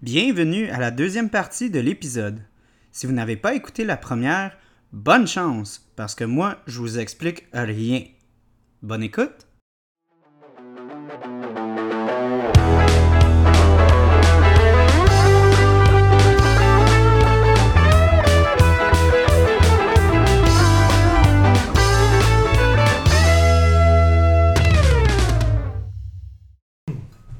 Bienvenue 0.00 0.70
à 0.70 0.78
la 0.78 0.92
deuxième 0.92 1.28
partie 1.28 1.70
de 1.70 1.80
l'épisode. 1.80 2.40
Si 2.92 3.04
vous 3.04 3.12
n'avez 3.12 3.36
pas 3.36 3.54
écouté 3.54 3.82
la 3.84 3.96
première, 3.96 4.56
bonne 4.92 5.26
chance, 5.26 5.90
parce 5.96 6.14
que 6.14 6.22
moi, 6.22 6.58
je 6.68 6.78
vous 6.78 7.00
explique 7.00 7.46
rien. 7.52 8.04
Bonne 8.80 9.02
écoute! 9.02 9.48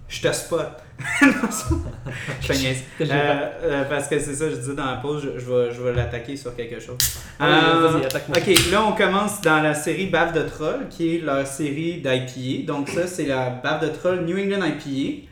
Je 0.09 0.23
te 0.23 0.33
spot. 0.33 0.88
je 2.41 2.47
te 2.49 2.53
niaise. 2.53 2.83
Euh, 3.01 3.05
euh, 3.63 3.85
parce 3.89 4.09
que 4.09 4.19
c'est 4.19 4.35
ça, 4.35 4.49
je 4.51 4.57
disais 4.57 4.75
dans 4.75 4.87
la 4.87 4.97
pause, 4.97 5.23
je, 5.35 5.39
je 5.41 5.45
vais, 5.51 5.73
je 5.75 5.83
vais 5.83 5.93
l'attaquer 5.93 6.37
sur 6.37 6.55
quelque 6.55 6.81
chose. 6.81 6.97
Ouais, 7.41 7.47
Euh, 7.47 8.01
ok, 8.29 8.71
là 8.71 8.85
on 8.87 8.93
commence 8.93 9.41
dans 9.41 9.63
la 9.63 9.75
série 9.75 10.07
Bave 10.07 10.33
de 10.33 10.43
Troll, 10.49 10.87
qui 10.91 11.17
est 11.17 11.19
leur 11.21 11.47
série 11.47 12.01
d'IPA. 12.03 12.67
Donc 12.73 12.89
ça, 12.89 13.07
c'est 13.07 13.27
la 13.27 13.51
Bave 13.51 13.83
de 13.83 13.89
Troll 13.89 14.25
New 14.25 14.39
England 14.39 14.65
IPA. 14.65 15.27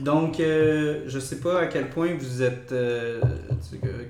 Donc, 0.00 0.40
euh, 0.40 1.02
je 1.06 1.18
sais 1.18 1.40
pas 1.40 1.60
à 1.60 1.66
quel 1.66 1.90
point 1.90 2.08
vous 2.18 2.42
êtes 2.42 2.72
euh, 2.72 3.20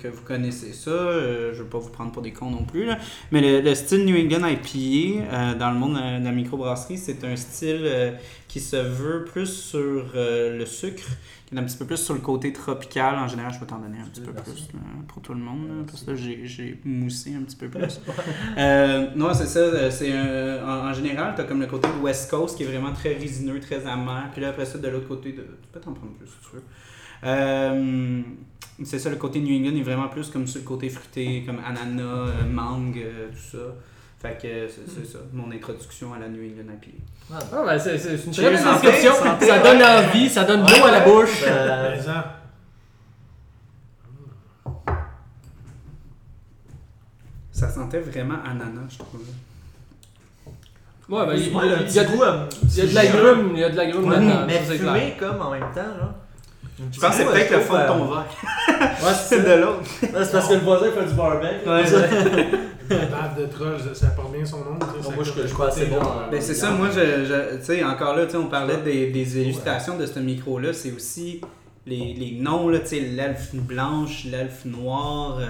que, 0.00 0.08
vous 0.08 0.22
connaissez 0.22 0.72
ça. 0.72 0.90
euh, 0.90 1.52
je 1.52 1.62
vais 1.62 1.68
pas 1.68 1.78
vous 1.78 1.90
prendre 1.90 2.12
pour 2.12 2.22
des 2.22 2.32
cons 2.32 2.50
non 2.50 2.64
plus. 2.64 2.84
là. 2.86 2.98
Mais 3.32 3.40
le, 3.40 3.60
le 3.60 3.74
style 3.74 4.04
New 4.04 4.16
England 4.16 4.46
IPA 4.46 5.24
euh, 5.32 5.54
dans 5.56 5.70
le 5.72 5.78
monde 5.78 5.94
de 5.94 6.24
la 6.24 6.32
microbrasserie, 6.32 6.96
c'est 6.98 7.24
un 7.24 7.34
style 7.34 7.80
euh, 7.82 8.12
qui 8.46 8.60
se 8.60 8.76
veut 8.76 9.24
plus 9.24 9.46
sur 9.52 10.06
euh, 10.14 10.56
le 10.58 10.66
sucre, 10.66 11.04
est 11.52 11.58
un 11.58 11.64
petit 11.64 11.76
peu 11.76 11.84
plus 11.84 11.96
sur 11.96 12.14
le 12.14 12.20
côté 12.20 12.52
tropical. 12.52 13.16
En 13.18 13.26
général, 13.26 13.52
je 13.52 13.58
vais 13.60 13.66
t'en 13.66 13.78
donner 13.78 13.98
un 13.98 14.06
petit 14.06 14.20
peu 14.20 14.32
Merci. 14.32 14.50
plus 14.52 14.72
là, 14.74 14.80
pour 15.08 15.20
tout 15.22 15.34
le 15.34 15.40
monde, 15.40 15.66
là, 15.68 15.74
parce 15.86 16.02
que 16.04 16.10
là, 16.12 16.16
j'ai 16.16 16.80
moussé 16.84 17.34
un 17.34 17.42
petit 17.42 17.56
peu 17.56 17.68
plus. 17.68 18.00
Euh, 18.58 19.08
non, 19.16 19.32
c'est 19.34 19.46
ça. 19.46 19.58
euh, 19.60 19.90
C'est 19.90 20.12
en, 20.62 20.88
en 20.90 20.92
général, 20.92 21.34
tu 21.34 21.40
as 21.40 21.44
comme 21.44 21.60
le 21.60 21.66
côté 21.66 21.88
de 21.88 22.02
West 22.02 22.30
Coast 22.30 22.56
qui 22.56 22.62
est 22.62 22.66
vraiment 22.66 22.92
très 22.92 23.14
résineux, 23.14 23.58
très 23.60 23.86
amer. 23.86 24.28
Puis 24.32 24.40
là, 24.42 24.50
après 24.50 24.64
ça, 24.66 24.78
de 24.78 24.88
l'autre 24.88 25.08
côté, 25.08 25.32
de, 25.32 25.42
tu 25.42 25.68
peux 25.72 25.80
t'en 25.80 25.92
prendre 25.92 26.12
plus 26.12 26.26
si 26.26 26.34
tu 26.50 26.56
veux. 26.56 26.62
Euh, 27.24 28.22
c'est 28.84 28.98
ça, 28.98 29.10
le 29.10 29.16
côté 29.16 29.40
New 29.40 29.54
England 29.58 29.76
est 29.78 29.82
vraiment 29.82 30.08
plus 30.08 30.30
comme 30.30 30.46
sur 30.46 30.60
le 30.60 30.66
côté 30.66 30.88
fruité, 30.88 31.42
comme 31.46 31.58
ananas, 31.66 32.44
mangue, 32.50 33.00
tout 33.32 33.56
ça. 33.58 33.58
Fait 34.20 34.34
que 34.40 34.68
c'est 34.68 34.86
c'est 34.86 35.06
ça, 35.10 35.18
mon 35.32 35.50
introduction 35.50 36.12
à 36.12 36.18
la 36.18 36.28
New 36.28 36.42
England 36.42 36.74
IPA. 36.74 36.98
Ah, 37.32 37.62
ben, 37.64 37.78
c'est 37.78 37.96
c'est 37.96 38.16
une 38.26 38.32
très 38.32 38.42
belle 38.50 38.52
description. 38.62 39.14
santé, 39.14 39.46
ça 39.46 39.58
donne 39.60 39.82
envie, 39.82 40.28
ça 40.28 40.44
donne 40.44 40.60
l'eau 40.60 40.84
à 40.86 40.90
la 40.90 41.00
bouche. 41.00 41.42
Euh, 41.46 41.96
Mais 41.96 42.02
ça, 47.52 47.68
sentait 47.70 48.00
vraiment 48.00 48.36
ananas, 48.44 48.90
je 48.90 48.98
trouve. 48.98 49.20
Ouais, 51.08 51.26
ben, 51.26 51.34
il, 51.36 51.52
y 51.52 51.58
a 51.58 51.62
de- 51.76 51.84
il 51.88 51.94
y 51.94 51.98
a 51.98 52.86
de 52.86 52.94
la 52.94 53.06
grume, 53.06 53.50
il 53.54 53.58
y 53.60 53.64
a 53.64 53.70
de 53.70 53.76
la 53.76 53.86
grume 53.86 54.44
mais 54.46 54.60
fumé 54.60 55.16
comme 55.18 55.40
en 55.42 55.50
même 55.50 55.64
temps, 55.74 55.80
là. 55.98 56.14
Je 56.92 56.98
pense 56.98 57.10
que 57.10 57.16
c'est 57.16 57.24
peut-être 57.26 57.50
le 57.52 57.60
fond 57.60 57.74
de 57.78 57.86
ton 57.86 58.04
verre. 58.06 58.26
Ouais, 59.02 59.12
C'est 59.14 59.40
de 59.48 59.60
l'autre. 59.60 59.82
C'est 60.00 60.32
parce 60.32 60.48
que 60.48 60.54
le 60.54 60.60
voisin 60.60 60.90
fait 60.92 61.04
du 61.06 61.14
barbecue. 61.14 61.68
Ouais, 61.68 61.84
la 62.90 63.06
bave 63.06 63.40
de 63.40 63.46
troll, 63.46 63.76
ça- 63.94 64.06
porte 64.08 64.32
bien 64.32 64.44
son 64.44 64.58
nom. 64.58 64.72
moi, 65.14 65.24
je- 65.24 65.46
je 65.46 65.52
crois 65.54 65.68
que 65.68 65.74
c'est 65.74 65.86
bon. 65.86 66.00
Ben 66.30 66.40
c'est 66.40 66.54
ça, 66.54 66.70
moi, 66.72 66.88
je, 66.90 67.24
je- 67.24 67.56
tu 67.58 67.64
sais, 67.64 67.84
encore 67.84 68.14
là, 68.16 68.26
tu 68.26 68.32
sais, 68.32 68.36
on 68.36 68.46
parlait 68.48 68.78
des, 68.78 69.10
des 69.10 69.38
illustrations 69.40 69.96
de 69.96 70.06
ce 70.06 70.18
micro-là, 70.18 70.72
c'est 70.72 70.92
aussi 70.92 71.40
les, 71.86 72.14
les 72.14 72.38
noms, 72.40 72.68
là, 72.68 72.80
tu 72.80 72.86
sais, 72.88 73.00
l'elfe 73.00 73.54
blanche, 73.54 74.24
l'elfe 74.24 74.64
noir, 74.64 75.38
euh, 75.40 75.46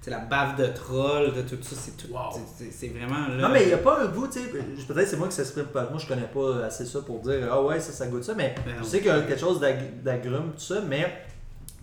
tu 0.00 0.04
sais, 0.04 0.10
la 0.10 0.18
bave 0.20 0.56
de 0.56 0.66
troll, 0.68 1.32
de 1.34 1.42
tout 1.42 1.58
ça, 1.62 1.76
c'est 1.78 1.96
tout, 1.96 2.12
Wow. 2.12 2.20
c'est- 2.32 2.64
c'est- 2.64 2.70
c'est 2.72 2.88
vraiment 2.88 3.28
là. 3.28 3.48
Non, 3.48 3.52
mais 3.52 3.62
il 3.64 3.68
n'y 3.68 3.74
a 3.74 3.78
pas 3.78 4.00
un 4.02 4.06
goût, 4.06 4.26
tu 4.28 4.40
sais. 4.40 4.46
Peut-être 4.86 5.08
c'est 5.08 5.16
moi 5.16 5.28
qui 5.28 5.34
s'exprime 5.34 5.66
pas. 5.66 5.88
Moi, 5.90 5.98
je 5.98 6.06
connais 6.06 6.22
pas 6.32 6.64
assez 6.66 6.86
ça 6.86 7.00
pour 7.00 7.20
dire, 7.20 7.48
ah 7.50 7.62
ouais, 7.62 7.78
ça, 7.80 7.92
ça 7.92 8.06
goûte 8.06 8.24
ça. 8.24 8.34
Mais 8.34 8.54
Ben 8.64 8.74
je 8.80 8.84
sais 8.84 8.98
qu'il 8.98 9.08
y 9.08 9.10
a 9.10 9.20
quelque 9.20 9.40
chose 9.40 9.60
d'ag- 9.60 10.02
d'agrume, 10.02 10.52
tout 10.56 10.60
ça. 10.62 10.80
Mais, 10.88 11.24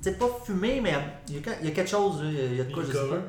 tu 0.02 0.10
sais, 0.10 0.14
pas 0.18 0.30
fumé, 0.46 0.80
mais 0.82 0.94
il 1.30 1.36
y, 1.36 1.38
a, 1.38 1.42
il 1.62 1.68
y 1.68 1.72
a 1.72 1.74
quelque 1.76 1.90
chose. 1.90 2.22
là, 2.24 2.30
Il 2.32 2.58
y 2.58 2.62
a 2.62 2.64
de 2.64 2.74
quoi, 2.74 2.84
je 2.88 2.92
sais 2.92 2.98
pas. 3.10 3.22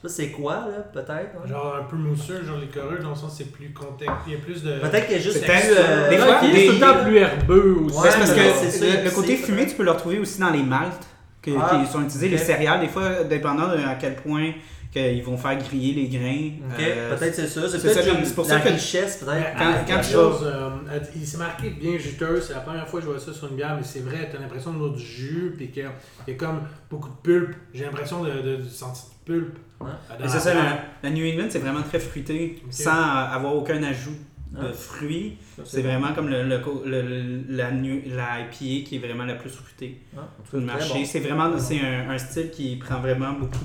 Sais 0.00 0.02
pas 0.02 0.08
c'est 0.08 0.30
quoi, 0.30 0.54
là, 0.54 0.80
peut-être. 0.92 1.10
ouais. 1.42 1.48
Genre 1.48 1.76
un 1.80 1.84
peu 1.84 1.96
mousseux, 1.96 2.42
genre 2.44 2.58
liquoreux, 2.58 2.98
dans 3.02 3.10
le 3.10 3.14
sens 3.16 3.34
c'est 3.36 3.50
plus 3.52 3.72
contexte. 3.72 4.14
Il 4.26 4.32
y 4.32 4.36
a 4.36 4.38
plus 4.38 4.62
de. 4.62 4.78
Peut-être 4.78 5.06
qu'il 5.06 5.16
y 5.16 5.18
a 5.18 5.22
juste 5.22 5.42
plus, 5.44 5.52
euh, 5.76 6.10
des 6.10 6.16
fois, 6.18 6.44
est 6.44 6.66
tout 6.66 6.72
le 6.72 6.80
temps 6.80 7.04
plus 7.04 7.16
herbeux 7.18 7.76
aussi. 7.84 7.96
Ouais, 7.98 8.08
parce 8.18 8.32
que 8.32 8.40
non, 8.40 8.54
c'est 8.60 8.70
ça, 8.70 9.02
le, 9.04 9.10
côté 9.10 9.36
fumé, 9.36 9.66
tu 9.66 9.74
peux 9.74 9.84
le 9.84 9.90
retrouver 9.90 10.18
aussi 10.18 10.40
dans 10.40 10.50
les 10.50 10.62
maltes 10.62 11.06
que- 11.42 11.50
Ah, 11.58 11.82
qui 11.84 11.90
sont 11.90 12.00
utilisés, 12.00 12.28
les 12.28 12.38
céréales, 12.38 12.80
des 12.80 12.88
fois, 12.88 13.24
dépendant 13.24 13.68
de 13.68 13.76
à 13.78 13.94
quel 13.94 14.16
point 14.16 14.52
qu'ils 14.92 15.22
vont 15.22 15.36
faire 15.36 15.56
griller 15.56 15.94
les 15.94 16.08
grains. 16.08 16.50
Ok, 16.74 16.80
euh, 16.82 17.16
peut-être 17.16 17.34
c'est 17.34 17.46
ça. 17.46 17.60
C'est 17.68 17.80
peut-être 17.80 18.34
pour 18.34 18.44
la 18.44 18.50
ça 18.50 18.60
que- 18.60 18.68
richesse, 18.70 19.18
peut-être. 19.24 19.86
Quand- 19.86 20.00
tu 20.00 20.12
chose, 20.12 20.40
euh, 20.44 20.70
il 21.14 21.24
s'est 21.26 21.36
marqué 21.38 21.70
bien 21.70 21.96
juteux, 21.96 22.40
c'est 22.40 22.54
la 22.54 22.60
première 22.60 22.88
fois 22.88 22.98
que 23.00 23.06
je 23.06 23.10
vois 23.12 23.20
ça 23.20 23.32
sur 23.32 23.46
une 23.48 23.54
bière, 23.56 23.76
mais 23.76 23.84
c'est 23.84 24.00
vrai, 24.00 24.28
t'as 24.32 24.38
l'impression 24.40 24.72
de 24.72 24.78
voir 24.78 24.90
du 24.90 25.00
jus, 25.04 25.54
puis 25.56 25.70
qu'il 25.70 25.84
y 25.84 26.30
a 26.32 26.34
comme 26.34 26.62
beaucoup 26.90 27.08
de 27.08 27.14
pulpe. 27.22 27.54
J'ai 27.72 27.84
l'impression 27.84 28.24
de, 28.24 28.30
de, 28.32 28.56
de 28.56 28.68
sentir 28.68 29.04
de 29.26 29.32
pulpe. 29.32 29.58
Et 29.80 30.28
c'est 30.28 30.34
la 30.34 30.40
ça, 30.40 30.54
la, 30.54 30.78
la 31.02 31.10
New 31.10 31.24
England, 31.26 31.46
c'est 31.50 31.58
vraiment 31.58 31.82
très 31.82 31.98
fruité, 32.00 32.62
sans 32.70 32.90
euh, 32.90 33.34
avoir 33.36 33.54
aucun 33.54 33.82
ajout 33.82 34.16
de 34.52 34.58
Ah. 34.68 34.72
fruits. 34.72 35.38
C'est 35.64 35.80
vraiment 35.82 36.12
comme 36.12 36.28
le, 36.28 36.42
la, 37.48 37.70
New- 37.70 38.02
la 38.06 38.40
IPA 38.40 38.84
qui 38.86 38.96
est 38.96 38.98
vraiment 38.98 39.24
la 39.24 39.34
plus 39.36 39.50
fruitée 39.50 40.00
Ah, 40.16 40.22
très 40.48 40.58
marché. 40.58 40.92
bon. 40.94 41.04
C'est 41.04 41.20
vraiment 41.20 41.56
c'est 41.58 41.80
un, 41.80 42.10
un 42.10 42.18
style 42.18 42.50
qui 42.50 42.76
prend 42.76 42.98
vraiment 43.00 43.32
beaucoup, 43.34 43.64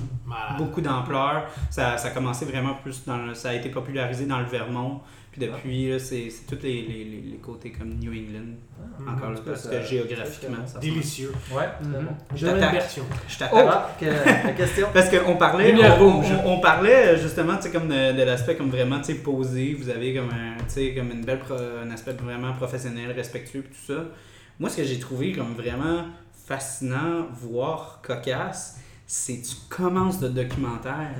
beaucoup 0.58 0.80
d'ampleur. 0.80 1.46
Ça, 1.70 1.96
ça 1.98 2.08
a 2.08 2.10
commencé 2.12 2.44
vraiment 2.44 2.74
plus 2.74 3.04
dans 3.04 3.16
le- 3.18 3.34
ça 3.34 3.50
a 3.50 3.54
été 3.54 3.68
popularisé 3.68 4.26
dans 4.26 4.38
le 4.38 4.46
Vermont. 4.46 5.00
Puis 5.38 5.46
depuis, 5.46 5.90
là, 5.90 5.98
c'est 5.98 6.28
tous 6.48 6.58
les, 6.62 6.82
les, 6.82 7.04
les, 7.04 7.20
les 7.32 7.36
côtés 7.42 7.70
comme 7.70 7.90
New 7.98 8.10
England. 8.12 8.54
Mhm. 8.98 9.08
Encore 9.08 9.30
là, 9.30 9.38
parce 9.44 9.68
que 9.68 9.82
géographiquement, 9.82 10.66
ça 10.66 10.74
se- 10.74 10.78
Délicieux. 10.78 11.32
Ouais, 11.54 11.64
Mhm. 11.82 11.92
bon. 12.06 12.14
Je 12.34 12.46
version. 12.72 13.04
Je 13.28 13.38
t'attaque. 13.38 13.66
Ah, 13.68 13.90
que- 14.00 14.46
la 14.46 14.52
question? 14.52 14.86
Parce 14.94 15.10
qu'on 15.10 15.36
parlait, 15.36 15.74
on, 15.74 16.04
rouge. 16.10 16.26
on- 16.44 16.52
on 16.54 16.60
parlait 16.60 17.08
euh, 17.14 17.18
justement 17.20 17.58
comme 17.70 17.88
de, 17.88 18.12
de 18.16 18.22
l'aspect 18.22 18.56
comme 18.56 18.70
vraiment 18.70 19.00
posé. 19.14 19.74
Vous 19.78 19.90
avez 19.90 20.14
comme 20.14 20.30
un, 20.30 20.56
comme 20.94 21.10
une 21.10 21.24
belle 21.24 21.40
pro- 21.40 21.54
un 21.54 21.90
aspect 21.90 22.12
vraiment 22.12 22.52
professionnel, 22.54 23.12
respectueux, 23.12 23.62
tout 23.64 23.92
ça. 23.94 24.04
Moi, 24.58 24.70
ce 24.70 24.78
que 24.78 24.84
j'ai 24.84 24.98
trouvé 24.98 25.32
comme 25.32 25.52
vraiment 25.54 26.04
fascinant, 26.46 27.26
voire 27.32 28.00
cocasse, 28.02 28.78
c'est 29.06 29.42
tu 29.42 29.54
commences 29.68 30.20
le 30.22 30.30
documentaire. 30.30 31.10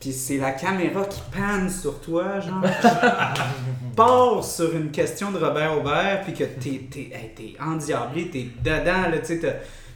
Puis 0.00 0.12
c'est 0.12 0.38
la 0.38 0.52
caméra 0.52 1.04
qui 1.04 1.20
panne 1.30 1.68
sur 1.68 2.00
toi, 2.00 2.40
genre. 2.40 2.62
part 3.94 4.42
sur 4.42 4.74
une 4.74 4.90
question 4.90 5.30
de 5.30 5.38
Robert 5.38 5.76
Aubert, 5.78 6.22
puis 6.24 6.32
que 6.32 6.44
t'es, 6.44 6.86
t'es, 6.90 7.10
hey, 7.12 7.56
endiablé, 7.60 8.30
t'es 8.30 8.46
dedans, 8.64 9.10
là, 9.10 9.18
tu 9.18 9.38
sais, 9.38 9.40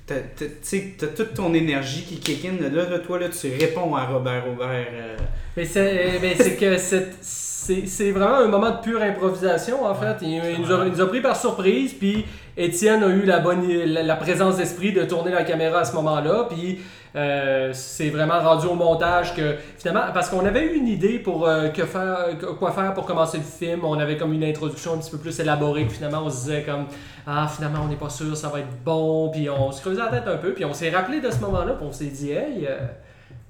t'as, 0.07 1.07
toute 1.07 1.33
ton 1.33 1.55
énergie 1.55 2.03
qui 2.03 2.19
kick 2.19 2.45
in. 2.45 2.63
Là, 2.63 2.85
là, 2.85 2.99
toi, 2.99 3.19
là, 3.19 3.29
tu 3.31 3.49
réponds 3.59 3.95
à 3.97 4.05
Robert 4.05 4.45
Aubert. 4.53 4.89
euh, 4.93 5.17
Mais 5.57 5.65
c'est 5.65 6.57
que 6.57 6.77
c'est- 6.77 8.11
vraiment 8.11 8.37
un 8.37 8.49
moment 8.49 8.73
de 8.73 8.83
pure 8.83 9.01
improvisation 9.03 9.87
en 9.87 9.95
fait. 9.95 10.17
Il, 10.21 10.61
nous, 10.61 11.01
a, 11.01 11.07
pris 11.09 11.23
par 11.23 11.35
surprise, 11.35 11.95
puis 11.95 12.27
Étienne 12.59 13.03
a 13.03 13.09
eu 13.09 13.23
la 13.23 13.41
bonne 13.41 13.67
la, 13.67 14.03
la 14.03 14.17
présence 14.17 14.59
d'esprit 14.59 14.93
de 14.93 15.05
tourner 15.05 15.31
la 15.31 15.45
caméra 15.45 15.79
à 15.81 15.85
ce 15.87 15.95
moment-là, 15.95 16.47
puis 16.51 16.81
euh, 17.17 17.71
c'est 17.73 18.11
vraiment 18.11 18.41
rendu 18.41 18.67
au 18.67 18.75
montage 18.75 19.35
que 19.35 19.55
finalement 19.79 20.13
parce 20.13 20.29
qu'on 20.29 20.45
avait 20.45 20.67
eu 20.67 20.77
une 20.77 20.89
idée 20.89 21.21
pour 21.21 21.47
euh, 21.47 21.69
que 21.69 21.85
faire 21.85 22.31
quoi 22.59 22.73
faire 22.73 22.93
pour 22.93 23.07
commencer 23.07 23.39
le 23.39 23.45
film, 23.45 23.85
on 23.85 23.99
avait 24.01 24.17
comme 24.17 24.33
une 24.33 24.43
introduction 24.43 24.95
un 24.95 24.99
petit 24.99 25.13
peu 25.13 25.19
plus 25.19 25.39
élaborée, 25.39 25.85
puis 25.85 25.97
finalement 25.97 26.23
on 26.25 26.31
se 26.31 26.47
disait 26.47 26.63
comme 26.63 26.87
ah 27.27 27.47
finalement 27.49 27.81
on 27.85 27.89
n'est 27.89 27.97
pas 27.97 28.11
sûr 28.11 28.37
ça 28.37 28.49
va 28.49 28.61
être 28.61 28.83
bon, 28.85 29.31
puis 29.31 29.49
on 29.49 29.71
se 29.71 29.81
creusait 29.81 30.03
la 30.03 30.09
tête 30.09 30.27
un 30.27 30.39
peu, 30.39 30.55
puis 30.55 30.65
on 30.65 30.75
s'est 30.75 30.91
rappelé 30.91 31.21
de 31.21 31.31
ce 31.31 31.38
moment-là, 31.38 31.75
puis 31.75 31.87
on 31.88 31.93
s'est 31.93 32.06
dit 32.06 32.33
hey 32.33 32.67
euh, 32.67 32.79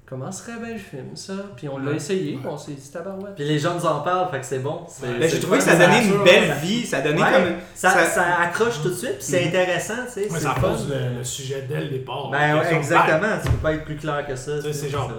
Comment 0.07 0.31
serait 0.31 0.59
bien 0.59 0.73
le 0.73 0.77
film, 0.79 1.15
ça? 1.15 1.33
Puis 1.57 1.67
on 1.67 1.79
l'a 1.79 1.89
Ouais. 1.91 1.97
essayé, 1.97 2.37
on 2.45 2.55
s'est 2.57 2.73
dit 2.73 2.91
tabarouette. 2.91 3.33
Puis 3.35 3.43
les 3.43 3.57
gens 3.57 3.73
nous 3.73 3.85
en 3.87 4.01
parlent, 4.01 4.29
fait 4.29 4.39
que 4.39 4.45
c'est 4.45 4.59
bon. 4.59 4.85
Ben, 5.01 5.27
j'ai 5.27 5.39
trouvé 5.39 5.57
que 5.57 5.63
ça 5.63 5.75
donnait 5.75 6.05
une 6.05 6.23
belle 6.23 6.53
vie, 6.61 6.85
ça 6.85 7.01
donnait 7.01 7.23
Ouais, 7.23 7.31
comme. 7.31 7.55
ça, 7.73 7.89
ça- 7.89 8.05
ça 8.05 8.35
accroche 8.41 8.83
tout 8.83 8.89
de 8.89 8.93
suite, 8.93 9.15
puis 9.15 9.23
c'est 9.23 9.41
Mhm. 9.41 9.47
intéressant, 9.47 10.05
tu 10.05 10.11
sais. 10.23 10.29
Ça 10.29 10.51
fun. 10.53 10.61
pose 10.61 10.89
le, 10.89 11.17
le 11.17 11.23
sujet 11.23 11.65
dès 11.67 11.81
le 11.81 11.87
départ. 11.89 12.29
Ben 12.29 12.55
ouais, 12.59 12.75
exactement, 12.75 13.27
tu 13.43 13.49
peux 13.49 13.57
pas 13.57 13.73
être 13.73 13.85
plus 13.85 13.95
clair 13.97 14.25
que 14.27 14.35
ça. 14.35 14.61
C'est 14.71 14.89
genre. 14.89 15.11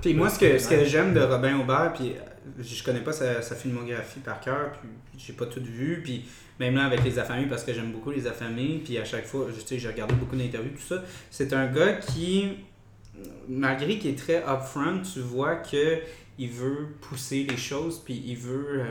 Puis 0.00 0.14
moi, 0.14 0.28
ce 0.30 0.38
que, 0.38 0.58
ce 0.58 0.68
que 0.68 0.84
j'aime 0.84 1.12
de 1.12 1.20
Robin 1.22 1.58
Aubert, 1.58 1.92
puis 1.92 2.10
euh, 2.12 2.62
je 2.62 2.82
connais 2.84 3.00
pas 3.00 3.12
sa, 3.12 3.42
sa 3.42 3.56
filmographie 3.56 4.20
par 4.20 4.38
cœur, 4.40 4.70
puis 4.80 4.88
j'ai 5.18 5.32
pas 5.32 5.46
tout 5.46 5.60
vu, 5.64 6.02
puis 6.04 6.24
même 6.60 6.76
là 6.76 6.84
avec 6.84 7.02
les 7.02 7.18
affamés, 7.18 7.46
parce 7.46 7.64
que 7.64 7.72
j'aime 7.72 7.90
beaucoup 7.90 8.10
les 8.12 8.28
affamés, 8.28 8.80
puis 8.84 8.96
à 8.98 9.04
chaque 9.04 9.24
fois, 9.26 9.46
je- 9.52 9.60
sais, 9.66 9.76
j'ai 9.78 9.88
regardé 9.88 10.14
beaucoup 10.14 10.36
d'interviews, 10.36 10.70
tout 10.70 10.94
ça, 10.94 11.02
c'est 11.30 11.52
un 11.52 11.66
gars 11.66 11.94
qui, 11.94 12.58
malgré 13.48 13.98
qu'il 13.98 14.10
est 14.12 14.18
très 14.18 14.42
upfront, 14.46 15.02
tu 15.02 15.20
vois 15.20 15.56
que 15.56 15.98
il 16.38 16.48
veut 16.50 16.88
pousser 17.00 17.46
les 17.48 17.56
choses, 17.56 17.98
puis 18.04 18.22
il 18.26 18.36
veut 18.36 18.80
euh, 18.80 18.84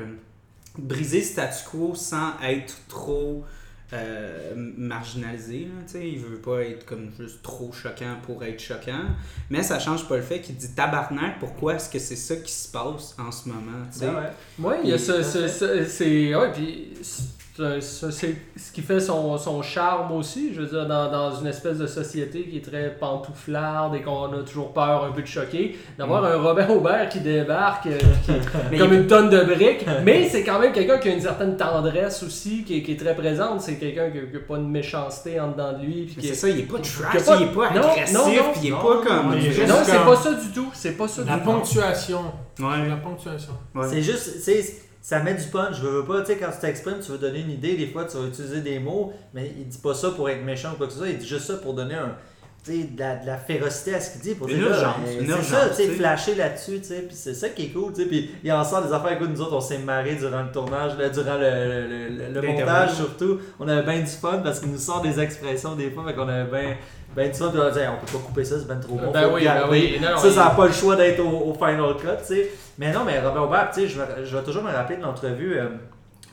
briser 0.77 1.19
le 1.19 1.25
statu 1.25 1.63
quo 1.71 1.95
sans 1.95 2.33
être 2.43 2.75
trop 2.87 3.43
euh, 3.91 4.53
marginalisé. 4.77 5.67
Là, 5.93 5.99
il 5.99 6.19
veut 6.19 6.37
pas 6.37 6.61
être 6.61 6.85
comme 6.85 7.09
juste 7.19 7.41
trop 7.41 7.71
choquant 7.71 8.17
pour 8.23 8.43
être 8.43 8.59
choquant. 8.59 9.05
Mais 9.49 9.63
ça 9.63 9.79
change 9.79 10.07
pas 10.07 10.17
le 10.17 10.21
fait 10.21 10.41
qu'il 10.41 10.55
dit 10.57 10.69
tabarnak, 10.75 11.39
pourquoi 11.39 11.73
est-ce 11.75 11.89
que 11.89 11.97
c'est 11.97 12.15
ça 12.15 12.35
qui 12.35 12.51
se 12.51 12.71
passe 12.71 13.15
en 13.17 13.31
ce 13.31 13.49
moment? 13.49 13.83
Ben 13.99 14.13
ouais. 14.13 14.29
Oui, 14.59 14.73
il 14.83 14.89
y 14.91 14.93
a 14.93 14.97
ce- 14.99 15.85
c'est 15.87 16.35
ouais, 16.35 16.51
puis 16.51 16.89
c'est- 17.81 18.35
ce 18.57 18.71
qui 18.71 18.81
fait 18.81 19.00
son, 19.00 19.38
son 19.38 19.61
charme 19.61 20.11
aussi, 20.11 20.53
je 20.53 20.61
veux 20.61 20.67
dire, 20.67 20.88
dans, 20.88 21.11
dans 21.11 21.35
une 21.35 21.47
espèce 21.47 21.77
de 21.77 21.88
société 21.88 22.44
qui 22.44 22.57
est 22.57 22.61
très 22.65 22.89
pantouflarde 23.00 23.95
et 23.95 24.01
qu'on 24.01 24.25
a 24.33 24.44
toujours 24.45 24.71
peur 24.73 25.06
un 25.06 25.11
peu 25.11 25.21
de 25.21 25.27
choquer, 25.27 25.77
d'avoir 25.97 26.23
un 26.25 26.38
Robert 26.38 26.69
Aubert 26.71 27.09
qui 27.09 27.19
débarque 27.19 27.88
euh, 27.88 27.97
qui 28.71 28.77
comme 28.77 28.94
une 28.94 29.07
tonne 29.07 29.29
de 29.29 29.41
briques, 29.44 29.85
mais 30.03 30.27
c'est 30.29 30.44
quand 30.44 30.59
même 30.59 30.71
quelqu'un 30.71 30.97
qui 30.97 31.09
a 31.09 31.13
une 31.13 31.21
certaine 31.21 31.57
tendresse 31.57 32.23
aussi, 32.23 32.63
qui 32.63 32.77
est, 32.77 32.83
qui 32.83 32.94
est 32.94 33.00
très 33.00 33.15
présente, 33.15 33.61
c'est 33.61 33.75
quelqu'un 33.75 34.09
qui 34.11 34.17
n'a 34.19 34.39
pas 34.47 34.57
de 34.57 34.63
méchanceté 34.63 35.39
en 35.39 35.50
dedans 35.51 35.73
de 35.77 35.83
lui, 35.85 36.06
puis 36.06 36.15
qui 36.15 36.27
C'est 36.27 36.33
est- 36.33 36.35
ça, 36.35 36.50
il 36.50 36.59
est 36.59 36.63
pas 36.63 36.77
trash, 36.79 37.25
pas- 37.25 37.35
il 37.38 37.44
est 37.44 37.45
pas 37.47 37.69
Non, 37.71 37.89
agressif, 37.89 38.13
non, 38.15 38.25
non, 38.27 38.51
puis 38.53 38.61
il 38.63 38.67
est 38.67 38.71
non, 38.71 38.77
pas 38.77 38.95
non, 38.95 39.01
comme. 39.03 39.25
Non, 39.35 39.75
c'est 39.83 39.95
comme- 39.95 40.06
pas 40.06 40.15
ça 40.15 40.33
du 40.33 40.47
tout, 40.53 40.69
c'est 40.73 40.97
pas 40.97 41.07
ça 41.07 41.21
La 41.25 41.33
du 41.35 41.39
tout. 41.39 41.45
ponctuation. 41.51 42.21
Ouais. 42.59 42.89
La 42.89 42.95
ponctuation. 42.97 43.53
Ouais. 43.75 43.88
C'est 43.89 44.01
juste, 44.01 44.39
ça 45.09 45.23
met 45.23 45.33
du 45.33 45.45
punch. 45.45 45.77
Je 45.77 45.88
veux 45.88 46.06
pas, 46.06 46.21
tu 46.21 46.27
sais, 46.27 46.38
quand 46.38 46.51
tu 46.51 46.59
t'exprimes, 46.59 47.00
tu 47.03 47.11
veux 47.11 47.17
donner 47.17 47.39
une 47.39 47.50
idée. 47.50 47.75
Des 47.75 47.88
fois, 47.88 48.06
tu 48.06 48.15
vas 48.15 48.27
utiliser 48.27 48.61
des 48.61 48.77
mots, 48.77 49.11
mais 49.33 49.51
il 49.57 49.67
dit 49.67 49.79
pas 49.79 49.95
ça 49.95 50.11
pour 50.11 50.29
être 50.29 50.44
méchant 50.44 50.73
ou 50.73 50.75
quoi 50.75 50.85
que 50.85 50.94
ce 50.94 51.00
soit. 51.00 51.09
Il 51.09 51.17
dit 51.17 51.27
juste 51.27 51.47
ça 51.47 51.57
pour 51.57 51.73
donner 51.73 51.95
un, 51.95 52.15
de 52.67 53.00
la, 53.00 53.15
de 53.15 53.25
la 53.25 53.38
férocité 53.38 53.95
à 53.95 54.00
ce 54.01 54.11
qu'il 54.11 54.21
dit. 54.21 54.35
Pour 54.35 54.47
Une 54.50 54.57
dire, 54.57 54.69
là, 54.69 54.75
urgence, 54.77 54.95
euh, 55.07 55.19
une 55.21 55.25
C'est 55.27 55.31
urgence, 55.31 55.45
ça, 55.47 55.69
tu 55.69 55.75
sais, 55.75 55.88
flasher 55.89 56.35
là-dessus, 56.35 56.79
tu 56.81 56.88
sais. 56.88 57.01
Puis 57.01 57.15
c'est 57.15 57.33
ça 57.33 57.50
qui 57.50 57.65
est 57.65 57.69
cool, 57.69 57.94
tu 57.94 58.01
sais. 58.03 58.07
Puis 58.07 58.31
il 58.44 58.51
en 58.51 58.63
sort 58.63 58.83
des 58.85 58.94
affaires. 58.94 59.13
Écoute, 59.13 59.29
nous 59.31 59.41
autres, 59.41 59.56
on 59.56 59.61
s'est 59.61 59.77
marrés 59.79 60.15
durant 60.15 60.44
le 60.44 60.51
tournage, 60.51 60.97
là, 60.97 61.09
durant 61.09 61.35
le, 61.35 61.39
le, 61.39 61.88
le- 61.88 62.09
le 62.09 62.33
L'interview. 62.33 62.59
montage 62.59 62.94
surtout. 62.94 63.39
On 63.59 63.67
avait 63.67 63.83
bien 63.83 64.00
du 64.01 64.11
fun 64.11 64.39
parce 64.44 64.59
qu'il 64.59 64.71
nous 64.71 64.77
sort 64.77 65.01
des 65.01 65.19
expressions 65.19 65.75
des 65.75 65.89
fois. 65.89 66.03
Fait 66.06 66.13
qu'on 66.13 66.27
avait 66.27 66.50
bien. 66.50 66.75
Ben, 67.15 67.31
tu 67.31 67.39
vois, 67.39 67.47
on 67.50 67.51
peut 67.51 68.11
pas 68.11 68.23
couper 68.23 68.45
ça, 68.45 68.59
c'est 68.59 68.67
ben 68.67 68.79
trop 68.79 68.95
bon. 68.95 69.11
Ben 69.11 69.27
oui, 69.33 69.44
ben 69.45 69.63
oui. 69.69 69.97
Non, 70.00 70.15
ça, 70.17 70.27
il- 70.27 70.33
ça 70.33 70.44
n'a 70.44 70.50
pas 70.51 70.67
le 70.67 70.71
choix 70.73 70.95
d'être 70.95 71.19
au, 71.21 71.50
au 71.50 71.53
final 71.56 71.95
cut, 72.00 72.07
tu 72.19 72.35
sais. 72.35 72.51
Mais 72.77 72.91
non, 72.94 73.03
mais 73.03 73.19
Robin 73.19 73.41
Aubert, 73.41 73.71
tu 73.73 73.81
sais, 73.81 73.88
je, 73.88 73.97
vais- 74.00 74.25
je 74.25 74.38
vais 74.38 74.44
toujours 74.44 74.61
me 74.63 74.71
rappeler 74.71 74.97
de 74.97 75.01
l'entrevue. 75.01 75.56
euh, 75.57 75.69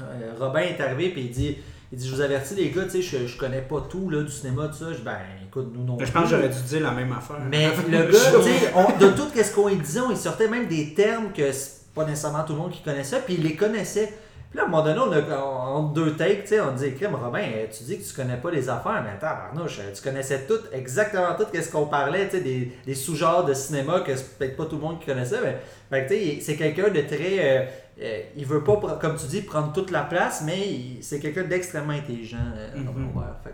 euh, 0.03 0.33
Robin 0.39 0.61
est 0.61 0.79
arrivé, 0.81 1.09
puis 1.09 1.23
il 1.23 1.31
dit, 1.31 1.57
il 1.91 1.97
dit 1.99 2.07
Je 2.09 2.15
vous 2.15 2.21
avertis, 2.21 2.55
les 2.57 2.69
gars, 2.71 2.83
tu 2.85 2.91
sais, 2.91 3.03
je, 3.03 3.27
je 3.27 3.39
connais 3.39 3.63
pas 3.63 3.87
tout 3.89 4.11
là, 4.11 4.23
du 4.23 4.31
cinéma, 4.31 4.67
tout 4.69 4.75
ça. 4.85 4.93
Je 4.93 4.99
dis, 4.99 5.03
ben, 5.03 5.17
écoute, 5.61 5.73
nous 5.75 5.85
non 5.85 5.97
Je 6.01 6.11
pense 6.11 6.25
que 6.25 6.29
j'aurais 6.37 6.49
dû 6.49 6.61
dire 6.63 6.81
la 6.83 6.91
même 6.93 7.13
affaire. 7.13 7.37
Mais 7.51 7.69
le 7.91 7.99
gars, 7.99 8.07
tu 8.09 8.43
sais, 8.43 8.73
on- 8.75 8.99
de 8.99 9.11
tout 9.11 9.29
ce 9.35 9.55
qu'on 9.55 9.69
disait, 9.71 10.01
on- 10.01 10.11
il 10.11 10.17
sortait 10.17 10.49
même 10.49 10.67
des 10.67 10.95
termes 10.95 11.33
que 11.33 11.53
c'est 11.53 11.93
pas 11.95 12.05
nécessairement 12.05 12.45
tout 12.45 12.53
le 12.53 12.59
monde 12.59 12.73
qui 12.73 12.83
connaissait, 12.83 13.21
puis 13.25 13.35
il 13.35 13.43
les 13.43 13.57
connaissait. 13.57 14.13
Puis 14.51 14.59
là, 14.59 14.63
à 14.63 14.67
un 14.67 14.69
moment 14.71 14.85
donné, 14.85 15.01
on 15.01 15.11
a, 15.13 15.39
en 15.39 15.77
entre 15.79 15.93
deux 15.95 16.13
takes, 16.15 16.43
tu 16.43 16.49
sais, 16.51 16.61
on 16.61 16.73
dit, 16.73 16.95
Crème, 16.95 17.15
Robin, 17.17 17.43
tu 17.77 17.83
dis 17.85 17.99
que 17.99 18.05
tu 18.05 18.15
connais 18.15 18.37
pas 18.37 18.51
les 18.51 18.69
affaires, 18.69 19.03
mais 19.03 19.11
attends, 19.11 19.37
Barnouche, 19.55 19.81
tu 19.95 20.03
connaissais 20.03 20.47
tout, 20.47 20.61
exactement 20.73 21.35
tout, 21.37 21.47
qu'est-ce 21.53 21.71
qu'on 21.71 21.87
parlait, 21.87 22.29
tu 22.29 22.37
sais, 22.37 22.43
des, 22.43 22.73
des 22.87 22.95
sous-genres 22.95 23.45
de 23.45 23.55
cinéma 23.55 24.01
que 24.01 24.15
c'est 24.15 24.39
peut-être 24.39 24.57
pas 24.57 24.67
tout 24.67 24.77
le 24.77 24.83
monde 24.83 25.01
qui 25.01 25.07
connaissait, 25.07 25.41
mais 25.91 26.07
tu 26.07 26.15
sais, 26.15 26.39
c'est 26.41 26.57
quelqu'un 26.57 26.91
de 26.91 27.01
très. 27.01 27.39
euh, 27.41 27.65
euh, 28.01 28.21
il 28.37 28.45
veut 28.47 28.63
pas, 28.63 28.77
comme 29.01 29.17
tu 29.17 29.27
dis, 29.27 29.41
prendre 29.43 29.73
toute 29.73 29.91
la 29.91 30.03
place, 30.03 30.43
mais 30.45 30.99
c'est 31.01 31.19
quelqu'un 31.19 31.45
d'extrêmement 31.45 31.95
intelligent, 31.95 32.37
euh, 32.57 32.79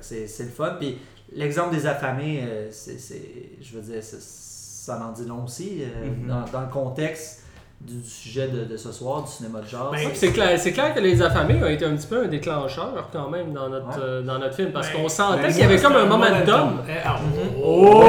c'est 0.00 0.26
c'est 0.26 0.44
le 0.44 0.50
fun. 0.50 0.76
Puis 0.78 0.98
l'exemple 1.34 1.74
des 1.74 1.86
affamés, 1.86 2.42
euh, 2.46 2.68
c'est, 2.70 2.98
c'est- 2.98 3.50
je 3.60 3.74
veux 3.76 3.82
dire, 3.82 4.02
ça 4.02 4.98
en 5.00 5.12
dit 5.12 5.26
long 5.28 5.44
aussi, 5.44 5.82
euh, 5.82 6.06
Mhm. 6.06 6.26
dans, 6.28 6.44
dans 6.52 6.60
le 6.62 6.68
contexte 6.72 7.40
du, 7.80 7.94
du 7.96 8.08
sujet 8.08 8.46
de, 8.48 8.64
de 8.64 8.76
ce 8.76 8.90
soir, 8.92 9.22
du 9.22 9.30
cinéma 9.30 9.60
de 9.60 9.66
genre. 9.66 9.90
Ben, 9.92 10.08
C'est 10.14 10.30
clair, 10.32 10.56
c'est 10.58 10.72
clair 10.72 10.94
que 10.94 11.00
les 11.00 11.20
affamés 11.22 11.60
ont 11.62 11.66
été 11.66 11.84
un 11.84 11.94
petit 11.96 12.06
peu 12.06 12.22
un 12.24 12.28
déclencheur 12.28 13.08
quand 13.12 13.28
même 13.28 13.52
dans 13.52 13.68
notre, 13.68 13.88
Ouais. 13.88 13.94
euh, 14.04 14.22
dans 14.22 14.38
notre 14.38 14.54
film 14.54 14.70
parce 14.72 14.88
Ben, 14.92 15.02
qu'on 15.02 15.08
sentait 15.08 15.42
ben, 15.42 15.52
qu'il 15.52 15.60
y 15.62 15.64
avait 15.64 15.78
comme 15.80 15.96
un 15.96 16.06
momentum. 16.06 16.80
Eh, 16.88 16.92
ah, 17.04 17.16
Mhm. 17.20 17.62
oh, 17.64 18.02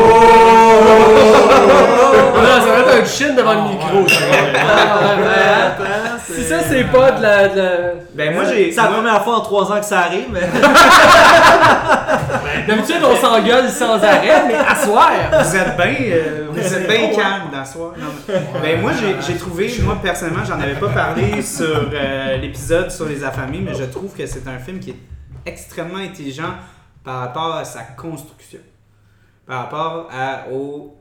Voilà, 2.34 2.60
ça 2.62 2.68
va 2.68 2.80
être 2.80 3.02
un 3.02 3.06
chin 3.06 3.34
devant 3.36 3.52
Oh, 3.52 3.56
le 3.56 3.62
micro. 3.70 3.98
ouais. 4.00 4.06
Si 6.26 6.44
ça, 6.44 6.60
c'est 6.62 6.86
pas 6.86 7.12
de 7.12 7.22
la. 7.22 7.48
de 7.50 7.58
la- 7.58 7.94
Ben 8.14 8.34
moi 8.34 8.44
j'ai. 8.46 8.72
C'est 8.72 8.78
la 8.78 8.84
moi- 8.90 8.94
première 8.98 9.24
fois 9.24 9.38
en 9.38 9.42
trois 9.42 9.72
ans 9.72 9.80
que 9.80 9.86
ça 9.86 10.00
arrive, 10.02 10.28
mais. 10.32 10.42
D'habitude, 12.68 13.02
on 13.04 13.16
s'engueule 13.16 13.70
sans 13.70 13.96
arrêt, 13.96 14.48
mais 14.48 14.56
à 14.56 14.76
soir. 14.76 15.12
Vous 15.44 15.56
êtes 15.56 15.76
bien 15.76 15.96
euh, 16.12 16.48
vous 16.52 16.74
êtes 16.74 16.88
bien 16.88 17.10
calme 17.10 17.50
dans 17.52 17.66
ce 17.66 17.74
soir. 17.74 17.94
Non, 17.98 18.08
mais- 18.28 18.62
Ben 18.62 18.82
moi 18.82 18.92
j'ai 19.00 19.16
j'ai 19.22 19.38
trouvé, 19.38 19.74
moi 19.84 19.98
personnellement, 20.02 20.46
j'en 20.46 20.60
avais 20.60 20.76
pas 20.76 20.90
parlé 20.90 21.42
sur 21.42 21.90
euh, 21.94 22.38
l'épisode 22.38 22.92
sur 22.92 23.06
les 23.06 23.24
affamés, 23.24 23.60
mais 23.62 23.74
je 23.74 23.84
trouve 23.86 24.14
que 24.16 24.26
c'est 24.26 24.48
un 24.48 24.60
film 24.60 24.80
qui 24.80 24.92
est 24.92 25.00
extrêmement 25.46 25.98
intelligent 25.98 26.54
par 27.04 27.20
rapport 27.20 27.56
à 27.56 27.66
sa 27.66 27.82
construction. 27.82 28.60
Par 29.46 29.60
rapport 29.64 30.10
à 30.12 30.50
au 30.52 30.96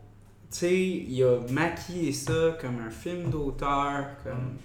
tu 0.50 0.58
sais, 0.58 0.74
il 0.74 1.22
a 1.24 1.38
maquillé 1.50 2.12
ça 2.12 2.32
comme 2.60 2.76
un 2.86 2.90
film 2.90 3.30
d'auteur, 3.30 4.04
comme 4.22 4.56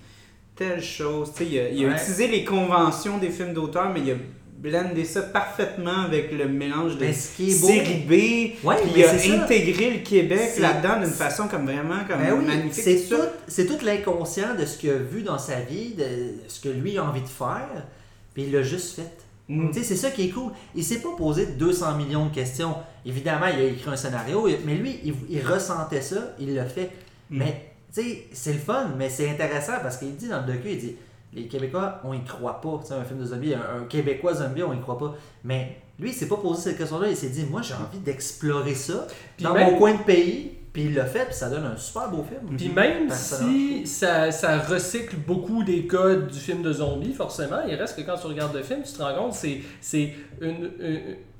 telle 0.57 0.81
chose. 0.81 1.31
Il 1.39 1.59
a, 1.59 1.69
il 1.69 1.86
a 1.86 1.89
Ouais. 1.89 1.95
utilisé 1.95 2.27
les 2.27 2.44
conventions 2.44 3.18
des 3.18 3.30
films 3.30 3.54
d'auteur, 3.54 3.89
mais 3.94 4.01
il 4.01 4.12
a 4.12 4.15
blendé 4.59 5.06
ça 5.06 5.21
parfaitement 5.21 6.01
avec 6.06 6.31
le 6.31 6.48
mélange 6.48 6.98
de 6.98 7.12
série 7.12 8.04
B. 8.07 8.65
Ouais, 8.65 8.75
Puis 8.81 8.92
mais 8.95 9.00
il 9.01 9.04
a 9.04 9.18
ça. 9.18 9.44
intégré 9.44 9.92
le 9.92 10.00
Québec 10.00 10.57
là-dedans 10.59 11.00
d'une 11.01 11.13
façon 11.13 11.48
comme 11.48 11.65
vraiment 11.65 12.00
comme 12.09 12.18
Ben 12.19 12.33
oui, 12.38 12.45
magnifique. 12.45 12.83
c'est 12.83 13.07
tout, 13.07 13.21
c'est 13.48 13.65
tout 13.68 13.77
l'inconscient 13.86 14.56
de 14.59 14.65
ce 14.65 14.77
qu'il 14.80 14.89
a 14.89 14.95
vu 14.98 15.21
dans 15.21 15.38
sa 15.38 15.59
vie, 15.59 15.94
de 15.94 16.06
ce 16.48 16.59
que 16.59 16.69
lui 16.69 16.98
a 16.98 17.04
envie 17.06 17.21
de 17.21 17.27
faire, 17.27 17.86
puis 18.33 18.44
il 18.44 18.51
l'a 18.51 18.63
juste 18.63 18.95
fait. 18.95 19.12
Mm. 19.48 19.69
C'est 19.74 19.95
ça 19.95 20.09
qui 20.09 20.25
est 20.25 20.30
cool. 20.30 20.51
Il 20.75 20.83
s'est 20.83 21.00
pas 21.00 21.15
posé 21.18 21.45
200 21.45 21.95
millions 21.95 22.25
de 22.25 22.33
questions. 22.33 22.75
Évidemment, 23.06 23.45
il 23.54 23.59
a 23.62 23.63
écrit 23.65 23.89
un 23.92 23.95
scénario, 23.95 24.45
mais 24.65 24.74
lui, 24.75 25.00
il, 25.06 25.13
il 25.30 25.42
ressentait 25.48 26.01
ça, 26.01 26.33
il 26.39 26.54
l'a 26.56 26.65
fait. 26.65 26.89
Mm. 27.30 27.38
Mais, 27.38 27.66
tu 27.93 28.01
sais, 28.01 28.23
c'est 28.33 28.53
le 28.53 28.59
fun, 28.59 28.91
mais 28.97 29.09
c'est 29.09 29.29
intéressant 29.29 29.73
parce 29.81 29.97
qu'il 29.97 30.15
dit 30.15 30.27
dans 30.27 30.41
le 30.45 30.53
docu, 30.53 30.69
il 30.71 30.77
dit 30.79 30.95
les 31.33 31.47
Québécois, 31.47 31.99
on 32.03 32.13
y 32.13 32.23
croit 32.23 32.61
pas. 32.61 32.79
Tu 32.81 32.87
sais, 32.87 32.93
un 32.93 33.03
film 33.03 33.19
de 33.19 33.25
zombie, 33.25 33.53
un, 33.53 33.81
un 33.81 33.83
Québécois 33.85 34.33
zombie, 34.33 34.63
on 34.63 34.73
y 34.73 34.79
croit 34.81 34.97
pas. 34.97 35.15
Mais 35.43 35.77
lui, 35.99 36.09
il 36.09 36.13
s'est 36.13 36.27
pas 36.27 36.37
posé 36.37 36.61
cette 36.61 36.77
question-là. 36.77 37.09
Il 37.09 37.17
s'est 37.17 37.29
dit, 37.29 37.45
moi, 37.45 37.61
j'ai 37.61 37.73
envie 37.73 37.99
d'explorer 37.99 38.75
ça 38.75 39.07
Puis 39.35 39.43
dans 39.45 39.53
même- 39.53 39.71
mon 39.73 39.77
coin 39.77 39.93
de 39.93 40.03
pays. 40.03 40.51
Puis 40.73 40.85
il 40.85 40.93
l'a 40.93 41.05
fait, 41.07 41.25
puis 41.25 41.33
ça 41.33 41.49
donne 41.49 41.65
un 41.65 41.75
super 41.75 42.07
beau 42.11 42.23
film. 42.23 42.55
Puis 42.55 42.69
même 42.69 43.07
si 43.39 43.87
ça, 43.87 44.31
ça 44.31 44.59
recycle 44.59 45.15
beaucoup 45.15 45.63
des 45.63 45.87
codes 45.87 46.27
du 46.27 46.37
film 46.39 46.61
de 46.61 46.71
zombie, 46.71 47.13
forcément, 47.13 47.61
il 47.67 47.73
reste 47.73 47.95
que 47.97 48.01
quand 48.03 48.15
tu 48.15 48.27
regardes 48.27 48.55
le 48.55 48.61
film, 48.61 48.83
tu 48.83 48.93
te 48.93 49.01
rends 49.01 49.15
compte 49.15 49.31
que 49.31 49.37
c'est- 49.37 49.61
c'est 49.81 50.13
une, 50.39 50.69
une, 50.79 50.99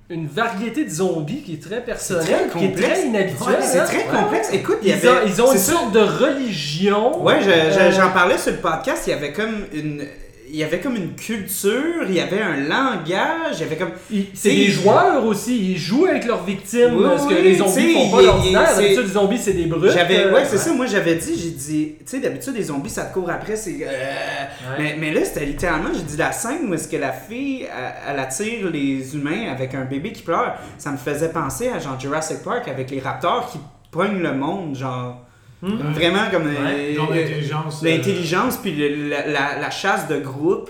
une 0.10 0.28
variété 0.28 0.86
de 0.86 0.90
zombies 0.90 1.42
qui 1.42 1.54
est 1.56 1.62
très 1.62 1.84
personnelle, 1.84 2.48
très 2.50 2.60
qui 2.60 2.66
est 2.66 2.72
très 2.76 3.06
inhabituelle. 3.06 3.56
Ouais, 3.60 3.62
c'est 3.66 3.80
hein. 3.80 3.84
très 3.86 3.98
Ouais. 3.98 4.04
complexe. 4.24 4.50
Écoute, 4.54 4.78
il 4.82 4.88
y 4.88 4.92
Ils, 4.92 4.94
avait. 4.94 5.10
ont, 5.10 5.22
ils 5.26 5.42
ont 5.42 5.52
une 5.52 5.58
sorte 5.60 5.92
de 5.92 6.00
religion. 6.00 7.22
Ouais, 7.24 7.40
je- 7.42 7.50
je- 7.50 7.80
Euh, 7.80 7.92
j'en 7.92 8.12
parlais 8.12 8.38
sur 8.38 8.52
le 8.54 8.58
podcast. 8.60 9.04
Il 9.08 9.10
y 9.10 9.14
avait 9.14 9.34
comme 9.34 9.66
une. 9.74 10.06
Il 10.50 10.56
y 10.56 10.64
avait 10.64 10.80
comme 10.80 10.96
une 10.96 11.14
culture, 11.16 12.06
il 12.08 12.14
y 12.14 12.22
avait 12.22 12.42
un 12.42 12.56
langage, 12.58 13.56
il 13.56 13.60
y 13.60 13.64
avait 13.64 13.76
comme. 13.76 13.92
C'est 14.34 14.50
des 14.50 14.68
joueurs 14.68 15.26
aussi, 15.26 15.72
ils 15.74 15.78
jouent 15.78 16.06
avec 16.06 16.26
leurs 16.26 16.44
victimes, 16.46 16.96
Oui, 16.96 17.04
parce 17.04 17.26
que 17.26 17.34
oui, 17.34 17.42
les 17.44 17.56
zombies 17.58 17.94
font 17.94 18.10
pas 18.12 18.22
l'ordinaire. 18.22 18.76
D'habitude, 18.76 19.04
les 19.04 19.12
zombies, 19.12 19.38
c'est 19.38 19.54
des 19.54 19.66
brutes. 19.66 19.92
J'avais, 19.92 20.26
euh, 20.26 20.34
ouais, 20.34 20.46
c'est 20.46 20.58
ça. 20.58 20.72
Moi, 20.74 20.86
j'avais 20.86 21.16
dit, 21.16 21.38
j'ai 21.38 21.50
dit, 21.50 21.96
tu 22.00 22.04
sais, 22.06 22.20
d'habitude, 22.20 22.54
les 22.56 22.64
zombies, 22.64 22.90
ça 22.90 23.06
te 23.06 23.14
court 23.14 23.30
après, 23.30 23.56
c'est. 23.58 23.78
euh, 23.82 24.46
mais, 24.80 24.96
mais 24.98 25.12
là, 25.14 25.26
c'était 25.26 25.46
littéralement, 25.46 25.90
j'ai 25.94 26.04
dit 26.04 26.18
la 26.18 26.32
scène 26.32 26.70
où 26.70 26.74
est-ce 26.74 26.88
que 26.88 26.98
la 26.98 27.12
fille, 27.12 27.64
elle, 27.64 28.14
elle 28.14 28.20
attire 28.20 28.70
les 28.72 29.16
humains 29.16 29.52
avec 29.52 29.76
un 29.76 29.84
bébé 29.84 30.14
qui 30.14 30.24
pleure. 30.24 30.56
Ça 30.78 30.92
me 30.92 30.98
faisait 30.98 31.30
penser 31.30 31.68
à 31.70 31.80
genre 31.80 32.00
Jurassic 32.00 32.42
Park 32.44 32.68
avec 32.70 32.90
les 32.90 33.00
raptors 33.02 33.50
qui 33.52 33.60
pognent 33.92 34.22
le 34.22 34.34
monde, 34.34 34.76
genre. 34.76 35.24
Vraiment 35.62 36.30
comme. 36.32 36.46
Ouais, 36.48 36.96
euh, 36.98 37.16
l'intelligence, 37.16 37.84
euh, 37.84 37.88
L'intelligence, 37.90 38.58
puis 38.58 38.74
le- 38.76 39.10
la, 39.10 39.26
la- 39.28 39.60
la 39.60 39.70
chasse 39.70 40.08
de 40.08 40.20
groupe. 40.20 40.70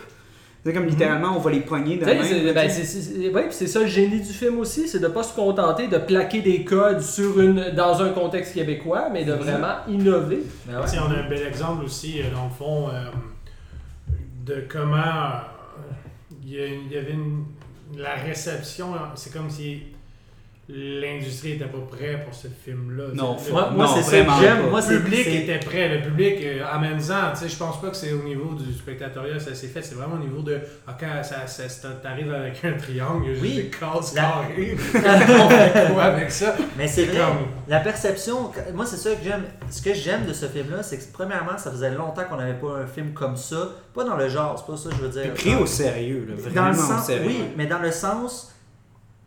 C'est 0.65 0.73
comme 0.73 0.85
littéralement, 0.85 1.33
on 1.37 1.39
va 1.39 1.51
les 1.51 1.61
poigner 1.61 1.95
de 1.95 2.03
même, 2.15 2.53
ben, 2.53 2.69
sais. 2.69 2.83
c'est- 2.83 3.01
c'est- 3.01 3.29
ouais, 3.29 3.43
puis 3.43 3.53
c'est 3.53 3.67
ça 3.67 3.79
le 3.79 3.87
génie 3.87 4.19
du 4.19 4.33
film 4.33 4.59
aussi, 4.59 4.89
c'est 4.89 4.99
de 4.99 5.07
pas 5.07 5.23
se 5.23 5.33
contenter 5.33 5.87
de 5.87 5.97
plaquer 5.97 6.41
des 6.41 6.65
codes 6.65 6.99
sur 6.99 7.39
une, 7.39 7.71
dans 7.73 8.01
un 8.01 8.09
contexte 8.09 8.53
québécois, 8.53 9.07
mais 9.13 9.23
de 9.23 9.31
vraiment 9.31 9.75
innover. 9.87 10.43
Ben 10.65 10.81
ouais. 10.81 10.85
On 11.07 11.11
a 11.11 11.19
un 11.25 11.29
bel 11.29 11.47
exemple 11.47 11.85
aussi, 11.85 12.19
euh, 12.19 12.25
dans 12.35 12.45
le 12.45 12.49
fond, 12.49 12.89
euh, 12.89 13.05
de 14.45 14.65
comment 14.67 14.97
euh, 14.97 15.39
il 16.43 16.51
y, 16.91 16.97
avait 16.97 17.11
une- 17.13 17.45
la 17.97 18.15
réception. 18.15 18.87
C'est 19.15 19.31
comme 19.31 19.49
si 19.49 19.83
l'industrie 20.69 21.53
était 21.53 21.65
pas 21.65 21.77
prête 21.89 22.25
pour 22.25 22.33
ce 22.33 22.47
film-là. 22.47 23.05
Non, 23.13 23.37
Le- 23.45 23.51
Moi, 23.53 23.69
moi 23.73 23.85
Non, 23.85 23.95
c'est 23.95 24.01
ça 24.03 24.11
que 24.11 24.15
vraiment 24.25 24.41
j'aime. 24.41 24.61
pas. 24.63 24.69
Moi, 24.69 24.79
le 24.81 24.85
c'est 24.85 24.99
public 25.03 25.21
c'est- 25.23 25.35
était 25.35 25.59
prêt, 25.59 25.87
le 25.97 26.01
public 26.01 26.35
euh, 26.43 26.63
amène-en, 26.69 27.31
tu 27.33 27.39
sais, 27.39 27.49
je 27.49 27.55
pense 27.57 27.79
pas 27.81 27.89
que 27.89 27.95
c'est 27.95 28.11
au 28.11 28.23
niveau 28.23 28.53
du 28.53 28.73
spectatorial 28.73 29.39
ça 29.39 29.55
s'est 29.55 29.67
fait, 29.67 29.81
c'est 29.81 29.95
vraiment 29.95 30.15
au 30.15 30.19
niveau 30.19 30.41
de 30.41 30.59
ah, 30.85 30.97
quand 30.99 31.23
ça, 31.23 31.47
ça, 31.47 31.69
ça- 31.69 31.87
t'arrives 32.03 32.33
avec 32.33 32.63
un 32.65 32.73
triangle, 32.73 33.23
il 33.25 33.27
y 33.27 33.31
a 33.31 33.33
juste 33.39 33.41
Oui. 33.43 33.55
des 33.55 33.69
cases 33.69 34.13
La- 34.15 34.21
carrées. 34.23 34.77
On 34.95 35.49
fait 35.49 35.93
quoi 35.93 36.03
avec 36.03 36.31
ça? 36.31 36.55
Mais 36.77 36.87
c'est 36.87 37.05
C'est 37.05 37.11
vrai, 37.13 37.19
comme- 37.19 37.47
la 37.69 37.79
perception, 37.79 38.51
moi 38.73 38.85
c'est 38.85 38.97
ça 38.97 39.11
que 39.15 39.23
j'aime. 39.23 39.43
Ce 39.69 39.81
que 39.81 39.93
j'aime 39.93 40.25
de 40.25 40.33
ce 40.33 40.47
film-là, 40.47 40.83
c'est 40.83 40.97
que 40.97 41.03
premièrement, 41.13 41.57
ça 41.57 41.71
faisait 41.71 41.91
longtemps 41.91 42.23
qu'on 42.29 42.37
n'avait 42.37 42.53
pas 42.59 42.79
un 42.83 42.87
film 42.87 43.13
comme 43.13 43.37
ça. 43.37 43.69
Pas 43.93 44.03
dans 44.03 44.17
le 44.17 44.27
genre, 44.27 44.55
c'est 44.57 44.69
pas 44.71 44.77
ça 44.77 44.89
que 44.89 44.95
je 44.97 45.01
veux 45.01 45.09
dire. 45.23 45.33
Pris 45.33 45.53
Dans- 45.53 45.61
au 45.61 45.65
sérieux, 45.65 46.27
là, 46.29 46.35
dans 46.35 46.41
vraiment 46.51 46.67
le 46.71 46.73
au 46.77 46.87
sens, 46.87 47.05
sérieux. 47.05 47.25
oui, 47.27 47.39
mais 47.55 47.67
dans 47.67 47.79
le 47.79 47.91
sens, 47.91 48.53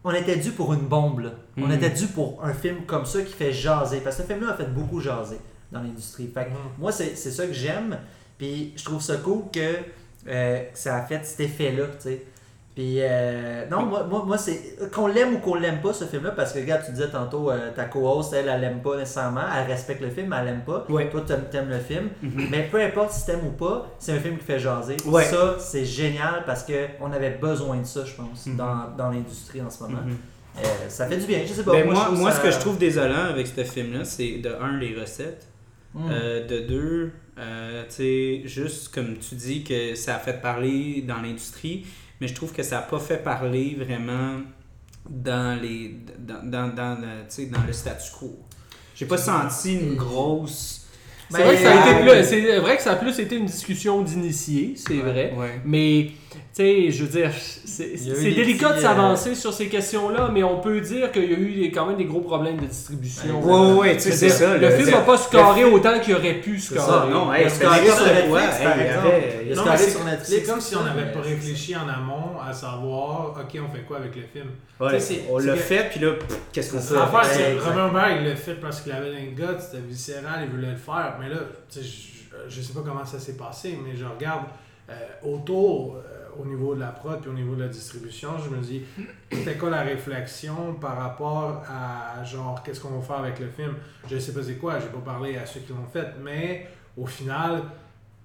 on 0.05 0.13
était 0.13 0.37
dû 0.37 0.51
pour 0.53 0.73
une 0.73 0.87
bombe. 0.89 1.21
là. 1.21 1.31
On 1.57 1.67
Mhm. 1.67 1.73
était 1.73 1.91
dû 1.91 2.07
pour 2.07 2.43
un 2.45 2.53
film 2.55 2.85
comme 2.87 3.05
ça 3.07 3.21
qui 3.23 3.33
fait 3.33 3.53
jaser. 3.53 4.01
Parce 4.01 4.17
que 4.17 4.23
ce 4.23 4.27
film-là 4.29 4.53
a 4.53 4.57
fait 4.57 4.73
beaucoup 4.73 5.01
jaser 5.01 5.39
dans 5.73 5.83
l'industrie. 5.83 6.29
Fait 6.33 6.45
que 6.47 6.51
Mhm. 6.51 6.57
moi, 6.79 6.91
c'est 6.93 7.15
c'est 7.17 7.31
ça 7.31 7.47
que 7.47 7.53
j'aime. 7.53 7.99
Puis 8.39 8.73
je 8.77 8.85
trouve 8.85 9.03
ça 9.03 9.17
cool 9.19 9.43
que 9.53 9.77
euh, 10.29 10.63
ça 10.75 10.97
a 10.97 11.03
fait 11.07 11.25
cet 11.25 11.41
effet-là. 11.41 11.85
Puis, 12.81 12.95
euh, 13.01 13.67
non, 13.71 13.83
moi, 13.85 14.05
moi, 14.05 14.25
moi 14.27 14.39
c'est. 14.39 14.79
Qu'on 14.91 15.07
l'aime 15.07 15.35
ou 15.35 15.39
qu'on 15.39 15.55
l'aime 15.57 15.83
pas, 15.83 15.93
ce 15.93 16.07
film-là, 16.07 16.31
parce 16.31 16.55
que, 16.55 16.61
regarde, 16.61 16.83
tu 16.87 16.93
disais 16.93 17.11
tantôt, 17.11 17.51
euh, 17.51 17.71
ta 17.77 17.85
co-host, 17.85 18.33
elle, 18.33 18.49
elle 18.49 18.59
l'aime 18.63 18.81
pas 18.81 18.97
nécessairement. 18.97 19.43
Elle 19.55 19.71
respecte 19.71 20.01
le 20.01 20.09
film, 20.09 20.35
elle 20.39 20.47
l'aime 20.47 20.63
pas. 20.65 20.87
Ouais. 20.89 21.11
Toi, 21.11 21.23
t'aimes, 21.27 21.45
t'aimes 21.51 21.69
le 21.69 21.79
film. 21.79 22.09
Mhm. 22.23 22.47
Mais 22.51 22.69
peu 22.73 22.81
importe 22.81 23.13
si 23.13 23.27
t'aimes 23.27 23.47
ou 23.47 23.51
pas, 23.51 23.87
c'est 23.99 24.13
un 24.13 24.19
film 24.19 24.39
qui 24.39 24.45
fait 24.47 24.59
jaser. 24.59 24.97
Ouais. 25.05 25.25
Ça, 25.25 25.57
c'est 25.59 25.85
génial 25.85 26.45
parce 26.47 26.65
qu'on 26.65 27.13
avait 27.13 27.33
besoin 27.33 27.77
de 27.77 27.85
ça, 27.87 28.03
je 28.07 28.15
pense, 28.15 28.47
Mhm. 28.47 28.57
dans, 28.57 28.77
dans 28.97 29.11
l'industrie 29.11 29.61
en 29.61 29.69
ce 29.69 29.83
moment. 29.83 30.01
Mhm. 30.03 30.17
Euh, 30.61 30.63
ça 30.89 31.07
fait 31.07 31.19
du 31.19 31.27
bien, 31.27 31.41
je 31.47 31.53
sais 31.53 31.63
pas. 31.63 31.73
Ben, 31.73 31.85
moi, 31.85 32.09
moi, 32.13 32.31
ça- 32.31 32.39
ce 32.39 32.43
que 32.45 32.51
je 32.51 32.59
trouve 32.61 32.79
désolant 32.79 33.25
avec 33.29 33.47
ce 33.47 33.63
film-là, 33.63 34.05
c'est 34.05 34.39
de 34.39 34.49
un, 34.59 34.79
les 34.79 34.99
recettes. 34.99 35.47
Mm. 35.93 36.09
De 36.49 36.61
deux, 36.61 37.13
tu 37.37 37.43
sais, 37.89 38.43
juste 38.45 38.95
comme 38.95 39.17
tu 39.19 39.35
dis 39.35 39.65
que 39.65 39.95
ça 39.97 40.15
a 40.15 40.19
fait 40.21 40.41
parler 40.41 41.03
dans 41.07 41.21
l'industrie, 41.21 41.85
mais 42.21 42.29
je 42.29 42.35
trouve 42.35 42.53
que 42.53 42.63
ça 42.63 42.77
n'a 42.77 42.83
pas 42.83 42.99
fait 42.99 43.19
parler 43.23 43.77
vraiment 43.79 44.41
dans 45.09 45.61
les 45.61 45.97
dans, 46.19 46.43
dans, 46.49 46.75
dans, 46.75 47.01
le, 47.01 47.07
tu 47.23 47.25
sais, 47.29 47.47
dans 47.47 47.63
le 47.67 47.73
statu 47.73 48.11
quo. 48.19 48.39
J'ai 48.95 49.07
pas 49.07 49.17
senti 49.17 49.75
une 49.75 49.97
grosse. 49.97 50.87
C'est 51.31 51.45
vrai, 51.45 51.55
que 51.57 51.63
ça 51.63 51.71
a 51.73 51.77
euh, 51.77 51.91
été 52.03 52.11
plus- 52.11 52.25
c'est 52.29 52.59
vrai 52.59 52.77
que 52.77 52.83
ça 52.83 52.93
a 52.93 52.97
plus 52.97 53.19
été 53.21 53.37
une 53.37 53.47
discussion 53.47 54.03
d'initiés, 54.03 54.75
c'est 54.77 54.97
vrai. 54.99 55.33
Ouais. 55.37 55.61
Mais, 55.65 56.11
sais, 56.53 56.91
je 56.91 57.05
veux 57.05 57.09
dire, 57.11 57.31
c'est 57.65 57.87
délicat 58.31 58.73
de 58.75 58.81
s'avancer 58.81 59.35
sur 59.35 59.53
ces 59.53 59.69
questions-là, 59.69 60.31
mais 60.33 60.43
on 60.43 60.61
peut 60.61 60.81
dire 60.81 61.11
qu'il 61.13 61.31
y 61.31 61.35
a 61.35 61.39
eu 61.39 61.71
quand 61.73 61.87
même 61.87 61.97
des 61.97 62.05
gros 62.05 62.21
problèmes 62.21 62.59
de 62.59 62.67
distribution. 62.67 63.23
Tu 63.23 63.31
Je 63.31 64.05
veux 64.09 64.13
c'est 64.17 64.29
ça. 64.29 64.57
Le 64.57 64.71
film 64.71 64.91
n'a 64.91 65.01
pas 65.03 65.17
scoré 65.17 65.63
le- 65.63 65.73
autant 65.73 65.99
qu'il 66.01 66.15
aurait 66.15 66.35
pu 66.35 66.59
C'est 66.59 66.75
ça, 66.77 66.81
scorer. 66.83 67.11
Non, 67.11 67.33
Il 67.35 67.45
a 67.45 67.49
scoré 67.49 67.81
n'importe 67.81 67.99
sur 67.99 68.07
Netflix, 68.07 68.29
quoi. 68.31 68.41
par 68.41 68.51
Hey, 68.61 68.79
il 68.79 68.83
y 68.83 68.87
exemple. 68.87 69.07
avait- 69.07 69.41
Il 69.47 69.53
a 69.53 69.55
Non, 69.57 69.63
scoré 69.63 69.77
mais 69.79 69.85
c'est- 69.85 69.91
sur 69.91 70.05
Netflix. 70.05 70.29
C'est 70.29 70.43
comme 70.51 70.61
si 70.61 70.77
on 70.77 70.85
n'avait 70.85 71.13
pas 71.13 71.21
réfléchi 71.21 71.77
en 71.77 71.89
amont 71.89 72.41
à 72.49 72.53
savoir, 72.53 73.37
ok, 73.41 73.61
on 73.69 73.75
fait 73.75 73.83
quoi 73.83 73.97
avec 73.99 74.17
le 74.17 74.23
film? 74.23 74.51
Ouais, 74.81 74.99
Tu 74.99 75.15
on 75.31 75.39
l'a 75.39 75.57
fait, 75.57 75.89
puis 75.91 76.01
là, 76.01 76.13
qu'est-ce 76.53 76.73
qu'on 76.73 76.79
fait? 76.79 76.95
ça. 76.95 77.01
L'affaire, 77.01 77.25
c'est. 77.25 77.59
Robert 77.59 77.93
Berg, 77.93 78.17
il 78.23 78.29
l'a 78.29 78.37
fait 78.37 78.55
parce 78.55 78.81
qu'il 78.81 78.93
avait 78.93 79.09
un 79.09 79.35
gut, 79.35 79.59
c'était 79.61 79.83
viscéral, 79.87 80.41
il 80.45 80.51
voulait 80.51 80.71
le 80.71 80.77
faire. 80.77 81.17
Mais 81.21 81.29
là, 81.29 81.37
tu 81.73 81.81
je, 81.81 82.49
je 82.49 82.61
sais 82.63 82.73
pas 82.73 82.81
comment 82.85 83.05
ça 83.05 83.19
s'est 83.19 83.37
passé, 83.37 83.79
mais 83.85 83.97
je 83.97 84.05
regarde 84.05 84.45
euh, 84.45 84.49
autour, 85.23 85.97
euh, 85.97 86.29
au 86.41 86.45
niveau 86.47 86.75
de 86.75 86.81
la 86.81 86.89
prod 86.89 87.21
puis 87.21 87.31
au 87.31 87.35
niveau 87.35 87.55
de 87.55 87.63
la 87.63 87.69
distribution, 87.69 88.31
je 88.45 88.49
me 88.55 88.61
dis, 88.63 88.83
c'était 89.33 89.57
quoi 89.57 89.71
la 89.71 89.83
réflexion 89.83 90.75
par 90.81 90.97
rapport 90.97 91.63
à, 91.69 92.23
genre, 92.25 92.63
qu'est-ce 92.63 92.81
qu'on 92.81 92.99
va 92.99 93.03
faire 93.03 93.17
avec 93.19 93.39
le 93.41 93.49
film? 93.49 93.75
Je 94.11 94.19
sais 94.19 94.33
pas 94.33 94.43
c'est 94.43 94.55
quoi, 94.55 94.79
j'ai 94.79 94.87
pas 94.89 94.99
parlé 95.05 95.37
à 95.37 95.45
ceux 95.47 95.61
qui 95.61 95.73
l'ont 95.73 95.87
fait, 95.93 96.07
mais 96.23 96.69
au 96.97 97.07
final, 97.07 97.63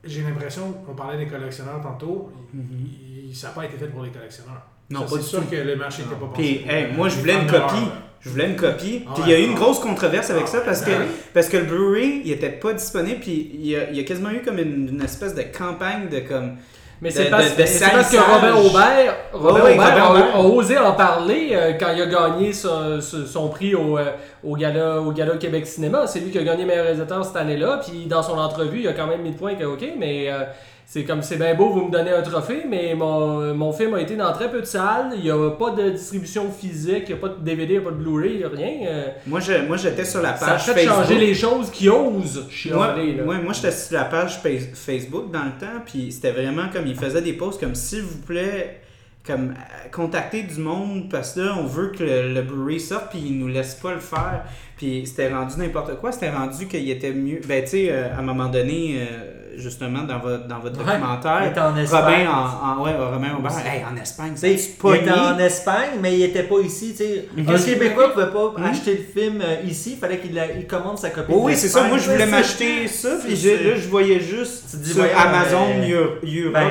j'ai 0.03 0.21
l'impression, 0.21 0.75
on 0.87 0.93
parlait 0.93 1.17
des 1.17 1.27
collectionneurs 1.27 1.81
tantôt, 1.81 2.31
il- 2.53 3.35
ça 3.35 3.47
n'a 3.49 3.53
pas 3.53 3.65
été 3.65 3.77
fait 3.77 3.87
pour 3.87 4.03
les 4.03 4.11
collectionneurs. 4.11 4.61
Non, 4.89 4.99
Ça, 5.01 5.05
pas 5.05 5.11
c'est 5.13 5.17
du 5.17 5.23
sûr 5.27 5.41
tout. 5.43 5.49
que 5.49 5.55
le 5.55 5.75
marché 5.75 6.03
n'était 6.03 6.15
pas 6.15 6.27
pensé 6.27 6.41
Puis, 6.63 6.69
hey, 6.69 6.85
euh, 6.85 6.93
moi, 6.95 7.09
je 7.09 7.19
voulais 7.19 7.33
une 7.41 7.47
copie. 7.47 7.57
là. 7.85 7.91
Je 8.25 8.31
voulais 8.31 8.47
une 8.47 8.55
copie. 8.55 9.03
Ah 9.07 9.11
Puis 9.13 9.23
il 9.27 9.31
y 9.31 9.35
a 9.35 9.39
eu 9.39 9.43
une 9.43 9.53
ah. 9.55 9.59
grosse 9.59 9.79
controverse 9.79 10.31
avec 10.31 10.47
ça 10.47 10.61
parce 10.61 10.81
que, 10.81 10.89
Ben 10.89 11.01
oui. 11.01 11.15
parce 11.33 11.47
que 11.47 11.57
le 11.57 11.63
Blu-ray, 11.65 12.21
il 12.25 12.31
était 12.31 12.49
pas 12.49 12.73
disponible. 12.73 13.19
Puis 13.19 13.51
il 13.53 13.67
y 13.67 13.75
a, 13.75 13.89
il 13.91 13.97
y 13.97 13.99
a 13.99 14.03
quasiment 14.03 14.31
eu 14.31 14.41
comme 14.41 14.57
une, 14.57 14.89
une 14.89 15.01
espèce 15.03 15.35
de 15.35 15.43
campagne 15.43 16.09
de 16.09 16.19
comme. 16.19 16.53
Mais 17.01 17.11
c'est 17.11 17.25
parce, 17.29 17.51
que. 17.51 18.17
Robert 18.17 18.65
Aubert, 18.65 19.15
Robert 19.33 19.63
Aubert 19.65 20.07
Robert 20.07 20.35
a, 20.35 20.39
osé 20.41 20.77
en 20.77 20.93
parler 20.93 21.49
euh, 21.51 21.73
quand 21.79 21.91
il 21.93 22.01
a 22.01 22.05
gagné 22.05 22.53
son, 22.53 22.99
son- 23.01 23.25
son 23.25 23.49
prix 23.49 23.75
au, 23.75 23.97
euh, 23.97 24.11
au, 24.43 24.55
gala, 24.55 25.01
au 25.01 25.11
Gala 25.11 25.35
Québec 25.35 25.67
Cinéma. 25.67 26.07
C'est 26.07 26.19
lui 26.21 26.31
qui 26.31 26.39
a 26.39 26.43
gagné 26.43 26.65
meilleur 26.65 26.85
réalisateur 26.85 27.23
cette 27.25 27.35
année-là. 27.35 27.81
Puis 27.85 28.05
dans 28.05 28.23
son 28.23 28.37
entrevue, 28.37 28.79
il 28.79 28.87
a 28.87 28.93
quand 28.93 29.07
même 29.07 29.21
mis 29.21 29.31
le 29.31 29.35
point 29.35 29.55
que, 29.55 29.65
OK, 29.65 29.83
mais 29.99 30.31
euh, 30.31 30.45
c'est 30.87 31.03
comme 31.03 31.21
c'est 31.23 31.37
bien 31.37 31.55
beau, 31.55 31.69
vous 31.71 31.85
me 31.87 31.91
donnez 31.91 32.11
un 32.11 32.21
trophée, 32.21 32.63
mais 32.69 32.93
mon, 32.95 33.53
mon 33.55 33.73
film 33.73 33.95
a 33.95 34.01
été 34.01 34.15
dans 34.15 34.31
très 34.33 34.49
peu 34.51 34.61
de 34.61 34.65
salles. 34.65 35.13
Il 35.17 35.23
n'y 35.23 35.31
a 35.31 35.49
pas 35.51 35.71
de 35.71 35.89
distribution 35.89 36.49
physique, 36.51 37.03
il 37.07 37.13
n'y 37.13 37.13
a 37.13 37.17
pas 37.17 37.29
de 37.29 37.43
DVD, 37.43 37.73
il 37.73 37.79
n'y 37.79 37.85
a 37.85 37.89
pas 37.89 37.95
de 37.95 38.01
Blu-ray, 38.03 38.31
il 38.33 38.37
n'y 38.37 38.43
a 38.43 38.49
rien. 38.49 38.87
Euh, 38.87 39.07
Moi, 39.27 39.39
je- 39.39 39.65
moi, 39.67 39.77
j'étais 39.77 40.05
sur 40.05 40.21
la 40.21 40.37
ça 40.37 40.45
a 40.45 40.49
page 40.51 40.63
fait 40.65 40.73
Facebook. 40.73 40.95
changer 40.95 41.17
les 41.17 41.33
choses 41.33 41.71
qui 41.71 41.89
osent 41.89 42.37
Moi, 42.37 42.49
chialer. 42.49 43.13
là. 43.15 43.23
moi, 43.23 43.35
moi, 43.43 43.53
j'étais 43.53 43.71
sur 43.71 43.97
la 43.97 44.05
page 44.05 44.37
Face- 44.41 44.69
Facebook 44.73 45.31
dans 45.31 45.43
le 45.43 45.51
temps, 45.59 45.81
puis 45.85 46.11
c'était 46.11 46.31
vraiment 46.31 46.69
comme 46.71 46.85
il 46.87 46.95
faisait 46.95 47.21
des 47.21 47.33
posts 47.33 47.59
comme 47.59 47.75
s'il 47.75 48.01
vous 48.03 48.19
plaît, 48.21 48.81
comme 49.25 49.49
euh, 49.57 49.89
contacter 49.91 50.43
du 50.43 50.59
monde 50.59 51.09
parce 51.09 51.33
que 51.33 51.39
là, 51.39 51.55
on 51.59 51.65
veut 51.65 51.87
que 51.87 52.03
le, 52.03 52.31
le 52.31 52.41
Blu-ray 52.43 52.79
sorte, 52.79 53.09
puis 53.09 53.23
il 53.25 53.39
nous 53.39 53.47
laisse 53.47 53.73
pas 53.73 53.93
le 53.95 53.99
faire. 53.99 54.43
Puis 54.77 55.03
c'était 55.07 55.33
rendu 55.33 55.55
n'importe 55.57 55.95
quoi, 55.99 56.11
c'était 56.11 56.29
rendu 56.29 56.67
qu'il 56.67 56.87
était 56.91 57.11
mieux. 57.11 57.41
Ben, 57.47 57.63
tu 57.63 57.69
sais, 57.71 57.87
euh, 57.89 58.13
à 58.15 58.19
un 58.19 58.21
moment 58.21 58.49
donné, 58.49 58.97
euh, 58.99 59.34
justement, 59.57 60.03
dans 60.03 60.19
votre, 60.19 60.47
dans 60.47 60.59
votre 60.59 60.77
Ouais, 60.79 60.85
documentaire, 60.85 61.41
il 61.43 61.49
était 61.51 61.59
en 61.59 61.75
Espagne. 61.77 62.27
Robin, 62.27 62.31
en, 62.31 62.79
en- 62.81 62.83
ouais, 62.83 62.91
Robin 62.95 63.35
Aubert, 63.39 63.51
hey, 63.65 63.83
en 63.91 63.95
Espagne, 64.01 64.33
c'est 64.35 64.53
il 64.53 64.95
était 64.95 65.11
en 65.11 65.37
Espagne, 65.39 65.89
mais 66.01 66.15
il 66.17 66.23
était 66.23 66.43
pas 66.43 66.59
ici. 66.63 66.91
tu 66.97 67.03
sais. 67.03 67.27
Mhm. 67.35 67.49
Un 67.49 67.57
Québécois 67.59 68.07
ne 68.07 68.11
pouvait 68.13 68.31
pas 68.31 68.53
acheter 68.69 68.91
le 68.97 69.21
film 69.21 69.41
euh, 69.41 69.55
ici. 69.67 69.91
Il 69.93 69.97
fallait 69.99 70.19
qu'il 70.19 70.67
commande 70.67 70.97
sa 70.97 71.09
copie. 71.09 71.31
Oh 71.33 71.41
oui, 71.43 71.55
c'est 71.55 71.67
ça. 71.69 71.83
Moi, 71.83 71.97
je 71.97 72.11
voulais 72.11 72.25
m'acheter 72.25 72.87
ça, 72.87 73.09
puis 73.23 73.35
là, 73.35 73.75
je 73.77 73.87
voyais 73.87 74.19
juste 74.19 74.75
dis, 74.77 74.89
sur 74.93 74.97
voyons, 75.03 75.17
Amazon 75.17 75.65
Europe. 75.89 76.19
Ben, 76.53 76.69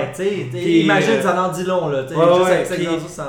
Puis, 0.50 0.80
imagine, 0.82 1.10
euh, 1.14 1.22
ça 1.22 1.42
en 1.44 1.52
dit 1.52 1.64
long, 1.64 1.88
là. 1.88 2.04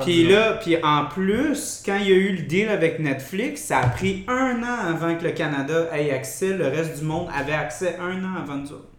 puis, 0.04 0.28
là, 0.28 0.54
puis 0.62 0.78
en 0.84 1.06
plus, 1.06 1.82
quand 1.86 1.98
il 2.02 2.08
y 2.10 2.12
a 2.12 2.16
eu 2.16 2.36
le 2.36 2.42
deal 2.44 2.70
avec 2.70 3.00
Netflix, 3.00 3.62
ça 3.64 3.80
a 3.80 3.88
pris 3.88 4.26
un 4.28 4.62
an 4.64 4.90
avant 4.96 5.16
que 5.16 5.24
le 5.24 5.32
Canada 5.32 5.88
ait 5.94 6.12
accès. 6.12 6.50
Le 6.50 6.68
reste 6.68 7.00
du 7.00 7.06
monde 7.06 7.28
avait 7.38 7.54
accès 7.54 7.98
un 8.00 8.24
an 8.24 8.42
avant 8.44 8.56
nous 8.56 8.72
autres. 8.72 8.90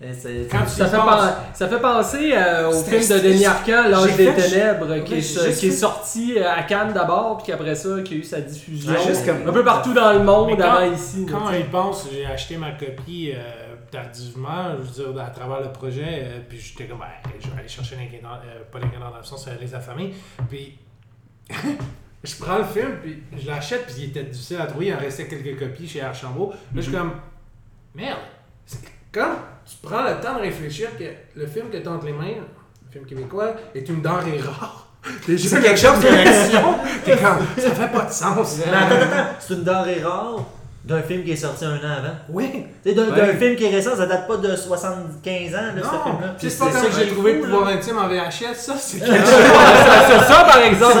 Quand 0.00 0.62
tu 0.64 0.70
Ça 0.70 0.86
fait, 0.86 0.96
penses- 0.96 1.20
pen- 1.24 1.34
ça 1.54 1.68
fait 1.68 1.80
penser 1.80 2.30
euh, 2.32 2.68
au 2.68 2.84
film 2.84 3.00
de 3.02 3.18
Denis 3.18 3.46
Arcand, 3.46 3.88
L'âge 3.88 4.16
des 4.16 4.26
fait- 4.32 4.48
ténèbres, 4.48 5.04
qui, 5.04 5.12
Ouais, 5.14 5.18
est, 5.18 5.58
qui 5.58 5.72
sorti 5.72 6.34
euh, 6.38 6.48
à 6.52 6.62
Cannes 6.62 6.92
d'abord, 6.92 7.38
puis 7.38 7.48
qu'après 7.48 7.74
ça, 7.74 8.00
qui 8.04 8.14
a 8.14 8.16
eu 8.18 8.22
sa 8.22 8.40
diffusion 8.40 8.92
Ouais, 8.92 9.02
juste 9.04 9.26
comme- 9.26 9.48
un 9.48 9.52
peu 9.52 9.64
partout 9.64 9.92
dans 9.92 10.12
le 10.12 10.20
monde 10.22 10.50
quand- 10.56 10.62
avant 10.62 10.92
ici. 10.92 11.26
Quand 11.28 11.50
il 11.50 11.66
pense, 11.66 12.06
j'ai 12.12 12.24
acheté 12.26 12.56
ma 12.56 12.70
copie 12.72 13.32
euh, 13.34 13.74
tardivement, 13.90 14.76
je 14.76 15.02
veux 15.02 15.12
dire, 15.14 15.20
à 15.22 15.30
travers 15.30 15.62
le 15.62 15.72
projet, 15.72 16.04
euh, 16.06 16.38
puis 16.48 16.60
j'étais 16.60 16.84
comme, 16.86 16.98
ben, 17.00 17.06
je 17.40 17.48
vais 17.48 17.58
aller 17.58 17.68
chercher 17.68 17.96
euh, 17.96 18.62
pas 18.70 18.78
l'ingrédient 18.78 19.00
dans 19.10 19.16
euh, 19.16 19.56
les 19.60 19.74
affamés. 19.74 20.14
Puis 20.48 20.78
je 22.22 22.36
prends 22.38 22.58
le 22.58 22.64
film, 22.64 22.98
puis 23.02 23.22
je 23.36 23.46
l'achète, 23.48 23.86
puis 23.86 23.94
il 23.98 24.04
était 24.10 24.22
difficile 24.22 24.58
à 24.60 24.66
trouver, 24.66 24.86
il 24.86 24.94
en 24.94 24.98
restait 24.98 25.26
quelques 25.26 25.58
copies 25.58 25.88
chez 25.88 26.02
Archambault. 26.02 26.50
Là, 26.50 26.56
je 26.76 26.80
suis 26.82 26.92
comme, 26.92 27.12
merde, 27.96 28.18
c'est- 28.64 28.78
quand 29.10 29.36
tu 29.68 29.76
prends 29.82 30.02
le 30.02 30.20
temps 30.20 30.36
de 30.36 30.40
réfléchir 30.40 30.88
que 30.98 31.04
le 31.36 31.46
film 31.46 31.68
que 31.70 31.76
tu 31.76 31.88
as 31.88 31.90
entre 31.90 32.06
les 32.06 32.12
mains, 32.12 32.36
le 32.86 32.92
film 32.92 33.04
québécois, 33.04 33.54
est 33.74 33.88
une 33.88 34.00
denrée 34.00 34.40
rare. 34.40 34.86
C'est 35.26 35.62
quelque 35.62 35.78
chose 35.78 36.00
de 36.00 36.08
réaction. 36.08 36.74
T'es 37.04 37.16
comme, 37.16 37.46
ça 37.56 37.70
fait 37.70 37.92
pas 37.92 38.04
de 38.04 38.12
sens. 38.12 38.58
Mais 38.58 38.72
attends, 38.72 38.96
attends, 38.96 39.12
attends, 39.12 39.36
c'est 39.38 39.54
une 39.54 39.64
denrée 39.64 40.02
rare? 40.02 40.44
D'un 40.84 41.02
film 41.02 41.22
qui 41.22 41.32
est 41.32 41.36
sorti 41.36 41.64
un 41.66 41.74
an 41.76 41.96
avant. 41.98 42.14
Oui. 42.30 42.64
D'un 42.84 43.10
Ouais. 43.10 43.34
film 43.36 43.56
qui 43.56 43.64
est 43.64 43.68
récent, 43.74 43.94
ça 43.96 44.06
date 44.06 44.26
pas 44.26 44.36
de 44.38 44.56
75 44.56 45.54
ans, 45.54 45.58
là, 45.58 45.72
ce 45.74 45.78
Non, 45.80 46.02
film-là. 46.04 46.34
c'est 46.38 46.48
ça 46.50 46.64
comme 46.66 46.90
qui 46.90 46.96
j'ai 46.98 47.08
trouvé 47.08 47.34
fou, 47.34 47.44
le 47.44 47.50
pouvoir 47.50 47.68
intime 47.68 47.98
en 47.98 48.08
VHS, 48.08 48.54
ça, 48.54 48.74
c'est 48.78 48.98
c'est 49.00 49.06
ça, 49.06 50.44
par 50.48 50.62
exemple. 50.62 50.98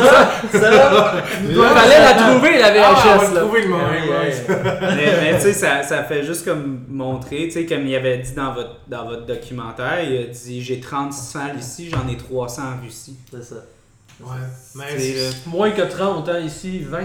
Ça, 0.52 0.58
Ça, 0.60 1.12
il 1.48 1.54
fallait 1.56 2.00
la 2.00 2.14
trouver, 2.14 2.58
la 2.58 2.66
Ah, 2.84 2.92
on 2.92 3.18
VHS. 3.18 3.28
va 3.28 3.34
là. 3.34 3.40
trouver 3.40 3.62
le 3.62 3.68
moment. 3.68 3.84
Ouais, 3.84 4.28
ouais. 4.28 4.44
mais 4.96 5.12
mais 5.32 5.34
tu 5.36 5.42
sais, 5.42 5.52
ça, 5.54 5.82
ça 5.82 6.04
fait 6.04 6.22
juste 6.22 6.44
comme 6.44 6.84
montrer, 6.88 7.44
tu 7.44 7.52
sais, 7.52 7.66
comme 7.66 7.86
il 7.86 7.94
avait 7.96 8.18
dit 8.18 8.32
dans 8.34 8.52
votre, 8.52 8.76
dans 8.88 9.06
votre 9.06 9.24
documentaire, 9.26 10.02
il 10.02 10.18
a 10.18 10.24
dit 10.24 10.60
j'ai 10.62 10.80
30 10.80 11.12
salles 11.14 11.56
ici, 11.58 11.88
j'en 11.90 12.06
ai 12.12 12.16
300 12.16 12.62
en 12.78 12.84
Russie. 12.84 13.16
c'est 13.30 13.42
ça. 13.42 13.56
Ouais. 14.20 14.34
Mais 14.74 14.98
C'est, 14.98 15.46
Moins 15.46 15.70
que 15.70 15.82
30 15.82 16.28
ans 16.28 16.38
ici, 16.38 16.80
20. 16.80 16.98
Ouais. 16.98 17.04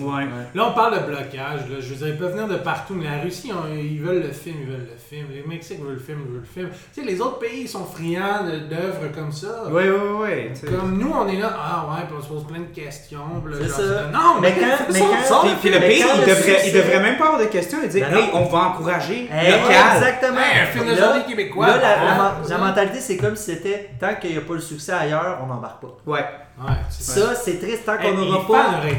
Ouais. 0.00 0.24
Là, 0.54 0.66
on 0.68 0.72
parle 0.72 0.94
de 1.00 1.06
blocage. 1.06 1.60
Là. 1.70 1.76
Je 1.80 1.88
veux 1.88 1.96
dire, 1.96 2.08
ils 2.08 2.16
peuvent 2.18 2.32
venir 2.32 2.48
de 2.48 2.56
partout, 2.56 2.94
mais 2.94 3.04
la 3.04 3.22
Russie, 3.22 3.52
on- 3.52 3.74
ils 3.74 4.00
veulent 4.00 4.22
le 4.22 4.32
film, 4.32 4.56
ils 4.62 4.66
veulent 4.68 4.88
le 4.90 4.96
film. 4.98 5.26
Les 5.30 5.42
Mexiques 5.46 5.80
veulent 5.82 5.94
le 5.94 5.98
film, 6.00 6.20
ils 6.26 6.32
veulent 6.32 6.40
le 6.40 6.46
film. 6.46 6.68
Tu 6.94 7.00
sais, 7.02 7.06
les 7.06 7.20
autres 7.20 7.38
pays 7.38 7.62
ils 7.62 7.68
sont 7.68 7.84
friands 7.84 8.44
d'œuvres 8.70 9.12
comme 9.14 9.30
ça. 9.30 9.64
Ouais, 9.68 9.90
ouais, 9.90 10.12
ouais. 10.22 10.50
tu 10.54 10.60
sais. 10.66 10.74
Comme 10.74 10.98
nous, 10.98 11.12
on 11.14 11.28
est 11.28 11.36
là, 11.38 11.54
ah 11.56 11.86
ouais, 11.90 12.06
puis 12.06 12.16
on 12.18 12.22
se 12.22 12.28
pose 12.28 12.46
plein 12.46 12.60
de 12.60 12.74
questions. 12.74 13.18
là, 13.46 13.56
C'est 13.60 13.68
genre, 13.68 13.76
ça. 13.76 14.06
Non, 14.12 14.40
mais, 14.40 14.54
Mais 14.56 14.60
quand- 14.60 14.84
mais 14.92 15.00
quand- 15.00 15.40
Puis, 15.42 15.50
puis 15.60 15.70
le 15.70 15.78
quand 15.78 16.14
il 16.16 16.26
devrait, 16.26 16.62
il 16.66 16.72
devrait 16.72 17.00
même 17.00 17.18
pas 17.18 17.24
avoir 17.26 17.40
de 17.40 17.46
questions 17.46 17.82
et 17.82 17.88
dire 17.88 18.06
Ben 18.10 18.16
Hey, 18.18 18.30
on 18.32 18.44
va 18.46 18.58
encourager 18.68 19.28
Eh, 19.30 19.50
local. 19.50 19.96
exactement. 19.96 20.38
Hey, 20.40 20.60
un 20.62 20.66
film 20.66 20.86
de 20.86 20.90
Là- 20.92 21.04
journée 21.04 21.24
québécois. 21.28 21.66
Là, 21.66 21.76
la, 21.78 22.48
la 22.48 22.58
mentalité, 22.58 23.00
c'est 23.00 23.16
comme 23.18 23.36
si 23.36 23.52
c'était 23.52 23.90
tant 24.00 24.14
qu'il 24.20 24.30
n'y 24.32 24.38
a 24.38 24.40
pas 24.40 24.54
le 24.54 24.60
succès 24.60 24.92
ailleurs, 24.92 25.38
on 25.42 25.46
n'embarque 25.46 25.82
pas. 25.82 25.96
Ouais. 26.06 26.24
Ouais, 26.60 26.74
Ça, 26.88 27.34
c'est 27.34 27.58
triste 27.58 27.84
tant 27.84 27.98
Hey, 27.98 28.10
qu'on 28.12 28.18
n'aura 28.24 28.46
pas 28.46 28.80
le 28.84 28.92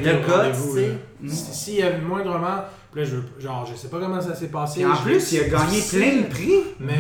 là. 0.76 0.84
Si- 1.28 1.54
S'il 1.54 1.76
y 1.76 1.84
avait 1.84 2.00
moindrement. 2.00 2.64
Là, 2.96 3.04
je, 3.04 3.18
genre, 3.42 3.66
je 3.70 3.76
sais 3.78 3.90
pas 3.90 4.00
comment 4.00 4.22
ça 4.22 4.34
s'est 4.36 4.48
passé. 4.48 4.82
Et 4.82 4.86
en 4.86 4.96
plus, 4.96 5.32
il 5.34 5.40
a 5.42 5.44
gagné 5.50 5.82
plein 5.90 6.22
de 6.22 6.28
prix. 6.34 6.60
Mais. 6.80 6.96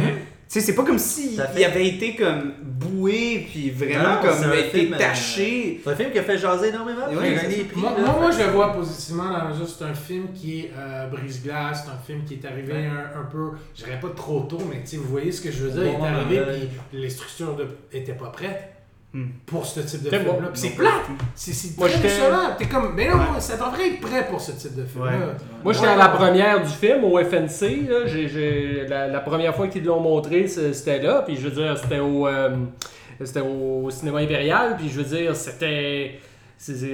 Tu 0.47 0.59
sais, 0.59 0.67
c'est 0.67 0.75
pas 0.75 0.83
comme 0.83 0.99
fait- 1.47 1.59
il 1.61 1.65
avait 1.65 1.87
été 1.87 2.15
comme 2.15 2.53
boué, 2.61 3.47
puis 3.49 3.71
vraiment 3.71 4.15
Non, 4.15 4.21
comme 4.21 4.51
un 4.51 4.53
été 4.53 4.79
film, 4.81 4.93
euh, 4.93 4.97
taché. 4.97 5.81
C'est 5.83 5.89
un 5.89 5.95
film 5.95 6.11
qui 6.11 6.19
a 6.19 6.23
fait 6.23 6.37
jaser 6.37 6.67
énormément. 6.69 7.07
Ouais, 7.07 7.31
il 7.33 7.39
a 7.39 7.43
des 7.47 7.63
prix. 7.63 7.79
Moi, 7.81 7.91
là. 7.97 8.03
moi, 8.05 8.15
moi, 8.21 8.31
je 8.31 8.37
le 8.43 8.51
vois 8.51 8.71
positivement 8.71 9.23
dans 9.31 9.37
la 9.37 9.43
mesure 9.45 9.67
c'est 9.67 9.83
un 9.85 9.93
film 9.95 10.27
qui 10.35 10.59
est 10.59 10.71
euh, 10.77 11.07
brise-glace, 11.07 11.83
c'est 11.85 11.91
un 11.91 11.97
film 11.97 12.23
qui 12.25 12.35
est 12.35 12.45
arrivé 12.45 12.73
un, 12.85 13.19
un 13.21 13.23
peu, 13.23 13.51
je 13.75 13.85
dirais 13.85 13.99
pas 13.99 14.09
trop 14.15 14.41
tôt, 14.41 14.59
mais 14.69 14.81
tu 14.81 14.87
sais, 14.87 14.97
vous 14.97 15.09
voyez 15.09 15.31
ce 15.31 15.41
que 15.41 15.51
je 15.51 15.63
veux 15.63 15.71
dire, 15.71 15.81
il 15.97 16.03
est 16.03 16.07
arrivé 16.07 16.37
euh, 16.39 16.57
puis 16.91 17.01
les 17.01 17.09
structures 17.09 17.55
de, 17.55 17.65
étaient 17.91 18.13
pas 18.13 18.27
prêtes 18.29 18.74
Hmm. 19.17 19.27
pour 19.45 19.65
ce 19.65 19.79
type 19.79 20.03
de 20.03 20.09
film-là. 20.09 20.29
bon. 20.33 20.39
C'est 20.53 20.71
plate, 20.75 20.91
c'est 21.35 21.77
très 21.77 21.97
décevant. 21.99 22.49
T'es 22.57 22.65
comme, 22.65 22.91
mais 22.95 23.07
non, 23.07 23.15
Ouais. 23.15 23.39
ça 23.39 23.55
devrait 23.55 23.87
être 23.87 24.01
prêt 24.01 24.27
pour 24.29 24.41
ce 24.41 24.51
type 24.51 24.75
de 24.75 24.83
film-là. 24.83 25.11
Ouais. 25.11 25.17
Moi, 25.63 25.71
j'étais 25.71 25.85
Ouais. 25.87 25.93
à 25.93 25.95
la 25.95 26.09
première 26.09 26.61
du 26.61 26.67
film 26.69 27.05
au 27.05 27.17
FNC. 27.17 27.87
Là. 27.87 27.99
La, 28.89 29.07
la 29.07 29.19
première 29.21 29.55
fois 29.55 29.69
qu'ils 29.69 29.85
l'ont 29.85 30.01
montré, 30.01 30.47
c'était 30.49 31.01
là. 31.01 31.23
Puis 31.25 31.37
je 31.37 31.47
veux 31.47 31.63
dire, 31.63 31.77
c'était 31.77 31.99
au, 31.99 32.27
euh, 32.27 32.57
c'était 33.23 33.39
au 33.39 33.89
cinéma 33.89 34.19
impérial. 34.19 34.75
Puis 34.77 34.89
je 34.89 35.01
veux 35.01 35.17
dire, 35.17 35.33
c'était. 35.33 36.19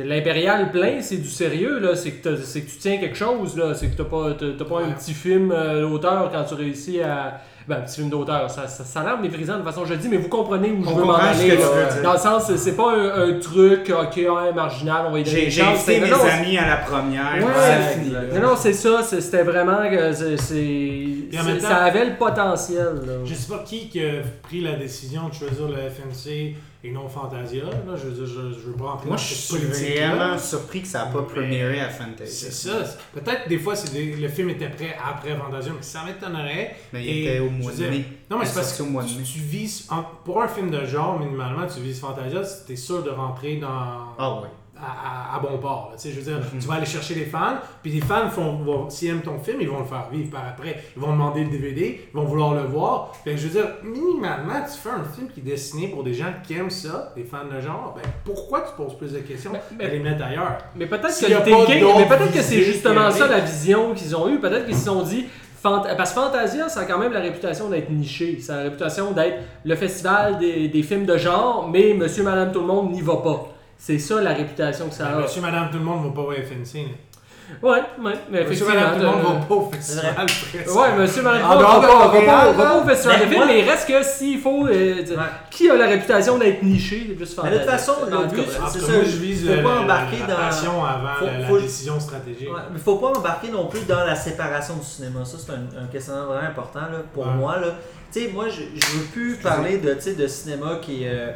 L'impérial 0.06 0.70
plein, 0.72 1.02
c'est 1.02 1.18
du 1.18 1.30
sérieux, 1.30 1.80
là. 1.80 1.96
C'est 1.96 2.12
que, 2.12 2.30
que 2.30 2.42
tu 2.44 2.78
tiens 2.80 2.98
quelque 3.00 3.18
chose, 3.18 3.58
là. 3.58 3.74
C'est 3.74 3.88
que 3.88 3.98
t'as 3.98 4.04
pas, 4.04 4.34
pas 4.66 4.82
un 4.84 4.92
petit 4.92 5.14
film 5.14 5.52
euh, 5.52 5.88
d'auteur 5.88 6.30
quand 6.32 6.44
tu 6.44 6.54
réussis 6.56 7.02
à. 7.02 7.42
Ben, 7.68 7.78
un 7.78 7.82
petit 7.82 7.98
film 7.98 8.10
d'auteur, 8.10 8.50
ça, 8.50 8.68
ça, 8.68 8.84
ça 8.84 9.02
a 9.02 9.04
l'air 9.04 9.20
méprisant 9.20 9.58
de 9.58 9.64
façon 9.64 9.86
je 9.86 9.92
le 9.94 9.98
dis, 10.00 10.10
mais 10.10 10.18
vous 10.18 10.30
comprenez 10.30 10.72
où 10.72 10.84
je 10.84 10.90
On 10.90 10.96
veux 10.96 11.04
m'en 11.06 11.14
aller. 11.16 11.50
là. 11.58 12.02
Dans 12.04 12.14
le 12.14 12.18
sens, 12.18 12.52
c'est- 12.56 12.76
pas 12.76 12.92
un, 12.96 13.30
un 13.36 13.40
truc, 13.40 13.90
ok, 13.92 14.16
ouais, 14.18 14.54
marginal, 14.54 15.06
on 15.08 15.12
va 15.12 15.20
y 15.20 15.24
donner 15.24 15.50
J'ai 15.50 15.62
invité 15.62 16.00
mes 16.00 16.10
non, 16.10 16.18
amis 16.24 16.58
à 16.58 16.68
la 16.68 16.78
première, 16.78 17.36
Ouais. 17.38 17.52
c'est 17.64 18.00
fini. 18.00 18.12
là. 18.14 18.20
non, 18.34 18.48
non, 18.50 18.56
c'est 18.58 18.74
ça. 18.74 19.04
C'était 19.04 19.44
vraiment 19.44 19.90
que 19.90 20.12
c'est- 20.14 20.36
en 21.40 21.44
temps- 21.60 21.68
ça 21.68 21.78
avait 21.84 22.06
le 22.06 22.16
potentiel. 22.18 23.02
là. 23.06 23.14
Je 23.26 23.34
sais 23.34 23.48
pas 23.52 23.64
qui 23.64 23.90
qui 23.90 24.04
a 24.04 24.22
pris 24.44 24.62
la 24.62 24.74
décision 24.76 25.30
de 25.30 25.34
choisir 25.34 25.68
le 25.68 25.76
FNC 25.90 26.56
et 26.84 26.92
non 26.92 27.08
Fantasia. 27.08 27.64
Là. 27.64 27.96
Je 27.96 28.08
veux 28.08 28.12
dire, 28.12 28.26
je, 28.26 28.60
je 28.60 28.66
veux 28.68 28.74
pas 28.74 28.86
entrer 28.92 29.08
Moi, 29.08 29.18
je 29.18 29.34
suis 29.34 29.58
vraiment 30.00 30.38
surpris 30.38 30.82
que 30.82 30.88
ça 30.88 31.06
n'a 31.06 31.12
pas 31.12 31.22
premiéré 31.24 31.80
à 31.80 31.90
Fantasy. 31.90 32.46
C'est 32.52 32.52
ça. 32.70 32.84
Peut-être 33.14 33.48
des 33.48 33.60
fois, 33.60 33.76
des- 33.94 34.16
le 34.16 34.28
film 34.28 34.50
était 34.50 34.70
prêt 34.70 34.96
après 35.04 35.36
Fantasia, 35.36 35.72
mais 35.76 35.82
ça 35.84 36.04
m'étonnerait. 36.06 36.76
Mais 36.94 37.06
Et, 37.06 37.12
il 37.22 37.28
était 37.28 37.40
au 37.40 37.48
je 37.50 37.52
mois 37.52 37.72
de 37.72 37.86
mai. 37.88 38.06
Non, 38.30 38.38
mais 38.40 38.46
c'est 38.46 38.52
est 38.52 38.56
parce 38.56 38.74
que 38.74 38.84
tu, 38.84 38.90
mai. 38.90 39.24
tu 39.24 39.40
vises, 39.40 39.88
en- 39.92 40.04
pour 40.26 40.42
un 40.42 40.48
film 40.48 40.72
de 40.72 40.84
genre, 40.86 41.20
minimalement, 41.20 41.68
tu 41.68 41.82
vises 41.82 42.00
Fantasia, 42.00 42.42
t'es 42.66 42.76
sûr 42.76 43.04
de 43.04 43.10
rentrer 43.12 43.58
dans, 43.58 43.68
Ah 44.18 44.42
ouais. 44.42 44.48
À, 44.82 45.34
à- 45.34 45.38
à 45.38 45.40
bon 45.40 45.58
port. 45.58 45.94
je 46.04 46.10
veux 46.10 46.22
dire, 46.22 46.38
Mhm. 46.54 46.60
tu 46.60 46.68
vas 46.68 46.74
aller 46.76 46.86
chercher 46.86 47.16
les 47.16 47.26
fans, 47.26 47.58
puis 47.84 47.92
les 47.92 48.02
fans, 48.02 48.28
vont- 48.28 48.90
s'ils 48.90 49.10
aiment 49.10 49.22
ton 49.22 49.40
film, 49.40 49.58
ils 49.62 49.70
vont 49.70 49.80
le 49.80 49.86
faire 49.86 50.08
vivre 50.12 50.30
par 50.32 50.44
après. 50.48 50.84
Ils 50.96 51.02
vont 51.02 51.12
demander 51.12 51.44
le 51.44 51.50
DVD, 51.50 52.02
ils 52.12 52.16
vont 52.18 52.24
vouloir 52.26 52.54
le 52.54 52.64
voir. 52.64 53.14
Fait 53.24 53.32
que 53.32 53.38
je 53.38 53.48
veux 53.48 53.62
dire, 53.62 53.70
minimalement, 53.84 54.62
tu 54.66 54.78
fais 54.80 54.90
un 54.90 55.04
film 55.04 55.28
qui 55.30 55.40
est 55.42 55.44
destiné 55.44 55.88
pour 55.90 56.04
des 56.04 56.14
gens 56.14 56.34
qui 56.46 56.54
aiment 56.56 56.70
ça, 56.70 57.12
des 57.16 57.24
fans 57.24 57.46
de 57.54 57.60
genre, 57.62 57.94
ben 57.96 58.10
pourquoi 58.26 58.62
tu 58.62 58.74
poses 58.76 58.96
plus 58.98 59.14
de 59.14 59.20
questions? 59.20 59.52
Mais- 59.54 59.62
mais- 59.78 59.90
les 59.92 60.00
mettre 60.00 60.24
ailleurs? 60.24 60.58
Mais 60.76 62.06
peut-être 62.08 62.32
que 62.34 62.42
c'est 62.42 62.62
justement 62.64 63.12
ça 63.12 63.28
la 63.28 63.40
vision 63.40 63.94
qu'ils 63.94 64.16
ont 64.16 64.28
eue. 64.30 64.40
Peut-être 64.40 64.66
qu'ils 64.66 64.76
se 64.76 64.86
sont 64.86 65.04
dit. 65.04 65.26
Parce 65.64 66.12
que 66.12 66.20
Fantasia, 66.20 66.70
ça 66.70 66.80
a 66.80 66.86
quand 66.86 66.98
même 66.98 67.14
la 67.14 67.20
réputation 67.20 67.70
d'être 67.70 67.92
niché. 67.92 68.40
Ça 68.40 68.54
a 68.56 68.58
la 68.58 68.64
réputation 68.64 69.12
d'être 69.12 69.44
le 69.64 69.76
festival 69.76 70.40
des, 70.40 70.70
des 70.70 70.82
films 70.82 71.06
de 71.06 71.16
genre, 71.18 71.70
mais 71.72 71.94
monsieur, 71.94 72.24
madame, 72.24 72.52
tout 72.52 72.62
le 72.62 72.66
monde 72.66 72.92
n'y 72.92 73.02
va 73.02 73.18
pas. 73.18 73.48
C'est 73.84 73.98
ça 73.98 74.22
la 74.22 74.34
réputation 74.34 74.90
que 74.90 74.94
ça 74.94 75.08
a. 75.08 75.16
monsieur, 75.22 75.42
madame, 75.42 75.70
tout 75.72 75.80
le 75.80 75.84
monde 75.84 76.04
ne 76.04 76.10
va 76.10 76.14
pas 76.16 76.22
au 76.22 76.32
FNC. 76.34 76.86
Ouais, 77.62 77.70
ouais, 77.72 77.82
mais 78.00 78.12
Monsieur, 78.46 78.66
effectivement. 78.68 78.74
madame, 78.76 78.94
tout 78.94 79.00
le 79.02 79.06
monde 79.08 79.16
euh, 79.16 79.34
ne 79.34 79.40
va 79.40 79.46
pas 79.46 79.56
au 79.56 79.72
festival. 79.72 80.14
presque. 80.16 80.76
Ouais, 80.80 80.96
monsieur, 80.98 81.22
madame, 81.24 81.42
tout 81.42 81.48
le 81.50 81.56
monde 81.56 81.82
dehors 81.82 82.12
va 82.14 82.52
de 82.52 82.56
pas- 82.58 82.78
au 82.78 82.88
festival 82.88 83.20
de 83.20 83.26
Mais 83.26 83.60
il 83.60 83.70
reste 83.70 83.88
que 83.88 84.04
s'il 84.04 84.40
faut. 84.40 84.68
euh. 84.68 85.04
Qui 85.50 85.70
a 85.70 85.76
la 85.76 85.88
réputation 85.88 86.38
d'être 86.38 86.62
niché, 86.64 87.06
c'est 87.10 87.16
plus 87.16 87.38
Mais 87.44 87.50
de 87.52 87.58
toute 87.58 87.66
façon, 87.70 87.94
le 88.10 88.28
but, 88.28 88.46
c'est 88.72 88.80
ça, 88.80 89.04
je 89.04 89.18
vise 89.18 89.50
faut 89.50 89.64
pas 89.64 89.80
embarquer 89.80 90.18
la 90.20 90.28
dans- 90.28 90.36
passion 90.40 90.86
avant 90.86 91.16
faut- 91.48 91.56
la, 91.58 91.62
décision 91.62 92.00
stratégique. 92.00 92.50
Mais 92.72 92.80
faut 92.80 92.96
pas 92.98 93.08
embarquer 93.18 93.50
non 93.50 93.66
plus 93.66 93.82
dans 93.86 94.06
la 94.06 94.16
séparation 94.16 94.76
du 94.76 94.86
cinéma. 94.86 95.26
Ça, 95.26 95.38
c'est 95.44 95.52
un, 95.52 95.88
questionnement 95.92 96.28
vraiment 96.28 96.48
important 96.48 96.82
là, 96.82 97.00
pour 97.14 97.26
moi. 97.26 97.58
Là. 97.58 97.68
Tu 98.14 98.22
sais, 98.22 98.30
moi, 98.34 98.46
je, 98.48 98.62
je 98.80 98.98
veux 98.98 99.06
plus 99.12 99.36
parler 99.38 99.80
de, 99.80 99.94
de 99.94 100.28
cinéma 100.28 100.78
qui. 100.82 101.02
Euh, 101.06 101.32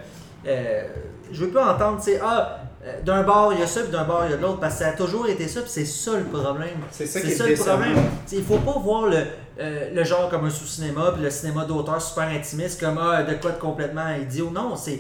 euh, 0.48 0.84
je 1.32 1.42
veux 1.46 1.50
plus 1.50 1.60
entendre, 1.60 1.98
tu 2.04 2.12
sais, 2.12 2.20
ah, 2.24 2.62
euh, 2.86 3.02
d'un 3.04 3.24
bord 3.24 3.52
il 3.54 3.60
y 3.60 3.64
a 3.64 3.68
ça, 3.68 3.82
puis 3.82 3.92
d'un 3.92 4.04
bord 4.04 4.24
il 4.26 4.32
y 4.32 4.34
a 4.34 4.38
de 4.38 4.42
l'autre, 4.42 4.60
parce 4.60 4.76
que 4.76 4.80
ça 4.84 4.90
a 4.90 4.94
toujours 4.94 5.28
été 5.28 5.48
ça, 5.48 5.62
puis 5.62 5.70
c'est 5.72 5.86
ça 5.86 6.12
le 6.18 6.26
problème. 6.26 6.78
C'est 6.92 7.08
ça 7.08 7.20
C'est 7.20 7.26
qui 7.26 7.32
est 7.34 7.36
ça 7.36 7.48
le 7.48 7.56
problème. 7.56 7.96
T'sais, 8.26 8.38
il 8.38 8.44
faut 8.44 8.58
pas 8.60 8.78
voir 8.80 9.08
le, 9.08 9.18
euh, 9.60 9.90
le 9.94 10.04
genre 10.04 10.30
comme 10.30 10.46
un 10.46 10.50
sous-cinéma, 10.50 11.12
puis 11.14 11.24
le 11.24 11.30
cinéma 11.32 11.66
d'auteur 11.66 12.02
super 12.02 12.28
intimiste 12.28 12.80
comme 12.80 13.00
ah, 13.02 13.24
de 13.24 13.34
quoi 13.36 13.52
de 13.52 13.60
complètement 13.60 14.10
idiot. 14.22 14.52
Non, 14.54 14.76
c'est. 14.76 15.00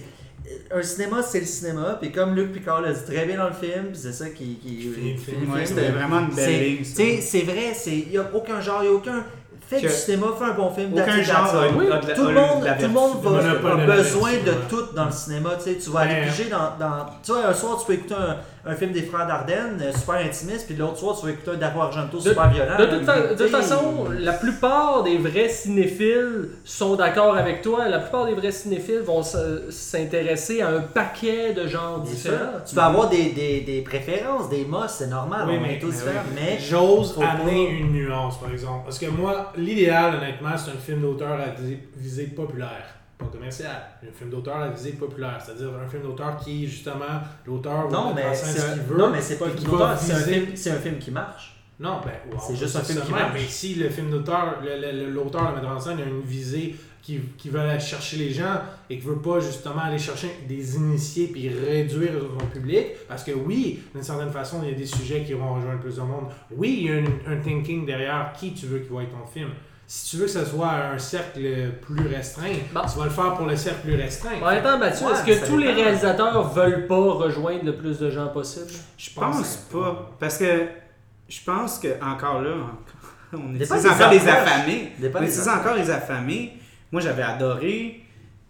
Un 0.71 0.83
cinéma, 0.83 1.23
c'est 1.23 1.39
le 1.39 1.45
cinéma, 1.47 1.97
puis 1.99 2.11
comme 2.11 2.35
Luc 2.35 2.51
Picard 2.51 2.81
l'a 2.81 2.93
dit 2.93 3.03
très 3.03 3.25
bien 3.25 3.35
dans 3.37 3.47
le 3.47 3.53
film, 3.53 3.93
c'est 3.93 4.13
ça 4.13 4.29
qui. 4.29 4.57
qui, 4.57 4.91
Ouais, 5.51 5.65
c'était 5.65 5.89
vraiment 5.89 6.19
une 6.19 6.35
belle 6.35 6.83
c'est- 6.85 7.03
ligne. 7.09 7.21
C'est 7.21 7.41
vrai, 7.41 7.73
il 7.87 8.09
n'y 8.09 8.17
a 8.17 8.29
aucun 8.31 8.61
genre, 8.61 8.83
il 8.83 8.89
n'y 8.89 8.93
a 8.93 8.97
aucun. 8.97 9.23
Fais 9.67 9.81
Que- 9.81 9.87
du 9.87 9.93
cinéma, 9.93 10.27
fais 10.37 10.45
un 10.45 10.51
bon 10.53 10.69
film. 10.69 10.93
Aucun 10.93 11.21
genre 11.23 11.43
that's 11.43 11.53
a, 11.55 11.61
all. 11.63 11.75
Oui. 11.75 11.87
a 11.91 11.97
de 11.97 12.07
la- 12.07 12.13
Tout 12.13 12.21
le 12.27 12.33
monde, 12.33 12.59
de 12.61 12.65
la 12.65 12.73
tout 12.73 12.81
le 12.81 12.87
vertu. 12.87 12.87
monde 12.87 13.23
Le 13.23 13.29
va, 13.29 13.41
monopole 13.41 13.81
a 13.81 13.95
besoin 13.95 14.31
de 14.33 14.51
tout 14.69 14.83
dans 14.95 15.05
le 15.05 15.11
cinéma. 15.11 15.49
Tu, 15.57 15.63
sais, 15.73 15.77
tu 15.79 15.89
vas 15.89 15.99
aller 16.01 16.13
Ouais. 16.13 16.25
piger 16.27 16.45
dans, 16.49 16.77
dans. 16.79 17.05
Tu 17.23 17.31
vois, 17.31 17.47
un 17.47 17.53
soir, 17.53 17.77
tu 17.79 17.85
peux 17.87 17.93
écouter 17.93 18.13
un, 18.13 18.37
un 18.67 18.73
film 18.75 18.91
des 18.91 19.03
frères 19.03 19.27
Dardenne, 19.27 19.79
euh, 19.81 19.91
super 19.93 20.15
intimiste, 20.15 20.65
puis 20.65 20.75
l'autre 20.75 20.97
soir, 20.97 21.15
tu 21.19 21.25
vas 21.27 21.31
écouter 21.33 21.51
un 21.51 21.55
Dario 21.57 21.81
Argento, 21.81 22.17
De- 22.17 22.21
super 22.29 22.49
violent. 22.49 22.77
De 22.79 22.85
toute, 22.85 23.03
fa- 23.05 23.21
de 23.21 23.27
toute 23.27 23.37
T'sais, 23.37 23.47
façon, 23.49 24.07
la 24.19 24.33
plupart 24.33 25.03
des 25.03 25.17
vrais 25.19 25.49
cinéphiles 25.49 26.49
sont 26.63 26.95
d'accord 26.95 27.35
avec 27.35 27.61
toi. 27.61 27.87
La 27.87 27.99
plupart 27.99 28.25
des 28.25 28.33
vrais 28.33 28.51
cinéphiles 28.51 29.01
vont 29.05 29.21
se- 29.21 29.69
s'intéresser 29.69 30.61
à 30.61 30.69
un 30.69 30.79
paquet 30.81 31.53
de 31.53 31.67
genres 31.67 31.99
différents. 31.99 32.37
ça. 32.57 32.63
Tu 32.67 32.75
peux 32.75 32.81
avoir 32.81 33.09
des, 33.09 33.29
des, 33.31 33.61
des 33.61 33.81
préférences, 33.81 34.49
des 34.49 34.65
mosses, 34.65 34.95
c'est 34.97 35.07
normal, 35.07 35.45
Oui, 35.47 35.55
on 35.57 35.61
mais- 35.61 35.75
est 35.75 35.79
tous 35.79 35.87
mais 35.87 35.93
différents, 35.93 36.23
oui. 36.27 36.35
mais. 36.35 36.57
J'ose 36.59 37.15
amener 37.21 37.65
pas- 37.65 37.71
une 37.71 37.91
nuance, 37.93 38.39
par 38.39 38.51
exemple. 38.51 38.81
Parce 38.85 38.97
que 38.99 39.05
moi, 39.07 39.53
l'idéal, 39.57 40.15
honnêtement, 40.15 40.57
c'est 40.57 40.71
un 40.71 40.79
film 40.83 41.01
d'auteur 41.01 41.33
à 41.33 41.45
visée 41.97 42.25
populaire. 42.27 42.85
Pas 43.17 43.25
commercial. 43.27 43.75
Un 44.03 44.11
film 44.11 44.29
d'auteur 44.29 44.57
à 44.57 44.69
visée 44.69 44.91
populaire. 44.93 45.41
C'est-à-dire 45.43 45.69
un 45.73 45.87
film 45.87 46.03
d'auteur 46.03 46.37
qui, 46.37 46.67
justement, 46.67 47.21
l'auteur 47.45 47.87
va 47.87 47.97
Non, 47.97 48.13
mais 48.13 48.33
c'est 48.33 48.59
ce 48.59 48.73
qu'il 48.73 48.81
veut. 48.83 48.97
non, 48.97 49.09
mais 49.09 49.21
c'est 49.21 49.37
pas 49.37 49.45
un 49.45 49.49
film 49.49 49.71
d'auteur, 49.71 49.97
c'est 49.97 50.71
un 50.71 50.79
film, 50.79 50.97
qui 50.97 51.11
marche. 51.11 51.55
Non, 51.79 51.99
ben, 52.03 52.13
wow, 52.31 52.39
C'est 52.45 52.55
juste 52.55 52.75
un 52.75 52.81
film 52.81 53.01
qui 53.01 53.11
marche. 53.11 53.31
Mais 53.33 53.47
si 53.47 53.75
le 53.75 53.89
film 53.89 54.09
d'auteur, 54.09 54.61
l'auteur, 54.61 55.49
le, 55.49 55.55
metteur 55.55 55.71
en 55.71 55.79
scène, 55.79 55.99
a 55.99 56.03
une 56.03 56.21
visée 56.21 56.75
qui, 57.01 57.19
qui 57.37 57.49
veut 57.49 57.59
aller 57.59 57.79
chercher 57.79 58.17
les 58.17 58.31
gens 58.31 58.61
et 58.89 58.97
qui 58.97 59.05
veut 59.05 59.19
pas 59.19 59.39
justement 59.39 59.81
aller 59.81 59.99
chercher 59.99 60.29
des 60.47 60.75
initiés 60.75 61.27
puis 61.27 61.49
réduire 61.49 62.13
son 62.39 62.47
public, 62.47 62.87
parce 63.07 63.23
que 63.23 63.31
oui, 63.31 63.83
d'une 63.93 64.03
certaine 64.03 64.31
façon, 64.31 64.61
il 64.63 64.71
y 64.71 64.73
a 64.73 64.77
des 64.77 64.85
sujets 64.85 65.23
qui 65.23 65.33
vont 65.33 65.53
rejoindre 65.53 65.79
plus 65.79 65.95
de 65.95 66.01
monde. 66.01 66.25
Oui, 66.51 66.79
il 66.79 66.85
y 66.85 66.91
a 66.91 66.95
un, 66.95 67.33
un 67.33 67.37
thinking 67.37 67.85
derrière 67.85 68.33
qui 68.37 68.53
tu 68.53 68.65
veux 68.65 68.79
qui 68.79 68.93
être 68.93 69.11
ton 69.11 69.27
film. 69.27 69.49
Si 69.87 70.09
tu 70.09 70.17
veux 70.17 70.25
que 70.25 70.31
ce 70.31 70.45
soit 70.45 70.71
un 70.71 70.97
cercle 70.97 71.39
plus 71.81 72.07
restreint, 72.07 72.53
Bon. 72.73 72.81
tu 72.91 72.97
vas 72.97 73.05
le 73.05 73.11
faire 73.11 73.33
pour 73.35 73.45
le 73.45 73.55
cercle 73.55 73.81
plus 73.81 73.95
restreint. 73.95 74.39
Mathieu, 74.79 75.05
Ouais, 75.05 75.13
est-ce 75.13 75.23
que 75.25 75.45
tous 75.47 75.57
les 75.57 75.71
réalisateurs 75.71 76.49
veulent 76.53 76.87
pas 76.87 76.95
rejoindre 76.95 77.65
le 77.65 77.75
plus 77.75 77.99
de 77.99 78.09
gens 78.09 78.27
possible? 78.29 78.71
Je 78.97 79.11
pense 79.11 79.57
pas. 79.71 80.11
Parce 80.19 80.37
que 80.39 80.67
je 81.29 81.39
pense 81.45 81.77
que, 81.79 81.89
encore 82.03 82.41
là, 82.41 82.51
on 83.33 83.53
est 83.53 83.59
Dépend 83.59 83.75
c'est 83.75 83.83
des 83.83 83.89
encore 83.89 84.11
les 84.11 84.27
affamés. 84.27 84.91
On 84.97 85.01
des 85.21 85.39
est 85.39 85.49
encore 85.49 85.75
les 85.75 85.89
affamés. 85.91 86.53
Moi, 86.91 87.01
j'avais 87.01 87.23
adoré. 87.23 88.04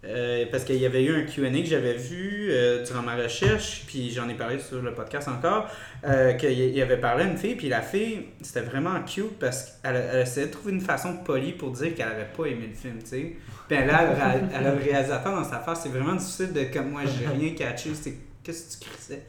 Euh, 0.08 0.44
parce 0.50 0.64
qu'il 0.64 0.76
y 0.76 0.86
avait 0.86 1.02
eu 1.02 1.14
un 1.14 1.22
QA 1.22 1.50
que 1.50 1.64
j'avais 1.64 1.94
vu 1.94 2.48
euh, 2.50 2.84
durant 2.84 3.02
ma 3.02 3.16
recherche, 3.16 3.82
puis 3.86 4.10
j'en 4.10 4.28
ai 4.28 4.34
parlé 4.34 4.58
sur 4.58 4.80
le 4.80 4.94
podcast 4.94 5.28
encore, 5.28 5.68
euh, 6.04 6.34
qu'il 6.34 6.52
y 6.52 6.80
avait 6.80 6.98
parlé 6.98 7.24
à 7.24 7.26
une 7.26 7.36
fille, 7.36 7.56
puis 7.56 7.68
la 7.68 7.82
fille, 7.82 8.26
c'était 8.40 8.60
vraiment 8.60 9.00
cute 9.02 9.38
parce 9.38 9.78
qu'elle 9.82 9.96
elle 10.12 10.22
essayait 10.22 10.46
de 10.46 10.52
trouver 10.52 10.72
une 10.72 10.80
façon 10.80 11.16
polie 11.24 11.52
pour 11.52 11.70
dire 11.70 11.94
qu'elle 11.94 12.08
avait 12.08 12.28
pas 12.36 12.46
aimé 12.46 12.68
le 12.68 12.76
film, 12.76 12.98
tu 13.02 13.08
sais. 13.08 13.36
Puis 13.68 13.76
elle 13.76 13.90
a, 13.90 14.36
elle 14.54 14.66
a 14.66 14.74
le 14.74 14.80
réalisateur 14.80 15.34
dans 15.34 15.44
sa 15.44 15.58
face, 15.58 15.80
c'est 15.82 15.88
vraiment 15.88 16.14
difficile 16.14 16.52
de, 16.52 16.64
comme 16.72 16.90
moi, 16.90 17.02
j'ai 17.04 17.26
rien 17.26 17.54
catché, 17.54 17.90
c'est 17.94 18.14
qu'est-ce 18.44 18.76
que 18.78 18.84
tu 18.84 18.90
crissais? 18.90 19.22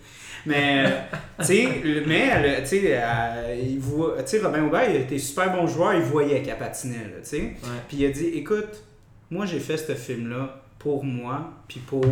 Mais, 0.46 0.86
tu 1.40 1.46
sais, 1.46 1.68
mais, 2.06 2.62
tu 2.62 2.68
sais, 2.68 4.40
Robin 4.44 4.63
Aubert, 4.63 4.90
il 4.90 4.98
était 4.98 5.18
super 5.18 5.52
bon 5.52 5.66
joueur, 5.66 5.96
il 5.96 6.02
voyait 6.02 6.42
qu'elle 6.44 6.58
patinait, 6.58 6.98
là, 6.98 7.20
tu 7.24 7.30
sais. 7.30 7.54
Puis 7.88 7.98
il 7.98 8.06
a 8.06 8.10
dit, 8.10 8.28
écoute, 8.36 8.84
moi 9.30 9.46
j'ai 9.46 9.60
fait 9.60 9.78
ce 9.78 9.94
film-là 9.94 10.63
pour 10.88 11.04
moi, 11.04 11.52
puis 11.67 11.82
pour 11.82 12.06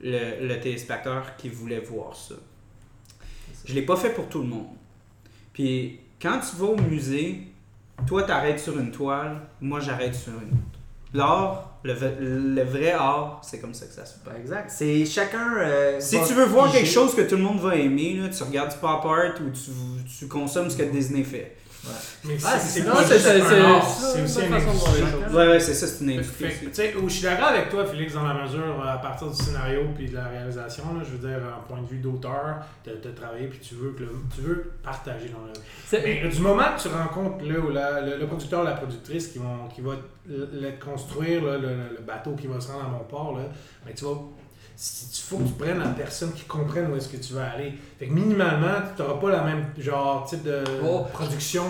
le, 0.00 0.46
le 0.46 0.60
téléspectateur 0.60 1.34
qui 1.36 1.48
voulait 1.48 1.80
voir 1.80 2.14
ça. 2.14 2.36
Je 3.64 3.74
l'ai 3.74 3.82
pas 3.82 3.96
fait 3.96 4.10
pour 4.10 4.28
tout 4.28 4.38
le 4.42 4.46
monde. 4.46 4.68
Puis 5.52 5.98
quand 6.22 6.38
tu 6.38 6.54
vas 6.58 6.66
au 6.66 6.76
musée, 6.76 7.40
toi 8.06 8.22
t'arrêtes 8.22 8.60
sur 8.60 8.78
une 8.78 8.92
toile, 8.92 9.40
moi 9.60 9.80
j'arrête 9.80 10.14
sur 10.14 10.30
une 10.34 10.50
autre. 10.52 10.78
L'art, 11.12 11.80
le, 11.82 12.62
vrai 12.62 12.92
art, 12.92 13.40
c'est 13.42 13.58
comme 13.60 13.74
ça 13.74 13.86
que 13.86 13.92
ça 13.94 14.06
se. 14.06 14.14
Ben, 14.24 14.36
exact. 14.40 14.70
C'est 14.70 15.04
chacun. 15.04 15.56
euh, 15.58 15.96
Si 15.98 16.18
tu 16.24 16.34
veux 16.34 16.44
voir 16.44 16.70
quelque 16.70 16.86
chose 16.86 17.16
que 17.16 17.22
tout 17.22 17.34
le 17.36 17.42
monde 17.42 17.58
va 17.58 17.74
aimer, 17.74 18.14
là, 18.14 18.28
tu 18.28 18.40
regardes 18.44 18.70
du 18.70 18.76
pop 18.76 19.04
art 19.04 19.40
ou 19.40 19.50
tu, 19.50 19.70
tu 20.18 20.28
consommes 20.28 20.70
ce 20.70 20.76
que 20.76 20.84
Disney 20.84 21.24
fait. 21.24 21.56
Mais 22.24 22.36
Ah, 22.44 22.58
c'est 22.58 22.80
non, 22.82 22.92
c'est- 23.06 23.18
c'est- 23.18 23.38
une 23.38 24.24
aussi 24.24 24.34
bonne 24.40 24.52
un 24.52 24.60
façon 24.60 24.72
de 24.72 24.78
voir 24.78 24.94
les 24.94 25.00
industrie. 25.02 25.22
choses. 25.24 25.34
Ouais, 25.34 25.48
ouais, 25.48 25.60
c'est 25.60 25.74
ça, 25.74 25.86
c'est 25.86 26.04
une 26.04 26.10
industrie. 26.10 26.48
que, 26.48 26.64
tu 26.66 26.74
sais, 26.74 26.94
où 26.96 27.08
je 27.08 27.14
suis 27.14 27.22
d'accord 27.22 27.48
avec 27.48 27.68
toi, 27.70 27.86
Félix, 27.86 28.14
dans 28.14 28.26
la 28.26 28.34
mesure, 28.42 28.82
euh, 28.84 28.88
à 28.94 28.98
partir 28.98 29.28
du 29.28 29.36
scénario 29.36 29.80
puis 29.94 30.08
de 30.08 30.14
la 30.16 30.26
réalisation, 30.28 30.84
là, 30.98 31.02
je 31.04 31.16
veux 31.16 31.28
dire, 31.28 31.38
un 31.38 31.62
point 31.68 31.80
de 31.80 31.86
vue 31.86 31.98
d'auteur, 31.98 32.56
de, 32.84 32.92
de 32.96 33.10
travailler, 33.14 33.46
puis 33.46 33.60
tu 33.60 33.74
veux, 33.76 33.90
que 33.92 34.00
le- 34.02 34.10
tu 34.34 34.40
veux 34.42 34.72
partager 34.82 35.28
dans 35.28 35.44
le. 35.46 35.52
C'est- 35.86 36.02
Mais 36.02 36.28
du 36.28 36.40
moment 36.40 36.64
que 36.76 36.82
tu 36.82 36.88
rencontres 36.88 37.44
la- 37.72 38.00
le, 38.00 38.18
le 38.18 38.26
producteur 38.26 38.62
ou 38.62 38.64
la 38.64 38.72
productrice 38.72 39.28
qui, 39.28 39.38
vont, 39.38 39.68
qui 39.74 39.80
va 39.80 39.92
le, 40.28 40.48
le 40.52 40.72
construire, 40.84 41.44
là, 41.44 41.58
le, 41.58 41.68
le 41.68 42.02
bateau 42.06 42.32
qui 42.34 42.48
va 42.48 42.60
se 42.60 42.72
rendre 42.72 42.84
à 42.86 42.88
mon 42.88 43.04
port, 43.04 43.36
là, 43.38 43.44
ben, 43.86 43.94
tu 43.94 44.04
vas. 44.04 44.10
Il 44.80 45.20
faut 45.28 45.38
que 45.38 45.48
tu 45.48 45.54
prennes 45.54 45.80
la 45.80 45.88
personne 45.88 46.32
qui 46.32 46.44
comprenne 46.44 46.88
où 46.92 46.96
est-ce 46.96 47.08
que 47.08 47.16
tu 47.16 47.32
vas 47.32 47.50
aller. 47.50 47.72
Fait 47.98 48.06
que 48.06 48.12
minimalement, 48.12 48.80
tu 48.96 49.02
n'auras 49.02 49.14
pas 49.20 49.30
la 49.30 49.42
même 49.42 49.64
genre 49.76 50.24
type 50.28 50.44
de 50.44 50.62
Oh. 50.84 51.00
production. 51.12 51.64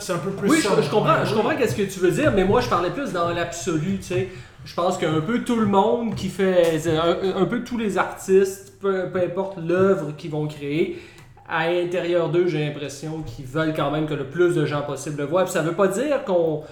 C'est 0.00 0.12
un 0.12 0.18
peu 0.18 0.30
plus 0.32 0.50
Oui, 0.50 0.60
ça. 0.60 0.70
je, 0.76 0.82
je 0.82 0.90
comprends, 0.90 1.24
je 1.24 1.32
comprends 1.34 1.54
qu'est-ce 1.56 1.76
que 1.76 1.82
tu 1.82 2.00
veux 2.00 2.10
dire, 2.10 2.32
mais 2.34 2.44
moi 2.44 2.60
je 2.60 2.68
parlais 2.68 2.90
plus 2.90 3.12
dans 3.12 3.28
l'absolu, 3.30 3.98
tu 3.98 4.02
sais. 4.02 4.28
Je 4.64 4.74
pense 4.74 4.98
qu'un 4.98 5.20
peu 5.20 5.44
tout 5.44 5.54
le 5.54 5.66
monde 5.66 6.16
qui 6.16 6.28
fait, 6.28 6.82
un, 6.88 7.36
un 7.42 7.44
peu 7.44 7.62
tous 7.62 7.78
les 7.78 7.96
artistes, 7.96 8.72
peu, 8.80 9.08
peu 9.12 9.20
importe 9.22 9.58
l'œuvre 9.58 10.10
qu'ils 10.16 10.32
vont 10.32 10.48
créer, 10.48 11.00
à 11.48 11.70
l'intérieur 11.70 12.28
d'eux, 12.28 12.46
j'ai 12.48 12.64
l'impression 12.66 13.22
qu'ils 13.22 13.46
veulent 13.46 13.74
quand 13.74 13.90
même 13.90 14.06
que 14.06 14.14
le 14.14 14.24
plus 14.24 14.54
de 14.54 14.66
gens 14.66 14.82
possible 14.82 15.18
le 15.18 15.24
voient. 15.26 15.44
Puis 15.44 15.52
ça 15.52 15.62
veut 15.62 15.72
pas 15.74 15.88
dire 15.88 16.24
qu'on 16.24 16.62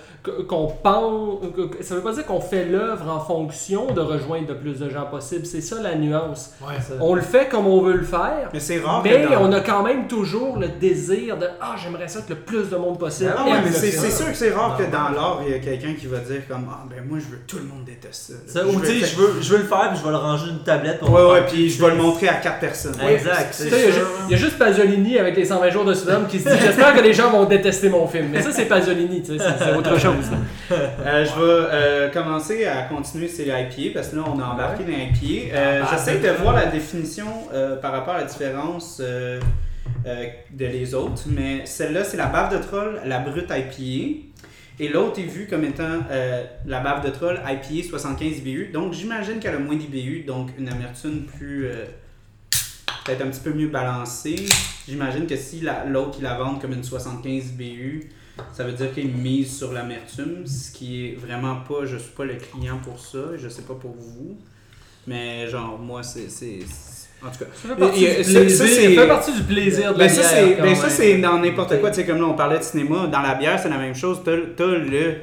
qu'on 0.48 0.68
pense, 0.68 1.40
ça 1.82 1.94
veut 1.96 2.00
pas 2.00 2.12
dire 2.14 2.24
qu'on 2.24 2.40
fait 2.40 2.64
l'œuvre 2.64 3.10
en 3.10 3.20
fonction 3.20 3.92
de 3.92 4.00
rejoindre 4.00 4.48
le 4.48 4.56
plus 4.56 4.78
de 4.78 4.88
gens 4.88 5.04
possible. 5.04 5.44
C'est 5.44 5.60
ça 5.60 5.82
la 5.82 5.94
nuance. 5.96 6.52
Ouais. 6.62 6.76
Ça- 6.80 6.94
On 7.02 7.14
le 7.14 7.20
fait 7.20 7.46
comme 7.50 7.66
on 7.66 7.82
veut 7.82 7.92
le 7.98 8.04
faire. 8.04 8.48
Mais 8.54 8.58
c'est 8.60 8.80
rare 8.80 9.02
Mais 9.04 9.26
dans- 9.26 9.42
on 9.42 9.52
a 9.52 9.60
quand 9.60 9.82
même 9.82 10.08
toujours 10.08 10.58
le 10.58 10.68
désir 10.68 11.37
de 11.37 11.46
Ah, 11.60 11.74
j'aimerais 11.82 12.08
ça 12.08 12.20
que 12.22 12.30
le 12.32 12.38
plus 12.40 12.70
de 12.70 12.76
monde 12.76 12.98
possible. 12.98 13.34
Ah 13.37 13.44
ouais, 13.44 13.60
mais 13.64 13.70
c'est 13.70 13.90
sûr 14.10 14.26
que 14.28 14.34
c'est 14.34 14.52
rare 14.52 14.78
que 14.78 14.84
dans 14.84 15.10
l'art, 15.10 15.40
il 15.46 15.52
y 15.52 15.54
a 15.54 15.58
quelqu'un 15.58 15.92
qui 15.92 16.06
va 16.06 16.18
dire 16.20 16.40
comme 16.48 16.66
Ah 16.70 16.84
ben 16.88 17.04
moi 17.06 17.18
je 17.20 17.26
veux 17.30 17.37
que 17.42 17.46
tout 17.46 17.58
le 17.58 17.64
monde 17.64 17.84
déteste 17.84 18.32
ça. 18.48 18.60
Ça, 18.62 18.66
ou 18.66 18.80
tu 18.80 18.87
sais, 18.87 19.06
je 19.06 19.16
veux, 19.16 19.42
je 19.42 19.50
veux 19.52 19.58
le 19.58 19.64
faire, 19.64 19.90
puis 19.90 19.98
je 19.98 20.04
vais 20.04 20.10
le 20.10 20.16
ranger 20.16 20.46
une 20.50 20.62
tablette 20.64 21.00
pour 21.00 21.10
Ouais, 21.12 21.22
ouais, 21.32 21.46
puis 21.46 21.68
je 21.68 21.82
vais 21.84 21.90
le 21.90 22.00
montrer 22.02 22.28
à 22.28 22.34
quatre 22.37 22.60
personnes. 22.60 22.96
Ouais, 22.96 23.14
Exact. 23.16 23.54
Y, 23.60 23.68
il 24.28 24.30
y 24.30 24.34
a 24.34 24.38
juste 24.38 24.56
Pasolini 24.64 25.18
avec 25.18 25.37
les 25.37 25.44
120 25.44 25.70
jours 25.70 25.85
de 25.85 25.92
Sodome 25.94 26.27
qui 26.27 26.40
se 26.40 26.48
dit 26.48 26.57
J'espère 26.61 26.94
que 26.94 27.03
les 27.03 27.12
gens 27.12 27.31
vont 27.31 27.44
détester 27.44 27.88
mon 27.90 28.07
film. 28.07 28.29
Mais 28.33 28.40
ça, 28.40 28.50
c'est 28.50 28.64
Pasolini, 28.66 29.22
tu 29.22 29.38
sais, 29.38 29.44
c'est 29.59 29.74
autre 29.74 29.98
chose. 29.98 30.31
Euh, 30.72 31.24
je 31.24 31.31
vais 31.31 31.68
euh, 31.72 32.09
commencer 32.11 32.64
à 32.66 32.83
continuer 32.85 33.29
sur 33.29 33.44
les 33.44 33.50
IPA 33.53 33.92
parce 33.94 34.09
que 34.09 34.16
là 34.16 34.22
on 34.27 34.38
a 34.40 34.44
embarqué 34.44 34.85
dans 34.85 34.88
les 34.90 35.05
IPA. 35.05 35.55
Euh, 35.57 35.83
Ah, 35.85 35.88
J'essaie 35.92 36.18
ben, 36.18 36.33
de 36.33 36.38
voir 36.38 36.55
la 36.55 36.66
définition 36.66 37.27
euh, 37.53 37.77
par 37.77 37.92
rapport 37.92 38.14
à 38.14 38.18
la 38.18 38.24
différence 38.24 39.00
de 39.00 40.66
les 40.66 40.94
autres, 40.94 41.22
mais 41.29 41.62
celle-là 41.66 42.05
c'est 42.05 42.16
la 42.16 42.27
bave 42.27 42.57
de 42.57 42.62
troll, 42.62 43.00
la 43.05 43.18
brute 43.18 43.50
IPA. 43.50 44.20
Et 44.81 44.88
l'autre 44.88 45.20
est 45.20 45.27
vue 45.27 45.46
comme 45.48 45.64
étant 45.64 46.00
euh, 46.11 46.42
la 46.66 46.81
bave 46.81 47.05
de 47.05 47.11
troll 47.11 47.38
IPA 47.46 47.88
75 47.88 48.38
IBU. 48.38 48.70
Donc 48.72 48.92
j'imagine 48.92 49.38
qu'elle 49.38 49.55
a 49.55 49.59
moins 49.59 49.77
d'IBU, 49.77 50.24
donc 50.27 50.48
une 50.59 50.68
amertume 50.68 51.27
plus. 51.37 51.66
euh, 51.66 51.85
peut-être 53.05 53.23
un 53.23 53.29
petit 53.31 53.40
peu 53.40 53.53
mieux 53.53 53.69
balancée. 53.69 54.37
J'imagine 54.88 55.27
que 55.27 55.37
si 55.37 55.61
la- 55.61 55.85
l'autre 55.85 56.17
il 56.19 56.23
la 56.25 56.35
vend 56.35 56.57
comme 56.57 56.73
une 56.73 56.85
75 56.85 57.51
IBU, 57.59 58.11
ça 58.53 58.64
veut 58.64 58.73
dire 58.73 58.93
qu'il 58.93 59.09
mise 59.09 59.57
sur 59.57 59.73
l'amertume, 59.73 60.47
ce 60.47 60.73
qui 60.73 61.07
est 61.07 61.14
vraiment 61.14 61.57
pas. 61.57 61.85
Je 61.85 61.97
suis 61.97 62.12
pas 62.12 62.25
le 62.25 62.35
client 62.35 62.79
pour 62.83 62.99
ça, 62.99 63.19
je 63.37 63.49
sais 63.49 63.62
pas 63.62 63.75
pour 63.75 63.93
vous. 63.97 64.37
Mais 65.07 65.47
genre, 65.49 65.79
moi, 65.79 66.03
c'est. 66.03 66.29
En 67.23 67.31
tout 67.31 67.38
cas. 67.38 67.45
Ça 67.55 67.69
fait 67.71 67.77
partie, 67.77 68.05
Et- 68.05 68.09
du, 68.09 68.14
plaisir, 68.17 68.51
ça, 68.51 68.57
ça 68.59 68.67
c'est- 68.67 68.95
fait 68.95 69.07
partie 69.07 69.33
du 69.33 69.43
plaisir 69.45 69.95
de 69.95 69.99
la 69.99 70.07
Ben 70.07 70.14
ça, 70.14 70.43
bière, 70.45 70.62
ben, 70.62 70.75
ça, 70.75 70.90
c'est 70.90 71.19
dans 71.19 71.38
n'importe 71.38 71.81
quoi. 71.81 71.90
Tu 71.90 71.97
sais, 71.97 72.07
comme 72.07 72.19
là, 72.19 72.27
on 72.27 72.35
parlait 72.35 72.59
de 72.59 72.62
cinéma. 72.64 73.07
Dans 73.07 73.23
la 73.23 73.35
bière, 73.35 73.59
c'est 73.59 73.71
la 73.71 73.79
même 73.79 73.95
chose. 73.95 74.21
T'as 74.25 74.67
le 74.67 75.14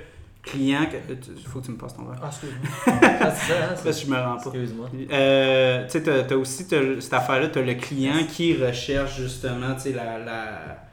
client. 0.44 0.86
que- 0.86 1.14
Il 1.38 1.46
faut 1.48 1.60
que 1.60 1.66
tu 1.66 1.72
me 1.72 1.78
passes 1.78 1.96
ton 1.96 2.04
verre. 2.06 2.20
Ah, 2.24 2.28
excuse-moi. 2.30 3.02
Ah, 3.24 3.32
c'est 3.32 3.54
ça, 3.54 3.90
hein, 3.90 3.92
je 3.92 4.12
me 4.12 4.16
rends 4.18 4.38
pas. 4.38 4.50
Excuse-moi. 4.50 4.90
Euh, 5.12 5.84
tu 5.86 5.92
sais, 5.92 6.04
t'as 6.04 6.24
t'as 6.24 6.36
aussi 6.36 6.66
cette 6.68 7.14
affaire-là, 7.14 7.48
t'as 7.50 7.62
le 7.62 7.76
client 7.76 8.26
qui 8.30 8.56
recherche 8.56 9.18
justement, 9.22 9.76
tu 9.76 9.82
sais, 9.82 9.92
la, 9.94 10.18
la, 10.18 10.84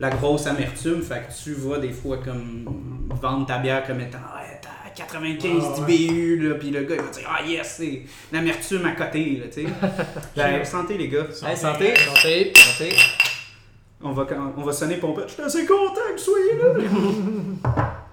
la 0.00 0.10
grosse 0.10 0.46
amertume. 0.46 1.02
Fait 1.02 1.26
que 1.28 1.42
tu 1.42 1.52
vas 1.54 1.78
des 1.78 1.90
fois 1.92 2.18
comme 2.18 2.64
vendre 3.20 3.46
ta 3.46 3.58
bière 3.58 3.86
comme 3.86 4.00
étant, 4.00 4.18
t'as 4.62 4.70
95 4.96 5.50
Ah, 5.76 5.80
ouais. 5.80 5.86
d'IBU, 5.96 6.48
là, 6.48 6.54
puis 6.54 6.70
le 6.70 6.84
gars 6.84 6.94
il 6.94 7.02
va 7.02 7.10
dire, 7.10 7.28
ah 7.28 7.42
yes, 7.44 7.74
c'est 7.78 8.02
l'amertume 8.32 8.86
à 8.86 8.92
côté, 8.92 9.36
là, 9.42 9.46
tu 9.52 9.64
sais. 9.64 9.72
Ben, 10.36 10.64
santé 10.64 10.96
les 10.96 11.08
gars. 11.08 11.26
Hey, 11.46 11.56
santé. 11.56 11.94
Santé. 11.96 12.52
Santé. 12.54 12.96
On 14.00 14.12
va, 14.12 14.26
on 14.56 14.62
va 14.62 14.72
sonner 14.72 14.96
pompette. 14.96 15.28
Je 15.28 15.34
suis 15.34 15.42
assez 15.42 15.66
content 15.66 15.94
que 15.94 16.12
vous 16.12 16.18
soyez 16.18 16.56
là. 16.58 17.94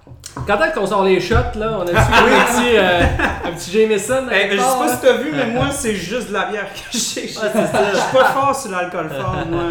Quand 0.48 0.62
est-ce 0.64 0.74
qu'on 0.76 0.86
sort 0.88 1.04
les 1.04 1.20
shots, 1.20 1.36
là? 1.58 1.80
On 1.80 1.82
a-tu 1.82 1.96
un 1.98 2.46
petit, 2.46 2.78
euh, 2.78 3.02
un 3.46 3.52
petit 3.52 3.72
Jameson 3.72 4.30
Hey, 4.30 4.50
quelque 4.50 4.56
je 4.58 4.62
sais 4.62 4.78
pas 4.78 4.86
là? 4.88 4.96
si 4.96 5.02
t'as 5.02 5.14
vu, 5.18 5.32
mais 5.34 5.46
moi, 5.48 5.70
c'est 5.72 5.96
juste 5.96 6.30
de 6.30 6.34
la 6.34 6.46
bière 6.46 6.68
que 6.74 6.80
j'ai. 6.98 7.28
Je 7.28 7.40
Ah, 7.42 7.50
c'est 7.54 7.68
ça. 7.68 7.94
suis 7.94 8.18
pas 8.18 8.26
fort 8.26 8.56
sur 8.56 8.72
l'alcool 8.72 9.10
fort, 9.10 9.46
moi. 9.50 9.64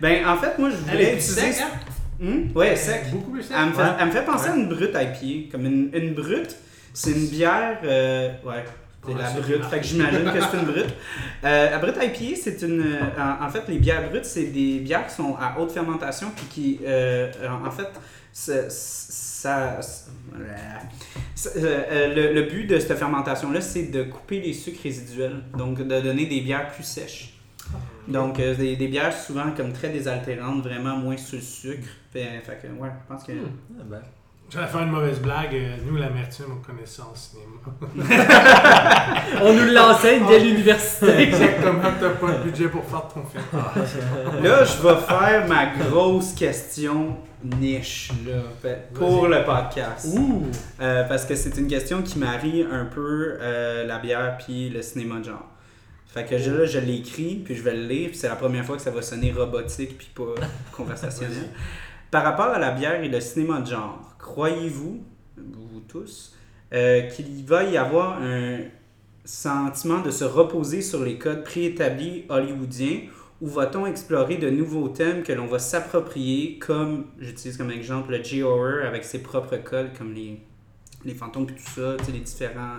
Ben, 0.00 0.26
en 0.26 0.36
fait, 0.36 0.58
moi, 0.58 0.70
je 0.70 0.74
Elle 0.76 0.82
voulais 0.96 1.04
est 1.04 1.14
utiliser. 1.14 1.52
sec, 1.52 1.62
hein? 1.62 1.78
Hmm? 2.20 2.56
Ouais, 2.56 2.74
sec. 2.76 3.10
Beaucoup 3.10 3.30
plus 3.32 3.42
sec. 3.42 3.56
Elle 3.58 3.66
me, 3.66 3.72
fait, 3.72 3.82
Ouais. 3.82 3.88
elle 4.00 4.06
me 4.06 4.10
fait 4.12 4.24
penser 4.24 4.48
à 4.50 4.54
une 4.54 4.68
brute 4.68 4.94
IPA. 4.94 5.50
Comme 5.52 5.66
une, 5.66 5.90
une 5.92 6.14
brute, 6.14 6.56
c'est 6.94 7.10
une 7.10 7.26
bière. 7.26 7.78
euh, 7.84 8.30
ouais, 8.44 8.64
c'est 9.06 9.14
la 9.18 9.26
c'est 9.28 9.40
brute. 9.40 9.64
Fait 9.66 9.78
que 9.80 9.84
j'imagine 9.86 10.24
que 10.24 10.40
c'est 10.40 10.56
une 10.56 10.64
brute. 10.64 10.94
Euh, 11.44 11.70
la 11.70 11.78
brute 11.78 11.96
IPA, 12.00 12.40
c'est 12.42 12.62
une. 12.62 12.80
euh, 12.80 13.00
En, 13.42 13.46
en 13.46 13.50
fait, 13.50 13.62
les 13.68 13.78
bières 13.78 14.08
brutes, 14.08 14.24
c'est 14.24 14.44
des 14.44 14.78
bières 14.78 15.06
qui 15.06 15.14
sont 15.14 15.36
à 15.40 15.58
haute 15.60 15.70
fermentation. 15.72 16.28
Puis 16.34 16.46
qui. 16.46 16.80
euh, 16.86 17.30
en 17.64 17.70
fait, 17.70 17.88
ça. 18.32 18.52
Ça- 19.42 19.80
euh, 21.56 21.56
euh, 21.56 22.32
le, 22.32 22.42
but 22.42 22.66
de 22.66 22.78
cette 22.78 22.96
fermentation-là, 22.96 23.60
c'est 23.60 23.84
de 23.84 24.04
couper 24.04 24.40
les 24.40 24.52
sucres 24.52 24.82
résiduels. 24.82 25.42
Donc, 25.56 25.78
de 25.78 26.00
donner 26.00 26.26
des 26.26 26.40
bières 26.40 26.68
plus 26.68 26.84
sèches. 26.84 27.34
Donc, 28.08 28.38
euh, 28.40 28.54
des, 28.54 28.88
bières 28.88 29.16
souvent 29.16 29.52
comme 29.56 29.72
très 29.72 29.90
désaltérantes, 29.90 30.62
vraiment 30.62 30.96
moins 30.96 31.16
sur 31.16 31.36
le 31.36 31.42
sucre. 31.42 31.88
Fait, 32.12 32.42
que, 32.62 32.66
ouais, 32.68 32.90
je 32.90 33.12
pense 33.12 33.24
que. 33.24 33.32
Ah, 33.32 33.82
ben. 33.84 34.02
J'allais 34.52 34.66
faire 34.66 34.82
une 34.82 34.90
mauvaise 34.90 35.18
blague. 35.18 35.54
euh, 35.54 35.76
Nous, 35.86 35.96
l'amertume, 35.96 36.44
on 36.50 36.62
connaît 36.62 36.84
ça 36.84 37.04
en 37.10 37.14
cinéma. 37.14 37.46
On 39.42 39.52
nous 39.54 39.72
l'enseigne 39.72 40.26
dès 40.28 40.40
l'université. 40.40 41.06
Exactement, 41.22 41.88
t'as 41.98 42.10
pas 42.10 42.32
le 42.32 42.38
budget 42.44 42.68
pour 42.68 42.84
faire 42.84 43.08
ton 43.08 43.22
film. 43.24 43.42
Là, 44.42 44.64
je 44.64 44.82
vais 44.82 45.00
faire 45.06 45.46
ma 45.48 45.66
grosse 45.66 46.34
question 46.34 47.16
niche 47.42 48.10
là, 48.26 48.72
pour 48.94 49.26
le 49.26 49.42
podcast. 49.44 50.08
Ouh. 50.18 50.46
Euh, 50.80 51.04
parce 51.08 51.24
que 51.24 51.34
c'est 51.34 51.56
une 51.56 51.66
question 51.66 52.02
qui 52.02 52.18
marie 52.18 52.66
un 52.70 52.84
peu 52.84 53.38
euh, 53.40 53.86
la 53.86 53.98
bière 53.98 54.36
puis 54.38 54.68
le 54.68 54.82
cinéma 54.82 55.20
de 55.20 55.24
genre. 55.24 55.46
Fait 56.08 56.26
que 56.26 56.36
je, 56.36 56.50
là, 56.50 56.66
je 56.66 56.78
l'ai 56.78 56.96
écrit, 56.96 57.36
puis 57.42 57.54
je 57.56 57.62
vais 57.62 57.74
le 57.74 57.86
lire, 57.86 58.10
puis 58.10 58.18
c'est 58.18 58.28
la 58.28 58.36
première 58.36 58.66
fois 58.66 58.76
que 58.76 58.82
ça 58.82 58.90
va 58.90 59.00
sonner 59.00 59.32
robotique 59.32 59.96
puis 59.96 60.10
pas 60.14 60.34
conversationnel. 60.76 61.48
Par 62.10 62.22
rapport 62.22 62.48
à 62.48 62.58
la 62.58 62.72
bière 62.72 63.02
et 63.02 63.08
le 63.08 63.20
cinéma 63.20 63.60
de 63.60 63.68
genre, 63.68 63.98
croyez-vous, 64.22 65.02
vous 65.36 65.80
tous, 65.88 66.34
euh, 66.72 67.02
qu'il 67.08 67.44
va 67.44 67.64
y 67.64 67.76
avoir 67.76 68.22
un 68.22 68.60
sentiment 69.24 70.00
de 70.00 70.10
se 70.10 70.24
reposer 70.24 70.80
sur 70.80 71.04
les 71.04 71.18
codes 71.18 71.44
préétablis 71.44 72.24
hollywoodiens 72.28 73.00
ou 73.40 73.48
va-t-on 73.48 73.86
explorer 73.86 74.36
de 74.36 74.48
nouveaux 74.48 74.88
thèmes 74.88 75.22
que 75.22 75.32
l'on 75.32 75.46
va 75.46 75.58
s'approprier, 75.58 76.58
comme, 76.58 77.06
j'utilise 77.18 77.56
comme 77.56 77.70
exemple 77.70 78.12
le 78.12 78.22
J-Horror 78.22 78.86
avec 78.86 79.04
ses 79.04 79.20
propres 79.20 79.56
codes, 79.56 79.90
comme 79.98 80.14
les, 80.14 80.40
les 81.04 81.14
fantômes 81.14 81.46
puis 81.46 81.56
tout 81.56 81.80
ça, 81.80 81.96
les 82.12 82.20
différents 82.20 82.78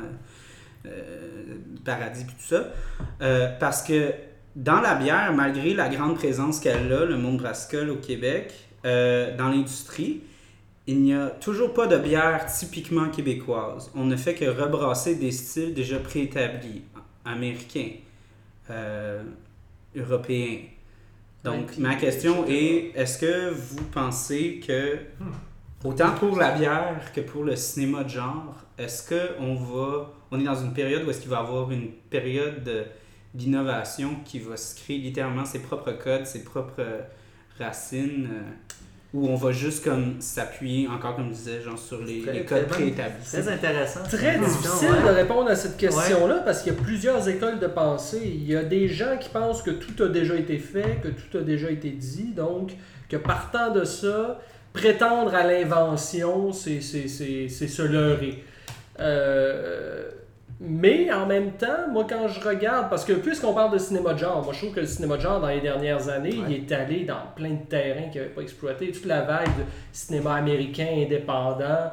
euh, 0.86 0.88
euh, 0.88 1.56
paradis 1.84 2.23
puis 2.23 2.36
tout 2.36 2.56
ça. 2.56 2.71
Parce 3.60 3.84
que 3.84 4.13
dans 4.56 4.79
la 4.79 4.95
bière, 4.95 5.34
malgré 5.34 5.73
la 5.73 5.89
grande 5.89 6.15
présence 6.15 6.62
qu'elle 6.62 6.91
a, 6.93 7.06
le 7.06 7.17
monde 7.17 7.38
Brascol 7.38 7.89
au 7.89 7.97
Québec, 7.97 8.53
dans 8.84 9.49
l'industrie, 9.49 10.21
il 10.87 11.01
n'y 11.01 11.13
a 11.13 11.27
toujours 11.29 11.73
pas 11.73 11.87
de 11.87 11.97
bière 11.97 12.45
typiquement 12.45 13.09
québécoise. 13.09 13.91
On 13.95 14.05
ne 14.05 14.15
fait 14.15 14.35
que 14.35 14.45
rebrasser 14.45 15.15
des 15.15 15.31
styles 15.31 15.73
déjà 15.73 15.99
préétablis, 15.99 16.81
américains, 17.25 17.91
euh, 18.69 19.23
européen. 19.95 20.57
Donc, 21.43 21.69
Ouais, 21.71 21.77
ma 21.79 21.95
question 21.95 22.45
est 22.47 22.91
est-ce 22.95 23.17
que 23.17 23.49
vous 23.49 23.83
pensez 23.91 24.61
que, 24.65 24.97
autant 25.83 26.11
pour 26.11 26.37
la 26.37 26.51
bière 26.51 27.11
que 27.13 27.21
pour 27.21 27.43
le 27.43 27.55
cinéma 27.55 28.03
de 28.03 28.09
genre, 28.09 28.55
est-ce 28.77 29.07
qu'on 29.37 29.55
va. 29.55 30.11
On 30.31 30.39
est 30.39 30.43
dans 30.43 30.55
une 30.55 30.73
période 30.73 31.03
où 31.05 31.09
est-ce 31.09 31.19
qu'il 31.21 31.29
va 31.29 31.37
y 31.37 31.39
avoir 31.39 31.69
une 31.71 31.89
période 32.09 32.63
de- 32.63 32.85
d'innovation 33.33 34.15
qui 34.25 34.39
va 34.39 34.57
se 34.57 34.75
créer 34.75 34.97
littéralement 34.97 35.45
ses 35.45 35.59
propres 35.59 35.91
codes, 35.93 36.25
ses 36.25 36.43
propres 36.43 36.85
racines, 37.59 38.29
euh, 38.31 38.41
où 39.13 39.28
on 39.28 39.36
va 39.36 39.52
juste 39.52 39.84
comme 39.84 40.15
s'appuyer, 40.19 40.88
encore 40.88 41.15
comme 41.15 41.30
je 41.30 41.36
disais, 41.36 41.62
genre 41.62 41.78
sur 41.78 42.04
les, 42.04 42.21
Très- 42.21 42.34
les 42.34 42.45
très 42.45 42.60
codes 42.62 42.67
préétablis. 42.67 43.23
Très 43.26 43.47
intéressant. 43.47 43.99
Très 44.10 44.39
difficile 44.39 44.89
ouais. 44.89 45.10
de 45.10 45.13
répondre 45.15 45.49
à 45.52 45.56
cette 45.56 45.78
question-là 45.78 46.41
parce 46.43 46.63
qu'il 46.63 46.73
y 46.73 46.76
a 46.76 46.82
plusieurs 46.82 47.30
écoles 47.30 47.60
de 47.60 47.67
pensée. 47.67 48.21
Il 48.26 48.43
y 48.49 48.56
a 48.56 48.63
des 48.63 48.88
gens 48.88 49.17
qui 49.19 49.30
pensent 49.30 49.62
que 49.62 49.69
tout 49.71 50.02
a 50.04 50.08
déjà 50.08 50.36
été 50.36 50.58
fait, 50.58 50.99
que 51.04 51.10
tout 51.10 51.38
a 51.38 51.41
déjà 51.41 51.69
été 51.69 51.91
dit, 51.91 52.34
donc 52.36 52.71
que 53.08 53.17
partant 53.17 53.69
de 53.71 53.84
ça, 53.86 54.39
prétendre 54.73 55.36
à 55.36 55.45
l'invention, 55.45 56.52
c'est 56.52 56.82
c'est- 56.82 57.08
c'est- 57.08 57.49
c'est 57.49 57.67
se 57.67 57.84
leurrer. 57.84 58.43
Euh, 58.99 60.10
mais 60.65 61.12
en 61.12 61.26
même 61.26 61.52
temps, 61.52 61.89
moi 61.91 62.06
quand 62.10 62.28
je 62.28 62.39
regarde, 62.47 62.89
parce 62.89 63.04
que 63.06 63.13
puisqu'on 63.13 63.54
parle 63.54 63.73
de 63.73 63.78
cinéma 63.78 64.13
de 64.13 64.19
genre, 64.19 64.43
moi 64.43 64.54
je 64.54 64.60
trouve 64.60 64.73
que 64.73 64.80
le 64.80 64.86
cinéma 64.88 65.17
de 65.17 65.21
genre 65.21 65.39
dans 65.41 65.47
les 65.49 65.60
dernières 65.62 66.08
années, 66.10 66.30
Ouais. 66.39 66.45
il 66.49 66.56
est 66.56 66.71
allé 66.71 67.04
dans 67.06 67.21
plein 67.36 67.49
de 67.52 67.65
terrains 67.69 68.10
qu'il 68.12 68.21
n'avait 68.21 68.34
pas 68.34 68.41
exploité. 68.41 68.91
Toute 68.91 69.06
la 69.06 69.21
vague 69.21 69.47
de 69.47 69.63
cinéma 69.91 70.36
américain 70.36 70.88
indépendant. 70.97 71.91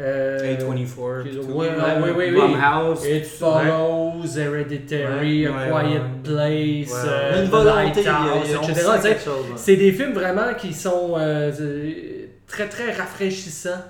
euh, 0.00 0.38
A24. 0.56 1.22
qui- 1.24 1.28
puis 1.30 1.38
tout. 1.40 1.52
ouais, 1.54 1.68
ouais, 1.70 2.00
ouais, 2.04 2.10
ouais, 2.12 2.30
Blumhouse. 2.30 3.04
It. 3.04 3.24
Follows, 3.26 4.38
Hereditary, 4.38 5.48
Ouais, 5.48 5.52
A 5.52 5.74
ouais, 5.74 5.82
Quiet 5.82 5.98
ouais. 5.98 6.84
Place, 6.86 7.04
euh, 7.04 7.34
a 7.34 7.42
une 7.42 7.50
volonté, 7.50 8.02
Lighthouse, 8.04 8.54
a- 8.54 8.70
etc. 9.10 9.18
C'est 9.56 9.74
des 9.74 9.90
films 9.90 10.12
vraiment 10.12 10.54
qui 10.56 10.72
sont 10.72 11.14
euh, 11.18 11.50
très 12.46 12.68
très 12.68 12.92
rafraîchissants. 12.92 13.82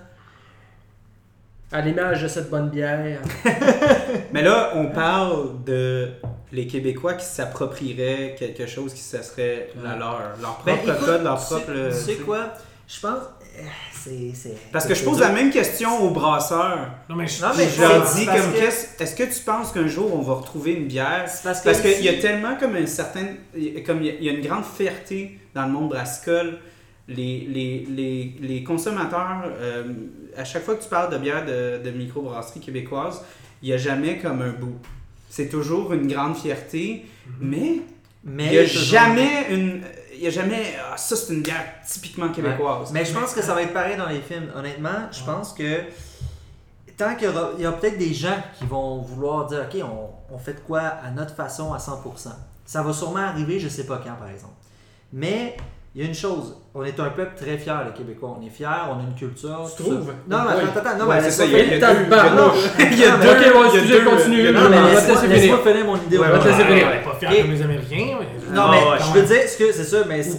À 1.70 1.82
l'image 1.82 2.22
de 2.22 2.28
cette 2.28 2.48
bonne 2.48 2.70
bière. 2.70 3.20
Mais 4.32 4.42
là, 4.42 4.72
on 4.74 4.86
parle 4.86 5.62
de 5.66 6.08
les 6.50 6.66
Québécois 6.66 7.12
qui 7.14 7.26
s'approprieraient 7.26 8.34
quelque 8.38 8.66
chose 8.66 8.94
qui 8.94 9.00
ce 9.02 9.22
serait 9.22 9.68
la 9.84 9.94
leur. 9.96 10.18
Leur 10.40 10.62
Ben, 10.64 10.76
propre 10.76 10.94
écoute, 10.94 11.04
code, 11.06 11.22
leur 11.24 11.36
propre. 11.38 11.66
Tu 11.66 11.92
sais 11.94 12.12
tu 12.12 12.18
sais. 12.18 12.22
quoi? 12.24 12.54
Je 12.86 13.00
pense. 13.00 13.18
euh, 13.58 13.62
C'est. 13.92 14.30
c'est- 14.34 14.56
Parce 14.72 14.86
que 14.86 14.94
je 14.94 15.04
pose 15.04 15.20
la 15.20 15.28
même 15.28 15.50
question 15.50 16.02
aux 16.02 16.10
brasseurs. 16.10 16.88
Non, 17.10 17.16
mais 17.16 17.26
je, 17.26 17.42
Non, 17.42 17.50
Puis 17.50 17.64
mais 17.64 17.70
je 17.70 17.82
leur 17.82 18.14
dis 18.14 18.24
comme 18.24 18.52
que- 18.54 18.58
qu'est-ce- 18.60 19.02
est-ce 19.02 19.14
que 19.14 19.24
tu 19.24 19.40
penses 19.44 19.70
qu'un 19.72 19.88
jour 19.88 20.14
on 20.14 20.22
va 20.22 20.34
retrouver 20.34 20.72
une 20.72 20.86
bière? 20.86 21.24
C'est 21.28 21.42
parce 21.44 21.60
qu'il 21.82 22.02
y 22.02 22.08
a 22.08 22.14
tellement 22.14 22.56
comme 22.58 22.76
un 22.76 22.86
certain. 22.86 23.26
Comme 23.84 24.00
il 24.02 24.06
y 24.06 24.10
a- 24.10 24.14
il 24.14 24.24
y 24.24 24.28
a 24.30 24.32
une 24.32 24.40
grande 24.46 24.64
fierté 24.64 25.38
dans 25.54 25.66
le 25.66 25.72
monde 25.72 25.90
brassicole. 25.90 26.60
Les, 27.10 27.46
les, 27.50 27.86
les, 27.88 28.34
les 28.40 28.62
consommateurs, 28.62 29.42
euh, 29.60 29.82
à 30.38 30.44
chaque 30.44 30.64
fois 30.64 30.74
que 30.76 30.82
tu 30.82 30.88
parles 30.88 31.12
de 31.12 31.18
bière 31.18 31.44
de, 31.44 31.80
de 31.84 31.90
microbrasserie 31.90 32.60
québécoise, 32.60 33.22
il 33.62 33.68
n'y 33.68 33.74
a 33.74 33.78
jamais 33.78 34.18
comme 34.18 34.40
un 34.42 34.52
bout. 34.52 34.78
C'est 35.30 35.48
toujours 35.48 35.92
une 35.92 36.06
grande 36.06 36.36
fierté, 36.36 37.06
mais 37.40 37.80
Mais 38.24 38.46
il 38.46 38.50
n'y 38.52 38.58
a 38.58 38.62
toujours- 38.64 38.82
jamais 38.84 39.46
une. 39.50 39.82
Il 40.20 40.26
a 40.26 40.30
jamais. 40.30 40.74
Ah, 40.90 40.96
ça, 40.96 41.14
c'est 41.16 41.32
une 41.34 41.42
bière 41.42 41.64
typiquement 41.88 42.30
québécoise. 42.30 42.90
Mais 42.92 43.04
je 43.04 43.12
pense 43.12 43.32
que 43.34 43.42
ça 43.42 43.54
va 43.54 43.62
être 43.62 43.72
pareil 43.72 43.96
dans 43.96 44.08
les 44.08 44.20
films. 44.20 44.50
Honnêtement, 44.56 45.08
je 45.12 45.22
pense 45.22 45.52
que 45.52 45.82
tant 46.96 47.14
qu'il 47.14 47.26
y 47.28 47.30
aura, 47.30 47.50
il 47.56 47.62
y 47.62 47.66
a 47.66 47.72
peut-être 47.72 47.98
des 47.98 48.12
gens 48.12 48.36
qui 48.58 48.64
vont 48.64 48.98
vouloir 48.98 49.46
dire 49.46 49.66
OK, 49.72 49.80
on, 49.84 50.34
on 50.34 50.38
fait 50.38 50.54
de 50.54 50.60
quoi 50.60 50.80
à 50.80 51.10
notre 51.10 51.34
façon 51.34 51.72
à 51.72 51.78
100%. 51.78 52.30
Ça 52.64 52.82
va 52.82 52.92
sûrement 52.92 53.18
arriver, 53.18 53.60
je 53.60 53.68
sais 53.68 53.86
pas 53.86 53.98
quand 54.04 54.14
par 54.16 54.28
exemple. 54.28 54.54
Mais 55.12 55.56
il 55.94 56.02
y 56.02 56.04
a 56.04 56.08
une 56.08 56.14
chose, 56.14 56.54
on 56.74 56.84
est 56.84 57.00
un 57.00 57.08
peuple 57.10 57.32
très 57.36 57.56
fier, 57.58 57.82
les 57.86 57.92
Québécois. 57.92 58.36
On 58.40 58.46
est 58.46 58.50
fiers, 58.50 58.66
on 58.90 58.98
a 59.00 59.02
une 59.08 59.14
culture. 59.16 59.68
Tu 59.76 59.82
trouves? 59.82 60.12
Non, 60.28 60.38
mais 60.44 60.62
attends, 60.62 60.80
attends, 60.90 60.98
non, 61.04 61.10
mais 61.10 61.20
c'est 61.22 61.30
ça, 61.30 61.44
il 61.46 61.52
y 61.52 61.54
a- 61.56 61.64
deux- 61.64 62.06
il 62.78 62.98
y 62.98 63.04
a 63.04 63.16
deux- 63.16 63.28
Ok, 63.28 63.52
bon, 63.52 63.72
deux- 63.88 64.04
continue. 64.04 64.52
Non, 64.52 64.60
mais 64.70 64.76
on 64.76 64.82
va 64.82 64.90
laisse-moi 64.94 65.16
finir. 65.16 65.84
mon 65.84 65.96
idée. 65.96 66.18
Au 66.18 66.22
ouais, 66.22 66.38
te 66.38 66.48
laisser 66.48 66.64
finir. 66.64 66.86
on 66.86 66.92
est 66.92 67.04
pas 67.04 67.26
fiers 67.26 67.40
comme 67.42 67.50
les 67.50 67.62
Américains. 67.62 68.16
Non, 68.52 68.68
mais 68.70 68.78
je 69.00 69.18
veux 69.18 69.26
dire, 69.26 69.42
c'est 69.72 69.84
ça, 69.84 69.96
mais 70.08 70.22
c'est 70.22 70.38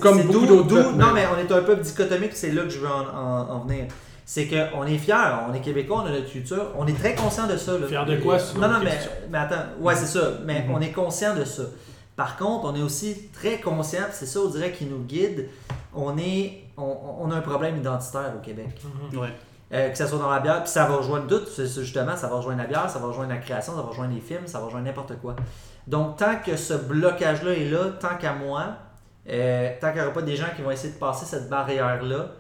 d'où- 0.64 0.92
Non, 0.98 1.08
mais- 1.14 1.26
on 1.36 1.40
est 1.40 1.52
un 1.52 1.62
peuple 1.64 1.82
dichotomique, 1.82 2.32
c'est 2.36 2.52
là 2.52 2.62
que 2.64 2.70
je 2.70 2.80
veux 2.80 2.88
en, 2.88 3.18
en- 3.18 3.56
en 3.56 3.60
venir. 3.66 3.86
C'est 4.26 4.46
qu'on 4.48 4.86
est 4.86 4.98
fiers, 5.00 5.16
on 5.50 5.54
est 5.56 5.60
québécois, 5.60 6.04
on 6.04 6.08
a 6.08 6.12
notre 6.12 6.30
culture, 6.32 6.68
on 6.78 6.86
est 6.86 6.94
très 6.98 7.16
conscient 7.16 7.48
de 7.48 7.58
ça. 7.58 7.72
Là. 7.74 7.88
Fiers 7.88 8.06
de 8.08 8.18
quoi, 8.22 8.38
Non, 8.62 8.68
non, 8.68 8.76
mais, 8.84 9.38
attends, 9.40 9.56
ouais, 9.82 9.96
c'est 9.96 10.06
ça, 10.06 10.34
mais 10.46 10.66
Mhm. 10.68 10.76
on 10.76 10.82
est 10.82 10.92
conscient 10.92 11.36
de 11.36 11.44
ça. 11.44 11.64
Par 12.20 12.36
contre, 12.36 12.66
on 12.66 12.76
est 12.76 12.82
aussi 12.82 13.30
très 13.32 13.60
conscient, 13.62 14.04
puis 14.04 14.12
c'est 14.14 14.26
ça, 14.26 14.42
on 14.42 14.50
dirait, 14.50 14.74
qui 14.74 14.84
nous 14.86 15.00
guide. 15.04 15.48
On, 15.96 16.18
est, 16.18 16.66
on, 16.76 16.98
on 17.22 17.32
a 17.32 17.36
un 17.36 17.42
problème 17.42 17.78
identitaire 17.78 18.34
au 18.38 18.42
Québec. 18.42 18.82
Mhm. 19.14 19.20
Ouais. 19.20 19.30
Euh, 19.72 19.90
que 19.90 19.98
ce 19.98 20.06
soit 20.06 20.18
dans 20.20 20.30
la 20.30 20.42
bière, 20.42 20.62
puis 20.64 20.70
ça 20.72 20.86
va 20.86 20.98
rejoindre 20.98 21.28
tout, 21.28 21.46
justement, 21.58 22.18
ça 22.18 22.28
va 22.28 22.36
rejoindre 22.36 22.58
la 22.62 22.68
bière, 22.68 22.90
ça 22.90 23.00
va 23.00 23.08
rejoindre 23.08 23.30
la 23.30 23.38
création, 23.38 23.74
ça 23.74 23.82
va 23.84 23.88
rejoindre 23.88 24.14
les 24.16 24.20
films, 24.20 24.48
ça 24.48 24.60
va 24.60 24.66
rejoindre 24.66 24.86
n'importe 24.88 25.14
quoi. 25.22 25.36
Donc, 25.88 26.18
tant 26.18 26.36
que 26.46 26.58
ce 26.58 26.74
blocage-là 26.74 27.52
est 27.54 27.70
là, 27.70 27.86
tant 28.00 28.18
qu'à 28.20 28.34
moi, 28.34 28.66
euh, 29.30 29.70
tant 29.80 29.88
qu'il 29.92 29.98
n'y 30.02 30.06
aura 30.06 30.14
pas 30.14 30.22
des 30.24 30.36
gens 30.36 30.48
qui 30.56 30.62
vont 30.62 30.72
essayer 30.72 30.92
de 30.94 31.00
passer 31.00 31.26
cette 31.26 31.50
barrière-là, 31.50 32.32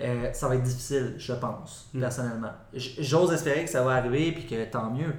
euh, 0.00 0.32
ça 0.32 0.48
va 0.48 0.54
être 0.54 0.62
difficile, 0.62 1.14
je 1.18 1.32
pense, 1.34 1.88
Mm. 1.92 2.00
personnellement. 2.00 2.52
J- 2.72 2.96
J'ose 3.00 3.32
espérer 3.32 3.64
que 3.64 3.70
ça 3.70 3.82
va 3.82 3.92
arriver, 3.92 4.32
puis 4.32 4.46
que 4.46 4.64
tant 4.66 4.90
mieux. 4.90 5.12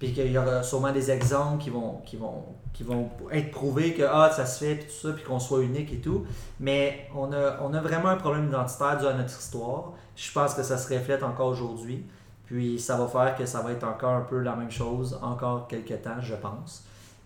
Puis 0.00 0.12
qu'il 0.12 0.32
y 0.32 0.38
aura 0.38 0.62
sûrement 0.64 0.92
des 0.92 1.10
exemples 1.10 1.62
qui 1.62 1.70
vont, 1.70 2.00
qui 2.06 2.16
vont, 2.16 2.42
qui 2.72 2.82
vont 2.82 3.08
être 3.30 3.52
prouvés 3.52 3.94
que 3.94 4.02
ah, 4.02 4.32
ça 4.34 4.46
se 4.46 4.64
fait, 4.64 4.74
puis 4.74 4.86
tout 4.86 5.08
ça, 5.08 5.12
puis 5.12 5.22
qu'on 5.22 5.38
soit 5.38 5.60
unique 5.60 5.92
et 5.92 6.00
tout. 6.00 6.26
Mais 6.58 7.08
on 7.14 7.32
a, 7.32 7.58
on 7.60 7.72
a 7.74 7.80
vraiment 7.80 8.08
un 8.08 8.16
problème 8.16 8.48
identitaire 8.48 8.98
dû 8.98 9.06
à 9.06 9.12
notre 9.12 9.38
histoire. 9.38 9.92
Je 10.16 10.32
pense 10.32 10.54
que 10.54 10.62
ça 10.62 10.78
se 10.78 10.92
reflète 10.92 11.22
encore 11.22 11.48
aujourd'hui. 11.48 12.04
Puis 12.46 12.80
ça 12.80 12.96
va 12.96 13.06
faire 13.06 13.36
que 13.36 13.46
ça 13.46 13.60
va 13.60 13.70
être 13.70 13.84
encore 13.84 14.14
un 14.14 14.22
peu 14.22 14.40
la 14.40 14.56
même 14.56 14.72
chose, 14.72 15.16
encore 15.22 15.68
quelques 15.68 16.02
temps, 16.02 16.20
je 16.20 16.34
pense. 16.34 16.84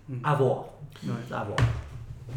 Mm. 0.08 0.18
À 0.22 0.34
voir. 0.34 0.64
Ouais. 1.02 1.10
À 1.30 1.44
voir. 1.44 1.58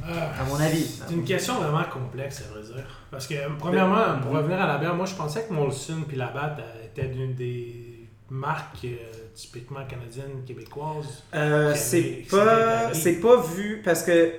Euh, 0.08 0.41
À 0.41 0.43
mon 0.45 0.56
avis. 0.56 0.86
C'est 0.86 1.13
une 1.13 1.26
question 1.26 1.56
vraiment 1.56 1.84
complexe, 1.84 2.45
à 2.47 2.54
vrai 2.54 2.63
dire. 2.63 2.86
Parce 3.12 3.28
que, 3.28 3.36
premièrement, 3.58 4.19
pour 4.21 4.34
revenir 4.34 4.62
à 4.62 4.67
la 4.67 4.78
bière, 4.78 4.95
moi, 4.95 5.06
je 5.06 5.15
pensais 5.15 5.45
que 5.45 5.54
Molson 5.54 6.04
puis 6.08 6.15
Labatt 6.15 6.60
euh, 6.60 6.86
étaient 6.86 7.08
d'une 7.08 7.34
des 7.34 8.08
marques 8.30 8.86
euh, 8.86 9.27
typiquement 9.38 9.86
canadiennes, 9.86 10.43
québécoises. 10.45 11.23
Euh, 11.34 11.73
c'est 11.76 12.26
pas 12.30 12.91
c'est 12.93 13.19
pas 13.19 13.39
vu 13.41 13.82
parce 13.86 14.02
que 14.04 14.12
euh, 14.12 14.32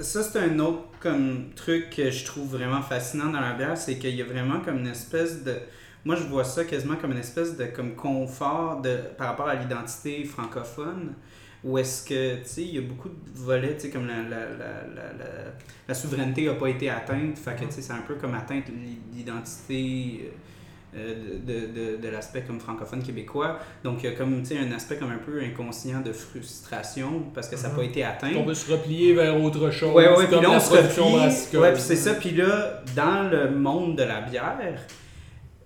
ça 0.00 0.22
c'est 0.22 0.38
un 0.38 0.58
autre 0.60 0.84
comme 1.00 1.50
truc 1.56 1.90
que 1.90 2.10
je 2.10 2.24
trouve 2.24 2.56
vraiment 2.56 2.80
fascinant 2.80 3.30
dans 3.32 3.40
la 3.40 3.54
bière 3.54 3.76
c'est 3.76 3.98
qu'il 3.98 4.14
y 4.14 4.22
a 4.22 4.24
vraiment 4.24 4.60
comme 4.60 4.78
une 4.78 4.86
espèce 4.86 5.42
de 5.42 5.56
moi 6.04 6.14
je 6.14 6.22
vois 6.22 6.44
ça 6.44 6.64
quasiment 6.64 6.96
comme 6.96 7.12
une 7.12 7.18
espèce 7.18 7.56
de 7.56 7.66
comme 7.66 7.94
confort 7.96 8.80
de 8.80 8.96
par 9.16 9.28
rapport 9.28 9.48
à 9.48 9.56
l'identité 9.56 10.24
francophone 10.24 11.14
où 11.64 11.76
est-ce 11.76 12.04
que 12.04 12.36
tu 12.36 12.48
sais 12.48 12.62
il 12.62 12.74
y 12.76 12.78
a 12.78 12.82
beaucoup 12.82 13.08
de 13.08 13.14
volets 13.34 13.74
tu 13.74 13.82
sais 13.82 13.90
comme 13.90 14.06
la, 14.06 14.22
la, 14.22 14.44
la, 14.50 14.86
la, 14.94 15.12
la, 15.18 15.30
la 15.88 15.94
souveraineté 15.94 16.46
n'a 16.46 16.54
pas 16.54 16.68
été 16.68 16.88
atteinte 16.88 17.36
fait 17.38 17.56
que 17.56 17.64
tu 17.64 17.72
sais 17.72 17.82
c'est 17.82 17.92
un 17.92 18.02
peu 18.02 18.14
comme 18.14 18.34
atteinte 18.34 18.66
l'identité 19.12 20.26
euh, 20.26 20.30
de, 20.94 21.38
de, 21.52 21.66
de, 21.96 22.02
de 22.02 22.08
l'aspect 22.08 22.42
comme 22.42 22.60
francophone 22.60 23.02
québécois. 23.02 23.58
Donc, 23.84 24.02
il 24.02 24.10
y 24.10 24.12
a 24.12 24.16
comme, 24.16 24.40
tu 24.42 24.48
sais, 24.48 24.58
un 24.58 24.72
aspect 24.72 24.96
comme 24.96 25.10
un 25.10 25.18
peu 25.18 25.42
inconscient 25.42 26.00
de 26.00 26.12
frustration 26.12 27.24
parce 27.34 27.48
que 27.48 27.56
ça 27.56 27.68
n'a 27.68 27.74
pas 27.74 27.84
été 27.84 28.02
atteint. 28.04 28.32
On 28.36 28.44
veut 28.44 28.54
se 28.54 28.70
replier 28.72 29.14
vers 29.14 29.40
autre 29.42 29.70
chose. 29.70 29.94
Ouais, 29.94 30.08
ouais, 30.08 30.26
puis 30.26 30.40
là, 30.40 30.50
on 30.50 30.60
se 30.60 30.70
replie. 30.70 31.58
Ouais, 31.58 31.72
puis 31.72 31.82
c'est 31.82 31.96
ça. 31.96 32.14
Puis 32.14 32.30
là, 32.30 32.82
dans 32.96 33.30
le 33.30 33.50
monde 33.50 33.96
de 33.96 34.02
la 34.02 34.22
bière, 34.22 34.80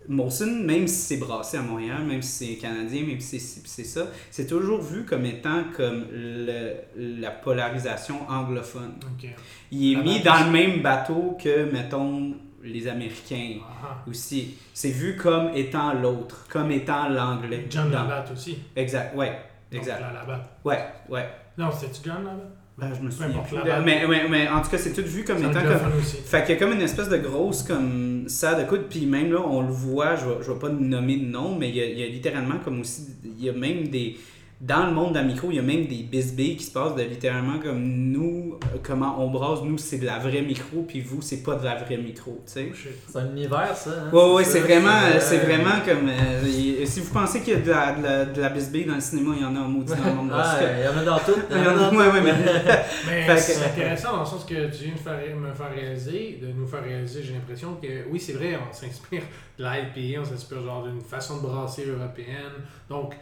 Molson, 0.08 0.46
même 0.64 0.88
si 0.88 0.96
c'est 0.96 1.16
brassé 1.16 1.56
à 1.58 1.62
Montréal, 1.62 2.02
même 2.04 2.22
si 2.22 2.46
c'est 2.48 2.56
canadien, 2.56 3.02
même 3.06 3.20
si 3.20 3.38
c'est, 3.38 3.84
ça, 3.84 4.08
c'est 4.32 4.48
toujours 4.48 4.80
vu 4.82 5.04
comme 5.04 5.24
étant 5.24 5.62
comme 5.76 6.06
le, 6.12 6.72
la 6.96 7.30
polarisation 7.30 8.16
anglophone. 8.28 8.94
Ok. 9.02 9.28
Il 9.70 9.92
est 9.92 9.96
La 9.96 10.02
mis 10.02 10.18
bataille. 10.18 10.24
dans 10.40 10.46
le 10.46 10.50
même 10.52 10.82
bateau 10.82 11.36
que, 11.42 11.70
mettons, 11.70 12.34
les 12.62 12.86
Américains 12.88 13.56
Ah, 13.82 14.02
aussi. 14.08 14.54
C'est 14.72 14.90
vu 14.90 15.16
comme 15.16 15.50
étant 15.54 15.94
l'autre, 15.94 16.46
comme 16.48 16.70
étant 16.70 17.08
l'anglais. 17.08 17.66
John 17.70 17.90
Dans- 17.90 18.02
Labatt 18.04 18.30
aussi. 18.32 18.58
Exact, 18.76 19.14
ouais, 19.16 19.32
Donc, 19.72 19.80
exact. 19.80 20.00
la 20.00 20.12
Labatt. 20.12 20.58
Ouais, 20.64 20.78
ouais. 21.08 21.28
Non, 21.58 21.70
c'était-tu 21.70 22.08
John 22.08 22.24
Labatt? 22.24 22.50
Ben, 22.78 22.90
je 22.98 23.02
me 23.02 23.10
souviens 23.10 23.38
plus. 23.40 23.58
Mais, 23.84 24.06
mais, 24.08 24.28
mais 24.28 24.48
en 24.48 24.62
tout 24.62 24.70
cas, 24.70 24.78
c'est 24.78 24.94
tout 24.94 25.06
vu 25.06 25.24
comme 25.24 25.36
C'est 25.38 25.44
étant 25.50 25.60
comme. 25.60 25.98
aussi. 26.00 26.16
Fait 26.24 26.40
qu'il 26.44 26.54
y 26.54 26.56
a 26.56 26.60
comme 26.60 26.72
une 26.72 26.80
espèce 26.80 27.10
de 27.10 27.18
grosse 27.18 27.62
comme 27.62 28.24
ça 28.28 28.54
de 28.54 28.66
coude, 28.66 28.86
puis 28.88 29.04
même 29.04 29.30
là, 29.30 29.40
on 29.44 29.60
le 29.60 29.70
voit, 29.72 30.16
je 30.16 30.24
vais, 30.26 30.36
je 30.42 30.50
vais 30.50 30.58
pas 30.58 30.70
nommer 30.70 31.18
de 31.18 31.26
nom, 31.26 31.54
mais 31.54 31.68
il 31.68 31.76
y 31.76 31.80
a, 31.82 31.84
il 31.84 31.98
y 31.98 32.02
a 32.02 32.06
littéralement 32.06 32.58
comme 32.64 32.80
aussi, 32.80 33.08
il 33.24 33.44
y 33.44 33.50
a 33.50 33.52
même 33.52 33.88
des, 33.88 34.16
dans 34.64 34.86
le 34.86 34.92
monde 34.92 35.10
de 35.14 35.18
la 35.18 35.24
micro, 35.24 35.50
il 35.50 35.56
y 35.56 35.58
a 35.58 35.62
même 35.62 35.86
des 35.86 36.04
bisbilles 36.04 36.56
qui 36.56 36.62
se 36.62 36.70
passent 36.70 36.94
de 36.94 37.02
littéralement 37.02 37.58
comme 37.58 37.82
nous, 37.82 38.60
comment 38.84 39.16
on 39.18 39.28
brasse, 39.28 39.60
nous 39.64 39.76
c'est 39.76 39.98
de 39.98 40.06
la 40.06 40.20
vraie 40.20 40.42
micro, 40.42 40.82
puis 40.86 41.00
vous 41.00 41.20
c'est 41.20 41.42
pas 41.42 41.56
de 41.56 41.64
la 41.64 41.74
vraie 41.74 41.96
micro, 41.96 42.40
tu 42.46 42.52
sais. 42.52 42.68
Oh. 42.72 42.76
C'est 43.08 43.18
un 43.18 43.30
univers, 43.32 43.76
ça. 43.76 43.90
hein, 43.90 44.10
Ouais, 44.12 44.34
ouais, 44.34 44.44
c'est 44.44 44.60
vraiment, 44.60 44.88
euh, 44.90 45.18
c'est 45.18 45.38
vraiment 45.38 45.80
comme. 45.84 46.08
euh, 46.08 46.46
y- 46.48 46.86
si 46.86 47.00
vous 47.00 47.12
pensez 47.12 47.40
qu'il 47.40 47.54
y 47.54 47.56
a 47.56 47.60
de 47.60 47.70
la, 47.70 47.92
de 47.94 48.02
la, 48.04 48.24
de 48.26 48.40
la 48.40 48.48
bisbille 48.50 48.84
dans 48.84 48.94
le 48.94 49.00
cinéma, 49.00 49.34
il 49.36 49.42
y 49.42 49.44
en 49.44 49.56
a 49.56 49.58
en 49.58 49.68
maudit 49.68 49.94
dans 49.96 50.04
le 50.04 50.14
monde 50.14 50.28
de 50.28 50.32
la 50.34 50.42
Ah, 50.44 50.58
il 50.78 50.84
y 50.84 50.88
en 50.88 50.98
a 51.00 51.04
dans 51.04 51.18
tout. 51.18 51.40
Il 51.50 51.56
y 51.56 51.60
en 51.66 51.78
a- 51.78 51.90
ouais, 51.90 51.96
ouais, 52.12 52.20
mais- 52.22 52.32
Mais 53.08 53.22
Fait 53.22 53.34
que- 53.34 53.40
c'est 53.40 53.64
intéressant 53.66 54.12
dans 54.12 54.20
le 54.20 54.26
sens 54.26 54.44
que 54.44 54.54
tu 54.70 54.84
viens 54.84 54.94
de 54.94 54.98
faire- 55.00 55.36
me 55.36 55.52
faire 55.52 55.74
réaliser, 55.74 56.38
de 56.40 56.52
nous 56.52 56.68
faire 56.68 56.84
réaliser, 56.84 57.20
j'ai 57.24 57.32
l'impression 57.34 57.74
que 57.82 57.88
oui, 58.08 58.20
c'est 58.20 58.34
vrai, 58.34 58.56
on 58.56 58.72
s'inspire 58.72 59.22
de 59.58 59.64
l'IPA, 59.64 60.20
on 60.20 60.24
s'inspire 60.24 60.62
genre 60.62 60.84
d'une 60.84 61.00
façon 61.00 61.38
de 61.38 61.42
brasser 61.42 61.84
européenne. 61.86 62.62
Donc, 62.88 63.14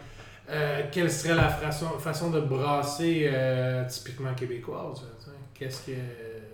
euh, 0.51 0.83
quelle 0.91 1.11
serait 1.11 1.35
la 1.35 1.49
façon, 1.49 1.87
façon 1.99 2.31
de 2.31 2.41
brasser 2.41 3.29
euh, 3.33 3.85
typiquement 3.89 4.35
québécoise? 4.35 5.03
Qu'est-ce 5.55 5.87
que. 5.87 5.93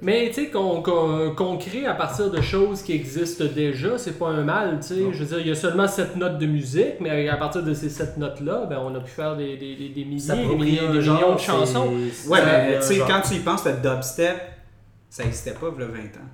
Mais 0.03 0.29
tu 0.29 0.45
sais, 0.45 0.51
qu'on 0.51 1.57
crée 1.59 1.87
à 1.87 1.95
partir 1.95 2.31
de 2.31 2.41
choses 2.43 2.83
qui 2.83 2.93
existent 2.93 3.45
déjà, 3.45 3.97
c'est 3.97 4.19
pas 4.19 4.29
un 4.29 4.43
mal, 4.43 4.81
tu 4.81 4.89
sais. 4.89 5.13
Je 5.13 5.19
veux 5.19 5.25
dire, 5.25 5.39
il 5.39 5.47
y 5.47 5.51
a 5.51 5.55
seulement 5.55 5.89
sept 5.89 6.17
notes 6.17 6.39
de 6.39 6.47
musique, 6.47 7.01
mais 7.01 7.29
à 7.29 7.37
partir 7.37 7.63
de 7.63 7.73
ces 7.73 7.89
sept 7.89 8.19
notes-là, 8.19 8.67
ben, 8.69 8.79
on 8.85 8.95
a 8.95 9.01
pu 9.01 9.11
faire 9.11 9.37
des, 9.37 9.57
des, 9.57 9.77
des, 9.77 9.89
des 9.89 10.05
milliers, 10.05 10.17
des 10.17 10.19
S'approprier 10.19 10.59
milliers, 10.59 10.81
un 10.81 10.93
des 10.93 11.01
genre, 11.01 11.17
millions 11.17 11.35
de 11.35 11.41
chansons. 11.41 11.93
Ouais, 12.29 12.45
mais 12.45 12.79
tu 12.81 12.87
sais, 12.87 12.99
quand 12.99 13.23
tu 13.23 13.35
y 13.35 13.39
penses, 13.39 13.65
le 13.65 13.75
dubstep, 13.75 14.37
ça 15.09 15.25
n'existait 15.25 15.55
pas 15.55 15.69
il 15.75 15.81
y 15.81 15.85
a 15.85 15.87
20 15.87 15.99
ans. 16.01 16.29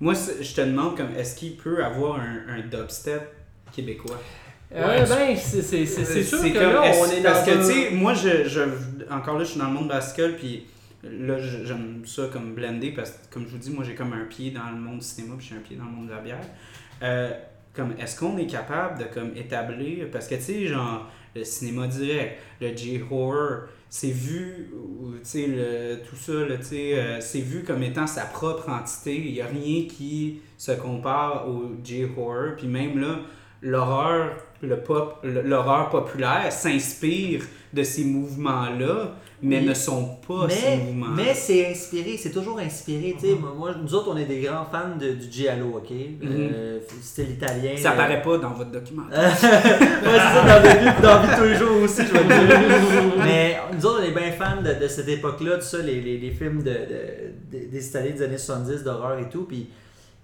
Moi, 0.00 0.14
je 0.40 0.54
te 0.54 0.60
demande, 0.60 0.96
comme, 0.96 1.16
est-ce 1.16 1.34
qu'il 1.34 1.56
peut 1.56 1.84
avoir 1.84 2.20
un, 2.20 2.42
un 2.48 2.60
dubstep 2.60 3.34
québécois? 3.72 4.20
Euh, 4.74 4.86
Ouais, 4.86 4.98
ben, 5.08 5.36
c'est 5.36 6.22
sûr 6.22 6.38
que 6.42 6.52
comme- 6.52 6.72
là, 6.72 6.82
on 7.00 7.10
est 7.10 7.20
dans 7.22 7.32
Parce 7.32 7.46
que, 7.46 7.50
un- 7.52 7.56
tu 7.58 7.64
sais, 7.64 7.90
moi, 7.92 8.12
je, 8.14 8.46
je, 8.48 8.60
encore 9.10 9.38
là, 9.38 9.44
je 9.44 9.50
suis 9.50 9.58
dans 9.60 9.68
le 9.68 9.72
monde 9.72 9.88
bascule, 9.88 10.36
puis 10.36 10.66
là, 11.02 11.38
j'aime 11.38 12.02
ça 12.04 12.24
comme 12.32 12.54
blender, 12.54 12.90
parce 12.92 13.10
que, 13.12 13.16
comme 13.32 13.44
je 13.46 13.52
vous 13.52 13.58
dis, 13.58 13.70
moi, 13.70 13.82
j'ai 13.84 13.94
comme 13.94 14.12
un 14.12 14.24
pied 14.26 14.50
dans 14.50 14.68
le 14.70 14.76
monde 14.78 14.98
du 14.98 15.04
cinéma, 15.06 15.34
puis 15.38 15.46
j'ai 15.50 15.56
un 15.56 15.60
pied 15.60 15.76
dans 15.76 15.84
le 15.84 15.90
monde 15.90 16.08
de 16.08 16.12
la 16.12 16.20
bière. 16.20 16.40
Euh, 17.02 17.30
comme, 17.74 17.94
est-ce 17.98 18.18
qu'on 18.18 18.36
est 18.36 18.46
capable 18.46 18.98
de, 18.98 19.04
comme, 19.04 19.30
établir, 19.36 20.10
parce 20.12 20.26
que, 20.28 20.34
tu 20.34 20.42
sais, 20.42 20.66
genre, 20.66 21.08
le 21.34 21.44
cinéma 21.44 21.86
direct, 21.86 22.38
le 22.60 22.76
J-horror, 22.76 23.60
c'est 23.88 24.10
vu, 24.10 24.70
tu 24.70 25.18
sais, 25.22 25.46
le- 25.46 25.96
tout 26.08 26.16
ça, 26.16 26.32
là, 26.46 26.56
tu 26.58 26.64
sais, 26.64 26.98
euh, 26.98 27.20
c'est 27.20 27.40
vu 27.40 27.62
comme 27.62 27.82
étant 27.82 28.06
sa 28.06 28.22
propre 28.26 28.68
entité. 28.68 29.16
Il 29.16 29.32
n'y 29.32 29.40
a 29.40 29.46
rien 29.46 29.86
qui 29.88 30.40
se 30.58 30.72
compare 30.72 31.48
au 31.48 31.70
J-horror. 31.82 32.56
Puis 32.58 32.66
même 32.66 32.98
là, 32.98 33.20
l'horreur, 33.62 34.36
le 34.62 34.80
pop, 34.80 35.18
l'horreur 35.22 35.88
populaire 35.90 36.50
s'inspire 36.52 37.42
de 37.72 37.82
ces 37.82 38.04
mouvements-là, 38.04 39.14
mais 39.42 39.58
Oui. 39.60 39.66
ne 39.66 39.74
sont 39.74 40.16
pas 40.26 40.48
ces 40.48 40.62
Mais, 40.64 40.76
mouvements. 40.78 41.06
mais 41.14 41.32
c'est 41.34 41.70
inspiré, 41.70 42.16
c'est 42.16 42.30
toujours 42.32 42.58
inspiré. 42.58 43.14
tu 43.20 43.26
sais. 43.28 43.34
Moi, 43.36 43.72
nous 43.80 43.94
autres, 43.94 44.08
on 44.10 44.16
est 44.16 44.24
des 44.24 44.40
grands 44.40 44.64
fans 44.64 44.96
de, 44.98 45.12
du 45.12 45.30
Giallo, 45.30 45.74
ok? 45.76 45.92
Euh, 46.24 46.80
style 47.02 47.30
italien. 47.30 47.76
Ça 47.76 47.92
euh, 47.92 47.96
paraît 47.96 48.20
pas 48.22 48.38
dans 48.38 48.50
votre 48.50 48.70
documentaire. 48.72 49.18
ouais, 49.30 49.30
c'est 49.38 50.18
ça, 50.18 50.40
dans 50.42 50.62
la 50.64 50.74
vie, 50.74 51.02
dans 51.02 51.20
vie 51.20 51.36
tous 51.36 51.44
les 51.44 51.54
jours 51.54 51.82
aussi, 51.82 52.02
je 52.06 52.12
vais 52.12 52.24
dire. 52.24 53.14
Mais 53.18 53.58
nous 53.76 53.86
autres, 53.86 54.00
on 54.02 54.04
est 54.04 54.10
bien 54.18 54.32
fans 54.32 54.60
de, 54.62 54.82
de 54.82 54.88
cette 54.88 55.08
époque-là, 55.08 55.56
tout 55.58 55.62
ça, 55.62 55.78
les, 55.78 56.00
les, 56.00 56.18
les 56.18 56.30
films 56.32 56.62
de, 56.62 56.70
de- 56.70 57.32
des- 57.50 57.66
des 57.66 57.86
Italiens 57.86 58.12
des 58.12 58.22
années 58.22 58.38
70, 58.38 58.82
d'horreur 58.82 59.18
et 59.20 59.28
tout. 59.28 59.44
Puis 59.44 59.68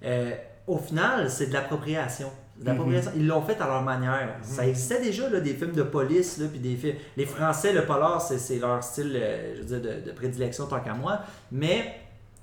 euh, 0.04 0.30
au 0.66 0.78
final, 0.78 1.30
c'est 1.30 1.46
de 1.48 1.52
l'appropriation. 1.52 2.30
L'appropriation. 2.62 3.10
Ils 3.16 3.26
l'ont 3.26 3.42
fait 3.42 3.60
à 3.60 3.66
leur 3.66 3.82
manière. 3.82 4.36
Ça 4.42 4.66
existait 4.66 5.00
déjà, 5.02 5.28
là, 5.28 5.40
des 5.40 5.54
films 5.54 5.72
de 5.72 5.82
police, 5.82 6.38
là, 6.38 6.46
puis 6.50 6.60
des 6.60 6.76
films. 6.76 6.94
Les 7.16 7.26
Français, 7.26 7.72
le 7.72 7.84
polar, 7.84 8.20
c'est 8.20 8.58
leur 8.58 8.82
style, 8.82 9.12
euh, 9.16 9.54
je 9.56 9.60
veux 9.62 9.78
dire, 9.80 9.80
de, 9.80 10.06
de 10.06 10.12
prédilection 10.14 10.66
tant 10.66 10.80
qu'à 10.80 10.94
moi. 10.94 11.20
Mais 11.50 11.94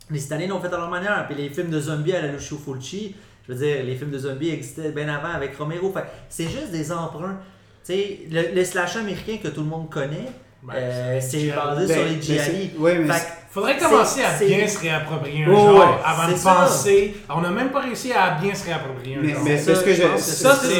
les 0.09 0.23
Italiens 0.25 0.47
l'ont 0.47 0.59
fait 0.59 0.67
à 0.73 0.77
leur 0.77 0.89
manière. 0.89 1.25
Puis 1.27 1.35
les 1.35 1.49
films 1.49 1.69
de 1.69 1.79
zombies 1.79 2.13
à 2.13 2.21
la 2.21 2.27
Lucio 2.33 2.57
Fulci, 2.57 3.15
je 3.47 3.53
veux 3.53 3.57
dire, 3.65 3.83
les 3.85 3.95
films 3.95 4.11
de 4.11 4.19
zombies 4.19 4.49
existaient 4.49 4.91
bien 4.91 5.07
avant 5.07 5.29
avec 5.33 5.55
Romero. 5.55 5.93
C'est 6.29 6.49
juste 6.49 6.71
des 6.71 6.91
emprunts. 6.91 7.37
Tu 7.85 7.93
sais, 7.93 8.19
le, 8.29 8.53
le 8.53 8.65
slasher 8.65 8.99
américain 8.99 9.37
que 9.41 9.47
tout 9.47 9.61
le 9.61 9.67
monde 9.67 9.89
connaît, 9.89 10.27
Ben, 10.61 10.73
euh, 10.75 11.19
c'est 11.21 11.49
basé 11.49 11.87
Ben, 11.87 11.93
sur 11.95 12.05
les 12.05 12.21
Gialli. 12.21 12.71
mais 12.79 13.07
Faudrait 13.53 13.77
commencer 13.77 14.21
à 14.23 14.41
bien 14.43 14.65
se 14.65 14.79
réapproprier 14.79 15.43
un 15.43 15.49
Ouais, 15.49 15.55
genre 15.55 15.73
ouais, 15.75 15.85
avant 16.05 16.31
de 16.31 16.37
ça. 16.37 16.53
penser. 16.53 17.15
On 17.29 17.41
n'a 17.41 17.49
même 17.49 17.69
pas 17.69 17.81
réussi 17.81 18.13
à 18.13 18.37
bien 18.41 18.55
se 18.55 18.63
réapproprier 18.65 19.17
un 19.17 19.21
Mais- 19.21 19.33
genre. 19.33 19.43
mais 19.43 19.57
C'est 19.57 19.75
c'est 19.75 19.75
ce 19.75 19.83
que 19.83 19.93
je. 19.93 20.01
Ça, 20.17 20.55
c'est 20.55 20.75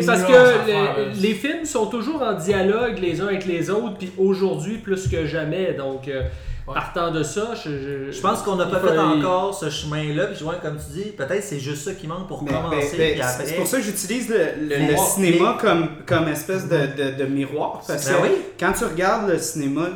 ça. 0.00 0.06
Parce 0.06 0.22
que 0.22 1.20
les, 1.20 1.34
films 1.34 1.64
sont 1.66 1.86
toujours 1.86 2.22
en 2.22 2.32
dialogue 2.32 2.98
les 3.00 3.20
uns 3.20 3.26
avec 3.26 3.44
les 3.46 3.68
autres, 3.70 3.98
puis 3.98 4.12
aujourd'hui 4.16 4.78
plus 4.78 5.08
que 5.08 5.26
jamais. 5.26 5.74
Donc, 5.74 6.08
euh, 6.08 6.22
Ouais. 6.66 6.74
partant 6.74 7.12
de 7.12 7.22
ça, 7.22 7.50
je, 7.54 7.70
je, 7.70 8.10
Je 8.10 8.20
pense 8.20 8.42
qu'on 8.42 8.56
n'a 8.56 8.66
pas 8.66 8.80
fait 8.80 8.98
encore 8.98 9.54
ce 9.54 9.70
chemin-là. 9.70 10.26
Puis, 10.26 10.42
ouais, 10.42 10.56
comme 10.62 10.78
tu 10.78 11.00
dis, 11.00 11.10
peut-être 11.10 11.44
c'est 11.44 11.60
juste 11.60 11.84
ça 11.84 11.92
qui 11.92 12.06
manque 12.08 12.26
pour 12.26 12.42
Mais- 12.42 12.50
commencer. 12.50 12.96
ben, 12.96 13.18
ben, 13.18 13.26
c'est 13.44 13.54
pour 13.56 13.66
ça 13.68 13.76
que 13.76 13.82
j'utilise 13.84 14.28
le, 14.30 14.38
le- 14.62 14.68
le 14.76 14.78
Miroir. 14.86 15.06
cinéma 15.06 15.56
comme, 15.60 15.88
comme 16.06 16.26
espèce 16.28 16.66
de, 16.66 16.78
de, 16.78 17.10
de 17.18 17.24
miroir. 17.26 17.82
Parce 17.86 18.06
Ben 18.08 18.16
que 18.16 18.22
oui. 18.22 18.28
quand 18.58 18.72
tu 18.72 18.84
regardes 18.84 19.28
le 19.30 19.38
cinéma 19.38 19.90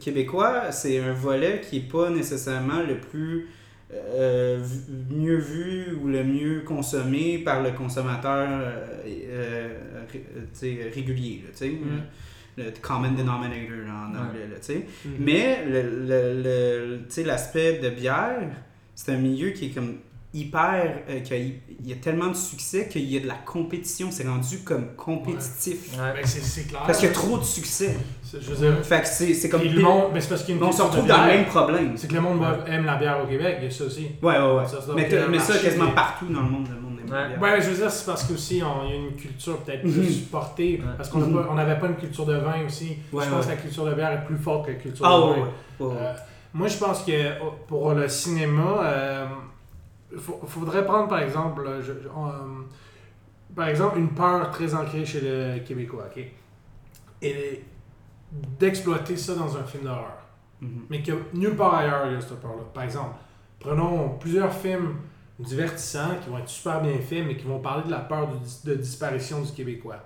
québécois, 0.00 0.72
c'est 0.72 0.98
un 0.98 1.12
volet 1.12 1.60
qui 1.60 1.76
est 1.78 1.88
pas 1.92 2.10
nécessairement 2.10 2.82
le 2.86 2.96
plus 2.98 3.46
euh, 3.92 4.58
mieux 5.10 5.36
vu 5.38 5.92
ou 6.00 6.08
le 6.08 6.22
mieux 6.24 6.60
consommé 6.60 7.38
par 7.38 7.62
le 7.62 7.70
consommateur 7.72 8.48
euh, 8.50 8.86
euh, 9.06 9.68
euh, 10.64 10.90
régulier. 10.94 11.44
là, 11.46 11.66
Mm. 11.68 12.02
Le 12.56 12.64
common 12.82 13.12
denominator 13.12 13.86
là, 13.86 14.08
en 14.08 14.10
anglais. 14.28 14.46
là. 14.50 14.56
Mhm. 15.04 15.12
Mais 15.20 15.64
le, 15.66 15.82
le, 16.10 16.42
le- 16.42 17.24
l'aspect 17.24 17.78
de 17.78 17.88
bière, 17.90 18.40
c'est 18.94 19.12
un 19.12 19.18
milieu 19.18 19.50
qui 19.50 19.66
est 19.66 19.70
comme 19.70 19.94
hyper. 20.32 21.00
euh, 21.08 21.20
qui 21.20 21.32
a- 21.34 21.36
il 21.38 21.60
y 21.88 21.92
a 21.92 21.96
tellement 21.96 22.28
de 22.28 22.34
succès 22.36 22.88
qu'il 22.88 23.02
y 23.10 23.16
a 23.16 23.20
de 23.20 23.26
la 23.26 23.34
compétition. 23.34 24.08
C'est 24.10 24.26
rendu 24.28 24.58
comme 24.64 24.94
compétitif. 24.96 25.92
Ouais. 25.98 26.12
Ben, 26.14 26.24
c'est 26.24 26.40
c'est 26.40 26.68
clair. 26.68 26.82
Parce 26.86 26.98
qu'il 26.98 27.08
y 27.08 27.10
a 27.10 27.14
trop 27.14 27.38
de 27.38 27.42
succès. 27.44 27.96
C'est- 28.22 28.40
Je 28.40 28.52
veux 28.52 28.70
dire, 28.70 28.84
Fait 28.84 29.00
que 29.00 29.08
c'est 29.08 29.34
c'est 29.34 29.48
comme. 29.48 29.62
le 29.62 29.80
monde, 29.80 30.10
mais 30.14 30.20
c'est 30.20 30.28
parce 30.28 30.42
qu'il 30.44 30.54
y 30.54 30.58
a 30.58 30.60
une 30.60 30.66
on 30.68 30.72
se 30.72 30.82
retrouve 30.82 31.06
dans 31.06 31.22
le 31.22 31.26
même 31.28 31.46
problème. 31.46 31.92
C'est 31.96 32.06
que 32.08 32.14
le 32.14 32.20
monde 32.20 32.38
boit- 32.38 32.58
aime 32.68 32.84
la 32.84 32.96
bière 32.96 33.18
au 33.22 33.26
Québec, 33.26 33.56
il 33.60 33.64
y 33.64 33.66
a 33.66 33.70
ça 33.70 33.84
aussi. 33.84 34.06
Ouais, 34.22 34.38
ouais, 34.38 34.54
ouais. 34.56 34.66
Ça, 34.66 34.78
mais 34.94 35.08
mais 35.30 35.38
ça, 35.40 35.58
quasiment 35.58 35.90
partout 35.90 36.26
dans 36.26 36.42
le 36.42 36.48
monde, 36.48 36.68
le 36.68 36.80
monde 36.80 36.98
aime 37.02 37.10
la 37.10 37.22
Ouais. 37.22 37.28
bière. 37.30 37.42
Ouais, 37.42 37.60
je 37.60 37.70
veux 37.70 37.76
dire, 37.76 37.90
c'est 37.90 38.06
parce 38.06 38.22
qu'aussi 38.24 38.62
on- 38.64 38.86
il 38.86 38.90
y 38.90 38.92
a 38.92 38.96
une 39.00 39.16
culture 39.16 39.58
peut-être 39.58 39.82
plus 39.82 39.90
Mhm. 40.20 40.24
portée, 40.30 40.80
Ouais. 40.80 40.92
parce 40.96 41.08
qu'on 41.08 41.20
pas- 41.22 41.48
on 41.50 41.54
n'avait 41.54 41.78
pas 41.78 41.86
une 41.88 41.96
culture 41.96 42.24
de 42.26 42.36
vin 42.36 42.64
aussi. 42.66 42.96
Ouais, 43.12 43.24
je 43.24 43.30
pense 43.30 43.40
ouais. 43.46 43.52
que 43.52 43.56
la 43.56 43.62
culture 43.62 43.84
de 43.86 43.94
bière 43.94 44.12
est 44.12 44.24
plus 44.26 44.36
forte 44.38 44.66
que 44.66 44.70
la 44.72 44.76
culture 44.78 45.04
Ah, 45.04 45.16
de 45.18 45.22
ouais, 45.22 45.28
vin. 45.30 45.36
ouais. 45.36 45.46
ouais, 45.80 45.86
ouais. 45.94 46.00
Euh, 46.02 46.12
moi, 46.54 46.68
je 46.68 46.76
pense 46.78 47.02
que 47.02 47.12
oh, 47.42 47.52
pour 47.66 47.92
le 47.94 48.08
cinéma, 48.08 48.80
euh, 48.84 49.26
faut- 50.18 50.40
faudrait 50.46 50.84
prendre 50.84 51.08
par 51.08 51.20
exemple, 51.20 51.66
euh, 51.66 51.80
je- 51.80 51.92
je- 51.92 52.08
euh, 52.08 52.62
par 53.54 53.68
exemple, 53.68 53.98
une 53.98 54.10
peur 54.10 54.50
très 54.50 54.74
ancrée 54.74 55.04
chez 55.04 55.20
le 55.20 55.58
Québécois, 55.60 56.06
ok? 56.14 56.24
Et 57.22 57.64
d'exploiter 58.58 59.16
ça 59.16 59.34
dans 59.34 59.56
un 59.56 59.64
film 59.64 59.84
d'horreur. 59.84 60.18
Mhm. 60.60 60.82
Mais 60.90 61.02
que 61.02 61.12
nulle 61.34 61.56
part 61.56 61.74
ailleurs 61.74 62.06
il 62.06 62.12
y 62.12 62.16
a 62.16 62.20
cette 62.20 62.40
peur-là. 62.40 62.62
Par 62.72 62.84
exemple, 62.84 63.14
prenons 63.58 64.10
plusieurs 64.18 64.52
films 64.52 64.96
divertissants 65.38 66.16
qui 66.22 66.28
vont 66.30 66.38
être 66.38 66.48
super 66.48 66.80
bien 66.82 66.98
faits, 66.98 67.24
mais 67.26 67.36
qui 67.36 67.46
vont 67.46 67.60
parler 67.60 67.84
de 67.84 67.90
la 67.90 68.00
peur 68.00 68.28
de, 68.28 68.36
dis- 68.36 68.60
de 68.64 68.74
disparition 68.74 69.40
du 69.40 69.50
Québécois. 69.52 69.96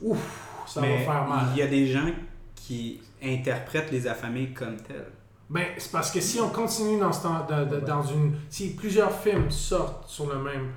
Ouf, 0.00 0.64
ça 0.66 0.80
mais 0.80 0.98
va 0.98 1.12
faire 1.12 1.26
mal. 1.28 1.46
il 1.52 1.58
y 1.58 1.62
a 1.62 1.66
des 1.66 1.86
gens 1.86 2.08
qui 2.54 3.00
interprètent 3.22 3.90
les 3.90 4.06
affamés 4.06 4.50
comme 4.50 4.76
tels. 4.76 5.06
Ben, 5.48 5.64
c'est 5.78 5.92
parce 5.92 6.10
que 6.10 6.20
si 6.20 6.40
on 6.40 6.48
continue 6.48 6.98
dans, 6.98 7.12
ce 7.12 7.22
temps- 7.22 7.46
de- 7.48 7.64
de- 7.76 7.80
dans 7.80 8.02
une. 8.02 8.34
Si 8.50 8.74
plusieurs 8.74 9.12
films 9.12 9.50
sortent 9.50 10.08
sur 10.08 10.26
le 10.32 10.38
même. 10.42 10.72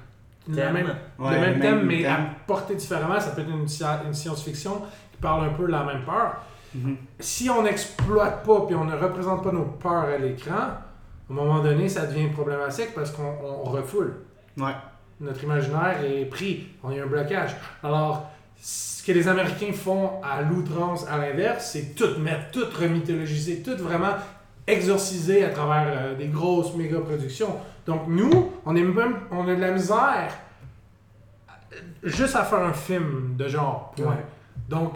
le 0.48 0.56
Thème. 0.56 0.74
même, 0.74 0.96
Ouais, 1.20 1.34
le 1.36 1.42
même 1.42 1.54
le 1.56 1.60
thème, 1.62 1.76
même 1.78 1.86
mais 1.86 2.02
thème. 2.04 2.12
apporté 2.44 2.76
différemment, 2.76 3.20
ça 3.20 3.32
peut 3.32 3.42
être 3.42 3.50
une, 3.50 3.62
une 4.08 4.14
science-fiction 4.14 4.82
qui 5.12 5.18
parle 5.22 5.46
un 5.46 5.50
peu 5.54 5.64
de 5.68 5.72
la 5.72 5.84
même 5.84 6.04
peur. 6.06 6.38
Mhm. 6.74 6.98
Si 7.20 7.50
on 7.50 7.64
n'exploite 7.64 8.44
pas 8.46 8.62
puis 8.68 8.76
on 8.76 8.86
ne 8.86 8.96
représente 8.96 9.44
pas 9.44 9.52
nos 9.52 9.66
peurs 9.66 10.06
à 10.06 10.18
l'écran, 10.18 10.54
à 10.56 10.82
un 11.30 11.34
moment 11.34 11.60
donné, 11.64 11.90
ça 11.90 12.06
devient 12.06 12.30
problématique 12.30 12.94
parce 12.96 13.12
qu'on 13.12 13.36
on 13.44 13.64
refoule. 13.64 14.16
Ouais. 14.58 14.74
Notre 15.20 15.44
imaginaire 15.44 15.98
est 16.04 16.26
pris. 16.26 16.68
On 16.84 16.90
a 16.90 17.04
un 17.04 17.06
blocage. 17.08 17.56
Alors, 17.84 18.30
ce 18.62 19.04
que 19.04 19.12
les 19.12 19.28
Américains 19.28 19.74
font 19.74 20.22
à 20.24 20.42
l'outrance, 20.42 21.08
à 21.08 21.18
l'inverse, 21.18 21.72
c'est 21.74 21.96
tout 21.96 22.20
mettre, 22.20 22.52
tout 22.52 22.66
remythologiser, 22.80 23.62
tout 23.62 23.76
vraiment 23.78 24.14
exorciser 24.72 25.44
à 25.44 25.50
travers 25.50 25.88
euh, 25.88 26.16
des 26.16 26.28
grosses 26.28 26.76
méga 26.76 27.00
productions. 27.00 27.56
Donc 27.86 28.08
nous, 28.08 28.52
on 28.66 28.76
est 28.76 28.84
même, 28.84 29.16
on 29.32 29.48
a 29.48 29.56
de 29.56 29.62
la 29.62 29.72
misère 29.72 30.32
euh, 31.50 31.76
juste 32.04 32.36
à 32.36 32.44
faire 32.44 32.60
un 32.60 32.74
film 32.74 33.36
de 33.38 33.48
genre. 33.48 33.94
Point. 33.96 34.08
Ouais. 34.08 34.26
Donc 34.70 34.94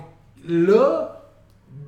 là, 0.47 1.21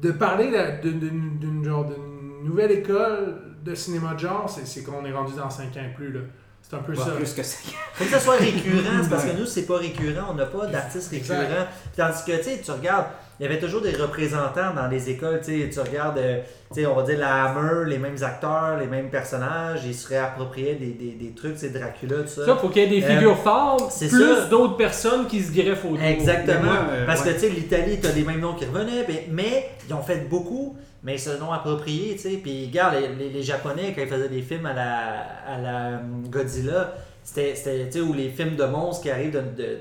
de 0.01 0.11
parler 0.11 0.51
d'une 0.83 1.63
genre 1.63 1.85
d'une 1.85 2.43
nouvelle 2.43 2.71
école 2.71 3.41
de 3.63 3.75
cinéma 3.75 4.13
de 4.13 4.19
genre, 4.19 4.49
c'est 4.49 4.65
c'est 4.65 4.83
qu'on 4.83 5.05
est 5.05 5.13
rendu 5.13 5.33
dans 5.35 5.49
5 5.49 5.65
ans 5.77 5.81
et 5.85 5.93
plus 5.93 6.11
là. 6.11 6.21
C'est 6.67 6.75
un 6.75 6.79
peu 6.79 6.95
ça. 6.95 7.11
plus 7.11 7.31
que 7.33 7.43
ça. 7.43 7.57
Faut 7.93 8.03
que 8.05 8.09
ça 8.09 8.19
soit 8.19 8.37
récurrent, 8.37 9.03
c'est 9.03 9.09
parce 9.09 9.25
que 9.25 9.37
nous, 9.37 9.45
c'est 9.45 9.65
pas 9.67 9.77
récurrent, 9.77 10.27
on 10.31 10.33
n'a 10.33 10.45
pas 10.47 10.65
d'artistes 10.65 11.11
récurrents. 11.11 11.67
Tandis 11.95 12.23
que, 12.25 12.37
tu 12.37 12.43
sais, 12.43 12.61
tu 12.63 12.71
regardes, 12.71 13.05
il 13.39 13.43
y 13.43 13.45
avait 13.45 13.59
toujours 13.59 13.81
des 13.81 13.91
représentants 13.91 14.73
dans 14.75 14.87
les 14.87 15.09
écoles. 15.09 15.41
Tu 15.45 15.61
sais, 15.63 15.69
tu 15.69 15.79
regardes, 15.79 16.17
euh, 16.17 16.39
tu 16.73 16.81
sais, 16.81 16.85
on 16.87 16.95
va 16.95 17.03
dire 17.03 17.19
la 17.19 17.43
Hammer, 17.45 17.87
les 17.87 17.99
mêmes 17.99 18.17
acteurs, 18.23 18.77
les 18.79 18.87
mêmes 18.87 19.09
personnages, 19.11 19.81
ils 19.85 19.93
se 19.93 20.07
réappropriaient 20.07 20.73
des, 20.75 20.87
des, 20.93 21.11
des 21.11 21.31
trucs, 21.35 21.57
c'est 21.57 21.69
Dracula, 21.69 22.23
tout 22.23 22.29
ça. 22.29 22.45
Ça, 22.45 22.55
faut 22.55 22.69
qu'il 22.69 22.81
y 22.81 22.85
ait 22.85 22.99
des 22.99 23.05
Euh, 23.05 23.09
figures 23.15 23.37
fortes, 23.37 23.91
c'est 23.91 24.07
plus 24.09 24.49
d'autres 24.49 24.75
personnes 24.77 25.27
qui 25.27 25.43
se 25.43 25.51
greffent 25.51 25.85
autour. 25.85 26.01
Exactement. 26.01 26.63
Moi, 26.63 26.77
euh, 26.89 27.05
Parce 27.05 27.21
ouais. 27.23 27.29
que 27.29 27.33
tu 27.35 27.39
sais, 27.41 27.49
l'Italie, 27.49 27.99
tu 28.01 28.07
as 28.07 28.11
les 28.11 28.23
mêmes 28.23 28.39
noms 28.39 28.55
qui 28.55 28.65
revenaient, 28.65 29.05
mais, 29.07 29.27
mais 29.29 29.69
ils 29.87 29.93
ont 29.93 30.01
fait 30.01 30.27
beaucoup, 30.27 30.75
mais 31.05 31.17
ce 31.17 31.29
nom 31.39 31.51
approprié, 31.53 32.13
tu 32.15 32.19
sais. 32.23 32.37
Puis 32.43 32.65
regarde, 32.65 32.95
les, 32.95 33.07
les- 33.15 33.29
les 33.29 33.43
Japonais, 33.43 33.93
quand 33.95 34.01
ils 34.01 34.07
faisaient 34.09 34.27
des 34.27 34.41
films 34.41 34.65
à 34.65 34.73
la, 34.73 35.19
à 35.47 35.57
la 35.61 35.97
hum, 35.99 36.27
Godzilla, 36.29 36.93
c'était, 37.23 37.53
tu 37.53 37.91
sais, 37.91 38.01
ou 38.01 38.11
les 38.13 38.29
films 38.29 38.55
de 38.55 38.65
monstres 38.65 39.03
qui 39.03 39.09
arrivent 39.11 39.31
de, 39.31 39.39
de- 39.39 39.79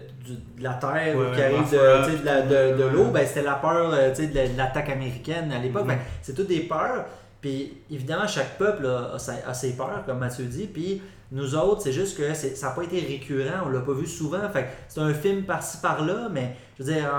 de 0.58 0.62
la 0.62 0.74
terre, 0.74 1.16
Ouais, 1.16 1.26
ou 1.26 1.34
qui 1.34 1.42
arrivent 1.42 1.70
de, 1.72 2.18
de, 2.20 2.24
la- 2.24 2.42
de- 2.42 2.76
de 2.78 2.84
l'eau, 2.84 3.06
ben, 3.06 3.26
c'était 3.26 3.42
la 3.42 3.54
peur 3.54 3.92
euh, 3.92 4.10
tu 4.10 4.22
sais, 4.22 4.26
de, 4.28 4.34
la- 4.36 4.48
de 4.48 4.56
l'attaque 4.56 4.88
américaine 4.90 5.50
à 5.52 5.58
l'époque. 5.58 5.82
Mhm. 5.82 5.88
Ben, 5.88 5.98
c'est 6.22 6.34
toutes 6.34 6.48
des 6.48 6.60
peurs. 6.60 7.06
Puis 7.40 7.74
évidemment, 7.90 8.26
chaque 8.26 8.56
peuple 8.56 8.86
a, 8.86 9.16
a 9.48 9.52
ses 9.54 9.72
peurs, 9.76 10.02
comme 10.06 10.18
Mathieu 10.18 10.44
dit. 10.46 10.66
Puis 10.66 11.02
nous 11.34 11.56
autres, 11.56 11.82
c'est 11.82 11.92
juste 11.92 12.16
que 12.16 12.32
ça 12.32 12.68
n'a 12.68 12.72
pas 12.72 12.84
été 12.84 13.00
récurrent, 13.00 13.64
on 13.66 13.68
l'a 13.68 13.80
pas 13.80 13.92
vu 13.92 14.06
souvent. 14.06 14.48
Fait 14.50 14.68
c'est 14.88 15.00
un 15.00 15.12
film 15.12 15.42
par-ci 15.42 15.78
par-là, 15.78 16.28
mais 16.30 16.56
je 16.78 16.84
veux 16.84 16.92
dire, 16.94 17.12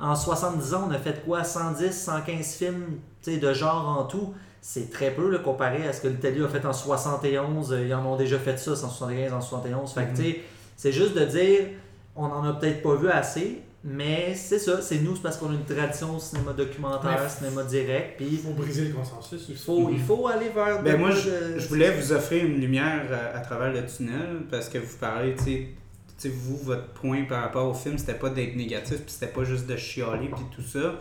en, 0.00 0.10
en 0.12 0.14
70 0.14 0.72
ans, 0.74 0.84
on 0.88 0.92
a 0.92 0.98
fait 0.98 1.24
quoi? 1.24 1.42
110, 1.42 1.90
115 1.92 2.54
films 2.54 3.00
de 3.26 3.52
genre 3.52 3.98
en 3.98 4.04
tout. 4.04 4.32
C'est 4.60 4.88
très 4.90 5.10
peu 5.10 5.30
là, 5.30 5.38
comparé 5.40 5.86
à 5.86 5.92
ce 5.92 6.00
que 6.00 6.08
l'Italie 6.08 6.42
a 6.44 6.48
fait 6.48 6.64
en 6.64 6.72
71. 6.72 7.72
euh, 7.72 7.86
Ils 7.86 7.94
en 7.94 8.06
ont 8.06 8.16
déjà 8.16 8.38
fait 8.38 8.56
ça 8.56 8.72
en 8.72 8.76
75, 8.76 9.32
en 9.32 9.40
71. 9.40 9.92
Fait 9.92 10.08
tu 10.14 10.22
sais, 10.22 10.40
c'est 10.76 10.92
juste 10.92 11.14
de 11.14 11.24
dire, 11.24 11.66
on 12.14 12.26
en 12.26 12.44
a 12.44 12.52
peut-être 12.52 12.82
pas 12.82 12.94
vu 12.94 13.08
assez, 13.10 13.62
mais 13.84 14.34
c'est 14.34 14.58
ça, 14.58 14.82
c'est 14.82 14.98
nous, 14.98 15.14
c'est 15.14 15.22
parce 15.22 15.36
qu'on 15.36 15.50
a 15.50 15.54
une 15.54 15.64
tradition 15.64 16.16
au 16.16 16.18
cinéma 16.18 16.52
documentaire, 16.52 17.30
cinéma 17.30 17.62
direct, 17.64 18.16
puis 18.16 18.26
Il 18.32 18.38
faut 18.38 18.50
briser 18.50 18.88
le 18.88 18.94
consensus. 18.94 19.46
il 19.48 19.56
faut, 19.56 19.90
il 19.90 20.00
faut 20.00 20.26
aller 20.26 20.48
vers. 20.48 20.82
Ben 20.82 20.98
moi, 20.98 21.10
je, 21.12 21.28
de- 21.54 21.58
je 21.58 21.68
voulais 21.68 21.90
vous 21.92 22.12
offrir 22.12 22.44
une 22.44 22.60
lumière 22.60 23.04
à, 23.12 23.36
à 23.36 23.40
travers 23.40 23.72
le 23.72 23.86
tunnel 23.86 24.42
parce 24.50 24.68
que 24.68 24.78
vous 24.78 24.96
parlez, 24.98 25.34
tu 25.36 25.44
sais, 26.18 26.28
vous, 26.30 26.56
votre 26.56 26.88
point 26.94 27.24
par 27.24 27.42
rapport 27.42 27.68
au 27.68 27.74
film, 27.74 27.96
c'était 27.98 28.14
pas 28.14 28.30
d'être 28.30 28.56
négatif, 28.56 28.96
puis 29.02 29.10
c'était 29.12 29.32
pas 29.32 29.44
juste 29.44 29.66
de 29.66 29.76
chialer, 29.76 30.28
puis 30.34 30.44
tout 30.54 30.62
ça. 30.62 30.94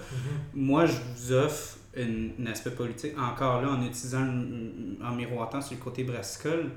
Moi, 0.53 0.85
je 0.85 0.93
vous 1.15 1.31
offre 1.31 1.77
une- 1.95 2.33
un 2.39 2.51
aspect 2.51 2.71
politique, 2.71 3.13
encore 3.17 3.61
là, 3.61 3.69
en 3.69 3.81
utilisant, 3.83 4.27
en 5.03 5.11
miroitant 5.15 5.61
sur 5.61 5.75
le 5.77 5.81
côté 5.83 6.03
brassicole. 6.03 6.69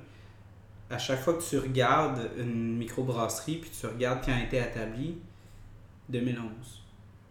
À 0.91 0.97
chaque 0.97 1.21
fois 1.21 1.35
que 1.35 1.43
tu 1.43 1.59
regardes 1.59 2.31
une 2.39 2.79
microbrasserie, 2.79 3.57
puis 3.57 3.71
tu 3.79 3.87
regardes 3.87 4.21
quand 4.25 4.33
elle 4.33 4.43
a 4.43 4.45
été 4.47 4.57
établie, 4.59 5.19
2011, 6.09 6.45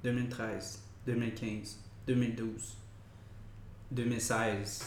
2013, 0.04 0.80
2015, 1.08 1.78
2012, 2.08 2.48
2016. 3.92 4.84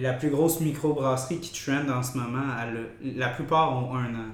La 0.00 0.12
plus 0.14 0.30
grosse 0.30 0.60
microbrasserie 0.60 1.38
qui 1.40 1.52
trend 1.64 1.88
en 1.90 2.02
ce 2.02 2.16
moment, 2.16 2.44
elle 2.62 3.16
la 3.16 3.28
plupart 3.28 3.72
ont 3.76 3.94
un 3.96 4.14
an. 4.14 4.30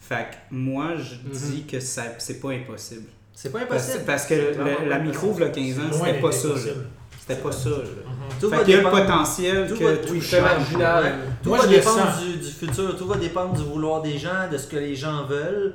Fait 0.00 0.26
que 0.30 0.54
moi, 0.54 0.96
je 0.96 1.14
Mhm. 1.16 1.52
dis 1.52 1.64
que 1.66 1.80
ça 1.80 2.02
c'est 2.18 2.40
pas 2.40 2.50
impossible. 2.52 3.06
C'est 3.32 3.52
pas 3.52 3.60
impossible. 3.60 4.04
parce 4.04 4.26
que 4.26 4.34
le- 4.34 4.88
la 4.88 4.98
micro, 4.98 5.32
il 5.36 5.40
y 5.40 5.44
a 5.44 5.48
15 5.50 5.78
ans, 5.78 5.92
c'était 5.92 6.20
pas 6.20 6.32
ça. 6.32 6.48
C'était 7.20 7.40
pas 7.42 7.52
ça. 7.52 7.68
là. 7.70 7.76
Tout 8.40 8.48
Fait 8.50 8.56
va 8.56 8.64
qu'il 8.64 8.70
y 8.70 8.74
a 8.74 8.78
le 8.78 8.84
dépendre- 8.84 9.02
potentiel 9.06 9.68
tout 9.68 9.76
que 9.76 9.84
va- 9.84 9.96
tout 9.98 10.12
oui, 10.14 10.22
marginal. 10.40 11.14
Tout 11.42 11.48
Moi, 11.50 11.58
va 11.58 11.66
dépendre 11.66 12.20
du 12.40 12.50
futur, 12.50 12.96
tout 12.96 13.06
va 13.06 13.16
dépendre 13.16 13.54
du 13.54 13.62
vouloir 13.64 14.00
des 14.02 14.16
gens, 14.18 14.48
de 14.50 14.56
ce 14.58 14.66
que 14.66 14.76
les 14.76 14.94
gens 14.96 15.24
veulent. 15.26 15.74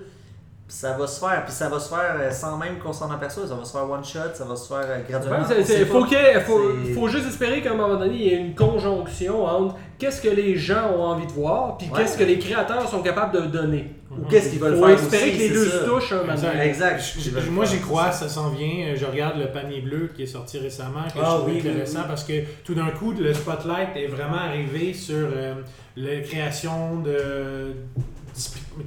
Puis 0.66 0.78
ça 0.78 0.94
va 0.98 1.06
se 1.06 1.20
faire, 1.20 1.44
puis 1.44 1.54
ça 1.54 1.68
va 1.68 1.78
se 1.78 1.90
faire 1.90 2.16
euh, 2.18 2.32
sans 2.32 2.58
même 2.58 2.80
qu'on 2.80 2.94
s'en 2.94 3.12
aperçoive. 3.12 3.48
Ça 3.50 3.56
va 3.56 3.66
se 3.66 3.72
faire 3.74 3.90
one 3.90 4.04
shot, 4.04 4.34
ça 4.34 4.46
va 4.46 4.56
se 4.56 4.68
faire 4.68 4.78
euh, 4.78 4.98
Ouais, 4.98 5.06
graduellement. 5.10 5.46
c'est- 5.46 5.60
On 5.60 5.66
c'est- 5.66 5.86
faut, 5.86 6.06
qu'il- 6.06 6.42
faut, 6.46 6.60
faut 6.96 7.08
juste 7.10 7.28
espérer 7.28 7.62
qu'à 7.62 7.72
un 7.72 7.76
moment 7.76 7.98
donné, 7.98 8.14
il 8.16 8.22
y 8.22 8.30
ait 8.30 8.38
une 8.38 8.56
conjonction 8.56 9.44
entre 9.46 9.76
qu'est-ce 10.00 10.22
que 10.22 10.30
les 10.30 10.56
gens 10.56 10.92
ont 10.98 11.04
envie 11.04 11.28
de 11.28 11.34
voir, 11.34 11.78
puis 11.78 11.90
Ouais. 11.92 12.00
qu'est-ce 12.00 12.18
que 12.18 12.24
les 12.24 12.40
créateurs 12.40 12.88
sont 12.90 13.02
capables 13.02 13.34
de 13.42 13.46
donner. 13.48 13.94
Ou 14.10 14.26
qu'est-ce 14.30 14.52
qu'ils 14.52 14.60
veulent 14.60 14.78
Faut 14.78 14.86
faire 14.88 14.96
espérer 14.96 15.24
aussi, 15.30 15.32
que 15.38 15.42
les 15.44 15.50
deux 15.50 15.66
ça. 15.66 15.80
se 15.80 15.86
touchent 15.86 16.12
un 16.14 16.22
moment 16.24 16.62
Exact. 16.62 17.02
Je- 17.20 17.50
moi, 17.50 17.66
j'y 17.66 17.80
crois, 17.80 18.12
ça. 18.12 18.30
s'en 18.30 18.50
vient. 18.50 18.94
Je 18.96 19.06
regarde 19.06 19.38
le 19.40 19.48
panier 19.52 19.82
bleu 19.82 20.12
qui 20.16 20.24
est 20.24 20.28
sorti 20.28 20.60
récemment, 20.60 21.04
que 21.14 21.20
Ah 21.20 21.24
je 21.26 21.36
trouve 21.36 21.46
oui, 21.48 21.60
oui, 21.64 21.70
intéressant 21.70 22.00
oui. 22.02 22.06
parce 22.08 22.24
que 22.24 22.34
tout 22.64 22.74
d'un 22.76 22.90
coup, 22.92 23.12
le 23.12 23.34
spotlight 23.34 23.90
est 23.98 24.08
vraiment 24.08 24.38
arrivé 24.38 24.94
sur 24.94 25.16
euh, 25.36 25.56
la 25.98 26.20
création 26.22 27.00
de 27.00 27.74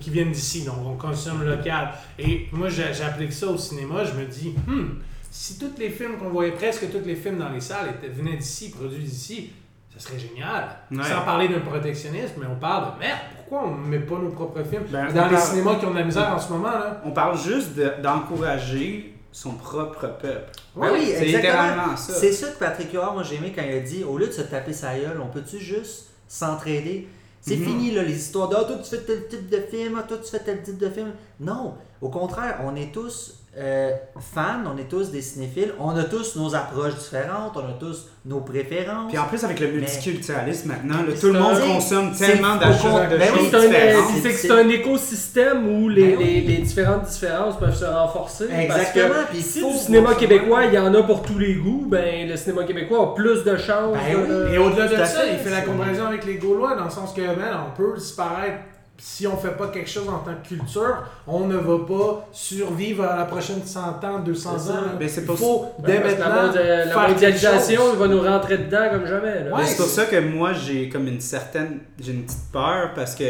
qui 0.00 0.10
viennent 0.10 0.32
d'ici, 0.32 0.64
donc 0.64 0.76
on 0.86 0.96
consomme 0.96 1.44
local. 1.44 1.90
Et 2.18 2.46
moi, 2.52 2.68
j'a- 2.68 2.92
j'applique 2.92 3.32
ça 3.32 3.46
au 3.46 3.56
cinéma, 3.56 4.04
je 4.04 4.12
me 4.12 4.24
dis, 4.26 4.54
hmm, 4.66 4.98
si 5.30 5.58
tous 5.58 5.78
les 5.78 5.90
films 5.90 6.16
qu'on 6.18 6.30
voyait, 6.30 6.52
presque 6.52 6.90
tous 6.90 7.06
les 7.06 7.16
films 7.16 7.38
dans 7.38 7.50
les 7.50 7.60
salles 7.60 7.90
étaient, 7.90 8.08
venaient 8.12 8.36
d'ici, 8.36 8.70
produits 8.70 9.02
d'ici, 9.04 9.50
ça 9.96 10.00
serait 10.08 10.18
génial. 10.18 10.76
Ouais. 10.90 11.02
Sans 11.04 11.22
parler 11.22 11.48
d'un 11.48 11.60
protectionnisme, 11.60 12.34
mais 12.40 12.46
on 12.50 12.56
parle 12.58 12.94
de 12.94 12.98
merde, 12.98 13.18
pourquoi 13.36 13.68
on 13.68 13.76
ne 13.78 13.86
met 13.86 13.98
pas 14.00 14.16
nos 14.18 14.30
propres 14.30 14.62
films 14.64 14.84
Ben, 14.90 15.12
dans 15.12 15.24
les 15.28 15.34
parle- 15.36 15.38
cinémas 15.48 15.74
qui 15.76 15.86
ont 15.86 15.90
de 15.92 15.98
la 15.98 16.04
misère 16.04 16.32
en 16.34 16.38
ce 16.38 16.52
moment 16.52 16.70
là? 16.70 17.00
On 17.04 17.12
parle 17.12 17.38
juste 17.38 17.74
de- 17.74 17.92
d'encourager 18.02 19.14
son 19.32 19.52
propre 19.52 20.06
peuple. 20.20 20.50
Ben 20.74 20.88
oui, 20.92 21.06
C'est 21.06 21.24
exactement. 21.28 21.36
littéralement 21.62 21.96
ça. 21.96 22.14
C'est 22.14 22.32
ça 22.32 22.48
que 22.48 22.58
Patrick 22.58 22.92
Huard, 22.92 23.14
moi 23.14 23.22
j'ai 23.22 23.36
aimé 23.36 23.52
quand 23.54 23.62
il 23.62 23.72
a 23.74 23.80
dit 23.80 24.02
au 24.04 24.16
lieu 24.18 24.26
de 24.26 24.32
se 24.32 24.42
taper 24.42 24.72
sa 24.72 24.94
gueule, 24.98 25.20
on 25.22 25.28
peut-tu 25.28 25.58
juste 25.58 26.08
s'entraider? 26.28 27.06
C'est 27.46 27.56
Mhm. 27.56 27.64
fini 27.64 27.90
là, 27.92 28.02
les 28.02 28.16
histoires 28.16 28.48
de 28.48 28.56
Ah, 28.56 28.64
toi 28.64 28.76
tu 28.82 28.90
fais 28.90 29.02
tel 29.02 29.28
type 29.28 29.48
de 29.48 29.58
film, 29.58 29.96
ah, 29.98 30.02
toi 30.02 30.18
tu 30.18 30.28
fais 30.30 30.40
tel 30.40 30.62
type 30.62 30.78
de 30.78 30.88
film. 30.88 31.12
Non, 31.38 31.74
au 32.00 32.08
contraire, 32.08 32.60
on 32.64 32.74
est 32.74 32.92
tous 32.92 33.34
euh, 33.58 33.90
fans, 34.34 34.64
on 34.72 34.76
est 34.78 34.88
tous 34.88 35.10
des 35.10 35.22
cinéphiles, 35.22 35.72
on 35.80 35.96
a 35.96 36.04
tous 36.04 36.36
nos 36.36 36.54
approches 36.54 36.94
différentes, 36.96 37.52
on 37.56 37.60
a 37.60 37.72
tous 37.80 38.06
nos 38.26 38.40
préférences. 38.40 39.08
Puis 39.08 39.18
en 39.18 39.24
plus, 39.24 39.42
avec 39.44 39.60
le 39.60 39.68
multiculturalisme 39.68 40.68
maintenant, 40.68 41.02
là, 41.06 41.12
tout 41.18 41.28
le 41.32 41.38
monde 41.38 41.58
consomme 41.60 42.12
tellement 42.14 42.56
d'achats 42.56 43.06
de 43.06 43.16
ben 43.16 43.28
choses 43.34 43.48
C'est 43.50 43.56
un, 43.56 43.60
différentes. 43.60 44.04
c'est 44.22 44.28
que 44.30 44.34
C'est- 44.36 44.48
c'est 44.48 44.52
un 44.52 44.68
écosystème 44.68 45.68
où 45.68 45.88
les, 45.88 46.02
Ben 46.08 46.16
oui. 46.18 46.24
les, 46.46 46.56
les 46.56 46.62
différentes 46.62 47.04
différences 47.04 47.58
peuvent 47.58 47.74
se 47.74 47.84
renforcer. 47.84 48.44
Exactement, 48.52 49.08
Parce 49.14 49.24
que 49.26 49.30
puis 49.32 49.42
si 49.42 49.64
du 49.64 49.78
cinéma 49.78 50.14
québécois, 50.14 50.64
il 50.66 50.74
y 50.74 50.78
en 50.78 50.92
a 50.94 51.02
pour 51.02 51.22
tous 51.22 51.38
les 51.38 51.54
goûts, 51.54 51.86
ben 51.88 52.28
le 52.28 52.36
cinéma 52.36 52.64
québécois 52.64 53.02
a 53.02 53.14
plus 53.14 53.42
de 53.44 53.56
chances. 53.56 53.94
Ben 53.96 54.16
oui. 54.48 54.54
Et 54.54 54.58
au-delà 54.58 54.86
de 54.88 54.96
ça, 54.96 55.04
fait, 55.06 55.32
il 55.32 55.38
fait 55.38 55.50
la 55.50 55.62
comparaison 55.62 56.06
avec 56.06 56.24
les 56.26 56.34
Gaulois, 56.36 56.74
dans 56.76 56.84
le 56.84 56.90
sens 56.90 57.12
que, 57.14 57.22
man, 57.22 57.56
on 57.72 57.76
peut 57.76 57.94
disparaître 57.96 58.58
si 58.98 59.26
on 59.26 59.36
fait 59.36 59.56
pas 59.56 59.68
quelque 59.68 59.90
chose 59.90 60.08
en 60.08 60.18
tant 60.18 60.32
que 60.42 60.48
culture, 60.48 60.96
on 61.26 61.40
ne 61.46 61.56
va 61.56 61.78
pas 61.86 62.28
survivre 62.32 63.04
à 63.04 63.16
la 63.16 63.24
prochaine 63.26 63.60
100 63.64 63.80
ans, 64.04 64.18
200 64.24 64.50
C'est 64.58 64.66
ça. 64.68 64.72
ans. 64.72 64.82
Ben, 64.98 65.08
c'est 65.08 65.20
il 65.20 65.26
pour 65.26 65.38
faut, 65.38 65.66
dès 65.80 65.98
que 65.98 66.02
la, 66.02 66.08
maintenant, 66.28 66.46
mondia- 66.48 66.84
la 66.86 67.08
mondialisation, 67.08 67.94
va 67.94 68.08
nous 68.08 68.22
rentrer 68.22 68.58
dedans 68.58 68.88
comme 68.92 69.06
jamais. 69.06 69.28
Ouais, 69.28 69.50
Mais 69.58 69.66
c'est 69.66 69.76
pour 69.76 69.86
ça 69.86 70.04
que 70.06 70.16
moi 70.20 70.52
j'ai 70.52 70.88
comme 70.88 71.06
une 71.08 71.20
certaine 71.20 71.80
j'ai 72.00 72.12
une 72.12 72.24
petite 72.24 72.50
peur 72.52 72.92
parce 72.94 73.14
que 73.14 73.24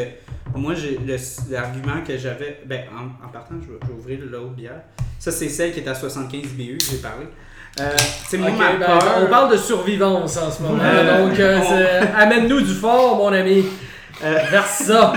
moi 0.54 0.74
j'ai 0.74 0.98
l'argument 1.50 2.02
que 2.06 2.16
j'avais 2.16 2.60
ben 2.66 2.82
en, 2.96 3.26
en 3.26 3.28
partant 3.30 3.54
je 3.60 3.66
vais, 3.72 3.78
je 3.82 3.88
vais 3.88 3.94
ouvrir 3.98 4.18
l'autre 4.30 4.52
bière 4.54 4.80
ça 5.18 5.30
c'est 5.32 5.48
celle 5.48 5.72
qui 5.72 5.80
est 5.80 5.88
à 5.88 5.94
75 5.94 6.42
BU 6.52 6.78
que 6.78 6.84
j'ai 6.92 6.98
parlé 6.98 7.26
euh, 7.80 7.90
c'est 8.28 8.38
moi 8.38 8.50
ma 8.52 8.72
ben, 8.74 8.86
peur 8.86 9.02
on 9.22 9.26
parle 9.26 9.52
de 9.52 9.56
survivance 9.56 10.36
en 10.38 10.50
ce 10.50 10.62
moment. 10.62 10.78
Euh, 10.82 11.28
donc, 11.28 11.38
euh, 11.38 11.58
on- 12.16 12.18
amène-nous 12.20 12.60
du 12.62 12.72
fort, 12.72 13.16
mon 13.16 13.28
ami. 13.32 13.64
Euh, 14.24 14.38
Vers 14.50 14.66
ça. 14.66 15.12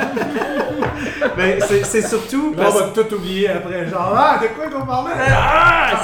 ben, 1.37 1.59
c'est 1.65 1.85
c'est 1.85 2.01
surtout 2.01 2.53
Là, 2.57 2.63
on 2.67 2.71
parce 2.71 2.81
va 2.81 2.87
tout 3.03 3.15
oublier 3.15 3.49
après. 3.49 3.87
Genre, 3.87 4.13
ah, 4.17 4.37
de 4.41 4.47
quoi 4.47 4.65
qu'on 4.69 4.85
parlait? 4.85 5.13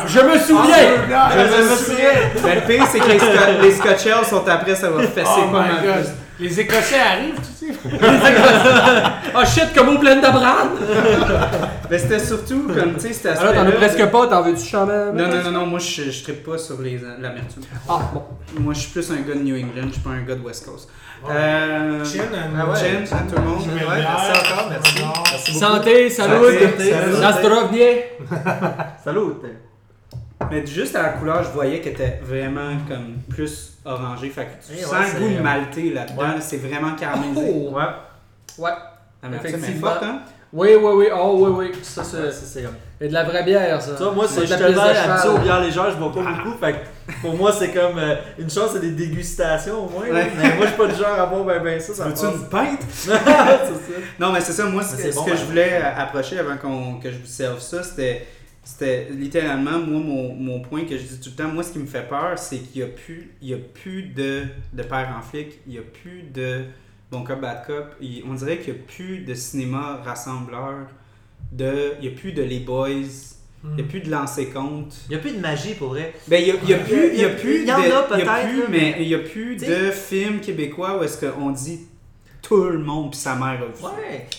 Je 0.07 0.19
me 0.21 0.37
souviens. 0.39 1.05
Ah, 1.13 1.29
je 1.33 1.63
me 1.71 1.75
souviens. 1.75 2.09
Ben, 2.41 2.55
le 2.55 2.61
pire 2.61 2.85
c'est 2.89 2.99
que 2.99 3.07
les, 3.09 3.19
Sco- 3.19 3.61
les 3.61 3.71
Scotch 3.71 4.25
sont 4.29 4.47
après 4.47 4.75
ça 4.75 4.89
va 4.89 5.03
fesser 5.03 5.29
Oh 5.47 5.51
pas 5.51 5.59
mal. 5.59 6.05
Les 6.39 6.59
Écossais 6.59 6.99
arrivent, 6.99 7.39
tu 7.59 7.67
sais. 7.67 7.73
Ah 9.33 9.45
shit, 9.45 9.73
comme 9.73 9.89
au 9.95 9.99
plein 9.99 10.17
d'Abraham. 10.17 10.69
Ben, 11.89 11.99
c'était 11.99 12.19
surtout 12.19 12.67
comme 12.67 12.95
tu 12.95 12.99
sais 13.01 13.13
cet 13.13 13.37
Alors, 13.37 13.53
t'en 13.53 13.65
as 13.67 13.71
presque 13.71 13.99
de- 13.99 14.05
pas, 14.05 14.27
t'en 14.27 14.41
veux-tu 14.41 14.65
changer 14.65 15.11
non 15.13 15.27
non 15.27 15.43
non 15.43 15.51
non 15.51 15.65
moi 15.67 15.79
je 15.79 16.09
je 16.09 16.23
trippe 16.23 16.43
pas 16.43 16.57
sur 16.57 16.81
les 16.81 16.97
l'amertume 17.19 17.61
Ah, 17.87 17.99
bon. 18.13 18.23
moi 18.59 18.73
je 18.73 18.79
suis 18.79 18.91
plus 18.91 19.11
un 19.11 19.15
gars 19.17 19.35
de 19.35 19.39
New 19.43 19.55
England 19.55 19.87
je 19.87 19.93
suis 19.93 20.01
pas 20.01 20.09
un 20.11 20.23
gars 20.23 20.35
de 20.35 20.41
West 20.41 20.65
Coast 20.65 20.89
euh, 21.29 22.03
Chin, 22.03 22.23
Ah 22.33 22.69
ouais. 22.69 22.75
Chin, 22.75 23.15
à 23.15 23.19
tout 23.31 23.35
le 23.39 23.47
monde. 23.47 23.59
Ouais, 23.61 23.81
merci 23.87 24.51
encore, 24.51 24.69
merci. 24.69 24.95
Merci 25.03 25.51
beaucoup. 25.51 25.59
Santé, 25.59 26.09
salut. 26.09 26.33
Santé, 26.33 26.91
salut. 26.91 27.19
Nastrovnie. 27.21 27.79
Salut. 29.03 29.19
Mais 30.51 30.65
juste 30.65 30.95
à 30.95 31.01
la 31.03 31.09
couleur, 31.09 31.43
je 31.43 31.49
voyais 31.49 31.79
qu'elle 31.81 31.93
était 31.93 32.19
vraiment 32.23 32.71
comme 32.87 33.15
plus 33.29 33.73
orangée. 33.85 34.29
Fait 34.29 34.45
que 34.45 34.65
tu 34.65 34.73
Eh 34.73 34.75
ouais, 34.77 34.81
sens 34.83 35.13
le 35.15 35.19
goût 35.27 35.33
de 35.35 35.39
maltais 35.41 35.91
là-dedans. 35.93 36.21
Ouais. 36.21 36.27
là, 36.27 36.41
C'est 36.41 36.57
vraiment 36.57 36.93
caramélisé. 36.95 37.51
Oh. 37.53 37.73
Ouais. 37.75 37.83
Ouais. 38.57 38.71
Ah, 39.23 39.27
mais 39.29 39.37
Effectivement. 39.37 39.89
forte, 39.91 40.03
hein? 40.03 40.19
Oui, 40.53 40.69
oui, 40.75 40.91
oui. 40.95 41.05
Oh, 41.13 41.35
oui, 41.39 41.51
oui. 41.73 41.79
Ça, 41.81 42.01
Ouais, 42.01 42.07
c'est 42.31 42.61
comme- 42.63 42.75
c'est 42.99 43.07
de 43.09 43.13
la 43.13 43.23
vraie 43.23 43.43
bière, 43.43 43.81
ça. 43.81 43.91
Moi, 44.13 44.25
C'est 44.27 44.45
je 44.45 44.53
de 44.53 44.57
tellement 44.57 44.83
habitué 44.83 45.29
aux 45.29 45.37
bières 45.39 45.61
légères, 45.61 45.91
je 45.91 45.97
bois 45.97 46.13
pas 46.13 46.21
beaucoup. 46.31 46.57
Fait 46.57 46.73
que 46.73 47.11
pour 47.21 47.35
moi, 47.35 47.51
c'est 47.51 47.71
comme 47.71 47.97
euh, 47.97 48.15
une 48.37 48.49
chance, 48.49 48.69
c'est 48.73 48.79
des 48.79 48.91
dégustations 48.91 49.85
au 49.85 49.89
moins. 49.89 50.03
Ouais. 50.07 50.31
Mais 50.37 50.55
moi, 50.55 50.61
je 50.61 50.67
suis 50.67 50.77
pas 50.77 50.87
du 50.87 50.95
genre 50.95 51.19
à 51.19 51.25
boire 51.25 51.43
ben, 51.43 51.61
ben 51.63 51.79
ça. 51.79 51.93
ça 51.93 52.05
me 52.05 52.09
Veux-tu 52.11 52.25
une 52.25 52.47
pinte? 52.49 52.81
ça. 52.93 53.19
Non, 54.19 54.31
mais 54.31 54.39
c'est 54.41 54.53
ça. 54.53 54.65
Moi, 54.65 54.83
ce, 54.83 54.95
que- 54.95 55.01
c'est 55.01 55.11
ce 55.11 55.15
bon, 55.17 55.23
que 55.25 55.31
hein. 55.31 55.35
je 55.37 55.43
voulais 55.45 55.75
approcher 55.97 56.39
avant 56.39 56.55
qu'on, 56.57 56.99
que 56.99 57.11
je 57.11 57.17
vous 57.17 57.25
serve 57.25 57.59
ça, 57.59 57.83
c'était 57.83 58.25
C'était 58.67 59.07
littéralement, 59.11 59.77
moi, 59.79 59.99
mon, 60.01 60.33
mon 60.35 60.59
point 60.59 60.85
que 60.85 60.97
je 60.97 61.03
dis 61.03 61.19
tout 61.19 61.29
le 61.29 61.35
temps, 61.43 61.49
moi, 61.49 61.61
ce 61.63 61.71
qui 61.71 61.77
me 61.79 61.85
fait 61.85 62.07
peur, 62.09 62.37
c'est 62.39 62.57
qu'il 62.57 62.81
n'y 62.81 62.87
a 62.87 62.91
plus, 62.91 63.29
il 63.41 63.49
y 63.49 63.53
a 63.53 63.57
plus 63.57 64.03
de, 64.03 64.43
de 64.73 64.83
père 64.83 65.15
en 65.17 65.21
flic, 65.21 65.59
il 65.67 65.73
n'y 65.73 65.77
a 65.77 65.83
plus 65.83 66.23
de 66.33 66.63
bon 67.11 67.23
cop, 67.23 67.39
bad 67.39 67.63
cop. 67.67 67.95
Il- 68.01 68.23
on 68.27 68.33
dirait 68.33 68.57
qu'il 68.57 68.73
n'y 68.73 68.79
a 68.79 68.83
plus 68.83 69.19
de 69.19 69.35
cinéma 69.35 70.01
rassembleur, 70.03 70.87
de, 71.51 71.91
il 72.01 72.09
n'y 72.09 72.13
a 72.15 72.17
plus 72.17 72.31
de 72.31 72.41
Les 72.41 72.59
Boys, 72.59 72.89
il 73.63 73.75
n'y 73.75 73.81
a 73.81 73.85
plus 73.85 73.99
de 74.01 74.09
lancer 74.11 74.47
compte. 74.47 74.95
Il 75.07 75.11
n'y 75.11 75.15
a 75.15 75.19
plus 75.19 75.31
de 75.33 75.39
magie 75.39 75.73
pour 75.75 75.89
vrai. 75.89 76.13
Ben, 76.27 76.41
il 76.41 76.47
y 76.47 76.51
a, 76.51 76.55
y 76.67 76.73
a 76.73 76.77
plus, 76.79 77.09
il 77.13 77.19
y 77.21 77.23
a 77.23 77.29
plus 77.29 77.61
Il 77.61 77.67
y 77.67 77.71
en 77.71 77.77
de- 77.79 77.91
a 77.91 78.03
peut-être, 78.03 78.47
plus, 78.47 78.63
mais 78.69 78.95
il 78.99 79.07
a 79.15 79.19
de 79.67 79.91
films 79.91 80.39
québécois 80.39 80.99
où 80.99 81.03
est-ce 81.03 81.23
qu'on 81.23 81.51
dit 81.51 81.81
tout 82.47 82.63
le 82.69 82.77
monde 82.79 83.11
puis 83.11 83.19
sa 83.19 83.35
mère 83.35 83.47
a 83.61 83.65
vu. 83.65 83.81
ça. 83.81 83.87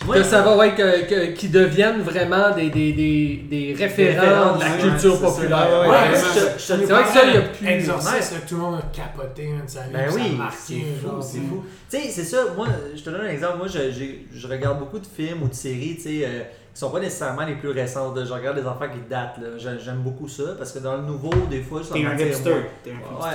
Ouais. 0.08 0.18
Que 0.18 0.22
ça 0.22 0.42
va, 0.42 0.56
ouais, 0.56 0.74
que, 0.74 1.04
que- 1.08 1.32
qui 1.32 1.48
deviennent 1.48 2.02
vraiment 2.02 2.54
des, 2.54 2.70
des, 2.70 2.92
des, 2.92 3.44
des 3.50 3.74
référents 3.76 4.56
de 4.56 4.60
la 4.60 4.70
ouais, 4.70 4.78
culture 4.80 5.20
populaire. 5.20 5.68
Ouais, 5.82 5.88
Ouais, 5.88 5.96
je- 6.14 6.40
je- 6.58 6.58
C'est 6.58 6.84
vrai 6.92 7.02
que 7.02 7.08
ça, 7.08 7.20
il 7.26 7.34
y 7.34 7.36
a 7.36 7.40
plus. 7.42 7.66
Exorciste, 7.66 8.32
là, 8.32 8.38
tout 8.48 8.54
le 8.54 8.60
monde 8.60 8.74
a 8.76 8.96
capoté, 8.96 9.48
ça 9.66 9.80
a 9.80 9.88
Ben 9.88 10.10
ça 10.10 10.20
a 10.20 10.28
marqué, 10.36 10.56
c'est 10.56 10.74
fou, 10.74 11.06
genre, 11.08 11.22
c'est 11.22 11.38
fou. 11.38 11.64
Tu 11.90 11.96
sais, 11.98 12.08
c'est 12.10 12.24
ça, 12.24 12.38
moi, 12.56 12.68
je 12.94 13.02
te 13.02 13.10
donne 13.10 13.22
un 13.22 13.30
exemple. 13.30 13.58
Moi, 13.58 13.66
je, 13.68 13.90
j'ai- 13.90 14.26
je 14.32 14.46
regarde 14.46 14.78
beaucoup 14.78 14.98
de 14.98 15.06
films 15.06 15.42
ou 15.42 15.48
de 15.48 15.54
séries, 15.54 15.96
tu 15.96 16.02
sais, 16.02 16.20
euh, 16.24 16.42
qui 16.76 16.80
sont 16.80 16.90
pas 16.90 17.00
nécessairement 17.00 17.46
les 17.46 17.54
plus 17.54 17.70
récentes. 17.70 18.22
Je 18.22 18.30
regarde 18.30 18.60
des 18.60 18.66
affaires 18.66 18.92
qui 18.92 18.98
datent, 19.08 19.40
J'aime 19.56 20.02
beaucoup 20.02 20.28
ça, 20.28 20.42
parce 20.58 20.72
que 20.72 20.78
dans 20.80 20.96
le 20.98 21.04
nouveau, 21.04 21.30
des 21.48 21.62
fois, 21.62 21.82
ça 21.82 21.94
T'es 21.94 22.04
un 22.04 22.14
hipster. 22.18 22.50
Ouais, 22.52 22.60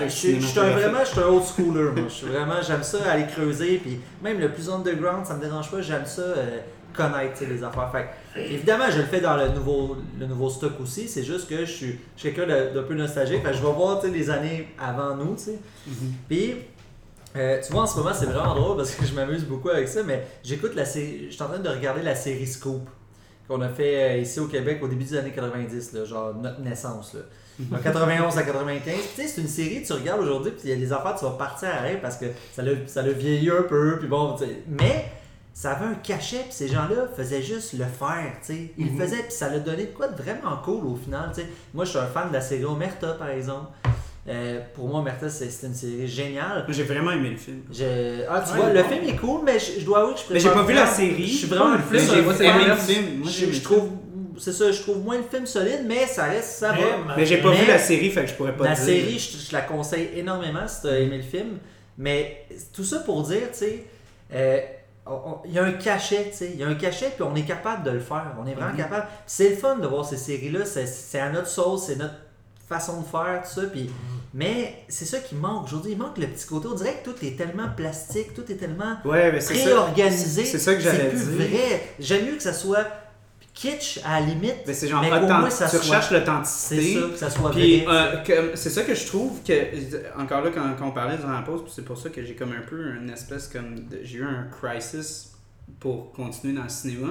je 0.04 0.10
suis- 0.10 0.40
je 0.40 0.46
suis 0.46 0.60
un- 0.60 0.64
cinématographique. 0.64 0.78
vraiment, 0.84 1.00
je 1.04 1.10
suis 1.10 1.20
un 1.20 1.26
old 1.26 1.44
schooler, 1.44 1.92
moi. 1.92 2.04
Je 2.08 2.14
suis 2.14 2.28
vraiment, 2.28 2.62
j'aime 2.62 2.84
ça 2.84 2.98
aller 3.10 3.26
creuser, 3.26 3.80
puis 3.80 4.00
même 4.22 4.40
le 4.40 4.50
plus 4.52 4.70
underground, 4.70 5.26
ça 5.26 5.34
me 5.34 5.42
dérange 5.42 5.72
pas, 5.72 5.82
j'aime 5.82 6.06
ça 6.06 6.22
euh, 6.22 6.60
connaître 6.94 7.42
les 7.50 7.64
affaires. 7.64 7.92
Fait 7.92 8.10
évidemment, 8.54 8.84
je 8.92 9.00
le 9.00 9.06
fais 9.06 9.22
dans 9.22 9.36
le 9.36 9.48
nouveau, 9.50 9.98
le 10.20 10.28
nouveau 10.28 10.48
stock 10.48 10.74
aussi, 10.80 11.08
c'est 11.08 11.24
juste 11.24 11.50
que 11.50 11.66
je 11.66 11.72
suis, 11.72 12.00
je 12.16 12.22
suis 12.22 12.34
quelqu'un 12.36 12.72
d'un 12.76 12.84
peu 12.84 12.94
nostalgique, 12.94 13.42
fait 13.42 13.54
je 13.56 13.66
vais 13.66 13.74
voir 13.74 14.04
les 14.06 14.30
années 14.30 14.68
avant 14.80 15.16
nous. 15.16 15.32
Mhm. 15.88 16.14
Puis, 16.30 16.58
euh, 17.36 17.60
tu 17.66 17.72
vois, 17.74 17.82
en 17.82 17.88
ce 17.88 17.98
moment, 17.98 18.14
c'est 18.14 18.28
vraiment 18.28 18.54
drôle 18.54 18.78
parce 18.78 18.92
que 18.94 19.04
je 19.04 19.16
m'amuse 19.16 19.46
beaucoup 19.46 19.70
avec 19.70 19.88
ça, 19.88 20.04
mais 20.04 20.28
j'écoute 20.44 20.76
la 20.76 20.86
série, 20.86 21.26
je 21.32 21.34
suis 21.34 21.42
en 21.42 21.48
train 21.48 21.58
de 21.58 21.70
regarder 21.70 22.04
la 22.04 22.14
série 22.14 22.46
Scoop 22.46 22.88
qu'on 23.52 23.62
a 23.62 23.70
fait 23.70 23.96
euh, 24.04 24.18
ici 24.18 24.40
au 24.40 24.48
Québec 24.48 24.80
au 24.82 24.88
début 24.88 25.04
des 25.04 25.18
années 25.18 25.32
90, 25.32 25.94
là, 25.94 26.06
genre 26.06 26.34
notre 26.36 26.62
naissance. 26.62 27.14
Là. 27.16 27.22
En 27.78 27.82
91 27.82 28.38
à 28.38 28.44
95. 28.44 28.82
Puis, 28.94 29.04
Tu 29.16 29.22
sais, 29.22 29.28
c'est 29.28 29.42
une 29.42 29.48
série, 29.48 29.84
tu 29.86 29.94
regardes 29.94 30.22
aujourd'hui, 30.22 30.52
puis 30.52 30.62
il 30.66 30.70
y 30.70 30.74
a 30.74 30.78
des 30.78 30.94
affaires, 30.94 31.16
tu 31.16 31.26
vas 31.26 31.32
partir 31.32 31.70
à 31.70 31.82
rire 31.82 32.00
parce 32.02 32.18
que 32.18 32.26
ça 32.54 32.62
l'a 32.64 32.72
ça 32.88 33.02
l'a 33.02 33.12
vieilli 33.12 33.50
un 33.52 33.64
peu, 33.64 33.98
puis 34.00 34.08
bon, 34.08 34.36
tu 34.38 34.46
sais. 34.46 34.64
Mais 34.68 35.06
ça 35.54 35.72
avait 35.74 35.86
un 35.86 35.96
cachet, 35.96 36.40
puis 36.44 36.52
ces 36.54 36.68
gens-là 36.70 37.08
faisaient 37.16 37.42
juste 37.42 37.74
le 37.74 37.84
faire, 37.86 38.32
tu 38.46 38.54
sais. 38.54 38.72
Ils 38.78 38.86
Mhm. 38.88 38.98
le 38.98 39.04
faisaient, 39.06 39.24
puis 39.24 39.32
ça 39.34 39.50
l'a 39.50 39.60
donné 39.60 39.84
de 39.88 39.92
quoi 39.92 40.08
de 40.08 40.16
vraiment 40.22 40.58
cool 40.64 40.86
au 40.88 40.96
final, 40.96 41.30
tu 41.36 41.42
sais. 41.42 41.48
Moi, 41.74 41.84
je 41.86 41.90
suis 41.92 42.00
un 42.00 42.08
fan 42.08 42.30
de 42.30 42.34
la 42.34 42.42
série 42.42 42.66
Omerta, 42.66 43.14
par 43.14 43.30
exemple. 43.30 43.68
Euh, 44.28 44.60
pour 44.76 44.88
moi, 44.88 45.00
Omerta, 45.00 45.30
c'est 45.30 45.46
une 45.66 45.74
série 45.74 46.08
géniale. 46.08 46.64
J'ai 46.70 46.84
vraiment 46.84 47.12
aimé 47.12 47.32
le 47.32 47.38
film. 47.38 47.62
Je- 47.72 48.24
Ah, 48.30 48.44
tu 48.46 48.54
Ouais, 48.54 48.60
vois, 48.60 48.70
le 48.74 48.84
bon. 48.84 48.90
film 48.90 49.04
est 49.10 49.16
cool, 49.18 49.42
mais 49.44 49.58
je, 49.58 49.80
je 49.80 49.86
dois 49.86 50.02
avouer 50.02 50.14
que 50.14 50.20
je 50.20 50.34
Mais 50.34 50.40
j'ai 50.40 50.48
préfère 50.50 50.62
pas 50.64 50.68
vu 50.72 50.76
la 50.76 50.86
série. 50.86 51.28
Je 51.28 51.38
suis 51.38 51.48
vraiment 51.48 51.72
le 51.72 51.80
film, 51.80 52.12
j'ai 52.40 52.46
aimé 52.46 52.66
le 52.68 52.76
film. 52.76 53.06
Moi, 53.20 53.30
je, 53.32 53.52
je 53.52 53.62
trouve, 53.62 53.90
c'est 54.38 54.54
ça, 54.54 54.72
je 54.72 54.80
trouve 54.82 55.00
moins 55.04 55.18
le 55.18 55.24
film 55.24 55.48
solide, 55.48 55.86
mais 55.88 56.06
ça 56.06 56.26
reste, 56.26 56.50
ça 56.52 56.72
va. 56.72 56.78
Mais 57.18 57.26
j'ai 57.26 57.38
pas 57.38 57.50
Mais- 57.50 57.62
vu 57.62 57.68
la 57.68 57.80
série, 57.80 58.12
fait 58.12 58.22
que 58.26 58.30
je 58.30 58.36
pourrais 58.36 58.56
pas 58.56 58.66
La 58.66 58.76
dire. 58.76 58.84
série, 58.84 59.18
je, 59.18 59.38
je 59.50 59.54
la 59.54 59.62
conseille 59.62 60.10
énormément 60.16 60.68
si 60.68 60.82
tu 60.82 60.88
as 60.88 61.00
aimé 61.00 61.18
le 61.18 61.24
film. 61.24 61.58
Mais 61.98 62.46
tout 62.74 62.84
ça 62.84 63.00
pour 63.00 63.24
dire, 63.24 63.50
tu 63.52 63.58
sais, 63.58 63.86
euh, 64.36 64.60
il 65.46 65.52
y 65.52 65.58
a 65.60 65.64
un 65.64 65.72
cachet, 65.74 66.28
tu 66.30 66.38
sais. 66.38 66.52
Il 66.54 66.60
y 66.60 66.64
a 66.64 66.68
un 66.68 66.76
cachet, 66.76 67.10
puis 67.16 67.24
on 67.24 67.36
est 67.36 67.42
capable 67.42 67.84
de 67.84 67.90
le 67.92 68.00
faire. 68.00 68.36
On 68.40 68.46
est 68.46 68.54
vraiment 68.54 68.72
Mhm. 68.72 68.78
capable. 68.78 69.08
C'est 69.26 69.50
le 69.50 69.56
fun 69.56 69.78
de 69.78 69.88
voir 69.88 70.06
ces 70.06 70.18
séries-là. 70.18 70.64
C'est- 70.66 70.86
C'est 70.86 71.20
à 71.20 71.30
notre 71.32 71.48
sauce, 71.48 71.88
c'est 71.88 71.96
notre 71.98 72.14
façon 72.74 73.02
de 73.02 73.06
faire, 73.06 73.42
tout 73.44 73.60
ça. 73.62 73.68
Puis, 73.68 73.90
mais 74.34 74.84
c'est 74.88 75.06
ça 75.06 75.20
qui 75.20 75.36
manque 75.36 75.66
aujourd'hui. 75.66 75.92
Il 75.94 75.98
manque 75.98 76.18
le 76.18 76.28
petit 76.28 76.46
côté. 76.48 76.68
On 76.72 76.76
dirait 76.76 77.02
que 77.04 77.10
tout 77.12 77.26
est 77.26 77.38
tellement 77.38 77.70
plastique, 77.76 78.34
tout 78.34 78.50
est 78.52 78.56
tellement 78.56 78.98
Ouais, 79.06 79.32
mais 79.32 79.42
c'est 79.42 79.56
ça. 79.56 79.92
C'est 80.46 80.58
que 80.76 80.80
j'allais 80.82 81.12
dire. 81.12 81.48
vrai. 81.48 81.84
J'aime 82.00 82.26
mieux 82.26 82.36
que 82.38 82.44
ça 82.44 82.54
soit 82.54 82.88
kitsch 83.54 84.00
à 84.06 84.20
la 84.22 84.26
limite. 84.28 84.56
Mais 84.66 84.74
c'est 84.74 84.88
genre 84.88 85.02
Mais 85.02 85.10
authentique. 85.12 85.30
moins, 85.40 85.50
ça 85.50 85.68
Tu 85.70 85.76
recherches 85.78 86.08
C'est 86.08 86.20
l'authenticité. 86.20 86.94
ça, 86.94 87.08
que 87.10 87.18
ça 87.18 87.30
soit 87.30 87.52
Puis 87.52 87.82
vrai. 87.84 88.24
euh, 88.30 88.52
c'est 88.56 88.70
ça 88.70 88.84
que 88.84 88.96
je 88.96 89.06
trouve 89.06 89.40
que 89.46 89.54
encore 90.20 90.42
là 90.42 90.52
quand, 90.54 90.64
quand 90.80 90.88
on 90.88 90.92
parlait 90.92 91.18
durant 91.18 91.34
la 91.34 91.42
pause, 91.42 91.62
puis 91.64 91.72
c'est 91.76 91.84
pour 91.86 91.98
ça 91.98 92.10
que 92.10 92.24
j'ai 92.24 92.34
comme 92.36 92.54
un 92.54 92.66
peu 92.68 92.96
une 92.96 93.10
espèce 93.10 93.48
comme 93.50 93.76
j'ai 94.04 94.20
eu 94.20 94.24
un 94.24 94.48
crisis 94.50 95.34
pour 95.82 96.12
continuer 96.14 96.54
dans 96.56 96.64
le 96.64 96.70
cinéma, 96.70 97.10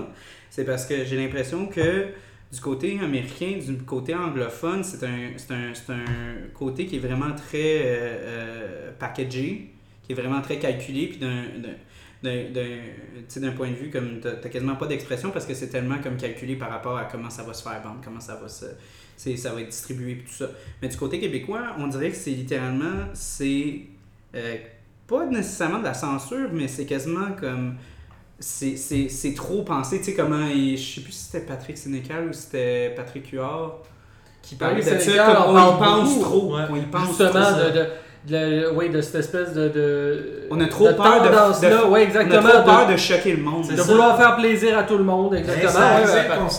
c'est 0.48 0.64
parce 0.64 0.86
que 0.86 1.04
j'ai 1.04 1.16
l'impression 1.16 1.66
que 1.66 2.06
du 2.52 2.60
côté 2.60 2.98
américain, 2.98 3.58
du 3.64 3.76
côté 3.84 4.14
anglophone, 4.14 4.82
c'est 4.82 5.04
un, 5.06 5.30
un, 5.50 5.72
un 5.94 6.48
côté 6.52 6.86
qui 6.86 6.96
est 6.96 7.00
vraiment 7.00 7.32
très 7.34 7.78
euh, 7.78 7.84
euh, 7.86 8.90
packagé, 8.98 9.70
qui 10.02 10.12
est 10.12 10.14
vraiment 10.16 10.40
très 10.40 10.58
calculé, 10.58 11.06
puis 11.06 11.18
d'un, 11.18 11.30
point 13.52 13.70
de 13.70 13.74
vue 13.74 13.90
comme 13.90 14.18
t'as, 14.20 14.48
quasiment 14.48 14.74
pas 14.74 14.86
d'expression 14.86 15.30
parce 15.30 15.46
que 15.46 15.54
c'est 15.54 15.68
tellement 15.68 15.98
comme 16.02 16.16
calculé 16.16 16.56
par 16.56 16.70
rapport 16.70 16.98
à 16.98 17.04
comment 17.04 17.30
ça 17.30 17.44
va 17.44 17.54
se 17.54 17.62
faire 17.62 17.80
vendre, 17.82 18.00
comment 18.04 18.20
ça 18.20 18.34
va 18.34 18.48
se 18.48 18.66
ça 19.16 19.52
va 19.52 19.60
être 19.60 19.68
distribué 19.68 20.14
puis 20.14 20.26
tout 20.26 20.32
ça. 20.32 20.50
Mais 20.80 20.88
du 20.88 20.96
côté 20.96 21.20
québécois, 21.20 21.76
on 21.78 21.88
dirait 21.88 22.10
que 22.10 22.16
c'est 22.16 22.30
littéralement 22.30 23.10
c'est 23.12 23.82
euh, 24.34 24.56
pas 25.06 25.26
nécessairement 25.26 25.78
de 25.78 25.84
la 25.84 25.94
censure, 25.94 26.48
mais 26.52 26.66
c'est 26.68 26.86
quasiment 26.86 27.32
comme 27.38 27.76
c'est, 28.40 28.76
c'est, 28.76 29.08
c'est 29.08 29.34
trop 29.34 29.62
pensé, 29.62 29.98
tu 29.98 30.04
sais 30.06 30.14
comment 30.14 30.46
il- 30.46 30.76
je 30.78 30.94
sais 30.94 31.00
plus 31.02 31.12
si 31.12 31.24
c'était 31.30 31.44
Patrick 31.46 31.76
Sénécal 31.76 32.26
ou 32.28 32.32
si 32.32 32.42
c'était 32.42 32.92
Patrick 32.96 33.28
Huard 33.32 33.78
qui 34.42 34.54
parlait 34.54 34.82
Oui, 34.82 34.90
de 34.90 34.98
ça 34.98 35.24
comme 35.26 35.56
en 35.56 35.74
on 35.74 35.76
pense 35.76 36.08
beaucoup. 36.14 36.24
trop, 36.24 36.56
Ouais. 36.56 36.62
on 36.70 36.76
y 36.76 36.80
pense 36.80 37.08
Justement, 37.08 37.30
trop. 37.30 37.60
de, 37.60 37.70
de, 37.78 37.86
de, 38.26 38.70
oui, 38.74 38.88
de 38.88 39.00
cette 39.02 39.16
espèce 39.16 39.52
de. 39.52 39.68
de 39.68 40.46
On 40.50 40.58
a 40.60 40.66
trop 40.68 40.88
de 40.88 40.92
peur 40.94 41.22
de- 41.22 41.28
ouais, 41.28 41.84
On 41.90 41.94
a 41.94 42.00
exactement. 42.00 42.48
trop 42.48 42.62
peur 42.62 42.86
de, 42.86 42.96
choquer 42.96 43.32
le 43.36 43.42
monde. 43.42 43.68
De 43.68 43.76
ça. 43.76 43.82
vouloir 43.82 44.16
faire 44.16 44.36
plaisir 44.36 44.78
à 44.78 44.82
tout 44.84 44.96
le 44.96 45.04
monde, 45.04 45.34
exactement. 45.34 45.64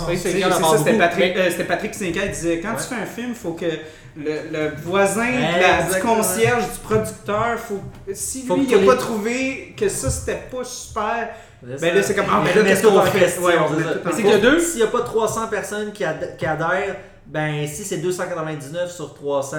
Ouais, 0.08 0.16
C'est 0.16 0.40
ça, 0.42 0.78
c'était. 0.78 0.98
Patrick, 0.98 1.34
Mais- 1.36 1.42
euh, 1.42 1.50
c'était 1.50 1.64
Patrick 1.64 1.96
Sénécal 1.96 2.24
qui 2.26 2.30
disait 2.30 2.60
quand 2.60 2.70
Ouais. 2.70 2.76
tu 2.78 2.84
fais 2.96 3.02
un 3.02 3.06
film, 3.06 3.30
il 3.30 3.36
faut 3.36 3.54
que 3.54 3.66
le, 3.66 4.24
le 4.52 4.72
voisin 4.84 5.24
la- 5.32 5.78
du 5.82 5.86
Exactement. 5.86 6.16
concierge, 6.18 6.64
du 6.64 6.80
producteur, 6.84 7.58
faut, 7.58 7.80
si 8.14 8.44
Faut 8.46 8.56
lui 8.58 8.66
que 8.68 8.72
il 8.72 8.76
a 8.76 8.80
tous 8.80 8.86
pas 8.86 8.96
trouvé 8.98 9.74
que 9.78 9.88
ça 9.90 10.10
c'était 10.12 10.42
pas 10.52 10.64
super, 10.64 11.30
ben 11.64 11.96
là 11.96 12.02
c'est 12.04 12.16
comme 12.16 12.26
ah 12.30 12.42
ben 12.44 12.56
là 12.64 12.70
qu'est-ce 12.70 12.84
qu'on 12.88 13.02
c'est 13.06 14.24
question. 14.24 14.40
deux. 14.42 14.60
S'il 14.60 14.78
n'y 14.78 14.84
a 14.84 14.88
pas 14.88 15.02
300 15.02 15.48
personnes 15.48 15.92
qui, 15.92 16.04
ad- 16.04 16.36
qui 16.38 16.46
adhèrent, 16.46 16.96
ben 17.28 17.66
si 17.68 17.84
c'est 17.84 17.98
299 17.98 18.92
sur 18.92 19.14
300, 19.14 19.58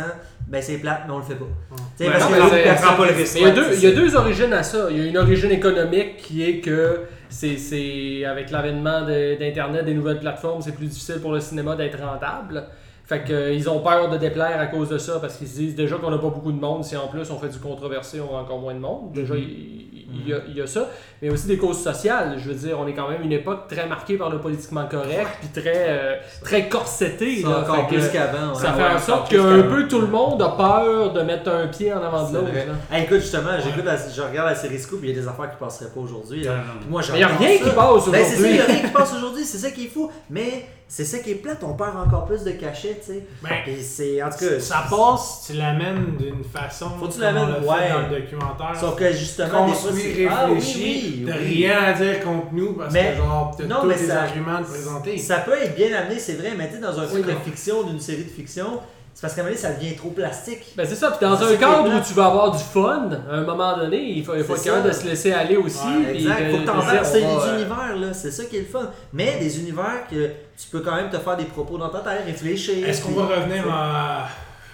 ben 0.48 0.60
c'est 0.60 0.78
plate, 0.78 1.02
mais 1.06 1.12
on 1.14 1.18
le 1.18 1.24
fait 1.24 1.34
pas. 1.36 1.44
Ouais, 1.44 2.10
parce 2.10 2.24
non, 2.30 2.48
que 2.48 2.54
mais 2.54 2.74
prend 2.74 2.94
pas 2.96 3.06
le 3.06 3.12
risque. 3.14 3.36
Il 3.36 3.42
y, 3.42 3.46
a 3.46 3.50
deux, 3.50 3.66
il 3.74 3.80
y 3.82 3.86
a 3.86 3.92
deux 3.92 4.16
origines 4.16 4.52
à 4.52 4.62
ça. 4.62 4.88
Il 4.90 4.98
y 4.98 5.00
a 5.00 5.04
une 5.04 5.16
origine 5.18 5.50
économique 5.52 6.16
qui 6.18 6.42
est 6.42 6.60
que 6.60 7.00
c'est, 7.28 7.56
c'est 7.56 8.24
avec 8.26 8.50
l'avènement 8.50 9.02
de- 9.02 9.38
d'Internet, 9.38 9.84
des 9.84 9.94
nouvelles 9.94 10.18
plateformes, 10.20 10.60
c'est 10.60 10.74
plus 10.74 10.86
difficile 10.86 11.20
pour 11.20 11.32
le 11.32 11.40
cinéma 11.40 11.76
d'être 11.76 11.98
rentable. 12.02 12.64
Fait 13.12 13.24
que, 13.24 13.32
euh, 13.34 13.52
ils 13.52 13.68
ont 13.68 13.80
peur 13.80 14.08
de 14.08 14.16
déplaire 14.16 14.58
à 14.58 14.66
cause 14.68 14.88
de 14.88 14.96
ça 14.96 15.18
parce 15.20 15.36
qu'ils 15.36 15.46
se 15.46 15.56
disent 15.56 15.74
déjà 15.74 15.96
qu'on 15.96 16.10
n'a 16.10 16.16
pas 16.16 16.30
beaucoup 16.30 16.50
de 16.50 16.58
monde. 16.58 16.82
Si 16.82 16.96
en 16.96 17.08
plus 17.08 17.30
on 17.30 17.38
fait 17.38 17.50
du 17.50 17.58
controversé, 17.58 18.22
on 18.22 18.34
a 18.34 18.40
encore 18.40 18.58
moins 18.58 18.72
de 18.72 18.78
monde. 18.78 19.12
Déjà, 19.12 19.34
il, 19.36 19.82
il 20.14 20.28
y 20.28 20.32
a, 20.32 20.38
il 20.48 20.56
y 20.56 20.60
a 20.62 20.66
ça. 20.66 20.88
Mais 21.20 21.28
aussi 21.28 21.46
des 21.46 21.58
causes 21.58 21.82
sociales. 21.82 22.36
Je 22.38 22.48
veux 22.48 22.54
dire, 22.54 22.78
on 22.80 22.86
est 22.86 22.94
quand 22.94 23.10
même 23.10 23.22
une 23.22 23.32
époque 23.32 23.68
très 23.68 23.86
marquée 23.86 24.16
par 24.16 24.30
le 24.30 24.38
politiquement 24.38 24.86
correct 24.86 25.28
puis 25.40 25.62
très, 25.62 25.86
euh, 25.88 26.16
très 26.42 26.70
corsetée. 26.70 27.42
C'est 27.42 27.48
là. 27.48 27.60
encore 27.60 27.86
plus 27.86 28.08
qu'avant. 28.08 28.54
ça 28.54 28.70
ouais. 28.70 28.76
fait 28.82 28.94
en 28.94 28.98
sorte 28.98 29.30
qu'un 29.30 29.62
peu 29.62 29.86
tout 29.88 30.00
le 30.00 30.06
monde 30.06 30.40
a 30.40 30.48
peur 30.50 31.12
de 31.12 31.20
mettre 31.20 31.50
un 31.50 31.66
pied 31.68 31.92
en 31.92 32.02
avant 32.02 32.30
de 32.30 32.36
l'autre. 32.36 32.48
Hey, 32.90 33.04
écoute, 33.04 33.20
justement, 33.20 33.50
j'écoute 33.62 33.84
je 34.14 34.22
regarde 34.22 34.48
la 34.48 34.54
série 34.54 34.78
Scoop, 34.78 35.00
il 35.02 35.10
y 35.10 35.12
a 35.12 35.20
des 35.20 35.28
affaires 35.28 35.50
qui 35.50 35.56
passeraient 35.56 35.90
pas 35.90 36.00
aujourd'hui. 36.00 36.46
Moi, 36.88 37.02
il 37.10 37.14
n'y 37.16 37.22
a 37.22 37.28
rien 37.28 37.58
ça. 37.58 37.64
qui 37.64 37.74
passe 37.74 38.08
Ben, 38.08 38.24
c'est 38.24 38.36
ça, 38.36 38.48
il 38.48 38.52
n'y 38.54 38.58
a 38.58 38.62
aujourd'hui. 38.62 38.74
rien 38.74 38.88
qui 38.88 38.92
passe 38.92 39.14
aujourd'hui, 39.14 39.44
c'est 39.44 39.58
ça 39.58 39.70
qui 39.70 39.84
est 39.84 39.88
fou. 39.88 40.10
Mais 40.30 40.66
c'est 40.94 41.06
ça 41.06 41.20
qui 41.20 41.30
est 41.30 41.34
plate, 41.36 41.64
on 41.64 41.72
perd 41.72 41.96
encore 41.96 42.26
plus 42.26 42.42
de 42.44 42.50
cachets, 42.50 43.00
tu 43.02 43.12
sais. 43.14 43.26
Ben, 43.42 43.50
c'est, 43.80 44.22
en 44.22 44.28
tout 44.28 44.36
cas, 44.44 44.60
ça 44.60 44.84
passe, 44.90 45.44
tu 45.46 45.54
l'amènes 45.54 46.18
d'une 46.18 46.44
façon. 46.44 46.90
Faut 47.00 47.06
que 47.06 47.14
tu 47.14 47.20
l'amènes, 47.20 47.48
ouais. 47.62 47.88
dans 47.90 48.10
le 48.10 48.20
documentaire. 48.20 48.76
sauf 48.78 48.94
que 48.96 49.10
justement, 49.10 49.66
des 49.68 49.72
fois, 49.72 49.90
construit. 49.90 50.26
Ah, 50.30 50.44
oui, 50.48 50.54
réfléchi, 50.56 51.14
oui, 51.20 51.24
de 51.24 51.32
oui. 51.32 51.38
rien 51.62 51.82
à 51.82 51.92
dire 51.94 52.20
contre 52.22 52.48
nous 52.52 52.74
parce 52.74 52.92
Mais- 52.92 53.12
que 53.12 53.16
genre 53.16 53.56
non, 53.66 53.80
tous 53.80 53.86
mais 53.86 53.94
les 53.96 54.06
ça- 54.06 54.20
arguments 54.24 54.60
de 54.60 54.66
présenter. 54.66 55.16
Ça 55.16 55.36
peut 55.38 55.54
être 55.54 55.74
bien 55.74 55.96
amené, 55.98 56.18
c'est 56.18 56.34
vrai, 56.34 56.52
mais 56.58 56.68
tu 56.68 56.74
sais, 56.74 56.80
dans 56.82 57.00
un 57.00 57.06
film 57.06 57.22
de 57.22 57.32
fiction, 57.42 57.84
d'une 57.84 57.98
série 58.00 58.24
de 58.24 58.30
fiction, 58.30 58.80
c'est 59.14 59.20
parce 59.22 59.34
qu'à 59.34 59.42
un 59.42 59.44
moment 59.44 59.54
donné, 59.56 59.68
ça 59.68 59.72
devient 59.78 59.94
trop 59.94 60.08
plastique. 60.08 60.72
Ben 60.74 60.86
c'est 60.88 60.94
ça, 60.94 61.10
puis 61.10 61.26
dans 61.26 61.34
un 61.42 61.56
cadre 61.56 61.86
où 61.86 62.00
tu 62.06 62.14
vas 62.14 62.26
avoir 62.26 62.50
du 62.50 62.62
fun, 62.62 63.10
à 63.30 63.34
un 63.34 63.44
moment 63.44 63.76
donné, 63.76 63.98
il 64.10 64.24
faut, 64.24 64.34
il 64.34 64.42
faut 64.42 64.56
être 64.56 64.64
capable 64.64 64.88
de 64.88 64.92
se 64.94 65.04
laisser 65.06 65.32
aller 65.32 65.56
aussi. 65.56 65.86
Ouais, 65.86 66.16
Exact, 66.16 66.46
de- 66.46 66.50
faut 66.50 66.62
que 66.62 66.66
t'en. 66.66 66.80
C'est 67.04 67.22
on 67.24 67.36
va, 67.38 67.44
des 67.44 67.50
euh, 67.50 67.54
univers, 67.58 67.96
là, 67.96 68.12
c'est 68.14 68.30
ça 68.30 68.44
qui 68.46 68.56
est 68.56 68.60
le 68.60 68.66
fun. 68.66 68.90
Mais 69.12 69.38
des 69.38 69.58
univers 69.60 70.06
que 70.10 70.30
tu 70.62 70.68
peux 70.70 70.80
quand 70.80 70.96
même 70.96 71.10
te 71.10 71.18
faire 71.18 71.36
des 71.36 71.44
propos 71.44 71.78
dans 71.78 71.88
ta 71.88 72.00
tête, 72.00 72.24
réfléchir. 72.26 72.86
Est-ce 72.88 73.02
qu'on 73.04 73.12
va 73.12 73.36
revenir 73.36 73.64
à 73.72 74.28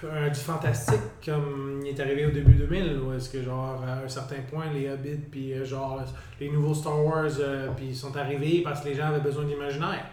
un 0.04 0.28
du 0.28 0.38
fantastique 0.38 1.00
comme 1.24 1.80
il 1.84 1.88
est 1.88 2.00
arrivé 2.00 2.24
au 2.26 2.30
début 2.30 2.52
2000 2.54 2.98
ou 3.00 3.14
est-ce 3.14 3.28
que 3.30 3.42
genre 3.42 3.82
à 3.84 4.04
un 4.04 4.08
certain 4.08 4.36
point 4.48 4.66
les 4.72 4.88
Hobbits 4.88 5.24
puis 5.28 5.52
euh, 5.54 5.64
genre 5.64 6.00
les 6.40 6.48
nouveaux 6.50 6.72
Star 6.74 7.04
Wars 7.04 7.24
euh, 7.40 7.66
puis 7.76 7.92
sont 7.96 8.16
arrivés 8.16 8.60
parce 8.62 8.80
que 8.82 8.88
les 8.90 8.94
gens 8.94 9.06
avaient 9.08 9.18
besoin 9.18 9.42
d'imaginaire 9.44 10.04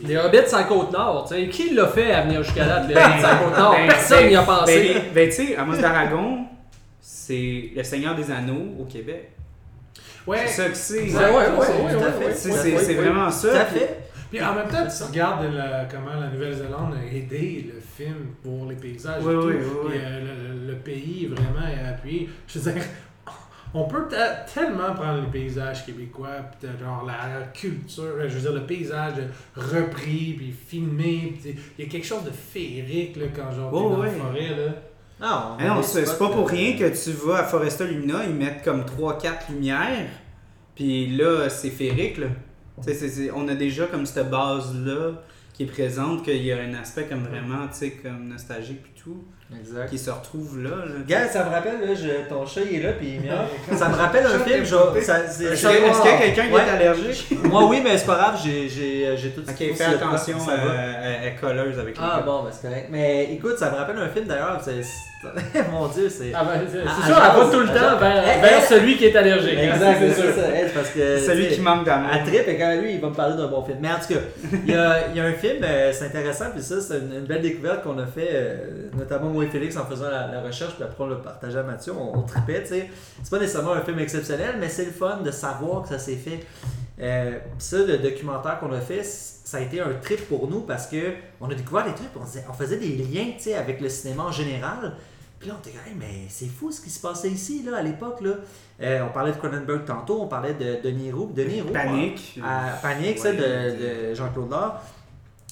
Les 0.00 0.16
Hobbits, 0.16 0.38
c'est 0.46 0.54
la 0.56 0.62
côte 0.64 0.92
nord. 0.92 1.26
tu 1.28 1.34
sais. 1.34 1.48
Qui 1.48 1.74
l'a 1.74 1.88
fait 1.88 2.12
à 2.12 2.22
venir 2.22 2.40
jusqu'à 2.44 2.66
là, 2.66 2.86
les 2.86 2.94
Hobbits, 2.94 3.02
c'est 3.16 3.22
la 3.22 3.34
côte 3.36 3.58
nord? 3.58 3.72
Ben, 3.74 3.86
Personne 3.88 4.18
ben, 4.20 4.28
n'y 4.28 4.36
a 4.36 4.42
pensé. 4.42 4.92
Ben, 4.94 5.02
ben, 5.12 5.28
tu 5.28 5.34
sais, 5.34 5.56
Amos 5.56 5.76
d'Aragon, 5.76 6.38
c'est 7.00 7.70
le 7.74 7.82
Seigneur 7.82 8.14
des 8.14 8.30
Anneaux 8.30 8.76
au 8.80 8.84
Québec. 8.84 9.30
Ouais. 10.24 10.38
C'est 10.46 10.62
ça 10.62 10.68
que 10.68 10.76
c'est. 10.76 11.02
Ouais, 11.02 11.08
ouais, 11.16 11.30
ouais, 11.30 11.34
Ouais, 11.34 11.48
ouais, 11.48 11.92
tout 11.94 11.98
à 11.98 12.06
ouais, 12.06 12.12
fait. 12.12 12.24
ouais, 12.26 12.32
C'est 12.34 12.50
ouais, 12.50 12.56
c'est- 12.58 12.72
ouais, 12.76 12.78
c'est 12.84 12.96
ouais. 12.96 13.02
vraiment 13.02 13.28
ça. 13.30 13.48
Tout 13.50 13.56
à 13.56 13.64
fait. 13.64 13.98
Puis 14.32 14.42
en 14.42 14.54
même 14.54 14.68
temps, 14.68 14.86
tu 14.86 15.02
regardes 15.04 15.52
la- 15.52 15.84
comment 15.84 16.18
la 16.18 16.28
Nouvelle-Zélande 16.30 16.94
a 16.94 17.14
aidé 17.14 17.70
le 17.74 17.80
film 17.80 18.28
pour 18.42 18.66
les 18.68 18.76
paysages. 18.76 19.22
et 19.22 19.26
Oui, 19.26 19.34
tout. 19.34 19.46
oui, 19.48 19.54
oui, 19.56 19.90
Puis, 19.90 19.98
euh, 20.02 20.20
le, 20.64 20.72
le 20.72 20.76
pays 20.78 21.26
vraiment 21.26 21.66
est 21.68 21.86
appuyé. 21.88 22.28
Je 22.48 22.58
veux 22.58 22.72
dire, 22.72 22.82
on 23.74 23.84
peut 23.84 24.08
te- 24.08 24.52
tellement 24.54 24.94
prendre 24.94 25.20
les 25.20 25.26
paysages 25.30 25.84
québécois, 25.84 26.30
puis 26.58 26.68
genre 26.80 27.04
la 27.06 27.42
culture, 27.52 28.04
euh, 28.04 28.28
je 28.28 28.34
veux 28.36 28.40
dire, 28.40 28.52
le 28.54 28.66
paysage 28.66 29.14
repris, 29.54 30.34
puis 30.38 30.52
filmé. 30.66 31.34
puis 31.40 31.54
Il 31.78 31.84
y 31.84 31.88
a 31.88 31.90
quelque 31.90 32.06
chose 32.06 32.24
de 32.24 32.30
féerique 32.30 33.16
là, 33.16 33.26
quand 33.34 33.52
genre 33.52 33.70
Oh, 33.72 33.90
dans 33.96 34.02
la 34.02 34.10
forêt. 34.10 34.48
Là. 34.48 34.72
Non, 35.20 35.28
Ah 35.28 35.56
non, 35.68 35.74
on 35.78 35.82
c'est 35.82 36.02
est 36.02 36.06
c'est 36.06 36.18
pas 36.18 36.28
pour 36.30 36.48
euh, 36.48 36.50
rien 36.50 36.72
que 36.76 36.88
tu 36.88 37.10
vas 37.12 37.36
à 37.40 37.44
Foresta 37.44 37.84
Lumina, 37.84 38.24
ils 38.26 38.34
mettent 38.34 38.64
comme 38.64 38.82
3-4 38.84 39.50
lumières, 39.52 40.08
puis 40.74 41.06
là, 41.16 41.48
c'est 41.48 41.70
féerique, 41.70 42.16
là. 42.18 42.26
Tu 42.78 42.84
sais, 42.84 42.94
c'est- 42.94 43.08
c'est- 43.08 43.30
on 43.30 43.46
a 43.48 43.54
déjà 43.54 43.86
comme 43.86 44.06
cette 44.06 44.30
base-là 44.30 45.12
qui 45.52 45.64
est 45.64 45.66
présente, 45.66 46.24
qu'il 46.24 46.42
y 46.42 46.52
a 46.52 46.58
un 46.60 46.74
aspect 46.74 47.06
comme 47.06 47.24
vraiment, 47.24 47.68
comme 48.02 48.28
nostalgique 48.28 48.80
tout, 49.02 49.24
Exact. 49.58 49.88
qui 49.90 49.98
se 49.98 50.10
retrouve 50.10 50.62
là. 50.62 50.70
là. 50.70 50.94
Gars, 51.06 51.28
ça 51.28 51.44
me 51.44 51.50
rappelle, 51.50 51.80
là, 51.80 51.94
je- 51.94 52.28
ton 52.28 52.46
chat 52.46 52.60
il 52.70 52.78
est 52.78 52.82
là, 52.82 52.92
puis 52.92 53.14
il 53.16 53.20
miaule. 53.20 53.36
Ça 53.78 53.88
me 53.88 53.96
rappelle 53.96 54.24
un 54.26 54.38
film, 54.38 54.64
genre. 54.64 54.96
Est-ce 54.96 55.66
qu'il 55.66 55.76
y 55.76 56.14
a 56.14 56.18
quelqu'un 56.18 56.46
qui 56.46 56.52
Ouais. 56.52 56.60
est 56.60 56.70
allergique? 56.70 57.26
Moi, 57.44 57.64
oui, 57.68 57.80
mais 57.82 57.98
c'est 57.98 58.06
pas 58.06 58.14
grave, 58.14 58.40
j'ai 58.42 58.68
j'ai- 58.68 59.16
j'ai 59.16 59.30
tout 59.30 59.42
qu'il 59.42 59.70
faut 59.70 59.74
fais 59.74 59.90
de 59.90 59.94
attention, 59.96 60.38
euh, 60.48 61.18
elle 61.22 61.28
est 61.28 61.34
colleuse 61.40 61.78
avec 61.78 61.96
les 61.96 62.02
Ah 62.04 62.18
gars. 62.18 62.22
bon, 62.26 62.42
ben 62.44 62.50
c'est 62.52 62.68
correct. 62.68 62.88
Mais 62.90 63.32
écoute, 63.32 63.58
ça 63.58 63.70
me 63.70 63.76
rappelle 63.76 63.98
un 63.98 64.08
film 64.08 64.26
d'ailleurs. 64.26 64.60
Mon 65.70 65.86
dieu, 65.86 66.08
c'est. 66.08 66.32
Ah 66.34 66.42
ben, 66.44 66.60
c'est 66.70 66.78
Ah, 66.84 67.06
sûr, 67.06 67.16
elle 67.16 67.40
va 67.44 67.50
tout 67.52 67.60
le 67.60 67.66
temps 67.68 67.96
vers, 67.96 68.24
eh, 68.26 68.40
vers 68.40 68.60
eh. 68.60 68.66
celui 68.66 68.96
qui 68.96 69.04
est 69.04 69.14
allergique. 69.16 69.56
Exact, 69.56 69.98
c'est 70.00 70.14
sûr. 70.20 70.30
c'est 70.34 70.74
parce 70.74 70.90
que. 70.90 71.18
Celui 71.20 71.46
qui 71.48 71.60
manque 71.60 71.84
d'amour. 71.86 72.10
À 72.12 72.18
trip, 72.26 72.42
et 72.48 72.58
quand 72.58 72.74
lui, 72.80 72.94
il 72.94 73.00
va 73.00 73.08
me 73.08 73.14
parler 73.14 73.36
d'un 73.36 73.46
bon 73.46 73.62
film. 73.64 73.78
Mais 73.80 73.88
en 73.88 74.00
tout 74.00 74.14
cas, 74.14 74.20
il 74.66 74.70
y 74.72 74.74
a, 74.74 75.08
il 75.10 75.16
y 75.16 75.20
a 75.20 75.24
un 75.26 75.32
film, 75.32 75.62
euh, 75.62 75.92
c'est 75.92 76.06
intéressant, 76.06 76.46
puis 76.52 76.60
ça, 76.62 76.80
c'est 76.80 76.96
une, 76.98 77.20
belle 77.24 77.40
découverte 77.42 77.84
qu'on 77.84 77.98
a 78.00 78.06
fait, 78.06 78.30
euh, 78.32 78.56
notamment 78.96 79.30
moi 79.30 79.44
et 79.44 79.48
Félix, 79.48 79.76
en 79.76 79.86
faisant 79.86 80.08
la, 80.10 80.26
la 80.28 80.40
recherche, 80.42 80.74
puis 80.74 80.84
après 80.84 81.02
on 81.04 81.08
l'a 81.08 81.16
partagé 81.16 81.58
à 81.58 81.62
Mathieu, 81.62 81.92
on, 81.92 82.18
on 82.18 82.22
tripait, 82.22 82.62
tu 82.62 82.68
sais. 82.68 82.90
C'est 83.22 83.30
pas 83.30 83.38
nécessairement 83.38 83.72
un 83.72 83.82
film 83.82 83.98
exceptionnel, 83.98 84.56
mais 84.60 84.68
c'est 84.68 84.84
le 84.86 84.90
fun 84.92 85.18
de 85.24 85.30
savoir 85.30 85.82
que 85.82 85.88
ça 85.88 85.98
s'est 85.98 86.16
fait. 86.16 86.40
Euh, 87.00 87.38
puis 87.40 87.50
ça, 87.58 87.78
le 87.78 87.98
documentaire 87.98 88.58
qu'on 88.60 88.72
a 88.72 88.80
fait, 88.80 89.02
ça 89.02 89.56
a 89.58 89.60
été 89.60 89.80
un 89.80 89.92
trip 90.00 90.28
pour 90.28 90.48
nous 90.48 90.60
parce 90.60 90.86
que 90.86 91.14
on 91.40 91.50
a 91.50 91.54
découvert 91.54 91.84
des 91.84 91.94
trucs, 91.94 92.08
on, 92.20 92.24
disait- 92.24 92.44
on 92.48 92.52
faisait 92.52 92.76
des 92.76 92.88
liens, 92.96 93.32
tu 93.36 93.44
sais, 93.44 93.54
avec 93.54 93.80
le 93.80 93.88
cinéma 93.88 94.24
en 94.24 94.32
général. 94.32 94.92
Puis 95.40 95.48
là, 95.48 95.56
on 95.58 95.60
était 95.68 95.76
comme, 95.76 95.88
Hey, 95.88 95.96
mais 95.98 96.26
c'est 96.28 96.46
fou 96.46 96.70
ce 96.70 96.80
qui 96.80 96.90
se 96.90 97.00
passait 97.00 97.28
ici, 97.30 97.64
là, 97.68 97.78
à 97.78 97.82
l'époque, 97.82 98.20
là. 98.20 98.34
Euh, 98.80 99.00
on 99.08 99.12
parlait 99.12 99.32
de 99.32 99.36
Cronenberg 99.38 99.84
tantôt, 99.84 100.20
on 100.22 100.28
parlait 100.28 100.54
de 100.54 100.78
Denis 100.84 101.10
Roux. 101.10 101.32
Denis 101.34 101.60
Roux, 101.62 101.72
Panique. 101.72 102.38
à 102.44 102.76
Panique, 102.80 103.18
ça, 103.18 103.32
de, 103.32 103.38
de 104.10 104.14
Jean-Claude 104.14 104.50
Laure. 104.50 104.80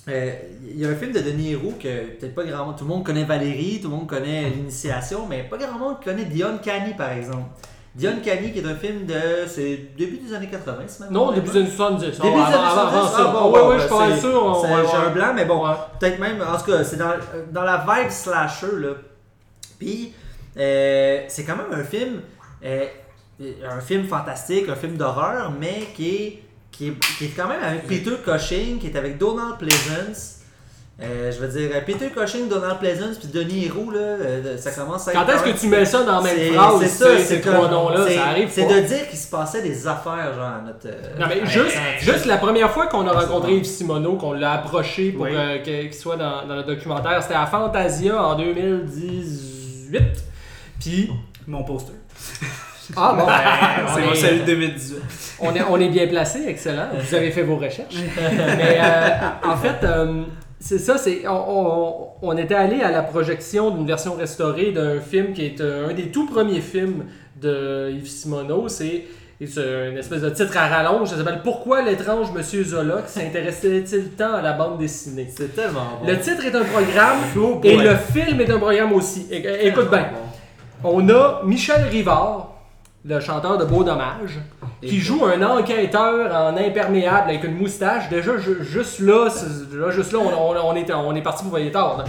Euh, 0.08 0.32
Il 0.66 0.78
y 0.80 0.86
a 0.86 0.88
un 0.88 0.94
film 0.94 1.12
de 1.12 1.20
Denis 1.20 1.54
Roux 1.54 1.74
que 1.80 2.16
peut-être 2.18 2.34
pas 2.34 2.44
grand 2.44 2.64
monde, 2.66 2.76
tout 2.78 2.84
le 2.84 2.90
monde 2.90 3.04
connaît 3.04 3.24
Valérie, 3.24 3.80
tout 3.82 3.90
le 3.90 3.96
monde 3.96 4.06
connaît 4.08 4.48
l'initiation, 4.50 5.26
mais 5.28 5.42
pas 5.42 5.58
grand 5.58 5.78
monde 5.78 5.96
connaît 6.02 6.24
Dion 6.24 6.58
Canny 6.62 6.94
par 6.94 7.12
exemple. 7.12 7.50
Dion 7.94 8.12
Canny 8.24 8.52
qui 8.52 8.60
est 8.60 8.66
un 8.66 8.74
film 8.76 9.04
de. 9.04 9.14
C'est 9.46 9.96
début 9.98 10.18
des 10.18 10.32
années 10.32 10.48
80, 10.48 10.76
c'est 10.86 11.00
même 11.04 11.12
Non, 11.12 11.32
début 11.32 11.50
des 11.50 11.58
années 11.58 11.70
70. 11.70 12.04
Début 12.04 12.18
des 12.18 12.28
années 12.28 12.38
avant, 12.38 12.80
avant 12.86 12.90
70, 13.08 13.10
ça. 13.10 13.16
ah, 13.28 13.32
bon, 13.32 13.50
ouais, 13.52 13.60
ben, 13.60 13.78
je 13.78 14.12
suis 14.12 14.20
sûr. 14.20 14.62
c'est- 14.62 14.96
un 14.96 15.10
blanc, 15.10 15.32
mais 15.34 15.44
bon, 15.44 15.64
peut-être 15.98 16.18
même, 16.20 16.40
en 16.40 16.56
tout 16.56 16.70
cas, 16.70 16.84
c'est 16.84 16.96
dans, 16.96 17.12
dans 17.52 17.62
la 17.64 17.78
vibe 17.86 18.10
slasher, 18.10 18.78
là. 18.78 18.88
Puis, 19.78 20.12
euh, 20.56 21.22
c'est 21.28 21.44
quand 21.44 21.56
même 21.56 21.72
un 21.80 21.84
film, 21.84 22.20
euh, 22.64 22.86
un 23.68 23.80
film 23.80 24.06
fantastique, 24.06 24.68
un 24.68 24.76
film 24.76 24.96
d'horreur, 24.96 25.50
mais 25.58 25.88
qui 25.94 26.08
est, 26.08 26.42
qui, 26.80 26.88
est, 26.88 26.94
qui 27.18 27.24
est 27.26 27.32
quand 27.36 27.46
même 27.46 27.62
avec 27.62 27.86
Peter 27.86 28.12
Cushing, 28.24 28.78
qui 28.78 28.86
est 28.86 28.96
avec 28.96 29.18
Donald 29.18 29.58
Pleasance. 29.58 30.36
Euh, 31.02 31.30
je 31.30 31.38
veux 31.38 31.48
dire, 31.48 31.70
Peter 31.84 32.08
Cushing, 32.10 32.48
Donald 32.48 32.78
Pleasance, 32.78 33.18
puis 33.18 33.28
Denis 33.28 33.68
Roux, 33.68 33.90
là, 33.90 33.98
euh, 34.00 34.56
ça 34.56 34.70
commence 34.70 35.06
à 35.08 35.12
être 35.12 35.18
Quand 35.26 35.32
est-ce 35.32 35.42
que 35.42 35.58
tu 35.60 35.66
mets 35.68 35.84
ça 35.84 36.04
dans 36.04 36.16
la 36.16 36.22
même 36.22 36.36
c'est- 36.36 36.52
phrase, 36.52 36.80
c'est 36.80 36.88
ça, 36.88 37.18
ces 37.18 37.40
trois 37.42 37.68
noms-là, 37.70 38.06
ça 38.08 38.26
arrive 38.28 38.48
C'est 38.50 38.64
de 38.66 38.80
dire 38.86 39.08
qu'il 39.08 39.18
se 39.18 39.28
passait 39.30 39.60
des 39.62 39.86
affaires, 39.86 40.32
genre, 40.34 40.44
à 40.44 40.62
notre. 40.64 40.86
euh, 40.86 41.18
Non, 41.18 41.26
mais 41.28 41.44
juste, 41.46 41.76
juste 42.00 42.24
la 42.26 42.36
première 42.38 42.70
fois 42.70 42.86
qu'on 42.86 43.06
a 43.06 43.12
rencontré 43.12 43.56
Yves 43.56 43.64
Simoneau, 43.66 44.16
qu'on 44.16 44.32
l'a 44.32 44.52
approché 44.52 45.12
pour 45.12 45.24
Oui. 45.24 45.30
euh, 45.34 45.58
qu'il 45.58 45.92
soit 45.94 46.16
dans, 46.16 46.46
dans 46.46 46.56
le 46.56 46.62
documentaire, 46.64 47.22
c'était 47.22 47.34
à 47.34 47.46
Fantasia 47.46 48.22
en 48.22 48.36
2018. 48.36 50.02
Puis, 50.80 51.10
Mon 51.46 51.62
poster. 51.64 51.92
ah 52.96 53.14
bon, 53.18 53.26
ben, 53.26 53.32
C'est 53.94 54.02
on, 54.02 54.06
mon 54.06 54.12
est, 54.12 54.16
celui 54.16 54.40
de 54.40 54.44
2018. 54.46 54.96
on, 55.40 55.54
est, 55.54 55.62
on 55.70 55.80
est 55.80 55.88
bien 55.88 56.06
placé, 56.06 56.44
excellent. 56.46 56.88
Vous 56.98 57.14
avez 57.14 57.30
fait 57.30 57.42
vos 57.42 57.56
recherches. 57.56 57.94
Mais 58.56 58.78
euh, 58.80 59.08
en 59.50 59.56
fait, 59.56 59.84
euh, 59.84 60.22
c'est 60.58 60.78
ça, 60.78 60.98
c'est 60.98 61.26
on, 61.26 61.32
on- 61.32 62.06
on 62.22 62.36
était 62.36 62.54
allé 62.54 62.82
à 62.82 62.90
la 62.90 63.02
projection 63.02 63.70
d'une 63.70 63.86
version 63.86 64.14
restaurée 64.14 64.72
d'un 64.72 65.00
film 65.00 65.32
qui 65.32 65.46
est 65.46 65.60
euh, 65.60 65.88
un 65.90 65.94
des 65.94 66.10
tout 66.10 66.26
premiers 66.26 66.60
films 66.60 67.06
de 67.40 67.90
Yves 67.92 68.08
Simoneau. 68.08 68.68
C'est 68.68 69.04
c'est 69.46 69.88
une 69.90 69.96
espèce 69.96 70.20
de 70.20 70.28
titre 70.28 70.54
à 70.58 70.66
rallonge. 70.68 71.08
Ça 71.08 71.16
s'appelle 71.16 71.40
Pourquoi 71.42 71.80
l'étrange 71.80 72.30
Monsieur 72.30 72.62
Zola 72.62 72.96
s'intéressait-il 73.06 74.10
tant 74.10 74.34
à 74.34 74.42
la 74.42 74.52
bande 74.52 74.76
dessinée 74.78 75.28
C'est 75.34 75.54
tellement 75.56 75.98
bon. 76.02 76.06
Le 76.06 76.18
titre 76.20 76.44
est 76.44 76.54
un 76.54 76.64
programme 76.64 77.16
et 77.64 77.76
le 77.78 77.94
film 78.12 78.38
est 78.42 78.50
un 78.50 78.58
programme 78.58 78.92
aussi. 78.92 79.28
Écoute 79.62 79.88
bien. 79.90 80.08
On 80.84 81.08
a 81.08 81.40
Michel 81.46 81.84
Rivard, 81.90 82.49
le 83.04 83.20
chanteur 83.20 83.58
de 83.58 83.64
Beau 83.64 83.82
Dommage, 83.82 84.38
qui 84.82 84.98
joue 84.98 85.24
un 85.26 85.42
enquêteur 85.42 86.34
en 86.34 86.56
imperméable 86.56 87.28
avec 87.30 87.44
une 87.44 87.54
moustache. 87.56 88.08
Déjà, 88.08 88.38
ju- 88.38 88.58
juste 88.62 89.00
là, 89.00 89.28
là, 89.74 89.90
juste 89.90 90.12
là 90.12 90.18
on, 90.20 90.28
on- 90.28 90.56
on 90.70 90.74
est, 90.76 90.90
on 90.92 91.14
est 91.14 91.22
parti 91.22 91.44
pour 91.44 91.54
veiller 91.54 91.70
tard. 91.70 92.04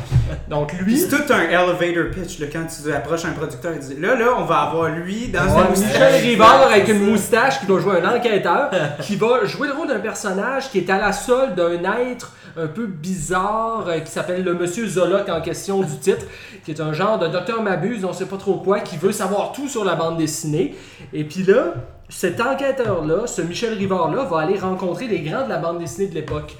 Donc 0.50 0.74
lui, 0.74 0.98
C'est 0.98 1.10
tout 1.10 1.34
un 1.34 1.42
elevator 1.42 2.12
pitch 2.14 2.40
là, 2.40 2.48
quand 2.52 2.66
tu 2.68 2.94
approches 2.94 3.26
un 3.26 3.32
producteur. 3.34 3.74
Il 3.76 3.80
dit 3.80 4.00
Là, 4.00 4.16
là, 4.16 4.28
on 4.38 4.46
va 4.46 4.60
avoir 4.62 4.90
lui 4.90 5.28
dans 5.28 5.44
une 5.44 5.70
moustache. 5.70 5.92
Michel 5.94 6.22
Rivard 6.22 6.62
avec 6.68 6.88
une 6.88 7.00
moustache 7.10 7.60
qui 7.60 7.66
doit 7.66 7.80
jouer 7.82 8.02
un 8.02 8.16
enquêteur, 8.16 8.70
qui 9.02 9.16
va 9.18 9.44
jouer 9.46 9.68
le 9.68 9.74
rôle 9.74 9.88
d'un 9.88 10.00
personnage 10.00 10.70
qui 10.70 10.78
est 10.80 10.90
à 10.90 10.98
la 10.98 11.12
solde 11.12 11.56
d'un 11.56 11.82
être 12.00 12.32
un 12.58 12.68
peu 12.68 12.86
bizarre 12.86 13.86
euh, 13.88 14.00
qui 14.00 14.12
s'appelle 14.12 14.44
le 14.44 14.54
Monsieur 14.54 14.86
Zola 14.88 15.24
en 15.34 15.40
question 15.42 15.82
du 15.82 15.98
titre, 16.00 16.26
qui 16.66 16.72
est 16.72 16.82
un 16.82 16.92
genre 16.92 17.18
de 17.18 17.28
docteur 17.28 17.62
Mabuse, 17.62 18.04
on 18.04 18.12
sait 18.12 18.26
pas 18.26 18.36
trop 18.38 18.56
quoi, 18.56 18.80
qui 18.82 18.98
veut 18.98 19.14
savoir 19.14 19.54
tout 19.54 19.70
sur 19.70 19.86
la 19.86 19.96
bande 19.96 20.18
dessinée. 20.18 20.76
Et 21.14 21.24
puis 21.24 21.44
là, 21.44 21.76
cet 22.12 22.42
enquêteur-là, 22.42 23.26
ce 23.26 23.42
Michel 23.42 23.74
Rivard-là, 23.74 24.26
va 24.26 24.42
aller 24.42 24.60
rencontrer 24.60 25.08
les 25.08 25.22
grands 25.22 25.46
de 25.46 25.50
la 25.50 25.58
bande 25.58 25.80
dessinée 25.80 26.08
de 26.08 26.14
l'époque. 26.14 26.56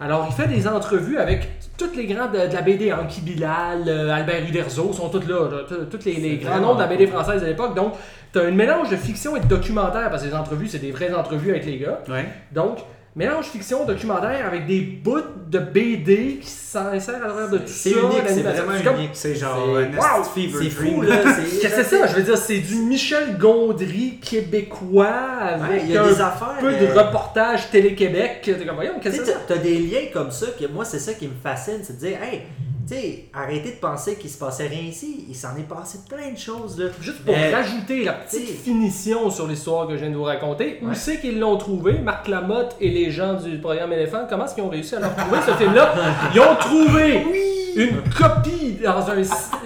Alors, 0.00 0.26
il 0.28 0.32
fait 0.32 0.48
des 0.48 0.66
entrevues 0.66 1.18
avec 1.18 1.48
tous 1.76 1.94
les 1.96 2.06
grands 2.06 2.28
de, 2.28 2.48
de 2.48 2.54
la 2.54 2.62
BD, 2.62 2.92
Anki 2.92 3.20
Bilal, 3.20 3.84
euh, 3.86 4.10
Albert 4.12 4.48
Uderzo, 4.48 4.92
sont 4.92 5.08
tous 5.08 5.26
là, 5.28 5.48
tous 5.90 6.04
les, 6.04 6.14
les 6.14 6.36
grands 6.38 6.60
noms 6.60 6.74
de 6.74 6.80
la 6.80 6.86
BD 6.86 7.06
française 7.06 7.40
de 7.42 7.46
l'époque. 7.46 7.74
Donc, 7.74 7.94
tu 8.32 8.38
as 8.38 8.44
un 8.44 8.50
mélange 8.50 8.90
de 8.90 8.96
fiction 8.96 9.36
et 9.36 9.40
de 9.40 9.46
documentaire, 9.46 10.08
parce 10.10 10.22
que 10.22 10.28
les 10.28 10.34
entrevues, 10.34 10.68
c'est 10.68 10.78
des 10.78 10.92
vraies 10.92 11.12
entrevues 11.12 11.50
avec 11.50 11.66
les 11.66 11.78
gars. 11.78 12.00
Ouais. 12.08 12.26
Donc, 12.52 12.78
mélange 13.14 13.46
fiction, 13.46 13.84
documentaire 13.84 14.46
avec 14.46 14.66
des 14.66 14.80
bouts 14.80 15.18
de 15.50 15.58
BD 15.58 16.38
qui 16.40 16.48
s'insèrent 16.48 17.16
à 17.22 17.28
travers 17.28 17.50
de 17.50 17.58
tout 17.58 17.66
ça. 17.68 17.72
C'est 17.74 17.90
unique, 17.90 18.22
c'est 18.26 18.40
vraiment 18.42 18.82
comme- 18.82 18.96
unique. 18.96 19.10
C'est 19.12 19.34
genre 19.34 19.68
Wow! 19.68 20.24
C'est 20.34 20.70
fou, 20.70 21.02
là. 21.02 21.16
Qu'est-ce 21.60 21.76
que 21.76 21.82
c'est 21.84 21.98
ça? 21.98 22.06
Je 22.06 22.14
veux 22.14 22.22
dire, 22.22 22.38
c'est 22.38 22.58
du 22.60 22.76
Michel 22.76 23.36
Gondry 23.36 24.18
québécois 24.20 25.06
avec 25.08 25.70
Ouais, 25.70 25.80
il 25.84 25.90
y 25.92 25.96
a 25.96 26.04
un 26.04 26.06
des 26.08 26.20
affaires. 26.20 26.56
peu 26.60 26.72
de 26.72 26.86
euh, 26.86 26.94
reportage 27.02 27.70
Télé-Québec. 27.70 28.40
T'es 28.42 28.54
comme, 28.64 28.76
voyons, 28.76 28.94
Tu 28.94 29.00
qu'est-ce 29.00 29.16
sais, 29.16 29.22
que 29.22 29.26
c'est 29.28 29.32
ça? 29.34 29.40
t'as 29.46 29.54
t'as 29.56 29.60
des 29.62 29.78
liens 29.78 30.06
comme 30.12 30.30
ça 30.30 30.46
que 30.58 30.66
moi, 30.66 30.84
c'est 30.86 30.98
ça 30.98 31.12
qui 31.12 31.26
me 31.26 31.34
fascine, 31.42 31.80
c'est 31.82 31.94
de 31.94 32.06
dire, 32.06 32.18
hey, 32.22 32.42
tu 32.88 32.94
sais, 32.94 33.24
arrêtez 33.32 33.70
de 33.72 33.76
penser 33.76 34.16
qu'il 34.16 34.30
se 34.30 34.38
passait 34.38 34.66
rien 34.66 34.82
ici. 34.82 35.26
Il 35.28 35.34
s'en 35.34 35.56
est 35.56 35.68
passé 35.68 35.98
plein 36.08 36.32
de 36.32 36.38
choses, 36.38 36.78
là. 36.78 36.86
Juste 37.00 37.24
pour 37.24 37.34
Euh, 37.34 37.50
rajouter 37.52 38.04
la 38.04 38.12
petite 38.14 38.44
t'sais- 38.44 38.52
finition 38.64 39.30
sur 39.30 39.46
l'histoire 39.46 39.86
que 39.86 39.94
je 39.94 40.00
viens 40.00 40.10
de 40.10 40.16
vous 40.16 40.24
raconter, 40.24 40.78
où 40.82 40.88
c'est 40.94 41.20
qu'ils 41.20 41.38
l'ont 41.38 41.56
trouvé, 41.56 41.98
Marc 41.98 42.28
Lamotte 42.28 42.76
et 42.80 42.88
les 42.90 43.10
gens 43.10 43.34
du 43.34 43.58
programme 43.58 43.92
Éléphant, 43.92 44.26
comment 44.28 44.44
est-ce 44.46 44.54
qu'ils 44.54 44.64
ont 44.64 44.68
réussi 44.68 44.94
à 44.96 45.00
leur 45.00 45.14
trouver 45.16 45.38
ce 45.46 45.52
film-là? 45.52 45.94
Ils 46.34 46.40
ont 46.40 46.56
trouvé 46.56 47.22
une 47.76 48.02
copie 48.16 48.76
dans 48.84 49.08
un, 49.10 49.22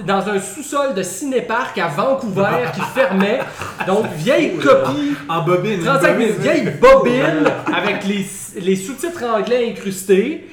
dans 0.07 0.29
un 0.29 0.39
sous-sol 0.39 0.95
de 0.95 1.03
cinéparc 1.03 1.77
à 1.79 1.89
Vancouver 1.89 2.67
qui 2.75 2.81
fermait. 2.95 3.41
Donc, 3.87 4.07
vieille 4.15 4.57
copie, 4.59 5.15
En 5.29 5.43
bobine. 5.43 5.81
35 5.83 6.17
minutes, 6.19 6.39
vieille 6.39 6.71
bobine 6.81 7.45
avec 7.75 8.05
les, 8.07 8.25
les 8.61 8.77
sous-titres 8.77 9.25
anglais 9.25 9.71
incrustés. 9.71 10.47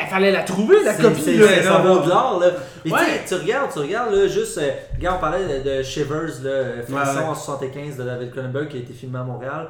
Il 0.00 0.06
fallait 0.08 0.32
la 0.32 0.42
trouver, 0.42 0.82
la 0.84 0.94
copie. 0.94 1.20
c'est- 1.22 1.62
ça 1.62 1.78
vaut 1.78 2.00
de 2.00 2.08
l'or, 2.08 2.38
là. 2.40 2.48
Et 2.84 2.88
tu 2.88 2.94
Ouais. 2.94 3.00
sais, 3.00 3.22
tu 3.26 3.34
regardes, 3.42 3.72
tu 3.72 3.78
regardes, 3.80 4.12
là, 4.14 4.26
juste. 4.26 4.58
euh, 4.58 4.70
regarde, 4.96 5.16
on 5.18 5.20
parlait 5.20 5.60
de, 5.62 5.78
de 5.78 5.82
Shivers, 5.82 6.42
là, 6.42 6.82
Frisson 6.82 6.94
Ouais, 6.94 7.22
ouais. 7.22 7.28
en 7.28 7.34
75 7.34 7.96
de 7.96 8.04
David 8.04 8.30
Cronenberg 8.30 8.68
qui 8.68 8.76
a 8.76 8.80
été 8.80 8.92
filmé 8.92 9.18
à 9.18 9.22
Montréal. 9.22 9.68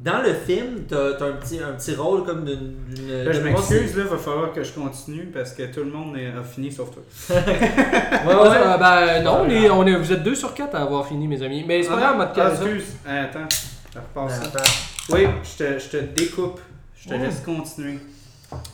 Dans 0.00 0.22
le 0.22 0.32
film, 0.32 0.84
t'as 0.88 0.96
as 1.20 1.24
un 1.28 1.32
petit, 1.32 1.60
un 1.62 1.72
petit 1.74 1.94
rôle 1.94 2.24
comme 2.24 2.46
d'une. 2.46 2.72
d'une- 2.88 3.22
Là, 3.24 3.32
je 3.32 3.38
de- 3.38 3.44
m'excuse, 3.44 3.94
là, 3.98 4.04
va 4.04 4.16
falloir 4.16 4.50
que 4.52 4.62
je 4.64 4.72
continue 4.72 5.26
parce 5.26 5.52
que 5.52 5.64
tout 5.64 5.80
le 5.80 5.90
monde 5.90 6.16
est- 6.16 6.28
a 6.28 6.42
fini 6.42 6.72
sauf 6.72 6.88
toi. 6.90 7.02
Ouais, 7.28 8.34
ouais. 8.34 8.56
Ah, 8.64 8.78
ben 8.78 9.22
non, 9.22 9.44
les- 9.44 9.68
on 9.70 9.86
est, 9.86 9.94
vous 9.96 10.10
êtes 10.10 10.22
deux 10.22 10.34
sur 10.34 10.54
quatre 10.54 10.74
à 10.74 10.80
avoir 10.82 11.06
fini, 11.06 11.28
mes 11.28 11.42
amis. 11.42 11.64
Mais 11.68 11.82
c'est 11.82 11.90
pas 11.90 11.96
grave, 11.96 12.16
mode 12.16 12.28
Ah, 12.32 12.34
cas. 12.34 12.50
excuse. 12.50 12.84
Ah, 13.06 13.22
attends, 13.24 13.48
je 13.92 13.98
repasse 13.98 14.38
ça. 14.40 14.46
Attends. 14.46 14.70
Oui, 15.10 15.26
je 15.44 15.64
te, 15.64 15.78
je 15.78 15.88
te 15.88 15.96
découpe. 15.98 16.60
Je 17.02 17.08
te 17.08 17.14
laisse 17.14 17.40
continuer. 17.44 17.98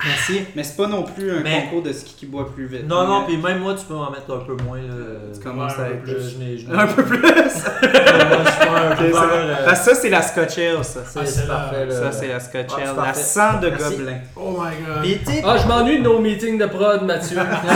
Merci. 0.04 0.42
Mais 0.54 0.62
c'est 0.62 0.76
pas 0.76 0.86
non 0.86 1.02
plus 1.02 1.30
un 1.30 1.40
Mais- 1.42 1.64
concours 1.64 1.82
de 1.82 1.92
ski 1.92 2.14
qui 2.18 2.26
boit 2.26 2.50
plus 2.52 2.66
vite. 2.66 2.86
Non, 2.88 3.06
non, 3.06 3.24
puis 3.26 3.36
même 3.36 3.58
moi, 3.60 3.74
tu 3.74 3.84
peux 3.84 3.94
m'en 3.94 4.10
mettre 4.10 4.32
un 4.34 4.38
peu 4.38 4.56
moins. 4.64 4.78
Là. 4.78 5.32
Tu 5.34 5.40
commences 5.40 5.72
à 5.78 5.82
un 5.82 5.86
être 5.86 6.02
plus. 6.02 6.14
je 6.32 6.38
n'ai- 6.38 6.58
je 6.58 6.66
n'ai- 6.68 6.74
Un 6.78 6.86
peu 6.86 7.02
plus. 7.04 7.18
Un 7.26 9.02
euh, 9.02 9.54
Parce 9.64 9.80
que 9.80 9.84
ça, 9.84 9.94
c'est 9.94 10.08
la 10.10 10.22
Scotch 10.22 10.58
Ale, 10.58 10.84
ça. 10.84 11.00
c'est- 11.06 11.18
Ah, 11.20 11.26
c'est 11.26 11.46
parfait. 11.46 11.86
là. 11.86 11.94
Ça, 11.94 12.12
c'est 12.12 12.28
la 12.28 12.40
Scotch 12.40 12.70
Ah. 12.76 12.94
La 13.06 13.14
sang 13.14 13.60
de 13.60 13.68
Merci. 13.70 13.96
gobelin. 13.96 14.18
Oh 14.36 14.58
my 14.60 14.76
god. 14.84 15.42
Ah, 15.44 15.56
je 15.62 15.66
m'ennuie 15.68 15.98
de 15.98 16.02
nos 16.04 16.18
meetings 16.20 16.58
de 16.58 16.66
prod, 16.66 17.02
Mathieu. 17.04 17.38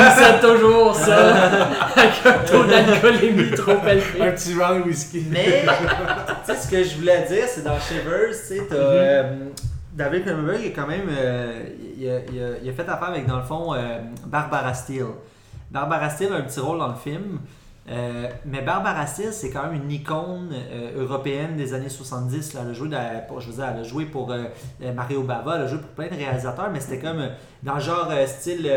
C'est 0.16 0.40
toujours 0.40 0.94
ça. 0.94 1.16
Avec 1.96 2.12
un 2.24 2.32
taux 2.50 2.64
d'alcoolémie 2.64 3.50
trop 3.52 3.72
Un 3.72 3.88
élevé. 3.88 4.32
petit 4.32 4.54
round 4.54 4.82
de 4.84 4.88
whisky. 4.88 5.24
Mais, 5.30 5.64
tu 6.46 6.52
sais, 6.54 6.60
ce 6.60 6.68
que 6.70 6.82
je 6.84 6.96
voulais 6.96 7.24
dire, 7.28 7.44
c'est 7.48 7.64
dans 7.64 7.78
Shivers, 7.78 8.30
tu 8.30 8.56
sais, 8.56 8.62
t'as. 8.68 9.22
David 9.92 10.24
Cronenberg, 10.24 10.64
a 10.66 10.70
quand 10.70 10.86
même. 10.86 11.08
euh, 11.10 11.62
il, 11.98 12.08
a, 12.08 12.18
il 12.32 12.42
a- 12.42 12.58
il 12.62 12.68
a 12.68 12.72
fait 12.72 12.82
affaire 12.88 13.08
avec, 13.08 13.26
dans 13.26 13.36
le 13.38 13.42
fond, 13.44 13.74
euh, 13.74 13.98
Barbara 14.26 14.72
Steele. 14.74 15.06
Barbara 15.70 16.08
Steele 16.10 16.32
a 16.32 16.36
un 16.36 16.42
petit 16.42 16.60
rôle 16.60 16.78
dans 16.78 16.88
le 16.88 16.94
film. 16.94 17.38
euh, 17.90 18.28
mais 18.44 18.60
Barbara 18.62 19.04
Steele, 19.06 19.32
c'est 19.32 19.50
quand 19.50 19.64
même 19.64 19.82
une 19.82 19.90
icône 19.90 20.54
européenne 20.96 21.56
des 21.56 21.74
années 21.74 21.88
70. 21.88 22.54
Là. 22.54 22.60
Elle, 22.64 22.70
a 22.70 22.72
joué 22.72 22.88
dans- 22.88 23.22
pour, 23.26 23.40
je 23.40 23.48
veux 23.48 23.54
dire, 23.54 23.66
elle 23.72 23.80
a 23.80 23.82
joué 23.82 24.04
pour 24.04 24.32
Mario 24.94 25.22
Bava, 25.22 25.56
elle 25.56 25.62
a 25.62 25.66
joué 25.66 25.78
pour 25.78 25.88
plein 25.90 26.06
de 26.08 26.14
réalisateurs, 26.14 26.70
mais 26.72 26.78
c'était 26.80 26.98
comme 27.00 27.20
dans 27.62 27.74
le 27.74 27.80
genre 27.80 28.08
style 28.26 28.70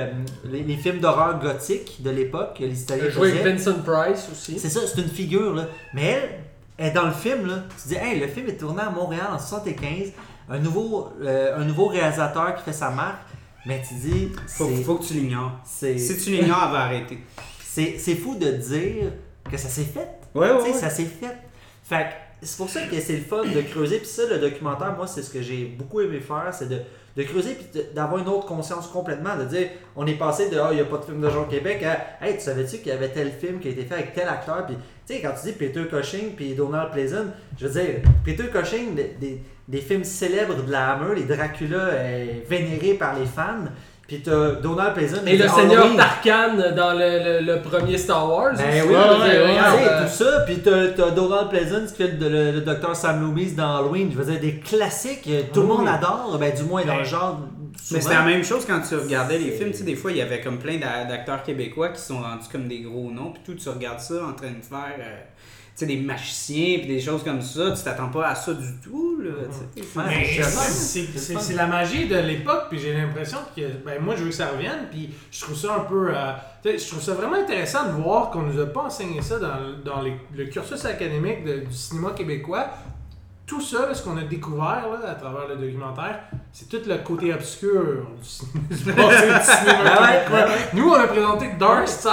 les, 0.46 0.64
les 0.64 0.78
films 0.78 1.00
d'horreur 1.00 1.38
gothique 1.40 2.02
de 2.02 2.10
l'époque 2.10 2.56
que 2.58 2.64
les 2.64 2.82
Italiens 2.82 3.04
J'ai 3.06 3.12
joué 3.12 3.30
faisaient. 3.32 3.42
avec 3.42 3.58
Vincent 3.58 3.80
Price 3.86 4.30
aussi. 4.32 4.58
C'est 4.58 4.70
ça, 4.70 4.80
c'est 4.88 5.02
une 5.02 5.10
figure, 5.10 5.54
là. 5.54 5.64
Mais 5.94 6.04
elle, 6.06 6.30
elle 6.78 6.88
est 6.88 6.92
dans 6.92 7.06
le 7.06 7.12
film, 7.12 7.46
là. 7.48 7.56
Tu 7.82 7.90
dis, 7.90 7.96
hey, 7.96 8.20
le 8.20 8.28
film 8.28 8.48
est 8.48 8.58
tourné 8.58 8.82
à 8.82 8.90
Montréal 8.90 9.28
en 9.32 9.38
75. 9.38 10.12
Un 10.50 10.60
nouveau, 10.60 11.10
euh, 11.22 11.58
un 11.58 11.66
nouveau 11.66 11.88
réalisateur 11.88 12.56
qui 12.56 12.64
fait 12.64 12.74
sa 12.74 12.90
marque. 12.90 13.22
Mais 13.66 13.82
tu 13.88 13.94
dis, 13.96 14.32
Faut, 14.48 14.68
faut 14.68 14.96
que 14.96 15.06
tu 15.06 15.14
l'ignores. 15.14 15.60
Si 15.64 16.18
tu 16.24 16.32
l'ignores, 16.32 16.66
elle 16.66 16.72
va 16.72 16.80
arrêter. 16.80 17.20
c'est 17.64 18.16
fou 18.16 18.36
de 18.36 18.52
dire 18.52 19.12
que 19.50 19.58
ça 19.58 19.70
s'est 19.70 19.84
fait. 19.84 20.10
Ouais, 20.36 20.52
ouais. 20.52 20.62
ouais. 20.62 20.74
ça 20.74 20.90
s'est 20.90 21.06
fait. 21.06 21.38
Fait 21.84 22.08
c'est 22.44 22.58
pour 22.58 22.70
ça 22.70 22.82
que 22.82 23.00
c'est 23.00 23.16
le 23.16 23.24
fun 23.24 23.44
de 23.46 23.62
creuser. 23.62 23.98
Puis 23.98 24.08
ça, 24.08 24.24
le 24.30 24.40
documentaire, 24.40 24.94
moi, 24.96 25.08
c'est 25.08 25.22
ce 25.22 25.30
que 25.30 25.42
j'ai 25.42 25.66
beaucoup 25.66 26.02
aimé 26.02 26.20
faire, 26.20 26.50
c'est 26.52 26.68
de, 26.68 26.80
de 27.16 27.24
creuser 27.24 27.56
puis 27.56 27.82
d'avoir 27.94 28.22
une 28.22 28.28
autre 28.28 28.46
conscience 28.46 28.88
complètement. 28.88 29.36
De 29.38 29.46
dire, 29.46 29.70
on 29.96 30.06
est 30.06 30.18
passé 30.18 30.50
de, 30.50 30.58
ah, 30.58 30.70
il 30.72 30.76
n'y 30.76 30.82
a 30.82 30.86
pas 30.86 30.98
de 30.98 31.06
film 31.06 31.22
de 31.22 31.30
genre 31.30 31.48
au 31.48 31.50
Québec 31.50 31.84
à, 31.84 32.26
hey, 32.26 32.36
tu 32.36 32.42
savais-tu 32.42 32.78
qu'il 32.78 32.88
y 32.88 32.92
avait 32.92 33.10
tel 33.10 33.32
film 33.32 33.60
qui 33.60 33.70
a 33.70 33.72
été 33.72 33.84
fait 33.84 33.96
avec 33.96 34.14
tel 34.14 34.28
acteur? 34.28 34.66
Puis, 34.66 34.76
tu 35.08 35.14
sais, 35.14 35.22
quand 35.22 35.32
tu 35.40 35.48
dis 35.48 35.54
Peter 35.54 35.84
Cushing 35.90 36.36
puis 36.36 36.54
Donald 36.54 36.92
Pleasant, 36.92 37.26
je 37.58 37.68
veux 37.68 37.82
dire, 37.82 38.02
Peter 38.26 38.46
Cushing, 38.52 38.96
des, 38.96 39.16
des, 39.20 39.42
des 39.68 39.80
films 39.82 40.04
célèbres 40.04 40.62
de 40.64 40.72
la 40.72 40.92
Hammer, 40.92 41.16
les 41.16 41.24
Dracula 41.24 41.78
euh, 41.78 42.26
vénérés 42.50 42.94
par 42.96 43.18
les 43.18 43.26
fans. 43.26 43.66
Puis 44.06 44.22
t'as 44.22 44.52
Donald 44.56 44.94
Pleasant. 44.94 45.26
Et 45.26 45.38
le 45.38 45.48
c'est 45.48 45.56
seigneur 45.56 45.84
Halloween. 45.86 45.98
Tarkan 45.98 46.56
dans 46.76 46.92
le, 46.92 47.40
le- 47.40 47.54
le 47.56 47.62
premier 47.62 47.98
Star 47.98 48.30
Wars. 48.30 48.52
Ben 48.58 48.84
oui, 48.86 48.94
Ouais, 48.94 48.96
ouais, 48.96 49.48
sais, 49.78 49.88
euh, 49.90 50.04
tout 50.04 50.12
ça, 50.12 50.40
puis 50.46 50.60
t'as, 50.60 50.90
t'as 50.90 51.12
Donald 51.12 51.50
Pleasant 51.50 51.86
qui 51.88 51.96
fait 52.04 52.12
le, 52.20 52.28
le, 52.30 52.52
le 52.52 52.62
docteur 52.62 52.94
Sam 52.98 53.22
Loomis 53.22 53.54
dans 53.54 53.78
Halloween, 53.78 54.12
je 54.12 54.18
veux 54.22 54.30
dire, 54.30 54.42
des 54.42 54.60
classiques, 54.60 55.26
euh, 55.30 55.44
tout 55.54 55.62
le 55.62 55.68
monde 55.68 55.88
adore, 55.88 56.38
ben 56.38 56.54
du 56.54 56.64
moins 56.64 56.84
dans 56.84 56.98
le 56.98 57.06
genre. 57.06 57.40
Mais 57.92 58.02
c'était 58.02 58.14
la 58.16 58.24
même 58.24 58.44
chose 58.44 58.66
quand 58.68 58.82
tu 58.88 58.96
regardais 58.96 59.38
les 59.40 59.52
C'est- 59.52 59.58
films. 59.58 59.72
Tu 59.72 59.78
sais, 59.78 59.84
des 59.86 59.96
fois, 59.96 60.12
il 60.12 60.18
y 60.18 60.22
avait 60.22 60.42
comme 60.42 60.60
plein 60.60 60.78
d'a- 60.78 61.06
d'acteurs 61.06 61.42
québécois 61.42 61.90
qui 61.90 62.02
sont 62.02 62.20
rendus 62.22 62.48
comme 62.52 62.68
des 62.68 62.82
gros 62.82 63.10
noms. 63.10 63.32
Puis 63.32 63.42
tout, 63.46 63.56
tu 63.56 63.70
regardes 63.70 64.02
ça 64.02 64.16
en 64.16 64.34
train 64.34 64.50
de 64.52 64.64
faire 64.64 64.98
euh, 65.00 65.22
sais, 65.76 65.86
des 65.86 65.98
magiciens 65.98 66.80
puis 66.80 66.88
des 66.88 67.00
choses 67.00 67.24
comme 67.24 67.42
ça. 67.42 67.72
Tu 67.76 67.84
t'attends 67.84 68.10
pas 68.10 68.28
à 68.30 68.36
ça 68.36 68.54
du 68.54 68.68
tout. 68.84 69.20
Là, 69.22 69.32
c'est 71.40 71.54
la 71.56 71.68
magie 71.68 72.08
de 72.08 72.16
l'époque, 72.18 72.66
puis 72.70 72.80
j'ai 72.80 72.94
l'impression 72.94 73.38
que 73.56 73.62
ben, 73.86 74.00
moi 74.02 74.16
je 74.16 74.24
veux 74.24 74.30
que 74.30 74.36
ça 74.36 74.48
revienne, 74.50 74.88
puis 74.92 75.10
je 75.32 75.42
trouve 75.42 75.56
ça 75.56 75.76
un 75.76 75.80
peu. 75.82 76.10
euh, 76.16 76.32
je 76.66 76.88
trouve 76.90 77.02
ça 77.02 77.14
vraiment 77.14 77.36
intéressant 77.38 77.86
de 77.88 77.92
voir 78.02 78.30
qu'on 78.32 78.42
nous 78.44 78.60
a 78.62 78.66
pas 78.68 78.82
enseigné 78.84 79.22
ça 79.22 79.40
dans, 79.40 79.60
le- 79.60 79.76
dans 79.84 80.02
les- 80.02 80.16
le 80.36 80.46
cursus 80.46 80.84
académique 80.86 81.44
de- 81.46 81.60
du 81.60 81.74
cinéma 81.74 82.12
québécois. 82.12 82.68
Tout 83.46 83.60
ça, 83.60 83.88
là, 83.88 83.94
ce 83.94 84.02
qu'on 84.02 84.16
a 84.18 84.22
découvert 84.22 84.88
là, 84.90 85.10
à 85.12 85.16
travers 85.16 85.50
le 85.50 85.58
documentaire, 85.58 86.20
c'est 86.54 86.70
tout 86.70 86.80
le 86.88 86.96
côté 87.00 87.34
obscur 87.34 87.82
du 88.22 88.28
cinéma, 88.30 88.64
du 88.70 88.94
passé 88.94 89.26
du 89.26 89.58
cinéma 89.58 89.80
Ah 89.86 90.02
ouais, 90.02 90.08
québécois. 90.24 90.40
ouais. 90.40 90.62
Nous, 90.74 90.90
on 90.90 90.94
a 90.94 91.08
présenté 91.08 91.50
Dark 91.60 91.88
Side. 91.90 92.10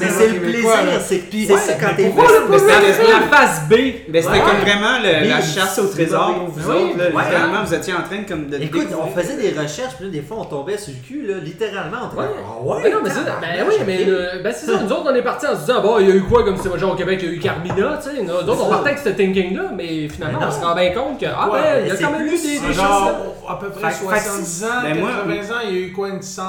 Mais 0.00 0.08
c'est 0.08 0.28
le 0.28 0.40
plaisir, 0.40 0.70
c'est, 1.00 1.18
Puis, 1.30 1.46
c'est 1.46 1.54
ouais, 1.54 1.58
ça 1.60 1.72
quand 1.74 1.86
mais 1.96 1.96
t'es 1.96 2.12
Mais 2.14 3.08
la 3.08 3.20
face 3.36 3.62
B. 3.68 3.72
Ben, 3.72 4.22
c'était 4.22 4.28
Ouais. 4.34 4.40
comme 4.40 4.60
vraiment 4.60 4.98
la 5.00 5.40
chasse 5.40 5.78
au 5.78 5.86
trésor 5.86 6.48
vous 6.48 6.70
Oui, 6.70 6.76
autres. 6.76 6.98
Là, 6.98 7.04
ouais. 7.04 7.22
littéralement, 7.24 7.64
vous 7.64 7.74
étiez 7.74 7.94
en 7.94 8.02
train 8.02 8.22
comme 8.28 8.48
de 8.50 8.58
Écoute, 8.58 8.88
on 9.00 9.06
faisait 9.18 9.36
des 9.36 9.58
recherches, 9.58 9.94
puis 9.96 10.04
là, 10.04 10.10
des 10.10 10.22
fois, 10.22 10.36
on 10.40 10.44
tombait 10.44 10.76
sur 10.76 10.92
le 10.92 11.06
cul, 11.06 11.26
là, 11.26 11.38
littéralement. 11.38 12.10
On 12.12 12.14
comme, 12.14 12.24
ah 12.26 12.62
ouais, 12.62 12.90
non, 12.90 12.98
mais 13.02 13.10
ben 13.10 13.64
oui, 13.66 13.74
mais 13.86 14.04
ben 14.42 14.52
c'est 14.54 14.66
ça, 14.66 14.80
nous 14.82 14.92
autres 14.92 15.06
on 15.10 15.14
est 15.14 15.22
partis 15.22 15.46
en 15.46 15.54
se 15.54 15.60
disant, 15.60 15.80
bon, 15.80 15.98
il 16.00 16.08
y 16.08 16.12
a 16.12 16.14
eu 16.14 16.22
quoi 16.24 16.44
comme 16.44 16.56
cinéma 16.58 16.76
genre 16.78 16.92
au 16.92 16.96
Québec, 16.96 17.20
il 17.22 17.28
y 17.28 17.30
a 17.30 17.34
eu 17.34 17.38
Carmina, 17.38 17.98
tu 18.02 18.10
sais, 18.16 18.22
nous 18.22 18.30
autres 18.32 18.66
on 18.66 18.68
partait 18.68 18.90
avec 18.90 19.00
ce 19.00 19.08
thinking-là, 19.10 19.70
mais 19.74 20.08
finalement 20.08 20.40
Mais 20.40 20.46
on 20.46 20.50
se 20.50 20.60
rend 20.64 20.73
bien 20.74 20.92
compte 20.92 21.20
que, 21.20 21.26
ah 21.26 21.50
Ouais, 21.50 21.60
ben, 21.60 21.82
il 21.82 21.88
y 21.88 21.90
a 21.90 21.96
quand 21.96 22.10
même 22.12 22.26
eu 22.26 22.30
des, 22.30 22.36
des 22.36 22.58
choses. 22.66 22.72
genre, 22.74 23.04
là. 23.06 23.52
à 23.52 23.56
peu 23.56 23.68
près 23.70 23.90
Fait- 23.90 24.04
fait 24.06 24.14
que 24.14 24.20
70 24.22 24.64
ans, 24.64 24.68
Ben, 24.82 24.98
moi- 25.00 25.10
80 25.26 25.54
ans, 25.54 25.60
il 25.68 25.74
y 25.74 25.76
a 25.76 25.80
eu 25.86 25.92
quoi, 25.92 26.08
une 26.08 26.22
100, 26.22 26.42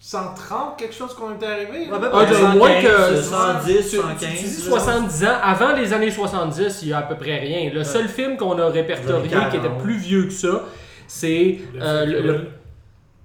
130, 0.00 0.76
quelque 0.78 0.94
chose 0.94 1.14
qu'on 1.14 1.34
était 1.34 1.46
arrivé? 1.46 1.86
Ouais, 1.86 1.90
là? 1.90 1.98
ben, 1.98 2.10
Ah, 2.12 2.24
de 2.26 2.34
115, 2.34 2.56
moins 2.56 2.82
que 2.82 3.16
110, 3.22 3.90
tu- 3.90 3.96
115. 3.96 4.18
Tu, 4.18 4.36
tu 4.36 4.44
dis 4.44 4.62
là. 4.64 4.70
70 4.70 5.24
ans, 5.24 5.36
avant 5.42 5.72
les 5.72 5.92
années 5.92 6.10
70, 6.10 6.80
il 6.82 6.88
y 6.88 6.92
a 6.92 6.98
à 6.98 7.02
peu 7.02 7.16
près 7.16 7.38
rien. 7.38 7.70
Le 7.72 7.84
seul 7.84 8.08
film 8.08 8.36
qu'on 8.36 8.58
a 8.58 8.66
répertorié 8.68 9.28
qui 9.28 9.34
était 9.56 9.58
40. 9.68 9.78
plus 9.82 9.96
vieux 9.96 10.24
que 10.24 10.32
ça, 10.32 10.62
c'est 11.08 11.58
Le 11.74 11.82
euh, 11.82 12.04
le, 12.06 12.20
le-. 12.20 12.48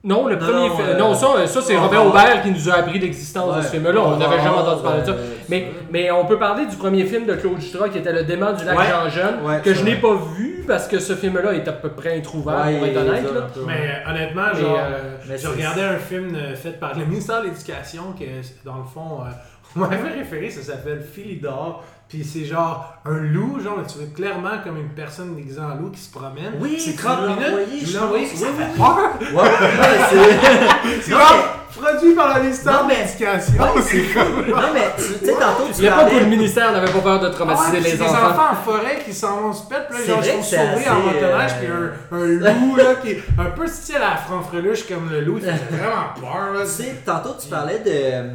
Non, 0.03 0.27
le 0.27 0.35
Non, 0.35 0.41
premier 0.45 0.69
non, 0.69 0.75
film. 0.77 0.87
euh, 0.89 0.97
non, 0.97 1.13
ça, 1.13 1.45
ça 1.47 1.61
c'est 1.61 1.75
Robert. 1.77 2.05
Aubert 2.07 2.41
qui 2.41 2.51
nous 2.51 2.69
a 2.69 2.73
appris 2.75 2.99
l'existence 2.99 3.57
de 3.57 3.61
ce 3.61 3.67
film-là. 3.67 3.99
On 3.99 4.15
n'avait 4.17 4.37
jamais 4.37 4.57
entendu 4.57 4.81
parler 4.81 5.01
de 5.01 5.05
ça. 5.07 5.15
Mais, 5.49 5.71
mais 5.91 6.09
on 6.11 6.25
peut 6.25 6.39
parler 6.39 6.65
du 6.67 6.75
premier 6.77 7.03
film 7.05 7.25
de 7.25 7.33
Claude 7.33 7.59
Jutras 7.59 7.89
qui 7.89 7.97
était 7.97 8.13
Le 8.13 8.23
démon 8.23 8.53
du 8.53 8.63
lac 8.63 8.77
Ouais. 8.77 8.85
Jean-Jean, 8.89 9.43
Ouais, 9.45 9.59
que 9.61 9.73
je 9.73 9.83
n'ai 9.83 9.95
pas 9.95 10.15
vu 10.37 10.63
parce 10.67 10.87
que 10.87 10.99
ce 10.99 11.15
film-là 11.15 11.53
est 11.53 11.67
à 11.67 11.73
peu 11.73 11.89
près 11.89 12.15
introuvable 12.17 12.69
Ouais, 12.69 12.77
pour 12.77 12.87
être 12.87 12.97
honnête. 12.97 13.25
Mais 13.67 13.73
euh, 13.73 14.09
honnêtement, 14.11 14.41
Mais, 14.53 14.59
genre, 14.61 14.79
mais 15.27 15.37
je 15.37 15.47
regardais 15.47 15.83
un 15.83 15.97
film 15.97 16.33
euh, 16.35 16.55
fait 16.55 16.79
par 16.79 16.97
le 16.97 17.05
ministère 17.05 17.41
de 17.41 17.47
l'Éducation 17.47 18.13
que, 18.17 18.23
dans 18.63 18.77
le 18.77 18.83
fond, 18.83 19.19
euh, 19.21 19.29
on 19.75 19.79
m'avait 19.79 20.11
référé, 20.19 20.49
ça 20.49 20.61
s'appelle 20.61 21.01
Philidor. 21.01 21.83
Puis 22.09 22.23
c'est 22.23 22.43
genre 22.43 22.95
un 23.05 23.19
loup, 23.19 23.59
genre, 23.63 23.85
tu 23.87 23.99
vois 23.99 24.07
clairement 24.15 24.57
comme 24.63 24.77
une 24.77 24.89
personne 24.89 25.35
déguisée 25.35 25.61
en 25.61 25.75
loup 25.75 25.91
qui 25.91 25.99
se 26.01 26.11
promène. 26.11 26.53
Oui, 26.59 26.77
c'est 26.79 26.91
tu 26.93 26.97
30 26.97 27.19
l'as 27.21 27.27
minutes. 27.27 27.47
envoyé, 27.47 27.85
je 27.85 27.91
l'ai 27.91 27.99
envoyé, 27.99 28.25
ça 28.25 28.47
Oui, 28.47 28.51
fait 28.57 28.77
peur. 28.77 29.33
Ouais, 29.33 29.41
ouais, 29.43 29.99
c'est. 30.09 31.01
C'est 31.03 31.11
genre 31.11 31.58
produit 31.77 32.15
par 32.15 32.35
le 32.37 32.43
ministère 32.43 32.73
Non, 32.83 32.87
mais- 32.87 32.95
de 32.95 32.99
l'Éducation. 33.07 33.63
c'est 33.81 34.13
comme. 34.13 34.45
Non, 34.47 34.73
mais 34.73 34.81
tu 34.97 35.25
sais, 35.25 35.33
tantôt, 35.33 35.63
tu 35.67 35.73
Il 35.77 35.81
n'y 35.81 35.87
a 35.87 35.91
pas 35.95 36.09
que 36.09 36.15
le 36.15 36.25
ministère 36.25 36.71
n'avait 36.71 36.91
pas 36.91 36.99
peur 36.99 37.19
de 37.19 37.27
Ah, 37.27 37.29
traumatiser 37.31 37.81
c'est 37.81 37.91
les 37.91 37.97
des 37.97 38.01
enfants. 38.03 38.27
enfants 38.29 38.51
en 38.51 38.55
forêt 38.55 38.99
qui 39.05 39.13
s'en 39.13 39.41
vont 39.41 39.53
se 39.53 39.67
pète, 39.67 39.87
puis 39.89 39.97
là, 39.97 40.03
C'est 40.05 40.09
genre, 40.11 40.19
vrai 40.19 40.27
ils 40.29 40.37
que 40.37 40.43
sont 40.43 40.49
c'est 40.49 40.57
sauvés 40.57 40.89
en 40.89 40.93
assez, 40.93 41.05
motoneige, 41.05 41.51
euh, 41.63 41.89
puis 42.09 42.17
un, 42.17 42.21
un 42.49 42.53
loup, 42.59 42.75
là, 42.77 42.95
qui 43.01 43.11
est 43.11 43.23
un 43.37 43.45
peu 43.51 43.67
style 43.67 43.95
à 43.95 43.99
la 43.99 44.15
franfreluche 44.17 44.87
comme 44.87 45.09
le 45.11 45.21
loup, 45.21 45.37
il 45.37 45.43
fait 45.45 45.51
vraiment 45.75 46.13
peur, 46.19 46.53
là. 46.53 46.61
Tu 46.63 46.69
sais, 46.71 46.95
tantôt 47.05 47.35
tu 47.41 47.47
parlais 47.47 47.79
de. 47.79 47.89
euh, 47.91 48.29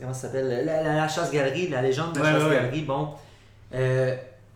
Comment 0.00 0.12
ça 0.14 0.28
s'appelle 0.28 0.64
la, 0.66 0.82
la- 0.82 0.94
la 0.94 1.08
chasse-galerie, 1.08 1.68
la 1.68 1.82
légende 1.82 2.12
de 2.12 2.20
la 2.20 2.24
Ouais, 2.26 2.34
ouais, 2.34 2.40
chasse-galerie. 2.40 2.82
Bon. 2.82 3.08
Euh, 3.74 4.14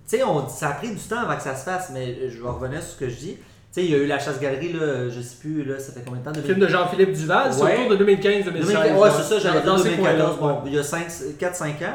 tu 0.08 0.16
sais, 0.18 0.22
on- 0.22 0.48
ça 0.48 0.68
a 0.68 0.72
pris 0.72 0.90
du 0.90 1.00
temps 1.00 1.18
avant 1.20 1.34
que 1.36 1.42
ça 1.42 1.56
se 1.56 1.64
fasse, 1.64 1.90
mais 1.92 2.28
je 2.30 2.40
vais 2.42 2.48
revenir 2.48 2.80
sur 2.82 2.92
ce 2.92 2.98
que 3.00 3.08
je 3.08 3.14
dis. 3.16 3.38
Tu 3.72 3.80
sais, 3.80 3.86
il 3.86 3.90
y 3.92 3.94
a 3.94 3.98
eu 3.98 4.06
la 4.06 4.18
chasse-galerie, 4.18 4.72
là, 4.72 5.08
je 5.08 5.20
sais 5.20 5.36
plus, 5.40 5.62
là, 5.64 5.78
ça 5.78 5.92
fait 5.92 6.02
combien 6.04 6.20
de 6.20 6.24
temps? 6.24 6.32
Le 6.34 6.42
film 6.42 6.58
de 6.58 6.66
Jean-Philippe 6.66 7.12
Duval, 7.12 7.52
c'est 7.52 7.62
Ouais. 7.62 7.74
autour 7.86 7.90
de 7.90 8.04
2015-2016. 8.04 8.96
Ouais, 8.98 9.10
c'est 9.16 9.22
ça, 9.22 9.38
j'avais 9.38 9.60
dit 9.60 9.66
Dans 9.66 9.78
ces 9.78 9.90
2014. 9.90 10.38
coins-là, 10.38 10.54
Bon, 10.54 10.62
il 10.66 10.74
y 10.74 10.78
a 10.78 10.82
4-5 10.82 11.80
ans. 11.84 11.94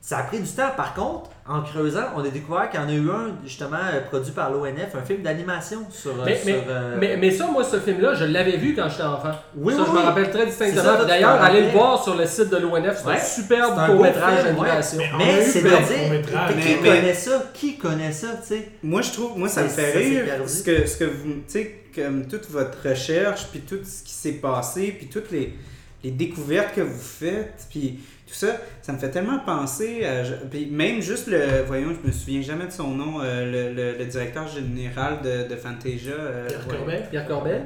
Ça 0.00 0.18
a 0.18 0.22
pris 0.22 0.40
du 0.40 0.48
temps. 0.48 0.70
Par 0.74 0.94
contre, 0.94 1.30
en 1.48 1.60
creusant, 1.62 2.04
on 2.16 2.20
a 2.24 2.28
découvert 2.28 2.70
qu'il 2.70 2.78
y 2.78 2.82
en 2.84 2.88
a 2.88 2.92
eu 2.92 3.10
un, 3.10 3.32
justement, 3.44 3.76
euh, 3.92 4.00
produit 4.08 4.30
par 4.30 4.50
l'ONF, 4.52 4.94
un 4.94 5.02
film 5.04 5.22
d'animation 5.22 5.78
sur. 5.90 6.12
euh, 6.12 6.24
Mais, 6.24 6.36
sur, 6.36 6.46
mais, 6.46 6.62
euh, 6.68 6.96
mais, 7.00 7.16
mais 7.16 7.30
ça, 7.32 7.46
moi, 7.48 7.64
ce 7.64 7.80
film-là, 7.80 8.14
je 8.14 8.24
l'avais 8.26 8.56
vu 8.56 8.74
quand 8.76 8.88
j'étais 8.88 9.02
enfant. 9.02 9.32
Oui, 9.56 9.74
ça, 9.74 9.80
oui, 9.80 9.86
je 9.88 9.92
me 9.92 9.98
rappelle 10.04 10.30
très 10.30 10.46
distinctement. 10.46 10.82
D'ailleurs, 11.06 11.42
allez 11.42 11.62
le 11.62 11.70
voir 11.70 12.02
sur 12.02 12.14
le 12.16 12.26
site 12.26 12.48
de 12.50 12.58
l'ONF. 12.58 12.98
C'est 13.02 13.08
Ouais. 13.08 13.14
un 13.16 13.18
superbe 13.24 13.86
court-métrage 13.86 14.42
film, 14.44 14.54
d'animation. 14.56 14.98
ouais. 14.98 15.08
Mais 15.18 15.42
c'est 15.42 15.62
de 15.62 15.68
dire, 15.68 15.78
qui 15.86 16.54
Mais- 16.56 16.78
mais- 16.80 16.88
connaît 16.88 17.14
ça? 17.14 17.42
Qui 17.52 17.76
connaît 17.76 18.12
ça, 18.12 18.28
tu 18.40 18.54
sais? 18.54 18.68
Moi, 18.82 19.02
je 19.02 19.10
trouve, 19.10 19.36
moi, 19.36 19.48
ça 19.48 19.64
me 19.64 19.68
fait 19.68 19.90
rire 19.98 20.24
perdu. 20.24 20.48
ce 20.48 20.62
que, 20.62 20.86
ce 20.86 20.96
que 20.96 21.04
vous, 21.04 21.32
tu 21.32 21.42
sais, 21.48 21.78
comme 21.94 22.26
toute 22.26 22.48
votre 22.50 22.88
recherche, 22.88 23.48
puis 23.50 23.60
tout 23.60 23.78
ce 23.84 24.02
qui 24.04 24.12
s'est 24.14 24.32
passé, 24.40 24.94
puis 24.96 25.08
toutes 25.08 25.30
les, 25.32 25.54
les 26.04 26.10
découvertes 26.10 26.74
que 26.74 26.80
vous 26.80 26.98
faites, 27.00 27.66
puis 27.70 28.00
tout 28.26 28.34
ça, 28.34 28.56
ça 28.82 28.92
me 28.92 28.98
fait 28.98 29.10
tellement 29.10 29.38
penser 29.40 30.04
à. 30.04 30.22
Puis 30.50 30.66
même 30.66 31.00
juste 31.00 31.26
le. 31.28 31.62
Voyons, 31.66 31.90
je 32.02 32.06
me 32.06 32.12
souviens 32.12 32.40
jamais 32.42 32.66
de 32.66 32.72
son 32.72 32.88
nom, 32.88 33.20
euh, 33.20 33.68
le, 33.70 33.74
le- 33.74 33.98
le 33.98 34.04
directeur 34.06 34.46
général 34.48 35.20
de, 35.22 35.48
de 35.48 35.56
Fantasia. 35.56 36.12
euh, 36.12 36.46
Pierre 36.48 36.66
ouais. 36.68 36.76
Corbet? 36.76 37.02
Pierre 37.10 37.26
Corbet? 37.26 37.60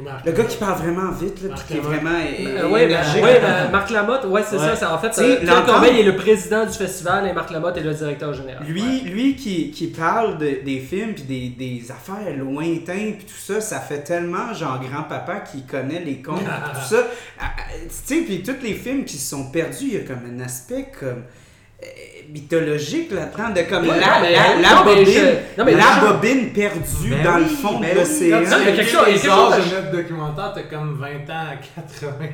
Marc 0.00 0.24
Le 0.24 0.32
gars 0.32 0.44
qui 0.44 0.56
parle 0.56 0.78
vraiment 0.80 1.10
vite, 1.10 1.42
là, 1.42 1.48
Marc 1.50 1.66
qui 1.66 1.72
est 1.74 1.76
Lamotte. 1.76 1.92
vraiment 1.92 2.18
é- 2.18 2.46
Euh, 2.46 2.68
ouais, 2.70 2.84
énergique. 2.84 3.20
ben, 3.22 3.24
ouais, 3.28 3.40
ben, 3.40 3.70
Marc 3.70 3.90
Lamotte, 3.90 4.24
ouais, 4.24 4.42
c'est 4.48 4.56
Ouais. 4.58 4.74
ça. 4.76 4.94
en 4.94 4.98
fait, 4.98 5.18
euh, 5.22 5.40
Pierre 5.40 5.64
Corbeil 5.66 6.00
est 6.00 6.04
le 6.04 6.16
président 6.16 6.64
du 6.64 6.72
festival 6.72 7.28
et 7.28 7.32
Marc 7.34 7.50
Lamotte 7.50 7.76
est 7.76 7.82
le 7.82 7.92
directeur 7.92 8.32
général. 8.32 8.64
Lui, 8.66 9.00
lui 9.02 9.36
qui, 9.36 9.70
qui 9.70 9.88
parle 9.88 10.38
de- 10.38 10.60
des 10.64 10.78
films 10.78 11.12
puis 11.14 11.24
des, 11.24 11.48
des 11.50 11.90
affaires 11.90 12.34
lointaines 12.36 13.16
puis 13.16 13.26
tout 13.26 13.52
ça, 13.52 13.60
ça 13.60 13.80
fait 13.80 14.02
tellement 14.02 14.54
genre 14.54 14.80
grand-papa 14.80 15.40
qui 15.40 15.62
connaît 15.66 16.00
les 16.00 16.22
contes 16.22 16.38
tout 16.40 16.80
ça. 16.88 17.06
Ah, 17.40 17.44
ah, 17.58 17.62
Tu 17.82 17.88
sais, 17.90 18.22
puis 18.22 18.42
tous 18.42 18.62
les 18.62 18.74
films 18.74 19.04
qui 19.04 19.16
se 19.18 19.28
sont 19.30 19.50
perdus, 19.50 19.76
il 19.88 19.94
y 19.94 19.96
a 19.98 20.00
comme 20.00 20.22
un 20.34 20.40
aspect 20.40 20.86
comme 20.98 21.24
mythologique 22.32 23.10
là-dedans 23.12 23.50
de 23.54 23.68
comme 23.68 23.86
Ouais, 23.88 24.00
la, 24.00 24.06
non, 24.06 24.12
mais- 24.22 24.32
la, 24.32 24.38
la 24.60 24.74
non, 24.74 24.84
mais 24.86 24.94
bobine, 24.96 25.14
je- 25.14 25.58
non, 25.60 25.64
mais 25.66 25.74
la 25.74 25.82
je- 25.82 26.06
bobine 26.06 26.52
perdue 26.52 27.10
Ben 27.10 27.22
dans 27.22 27.36
le 27.36 27.44
oui, 27.44 27.48
fond 27.50 27.78
ben 27.78 27.80
de 27.80 27.92
oui. 27.92 27.98
l'océan. 28.00 28.40
Non, 28.40 28.46
a 28.56 28.60
quelque 28.60 28.82
chose- 28.84 29.04
quelque 29.04 29.18
chose- 29.18 29.52
de 29.52 29.74
notre 29.74 29.90
documentaire, 29.92 30.52
t'as 30.54 30.62
comme 30.62 30.94
20 30.98 31.30
ans 31.30 31.44
à 31.52 31.56
80. 31.56 32.26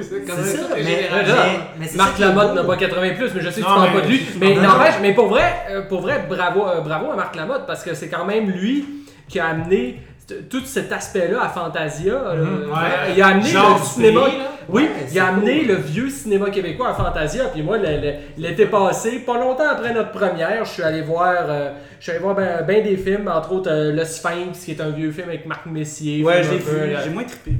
C'est 0.00 0.24
comme 0.26 0.44
C'est 0.44 0.56
ça, 0.56 0.62
mais- 0.74 0.82
général. 0.82 1.24
mais- 1.26 1.32
mais- 1.78 1.86
mais 1.90 1.96
Marc 1.96 2.18
Lamotte 2.18 2.54
n'a 2.54 2.64
pas 2.64 2.76
80 2.76 3.10
plus, 3.14 3.30
mais 3.34 3.40
je 3.42 3.50
sais 3.50 3.60
que 3.60 3.66
tu 3.66 3.70
Non, 3.70 3.76
parles 3.76 3.90
mais- 3.94 4.00
pas 4.00 4.06
de 4.06 4.10
lui. 4.10 4.26
Mais 4.40 4.54
Non, 4.54 4.62
n'empêche, 4.62 4.94
mais 5.02 5.12
pour 5.14 5.28
vrai, 5.28 5.52
euh, 5.70 5.82
pour 5.82 6.00
vrai, 6.00 6.24
bravo, 6.28 6.66
euh, 6.66 6.80
bravo 6.80 7.10
à 7.10 7.16
Marc 7.16 7.36
Lamotte 7.36 7.66
parce 7.66 7.82
que 7.84 7.94
c'est 7.94 8.08
quand 8.08 8.24
même 8.24 8.48
lui 8.50 8.86
qui 9.28 9.38
a 9.38 9.48
amené 9.48 10.00
tout 10.48 10.64
cet 10.64 10.92
aspect-là 10.92 11.42
à 11.42 11.48
Fantasia. 11.48 12.12
euh, 12.14 12.44
Mhm, 12.44 12.70
ouais. 12.70 13.12
Il 13.16 13.22
a 13.22 13.26
amené 13.28 13.48
Genre 13.48 13.78
le 13.78 13.84
cinéma. 13.84 14.20
pays. 14.24 14.32
Oui, 14.68 14.82
Ouais, 14.82 14.88
il 15.10 15.18
a 15.18 15.26
amené 15.26 15.58
cool. 15.60 15.68
le 15.68 15.74
vieux 15.74 16.08
cinéma 16.08 16.48
québécois 16.50 16.90
à 16.90 16.94
Fantasia. 16.94 17.46
Puis 17.52 17.62
moi, 17.62 17.78
l'été 18.38 18.66
passé, 18.66 19.18
pas 19.18 19.36
longtemps 19.38 19.68
après 19.68 19.92
notre 19.92 20.12
première, 20.12 20.64
je 20.64 20.70
suis 20.70 20.82
allé 20.82 21.02
voir, 21.02 21.34
euh, 21.48 21.72
je 21.98 22.04
suis 22.04 22.12
allé 22.12 22.20
voir 22.20 22.34
ben, 22.36 22.62
ben 22.66 22.82
des 22.84 22.96
films, 22.96 23.28
entre 23.28 23.52
autres 23.52 23.70
euh, 23.72 23.92
Le 23.92 24.04
Sphinx, 24.04 24.64
qui 24.64 24.70
est 24.70 24.80
un 24.80 24.90
vieux 24.90 25.10
film 25.10 25.28
avec 25.28 25.46
Marc 25.46 25.66
Messier. 25.66 26.22
Ouais, 26.24 26.42
peu, 26.42 26.54
vu, 26.56 26.76
euh, 26.78 27.00
j'ai 27.02 27.10
moins 27.10 27.24
trippé. 27.24 27.52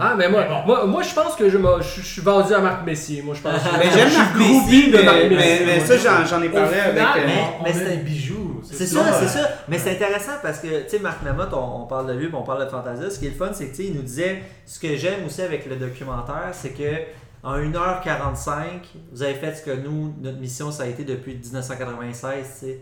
Ah, 0.00 0.14
mais 0.16 0.28
moi, 0.28 0.42
Mais 0.42 0.48
bon. 0.48 0.62
moi, 0.66 0.86
moi, 0.86 1.02
je 1.02 1.14
pense 1.14 1.34
que 1.36 1.48
je, 1.48 1.56
je, 1.58 2.00
je 2.00 2.06
suis 2.06 2.22
vendu 2.22 2.52
à 2.52 2.58
Marc 2.60 2.84
Messier. 2.84 3.22
Moi, 3.22 3.34
je 3.34 3.40
pense. 3.42 3.62
que- 3.62 3.78
Mais 3.78 3.90
j'aime 3.92 4.08
je 4.08 4.12
suis 4.12 4.18
Marc 4.22 4.34
groupie 4.38 4.76
Messier, 4.76 4.90
de 4.92 4.96
mais, 4.98 5.02
Marc 5.04 5.16
mais, 5.16 5.28
Messier. 5.30 5.66
mais 5.66 5.80
ça 5.80 5.96
j'en, 5.98 6.26
j'en 6.26 6.42
ai 6.42 6.48
parlé 6.48 6.78
avec... 6.78 6.92
final, 6.96 7.18
euh, 7.18 7.62
mais- 7.64 7.72
c'est- 7.72 7.84
des 7.90 7.96
bijoux. 8.02 8.60
C'est 8.70 8.86
ça, 8.86 9.12
c'est 9.12 9.28
ça. 9.28 9.48
Mais 9.68 9.78
c'est 9.78 9.90
intéressant 9.92 10.32
parce 10.42 10.58
que, 10.58 10.82
tu 10.84 10.88
sais, 10.88 10.98
Marc 10.98 11.22
Lamotte, 11.24 11.52
on, 11.52 11.82
on 11.82 11.86
parle 11.86 12.06
de 12.08 12.14
lui, 12.14 12.28
on 12.32 12.42
parle 12.42 12.64
de 12.64 12.70
Fantasia. 12.70 13.10
Ce 13.10 13.18
qui 13.18 13.26
est 13.26 13.30
le 13.30 13.34
fun, 13.36 13.50
c'est 13.52 13.66
que, 13.66 13.76
tu 13.76 13.82
sais, 13.82 13.88
il 13.88 13.94
nous 13.94 14.02
disait, 14.02 14.42
ce 14.66 14.80
que 14.80 14.96
j'aime 14.96 15.24
aussi 15.26 15.42
avec 15.42 15.66
le 15.66 15.76
documentaire, 15.76 16.48
c'est 16.52 16.70
que 16.70 17.02
en 17.42 17.58
1h45, 17.58 18.58
vous 19.12 19.22
avez 19.22 19.34
fait 19.34 19.54
ce 19.54 19.62
que 19.62 19.70
nous, 19.76 20.14
notre 20.20 20.38
mission, 20.38 20.72
ça 20.72 20.84
a 20.84 20.86
été 20.86 21.04
depuis 21.04 21.34
1996, 21.34 22.34
tu 22.42 22.66
sais. 22.66 22.80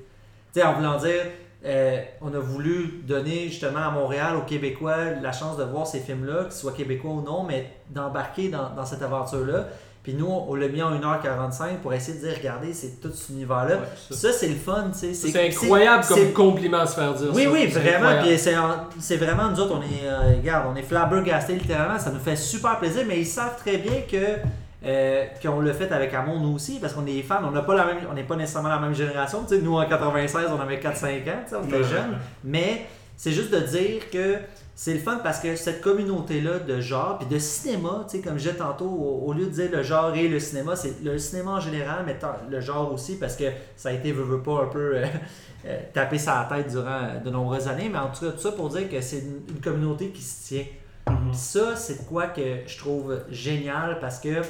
Tu 0.55 0.61
sais, 0.61 0.67
en 0.67 0.75
voulant 0.75 0.97
dire, 0.99 1.23
euh, 1.65 2.03
on 2.21 2.35
a 2.35 2.39
voulu 2.39 3.03
donner 3.07 3.49
justement 3.49 3.87
à 3.87 3.91
Montréal, 3.91 4.37
aux 4.37 4.45
Québécois, 4.45 5.11
la 5.23 5.33
chance 5.33 5.57
de 5.57 5.65
voir 5.65 5.87
ces 5.87 6.01
films-là, 6.01 6.45
qu'ils 6.45 6.53
soient 6.53 6.73
québécois 6.73 7.13
ou 7.13 7.23
non, 7.23 7.45
mais 7.45 7.71
d'embarquer 7.91 8.49
dans, 8.49 8.71
dans 8.71 8.85
cette 8.85 9.03
aventure-là. 9.03 9.67
Puis 10.03 10.15
nous, 10.15 10.27
on 10.27 10.57
l'a 10.57 10.67
mis 10.67 10.83
en 10.83 10.93
1h45 10.99 11.77
pour 11.81 11.95
essayer 11.95 12.19
de 12.19 12.27
dire, 12.27 12.35
regardez, 12.37 12.73
c'est 12.73 13.01
tout 13.01 13.13
cet 13.15 13.29
univers-là. 13.29 13.77
Ouais, 13.77 13.83
ça. 14.11 14.17
Ça, 14.17 14.33
c'est 14.33 14.49
le 14.49 14.57
fun, 14.57 14.91
tu 14.93 15.15
sais. 15.15 15.15
C'est 15.15 15.47
incroyable 15.47 16.05
comme 16.05 16.33
compliment 16.33 16.81
à 16.81 16.87
se 16.89 16.97
faire 16.97 17.15
dire. 17.15 17.29
oui, 17.33 17.45
ça. 17.45 17.51
oui, 17.53 17.67
vraiment. 17.69 18.21
Puis 18.21 18.37
c'est 18.99 19.17
vraiment, 19.17 19.49
nous 19.51 19.61
autres, 19.61 19.77
on 19.77 19.83
est, 19.83 20.09
euh, 20.09 20.37
regarde, 20.39 20.67
on 20.73 20.75
est 20.75 20.83
flabbergastés 20.83 21.55
littéralement. 21.55 22.01
Ça 22.01 22.11
nous 22.11 22.19
fait 22.19 22.35
super 22.35 22.81
plaisir, 22.81 23.05
mais 23.07 23.21
ils 23.21 23.27
savent 23.27 23.57
très 23.59 23.77
bien 23.77 24.01
que 24.11 24.41
euh, 24.85 25.27
qu'on 25.41 25.61
l'a 25.61 25.73
fait 25.73 25.93
avec 25.93 26.13
amour, 26.15 26.41
nous 26.41 26.55
aussi, 26.55 26.79
parce 26.81 26.93
qu'on 26.93 27.07
est 27.07 27.23
fans. 27.23 27.41
On 27.45 27.51
n'a 27.51 27.63
pas 27.63 27.75
la 27.75 27.87
même, 27.87 27.99
on 28.11 28.15
n'est 28.15 28.25
pas 28.25 28.37
nécessairement 28.37 28.69
la 28.69 28.79
même 28.79 28.95
génération. 28.95 29.45
Tu 29.45 29.57
sais, 29.57 29.63
nous, 29.63 29.77
en 29.77 29.87
96, 29.87 30.49
on 30.57 30.61
avait 30.61 30.79
4-5 30.79 30.87
ans, 30.87 30.93
tu 30.93 31.51
sais, 31.51 31.57
on 31.57 31.65
était 31.65 31.85
jeunes. 31.85 32.19
Mais 32.45 32.87
c'est 33.17 33.33
juste 33.33 33.53
de 33.53 33.61
dire 33.61 34.11
que 34.11 34.39
c'est 34.75 34.95
le 34.95 35.01
fun 35.01 35.21
parce 35.23 35.39
que 35.39 35.55
cette 35.55 35.81
communauté-là 35.81 36.59
de 36.59 36.81
genre, 36.81 37.19
puis 37.19 37.29
de 37.29 37.39
cinéma, 37.39 38.05
tu 38.09 38.17
sais, 38.17 38.23
comme 38.23 38.39
je 38.39 38.45
disais 38.45 38.55
tantôt, 38.57 38.87
au, 38.87 39.27
au 39.27 39.33
lieu 39.33 39.47
de 39.47 39.51
dire 39.51 39.71
le 39.71 39.83
genre 39.83 40.15
et 40.15 40.27
le 40.27 40.41
cinéma, 40.41 40.75
c'est 40.75 41.03
le 41.05 41.19
cinéma 41.19 41.53
en 41.53 41.61
général, 41.61 42.05
mais 42.07 42.17
le 42.51 42.61
genre 42.61 42.93
aussi, 42.93 43.17
parce 43.19 43.37
que 43.37 43.45
ça 43.77 43.91
a 43.91 43.93
été, 43.93 44.11
veut, 44.13 44.25
veut 44.25 44.43
pas, 44.43 44.63
un 44.63 44.67
peu 44.67 44.97
euh, 44.97 45.05
euh, 45.67 45.79
tapé 45.93 46.19
sa 46.19 46.49
tête 46.49 46.71
durant 46.71 47.21
de 47.25 47.31
nombreuses 47.31 47.69
années, 47.69 47.89
mais 47.89 47.99
en 47.99 48.09
tout 48.09 48.25
cas, 48.25 48.33
tout 48.33 48.41
ça 48.41 48.53
pour 48.53 48.71
dire 48.71 48.89
que 48.89 49.01
c'est 49.01 49.21
une, 49.21 49.43
une 49.49 49.61
communauté 49.61 50.09
qui 50.09 50.23
se 50.23 50.49
tient. 50.49 50.65
Mhm. 51.09 51.31
Puis 51.31 51.39
ça, 51.39 51.77
c'est 51.77 52.03
de 52.03 52.09
quoi 52.09 52.29
que 52.29 52.67
je 52.67 52.79
trouve 52.79 53.21
génial 53.31 53.99
parce 54.01 54.21
que 54.21 54.43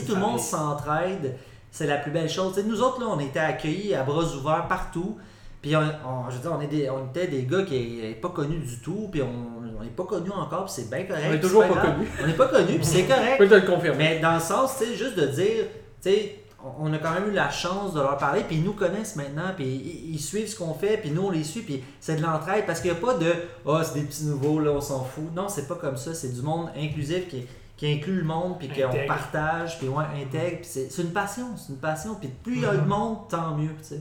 si 0.00 0.04
tout 0.06 0.14
le 0.14 0.20
monde 0.20 0.40
s'entraide, 0.40 1.36
c'est 1.70 1.86
la 1.86 1.96
plus 1.96 2.10
belle 2.10 2.28
chose. 2.28 2.62
Nous 2.66 2.80
autres, 2.82 3.00
là, 3.00 3.06
on 3.08 3.18
était 3.20 3.38
accueillis 3.38 3.94
à 3.94 4.02
bras 4.02 4.24
ouverts 4.24 4.66
partout. 4.68 5.16
Puis, 5.60 5.76
on, 5.76 5.80
on- 5.80 6.28
je 6.30 6.36
veux 6.36 6.42
dire, 6.42 6.52
on, 6.56 6.60
est 6.60 6.66
des, 6.66 6.90
on 6.90 7.06
était 7.08 7.28
des 7.28 7.44
gars 7.44 7.62
qui 7.62 8.00
n'est 8.02 8.14
pas 8.14 8.30
connus 8.30 8.58
du 8.58 8.78
tout. 8.80 9.08
Puis, 9.10 9.22
on 9.22 9.82
n'est 9.82 9.90
pas 9.90 10.04
connus 10.04 10.30
encore. 10.32 10.64
Puis, 10.64 10.74
c'est 10.76 10.90
bien 10.90 11.04
correct. 11.04 11.24
On 11.28 11.32
est 11.32 11.34
c'est 11.36 11.40
toujours 11.40 11.66
pas 11.68 11.80
connus. 11.80 12.08
On 12.22 12.26
n'est 12.26 12.32
pas 12.32 12.48
connus. 12.48 12.76
Puis, 12.78 12.84
c'est 12.84 13.02
Je 13.04 13.08
correct. 13.08 13.38
peux 13.38 13.48
te 13.48 13.54
le 13.54 13.60
confirmer. 13.62 13.96
Mais 13.98 14.18
dans 14.20 14.34
le 14.34 14.40
sens, 14.40 14.76
tu 14.78 14.84
sais, 14.86 14.94
juste 14.96 15.16
de 15.16 15.26
dire, 15.26 15.64
tu 16.02 16.10
sais, 16.10 16.38
on 16.78 16.92
a 16.92 16.98
quand 16.98 17.12
même 17.12 17.28
eu 17.28 17.32
la 17.32 17.50
chance 17.50 17.92
de 17.94 18.00
leur 18.00 18.16
parler, 18.18 18.42
puis 18.46 18.56
ils 18.56 18.62
nous 18.62 18.72
connaissent 18.74 19.16
maintenant, 19.16 19.50
puis 19.56 19.64
ils, 19.66 20.14
ils 20.14 20.20
suivent 20.20 20.46
ce 20.48 20.56
qu'on 20.56 20.74
fait, 20.74 20.96
puis 20.96 21.10
nous 21.10 21.22
on 21.22 21.30
les 21.32 21.42
suit, 21.42 21.62
puis 21.62 21.82
c'est 21.98 22.14
de 22.14 22.22
l'entraide, 22.22 22.66
parce 22.66 22.80
qu'il 22.80 22.92
n'y 22.92 22.96
a 22.96 23.00
pas 23.00 23.14
de 23.14 23.32
«Ah, 23.68 23.82
c'est 23.84 23.94
des 23.98 24.06
petits 24.06 24.24
nouveaux, 24.26 24.60
là, 24.60 24.70
on 24.70 24.80
s'en 24.80 25.02
fout». 25.04 25.24
Non, 25.34 25.48
c'est 25.48 25.66
pas 25.66 25.74
comme 25.74 25.96
ça, 25.96 26.14
c'est 26.14 26.32
du 26.32 26.40
monde 26.40 26.68
inclusif 26.80 27.26
qui, 27.28 27.46
qui 27.82 27.92
inclut 27.92 28.18
le 28.18 28.22
monde, 28.24 28.60
puis 28.60 28.68
qu'on 28.68 28.92
partage, 29.08 29.76
puis 29.80 29.88
ouais, 29.88 30.04
intègre, 30.22 30.58
puis 30.58 30.68
c'est 30.70 30.88
c'est 30.88 31.02
une 31.02 31.12
passion, 31.12 31.56
c'est 31.56 31.72
une 31.72 31.80
passion, 31.80 32.14
puis 32.14 32.28
plus 32.44 32.54
il 32.54 32.62
y 32.62 32.64
a 32.64 32.76
de 32.76 32.86
monde, 32.86 33.28
tant 33.28 33.56
mieux, 33.56 33.70
tu 33.78 33.84
sais. 33.96 34.00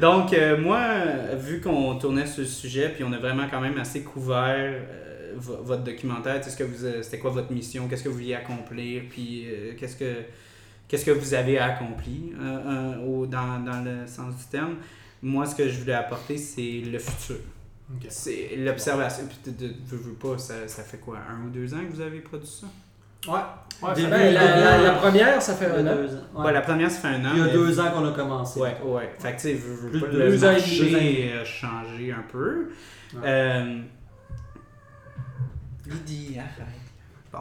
Donc, 0.00 0.32
euh, 0.32 0.56
moi, 0.58 0.80
vu 1.36 1.60
qu'on 1.60 1.96
tournait 1.98 2.24
sur 2.26 2.40
le 2.40 2.46
sujet, 2.48 2.88
puis 2.88 3.04
on 3.04 3.12
a 3.12 3.18
vraiment 3.18 3.44
quand 3.50 3.60
même 3.60 3.76
assez 3.78 4.02
couvert 4.02 4.54
euh, 4.56 5.34
vo- 5.36 5.58
votre 5.62 5.84
documentaire, 5.84 6.42
ce 6.42 6.56
que 6.56 6.64
vous, 6.64 6.84
euh, 6.86 7.02
c'était 7.02 7.18
quoi 7.18 7.30
votre 7.30 7.52
mission, 7.52 7.86
qu'est-ce 7.86 8.04
que 8.04 8.08
vous 8.08 8.14
vouliez 8.14 8.34
accomplir, 8.34 9.02
puis 9.10 9.44
euh, 9.46 9.72
qu'est-ce 9.78 9.96
que 9.96 10.22
qu'est-ce 10.88 11.04
que 11.04 11.10
vous 11.10 11.34
avez 11.34 11.58
accompli 11.58 12.32
euh, 12.40 12.42
euh, 12.96 13.06
au- 13.06 13.26
dans, 13.26 13.62
dans 13.62 13.84
le 13.84 14.06
sens 14.06 14.34
du 14.38 14.44
terme. 14.44 14.76
Moi, 15.22 15.44
ce 15.44 15.54
que 15.54 15.68
je 15.68 15.80
voulais 15.80 15.92
apporter, 15.92 16.38
c'est 16.38 16.80
le 16.90 16.98
futur. 16.98 17.36
C'est 18.08 18.54
l'observation. 18.56 19.24
Puis, 19.26 19.52
veux, 19.86 19.96
veux 19.98 20.12
pas, 20.14 20.38
ça, 20.38 20.66
ça 20.66 20.82
fait 20.82 20.96
quoi, 20.98 21.18
un 21.30 21.46
ou 21.46 21.50
deux 21.50 21.74
ans 21.74 21.80
que 21.86 21.94
vous 21.94 22.00
avez 22.00 22.20
produit 22.20 22.48
ça? 22.48 22.66
Ouais. 23.26 23.34
Ouais, 23.80 23.94
Début- 23.94 24.10
Ben, 24.10 24.34
la, 24.34 24.56
la- 24.60 24.82
la 24.82 24.90
première, 24.92 25.40
ça 25.40 25.54
fait 25.54 25.66
un 25.66 25.86
an. 25.86 25.94
deux 25.94 26.14
ans. 26.16 26.20
Ouais. 26.34 26.46
Ouais, 26.46 26.52
la 26.52 26.60
première, 26.62 26.90
ça 26.90 26.98
fait 27.00 27.08
un 27.14 27.24
an. 27.24 27.30
Il 27.34 27.38
y 27.38 27.42
a 27.42 27.44
mais- 27.46 27.52
deux 27.52 27.78
ans 27.80 27.90
qu'on 27.92 28.06
a 28.08 28.12
commencé. 28.12 28.60
Ouais, 28.60 28.76
ouais. 28.84 29.14
Fait 29.20 29.30
que, 29.32 29.36
tu 29.36 29.42
sais, 29.42 29.54
veux, 29.54 30.00
pas, 30.00 30.06
le 30.06 30.36
marché 30.38 31.32
a 31.40 31.44
changé 31.44 32.12
un 32.12 32.24
peu. 32.30 32.70
Ouais. 33.14 33.20
Euh... 33.24 33.80
Lydie, 35.86 36.36
arrête. 36.38 36.74
Bon. 37.32 37.38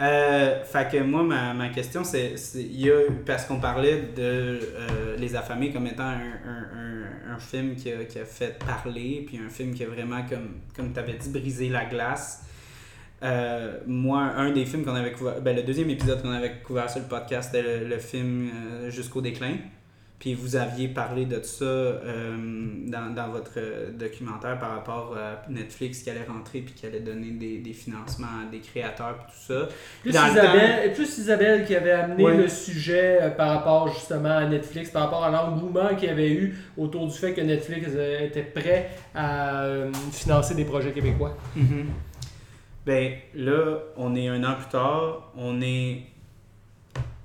Euh, 0.00 0.64
fait 0.64 0.90
que 0.90 1.02
moi, 1.02 1.22
ma, 1.22 1.54
ma 1.54 1.68
question, 1.70 2.04
c'est, 2.04 2.36
c'est- 2.36 2.62
il 2.62 2.80
y 2.86 2.90
a, 2.90 2.94
parce 3.26 3.46
qu'on 3.46 3.58
parlait 3.60 4.12
de 4.14 4.20
euh, 4.22 5.16
Les 5.18 5.34
Affamés 5.34 5.72
comme 5.72 5.86
étant 5.86 6.04
un, 6.04 6.16
un, 6.46 7.30
un, 7.30 7.34
un 7.34 7.38
film 7.38 7.74
qui 7.76 7.90
a, 7.92 8.04
qui 8.04 8.18
a 8.18 8.24
fait 8.24 8.58
parler, 8.64 9.24
puis 9.26 9.38
un 9.44 9.48
film 9.48 9.74
qui 9.74 9.84
a 9.84 9.88
vraiment, 9.88 10.22
comme, 10.28 10.56
comme 10.76 10.92
tu 10.92 10.98
avais 11.00 11.14
dit, 11.14 11.30
brisé 11.30 11.68
la 11.68 11.86
glace. 11.86 12.44
Euh, 13.22 13.78
moi, 13.86 14.20
un 14.36 14.50
des 14.50 14.64
films 14.64 14.84
qu'on 14.84 14.94
avait 14.94 15.12
couvert, 15.12 15.40
ben, 15.40 15.54
le 15.54 15.62
deuxième 15.62 15.90
épisode 15.90 16.22
qu'on 16.22 16.32
avait 16.32 16.54
couvert 16.64 16.90
sur 16.90 17.00
le 17.00 17.06
podcast, 17.06 17.50
c'était 17.52 17.80
le, 17.80 17.86
le 17.88 17.98
film 17.98 18.50
euh, 18.54 18.90
Jusqu'au 18.90 19.20
déclin. 19.20 19.54
Puis 20.18 20.34
vous 20.34 20.54
aviez 20.54 20.86
parlé 20.86 21.24
de 21.26 21.42
ça 21.42 21.64
euh, 21.64 22.36
dans, 22.86 23.12
dans 23.12 23.28
votre 23.30 23.58
documentaire 23.98 24.56
par 24.56 24.70
rapport 24.70 25.16
à 25.16 25.42
Netflix 25.50 26.02
qui 26.02 26.10
allait 26.10 26.22
rentrer 26.28 26.60
puis 26.60 26.74
qui 26.74 26.86
allait 26.86 27.00
donner 27.00 27.32
des, 27.32 27.58
des 27.58 27.72
financements 27.72 28.28
à 28.46 28.48
des 28.48 28.60
créateurs 28.60 29.16
et 29.18 29.32
tout 29.32 29.52
ça. 29.52 29.68
Plus 30.02 30.12
Dans 30.12 30.28
Isabelle, 30.28 30.92
plus 30.92 31.18
Isabelle 31.18 31.64
qui 31.64 31.74
avait 31.74 31.90
amené 31.90 32.22
Ouais. 32.22 32.36
le 32.36 32.46
sujet 32.46 33.34
par 33.36 33.48
rapport 33.50 33.92
justement 33.92 34.36
à 34.36 34.46
Netflix, 34.46 34.90
par 34.90 35.02
rapport 35.04 35.24
à 35.24 35.30
l'engouement 35.32 35.88
qu'il 35.96 36.08
y 36.08 36.12
avait 36.12 36.30
eu 36.32 36.56
autour 36.76 37.08
du 37.08 37.14
fait 37.18 37.32
que 37.34 37.40
Netflix 37.40 37.88
était 38.20 38.42
prêt 38.42 38.90
à 39.16 39.66
financer 40.12 40.54
des 40.54 40.64
projets 40.64 40.92
québécois. 40.92 41.36
Mhm. 41.56 41.86
Ben 42.84 43.14
là, 43.34 43.78
on 43.96 44.14
est 44.16 44.28
un 44.28 44.42
an 44.44 44.54
plus 44.54 44.70
tard, 44.70 45.32
on 45.36 45.60
est 45.60 46.02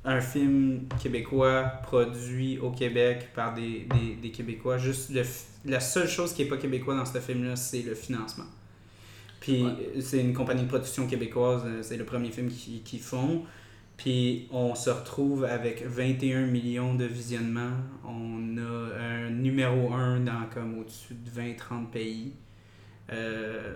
un 0.05 0.21
film 0.21 0.87
québécois 1.01 1.63
produit 1.83 2.59
au 2.59 2.71
Québec 2.71 3.29
par 3.35 3.53
des, 3.53 3.87
des, 3.93 4.15
des 4.21 4.31
Québécois. 4.31 4.77
Juste 4.77 5.09
le, 5.09 5.23
la 5.65 5.79
seule 5.79 6.07
chose 6.07 6.33
qui 6.33 6.43
n'est 6.43 6.49
pas 6.49 6.57
québécois 6.57 6.95
dans 6.95 7.05
ce 7.05 7.19
film-là, 7.19 7.55
c'est 7.55 7.81
le 7.81 7.95
financement. 7.95 8.45
Puis 9.39 9.65
c'est 9.99 10.19
une 10.19 10.33
compagnie 10.33 10.63
de 10.63 10.67
production 10.67 11.07
québécoise, 11.07 11.61
euh, 11.65 11.83
c'est 11.83 11.97
le 11.97 12.05
premier 12.05 12.31
film 12.31 12.49
qu'ils 12.49 12.83
qu'ils 12.83 12.99
font. 12.99 13.43
Puis 13.97 14.47
on 14.51 14.75
se 14.75 14.89
retrouve 14.89 15.43
avec 15.43 15.83
21 15.83 16.45
millions 16.45 16.93
de 16.93 17.05
visionnements. 17.05 17.77
On 18.05 18.57
a 18.57 18.99
un 18.99 19.29
numéro 19.31 19.91
1 19.91 20.21
dans 20.21 20.45
comme 20.53 20.79
au-dessus 20.79 21.15
de 21.15 21.29
20-30 21.29 21.87
pays. 21.87 22.33
Euh, 23.11 23.73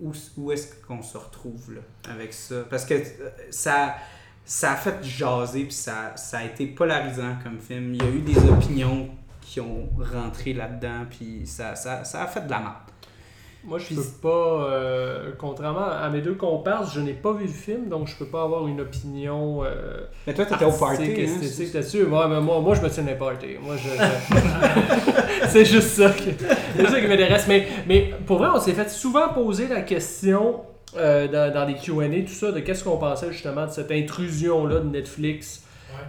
où, 0.00 0.12
où 0.36 0.52
est-ce 0.52 0.74
qu'on 0.86 1.02
se 1.02 1.16
retrouve 1.16 1.74
là, 1.74 1.80
avec 2.10 2.32
ça? 2.32 2.64
Parce 2.68 2.84
que 2.84 2.94
euh, 2.94 3.30
ça, 3.50 3.96
ça 4.44 4.72
a 4.72 4.76
fait 4.76 5.02
jaser, 5.02 5.64
puis 5.64 5.72
ça, 5.72 6.16
ça 6.16 6.38
a 6.38 6.44
été 6.44 6.66
polarisant 6.66 7.36
comme 7.42 7.58
film. 7.58 7.94
Il 7.94 8.02
y 8.02 8.06
a 8.06 8.10
eu 8.10 8.20
des 8.20 8.38
opinions 8.48 9.08
qui 9.40 9.60
ont 9.60 9.88
rentré 9.98 10.52
là-dedans, 10.52 11.06
puis 11.10 11.46
ça, 11.46 11.74
ça, 11.74 12.04
ça 12.04 12.22
a 12.22 12.26
fait 12.26 12.42
de 12.42 12.50
la 12.50 12.58
merde. 12.60 12.74
Moi, 13.68 13.78
je 13.78 13.84
Puis- 13.84 13.96
peux 13.96 14.02
pas, 14.22 14.28
euh, 14.70 15.30
contrairement 15.38 15.84
à 15.90 16.08
mes 16.08 16.22
deux 16.22 16.34
comparses, 16.34 16.94
je 16.94 17.00
n'ai 17.00 17.12
pas 17.12 17.32
vu 17.34 17.44
le 17.44 17.52
film, 17.52 17.88
donc 17.88 18.08
je 18.08 18.16
peux 18.16 18.24
pas 18.24 18.42
avoir 18.42 18.66
une 18.66 18.80
opinion 18.80 19.62
euh, 19.62 20.00
Mais 20.26 20.32
toi, 20.32 20.46
t'étais 20.46 20.64
au 20.64 20.72
party, 20.72 21.02
hein, 21.02 21.38
là-dessus. 21.74 21.98
Mais 22.04 22.40
moi, 22.40 22.60
moi, 22.60 22.74
je 22.74 22.80
me 22.80 22.88
tiens 22.88 23.02
n'importe 23.02 23.44
Moi, 23.62 23.76
je, 23.76 23.88
je- 23.90 25.48
c'est 25.48 25.64
juste 25.66 25.88
ça, 25.88 26.08
que, 26.10 26.22
c'est 26.76 26.86
ça 26.86 27.00
qui 27.00 27.06
m'intéresse. 27.06 27.44
Mais, 27.46 27.68
mais 27.86 28.10
pour 28.26 28.38
vrai, 28.38 28.48
on 28.54 28.58
s'est 28.60 28.72
fait 28.72 28.88
souvent 28.88 29.28
poser 29.28 29.68
la 29.68 29.82
question 29.82 30.60
euh, 30.96 31.28
dans, 31.28 31.52
dans 31.52 31.66
les 31.66 31.74
Q&A, 31.74 32.08
tout 32.26 32.32
ça, 32.32 32.50
de 32.52 32.60
qu'est-ce 32.60 32.82
qu'on 32.84 32.96
pensait 32.96 33.30
justement 33.32 33.66
de 33.66 33.70
cette 33.70 33.90
intrusion-là 33.92 34.80
de 34.80 34.88
Netflix. 34.88 35.62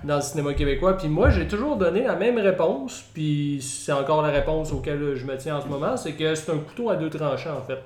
Dans 0.04 0.16
le 0.18 0.22
cinéma 0.22 0.54
québécois. 0.54 0.98
Puis 0.98 1.08
moi, 1.08 1.30
j'ai 1.30 1.48
toujours 1.48 1.76
donné 1.78 2.04
la 2.04 2.16
même 2.16 2.38
réponse, 2.38 3.04
puis 3.14 3.60
c'est 3.62 3.92
encore 3.92 4.22
la 4.22 4.30
réponse 4.30 4.72
auquel 4.72 5.16
je 5.16 5.26
me 5.26 5.36
tiens 5.38 5.58
en 5.58 5.62
ce 5.62 5.68
moment, 5.68 5.98
c'est 5.98 6.14
que 6.14 6.36
c'est 6.36 6.52
un 6.52 6.58
couteau 6.58 6.90
à 6.90 6.96
deux 6.96 7.10
tranchants 7.10 7.58
en 7.58 7.62
fait. 7.62 7.80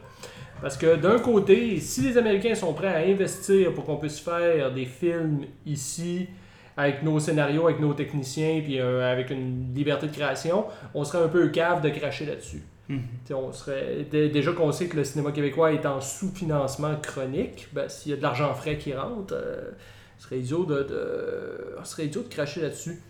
Parce 0.62 0.78
que 0.78 0.96
d'un 0.96 1.20
côté, 1.20 1.80
si 1.80 2.02
les 2.02 2.18
Américains 2.18 2.56
sont 2.56 2.74
prêts 2.74 2.88
à 2.94 3.00
investir 3.10 3.74
pour 3.74 3.84
qu'on 3.86 3.98
puisse 3.98 4.20
faire 4.20 4.72
des 4.72 4.86
films 4.86 5.42
ici, 5.66 6.28
avec 6.78 7.04
nos 7.04 7.20
scénarios, 7.20 7.66
avec 7.68 7.80
nos 7.80 7.94
techniciens, 7.94 8.62
puis 8.64 8.80
euh, 8.80 9.12
avec 9.12 9.30
une 9.30 9.74
liberté 9.76 10.08
de 10.08 10.12
création, 10.14 10.66
on 10.96 11.04
serait 11.04 11.24
un 11.24 11.28
peu 11.28 11.50
cave 11.50 11.82
de 11.82 11.90
cracher 11.90 12.26
là-dessus. 12.26 12.64
Mhm. 12.90 13.02
T'sais, 13.26 13.34
on 13.34 13.52
serait, 13.52 14.08
dé- 14.10 14.30
déjà 14.30 14.52
qu'on 14.54 14.72
sait 14.72 14.88
que 14.88 14.96
le 14.98 15.04
cinéma 15.04 15.32
québécois 15.32 15.72
est 15.74 15.86
en 15.86 16.02
sous-financement 16.02 16.96
chronique, 17.02 17.68
ben, 17.74 17.88
s'il 17.90 18.12
y 18.12 18.14
a 18.14 18.18
de 18.18 18.24
l'argent 18.24 18.54
frais 18.54 18.78
qui 18.78 18.94
rentre, 18.94 19.34
euh, 19.38 19.70
ce 20.24 20.30
serait 20.30 20.40
idiot 20.40 20.64
de, 20.64 20.84
de, 20.84 21.84
ce 21.84 21.92
serait 21.92 22.08
de 22.08 22.20
cracher 22.20 22.62
là-dessus. 22.62 23.02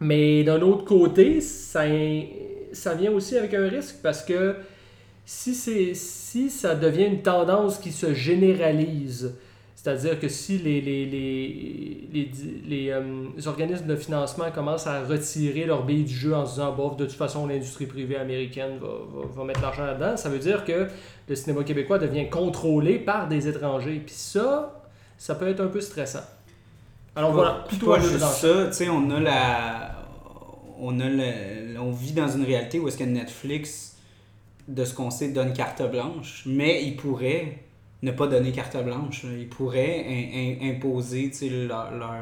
Mais 0.00 0.42
d'un 0.42 0.60
autre 0.62 0.84
côté, 0.84 1.40
ça, 1.40 1.84
ça 2.72 2.94
vient 2.94 3.12
aussi 3.12 3.36
avec 3.38 3.54
un 3.54 3.68
risque 3.68 3.96
parce 4.02 4.24
que 4.24 4.56
si, 5.24 5.54
si 5.94 6.50
ça 6.50 6.74
devient 6.74 7.04
une 7.04 7.22
tendance 7.22 7.78
qui 7.78 7.92
se 7.92 8.12
généralise, 8.14 9.34
c'est-à-dire 9.76 10.18
que 10.18 10.28
si 10.28 10.58
les, 10.58 10.80
les, 10.80 11.06
les, 11.06 12.30
les, 12.66 12.90
euh, 12.90 13.26
les 13.36 13.46
organismes 13.46 13.86
de 13.86 13.96
financement 13.96 14.50
commencent 14.52 14.88
à 14.88 15.04
retirer 15.04 15.66
leur 15.66 15.84
billes 15.84 16.04
du 16.04 16.14
jeu 16.14 16.34
en 16.34 16.46
se 16.46 16.54
disant, 16.54 16.74
bof, 16.74 16.96
de 16.96 17.04
toute 17.04 17.14
façon, 17.14 17.46
l'industrie 17.46 17.86
privée 17.86 18.16
américaine 18.16 18.78
va, 18.80 18.88
va, 18.88 19.26
va 19.32 19.44
mettre 19.44 19.62
l'argent 19.62 19.84
là-dedans, 19.84 20.16
ça 20.16 20.30
veut 20.30 20.38
dire 20.38 20.64
que 20.64 20.88
le 21.28 21.34
cinéma 21.36 21.62
québécois 21.62 21.98
devient 21.98 22.28
contrôlé 22.28 22.98
par 22.98 23.28
des 23.28 23.46
étrangers. 23.46 24.02
Puis 24.04 24.14
ça, 24.16 24.83
ça 25.24 25.34
peut 25.36 25.48
être 25.48 25.60
un 25.60 25.68
peu 25.68 25.80
stressant. 25.80 26.20
Alors 27.16 27.32
voilà, 27.32 27.64
plutôt 27.66 27.86
pas 27.86 27.98
juste 28.00 28.18
ça, 28.18 28.66
tu 28.66 28.72
sais, 28.74 28.88
on 28.90 29.10
a 29.10 29.20
la. 29.20 30.04
On 30.78 31.00
a 31.00 31.08
le- 31.08 31.78
On 31.80 31.92
vit 31.92 32.12
dans 32.12 32.28
une 32.28 32.44
réalité 32.44 32.78
où 32.78 32.88
est-ce 32.88 32.98
que 32.98 33.04
Netflix, 33.04 33.96
de 34.68 34.84
ce 34.84 34.92
qu'on 34.92 35.10
sait, 35.10 35.28
donne 35.28 35.54
carte 35.54 35.80
blanche, 35.90 36.42
mais 36.44 36.84
il 36.84 36.96
pourrait 36.96 37.58
ne 38.02 38.10
pas 38.10 38.26
donner 38.26 38.52
carte 38.52 38.76
blanche. 38.84 39.24
Il 39.24 39.48
pourrait 39.48 40.04
im- 40.06 40.60
im- 40.66 40.70
imposer, 40.76 41.30
tu 41.30 41.36
sais, 41.38 41.48
leur. 41.48 41.90
leur 41.92 42.16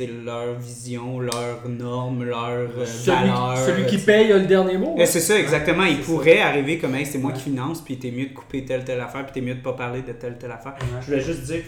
euh, 0.00 0.06
sais, 0.06 0.24
leur 0.24 0.54
vision, 0.58 1.20
leurs 1.20 1.68
normes, 1.68 2.24
leurs 2.24 2.48
euh, 2.48 2.84
Celui, 2.86 3.16
valeurs. 3.28 3.56
celui 3.58 3.86
qui 3.86 3.98
sais. 3.98 4.06
paye 4.06 4.32
a 4.32 4.38
le 4.38 4.46
dernier 4.46 4.76
mot. 4.78 4.94
Eh, 4.98 5.06
c'est 5.06 5.20
ça, 5.20 5.38
exactement. 5.38 5.84
Il 5.84 5.96
c'est 5.96 6.02
pourrait 6.02 6.40
arriver 6.40 6.78
comme 6.78 6.94
hey, 6.94 7.06
c'est 7.06 7.18
moi 7.18 7.30
Ouais. 7.30 7.36
qui 7.36 7.44
finance, 7.44 7.82
puis 7.82 7.98
t'es 7.98 8.10
mieux 8.10 8.26
de 8.26 8.32
couper 8.34 8.64
telle 8.64 8.84
telle 8.84 9.00
affaire, 9.00 9.24
puis 9.24 9.32
t'es 9.34 9.40
mieux 9.40 9.54
de 9.54 9.62
pas 9.62 9.72
parler 9.74 10.02
de 10.02 10.12
telle 10.12 10.36
telle 10.38 10.52
affaire. 10.52 10.74
Ouais. 10.80 11.00
Je 11.00 11.06
voulais 11.06 11.20
juste 11.20 11.42
dire, 11.42 11.62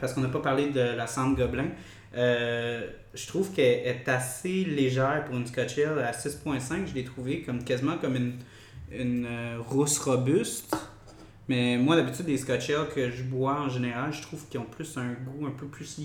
parce 0.00 0.12
qu'on 0.12 0.20
n'a 0.20 0.28
pas 0.28 0.40
parlé 0.40 0.68
de 0.70 0.80
la 0.80 1.06
Sande 1.06 1.36
Gobelin, 1.36 1.68
euh, 2.16 2.86
je 3.14 3.26
trouve 3.26 3.50
qu'elle 3.52 3.86
est 3.86 4.08
assez 4.08 4.64
légère 4.64 5.24
pour 5.26 5.36
une 5.36 5.46
Scotch 5.46 5.78
à 5.78 6.12
6.5. 6.12 6.86
Je 6.88 6.94
l'ai 6.94 7.04
trouvée 7.04 7.42
comme, 7.42 7.62
quasiment 7.64 7.96
comme 7.98 8.16
une, 8.16 8.32
une 8.92 9.26
euh, 9.26 9.58
rousse 9.60 9.98
robuste. 9.98 10.76
Mais 11.48 11.76
moi, 11.78 11.96
d'habitude, 11.96 12.26
les 12.28 12.36
Scotch 12.38 12.70
que 12.94 13.10
je 13.10 13.22
bois 13.24 13.60
en 13.60 13.68
général, 13.68 14.12
je 14.12 14.22
trouve 14.22 14.44
qu'ils 14.48 14.60
ont 14.60 14.64
plus 14.70 14.96
un 14.96 15.12
goût 15.24 15.46
un 15.46 15.50
peu 15.50 15.66
plus 15.66 15.98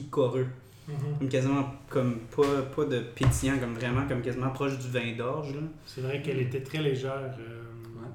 Mhm. 0.88 1.18
Comme 1.20 1.30
quasiment, 1.30 1.66
comme 1.90 2.20
pas, 2.36 2.44
pas 2.76 2.86
de 2.86 3.00
pétillant, 3.00 3.58
comme 3.60 3.74
vraiment, 3.74 4.08
comme 4.08 4.22
quasiment 4.22 4.50
proche 4.52 4.78
du 4.78 4.90
vin 4.90 5.16
d'orge. 5.18 5.50
là. 5.54 5.62
C'est 5.86 6.02
vrai 6.02 6.22
qu'elle 6.22 6.40
était 6.40 6.62
très 6.62 6.78
légère. 6.80 7.14
euh, 7.40 7.62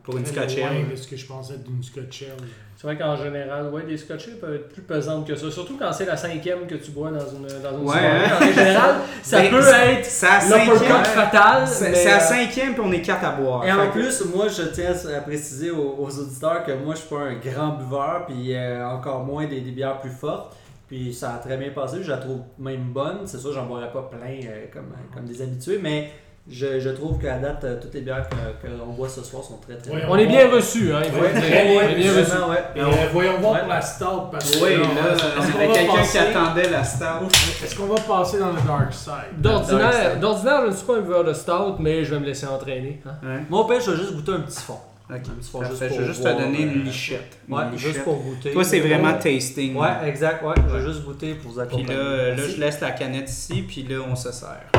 Pour 0.05 0.17
une 0.17 0.23
très 0.23 0.33
Scotch 0.49 0.57
loin 0.59 0.69
Ale. 0.69 0.91
de 0.91 0.97
ce 0.97 1.07
que 1.09 1.17
je 1.17 1.27
pensais 1.27 1.59
d'une 1.59 1.83
Scotch 1.83 2.23
Ale. 2.23 2.47
C'est 2.77 2.87
vrai 2.87 2.97
qu'en 2.97 3.15
général, 3.17 3.69
ouais, 3.75 3.83
des 3.83 3.99
scotchés 3.99 4.31
peuvent 4.41 4.55
être 4.55 4.69
plus 4.71 4.81
pesantes 4.81 5.27
que 5.27 5.35
ça. 5.35 5.51
Surtout 5.51 5.77
quand 5.79 5.93
c'est 5.93 6.07
la 6.07 6.17
cinquième 6.17 6.67
que 6.67 6.77
tu 6.77 6.93
bois 6.93 7.11
dans 7.11 7.19
une, 7.29 7.47
dans 7.63 7.77
une 7.79 7.85
Ouais, 7.85 7.93
soirée. 7.99 8.07
hein? 8.07 8.39
En 8.41 8.47
général, 8.53 8.95
ça 9.23 9.41
Ben, 9.43 9.51
peut 9.51 9.59
être 9.59 10.73
l'uppercut 10.81 11.11
fatal. 11.11 11.69
C'est 11.69 12.07
à 12.11 12.17
euh, 12.17 12.21
cinquième, 12.21 12.73
puis 12.73 12.83
on 12.83 12.93
est 12.93 13.03
quatre 13.03 13.25
à 13.25 13.33
boire. 13.33 13.67
Et 13.67 13.73
en 13.73 13.89
que- 13.89 13.93
plus, 13.93 14.25
moi, 14.35 14.47
je 14.49 14.63
tiens 14.73 14.95
à 15.15 15.21
préciser 15.21 15.71
aux, 15.71 15.97
aux 15.99 16.19
auditeurs 16.19 16.65
que 16.65 16.73
moi, 16.73 16.95
je 16.95 17.01
suis 17.01 17.09
pas 17.11 17.21
un 17.23 17.35
grand 17.35 17.77
buveur, 17.77 18.25
puis 18.27 18.55
euh, 18.55 18.87
encore 18.87 19.25
moins 19.25 19.47
des, 19.47 19.61
des 19.61 19.73
bières 19.73 19.99
plus 20.01 20.11
fortes. 20.11 20.57
Puis 20.91 21.15
ça 21.15 21.35
a 21.35 21.39
très 21.39 21.57
bien 21.57 21.71
passé, 21.71 21.99
je 22.03 22.11
la 22.11 22.17
trouve 22.19 22.41
même 22.59 22.93
bonne. 22.93 23.19
C'est 23.25 23.39
sûr, 23.39 23.53
j'en 23.53 23.67
boirais 23.67 23.93
pas 23.93 24.03
plein 24.11 24.27
euh, 24.45 24.67
comme, 24.73 24.93
comme 25.15 25.25
des 25.25 25.41
habitués, 25.41 25.79
mais 25.81 26.11
je, 26.51 26.81
je 26.81 26.89
trouve 26.91 27.17
qu'à 27.21 27.39
date, 27.39 27.63
euh, 27.63 27.79
toutes 27.81 27.95
les 27.95 28.01
bières 28.01 28.27
que- 28.29 28.67
qu'on 28.67 28.93
boit 28.95 29.09
ce 29.09 29.23
soir 29.23 29.45
sont 29.45 29.59
très 29.59 29.77
très 29.77 29.93
Ouais, 29.93 30.01
bonnes. 30.01 30.11
On 30.11 30.17
est 30.17 30.27
bien 30.27 30.51
reçus, 30.51 30.93
hein, 30.93 31.01
Ouais, 31.03 31.31
On 31.33 31.89
est 31.89 31.95
bien 31.95 32.13
reçus. 32.13 32.33
ouais. 32.51 32.65
Et 32.75 32.81
euh, 32.81 32.87
voyons 33.13 33.39
voir 33.39 33.53
Ouais. 33.53 33.61
pour 33.61 33.69
la 33.69 33.81
stout. 33.81 34.31
Parce 34.33 34.51
que 34.51 34.65
Oui, 34.65 34.79
là, 34.79 35.15
va 35.15 35.73
quelqu'un 35.75 36.03
qui 36.03 36.19
attendait 36.19 36.71
la 36.71 36.83
star. 36.83 37.23
Est-ce 37.63 37.77
qu'on 37.77 37.87
va 37.87 38.01
passer 38.01 38.41
dans 38.41 38.49
le 38.51 38.61
dark 38.67 38.93
side? 38.93 39.41
D'ordinaire, 39.41 40.63
je 40.65 40.67
ne 40.71 40.73
suis 40.75 40.87
pas 40.87 40.97
un 40.97 41.01
buveur 41.03 41.23
de 41.23 41.33
stout, 41.35 41.77
mais 41.79 42.05
je 42.05 42.13
vais 42.15 42.21
me 42.21 42.27
laisser 42.27 42.47
entraîner. 42.47 43.01
hein. 43.07 43.43
Au 43.49 43.63
pire, 43.65 43.81
je 43.81 43.93
vais 43.93 43.97
juste 43.99 44.15
goûter 44.17 44.33
un 44.33 44.41
petit 44.41 44.61
fond. 44.61 44.79
Ok. 45.13 45.23
Pour 45.51 45.65
je 45.65 45.73
vais 45.73 46.07
juste 46.07 46.23
te 46.23 46.29
donner 46.29 46.65
euh, 46.65 46.73
une 46.75 46.85
lichette. 46.85 47.39
Une 47.49 47.55
Ouais, 47.55 47.65
lichette. 47.73 47.93
juste 47.93 48.05
pour 48.05 48.17
goûter. 48.23 48.53
Toi, 48.53 48.63
c'est 48.65 48.81
vraiment 48.81 49.15
tasting. 49.15 49.75
Ouais, 49.77 49.89
exact, 50.07 50.43
ouais. 50.45 50.55
Je 50.69 50.77
vais 50.77 50.83
juste 50.87 51.05
goûter 51.05 51.35
pour 51.35 51.51
vous 51.51 51.61
Puis 51.61 51.63
accompagner. 51.67 51.95
là, 51.95 52.01
euh, 52.05 52.31
là, 52.31 52.35
Merci. 52.37 52.53
je 52.57 52.61
laisse 52.61 52.81
la 52.81 52.91
canette 52.93 53.29
ici, 53.31 53.63
puis 53.67 53.83
là, 53.83 53.97
on 54.09 54.15
se 54.15 54.31
sert. 54.31 54.71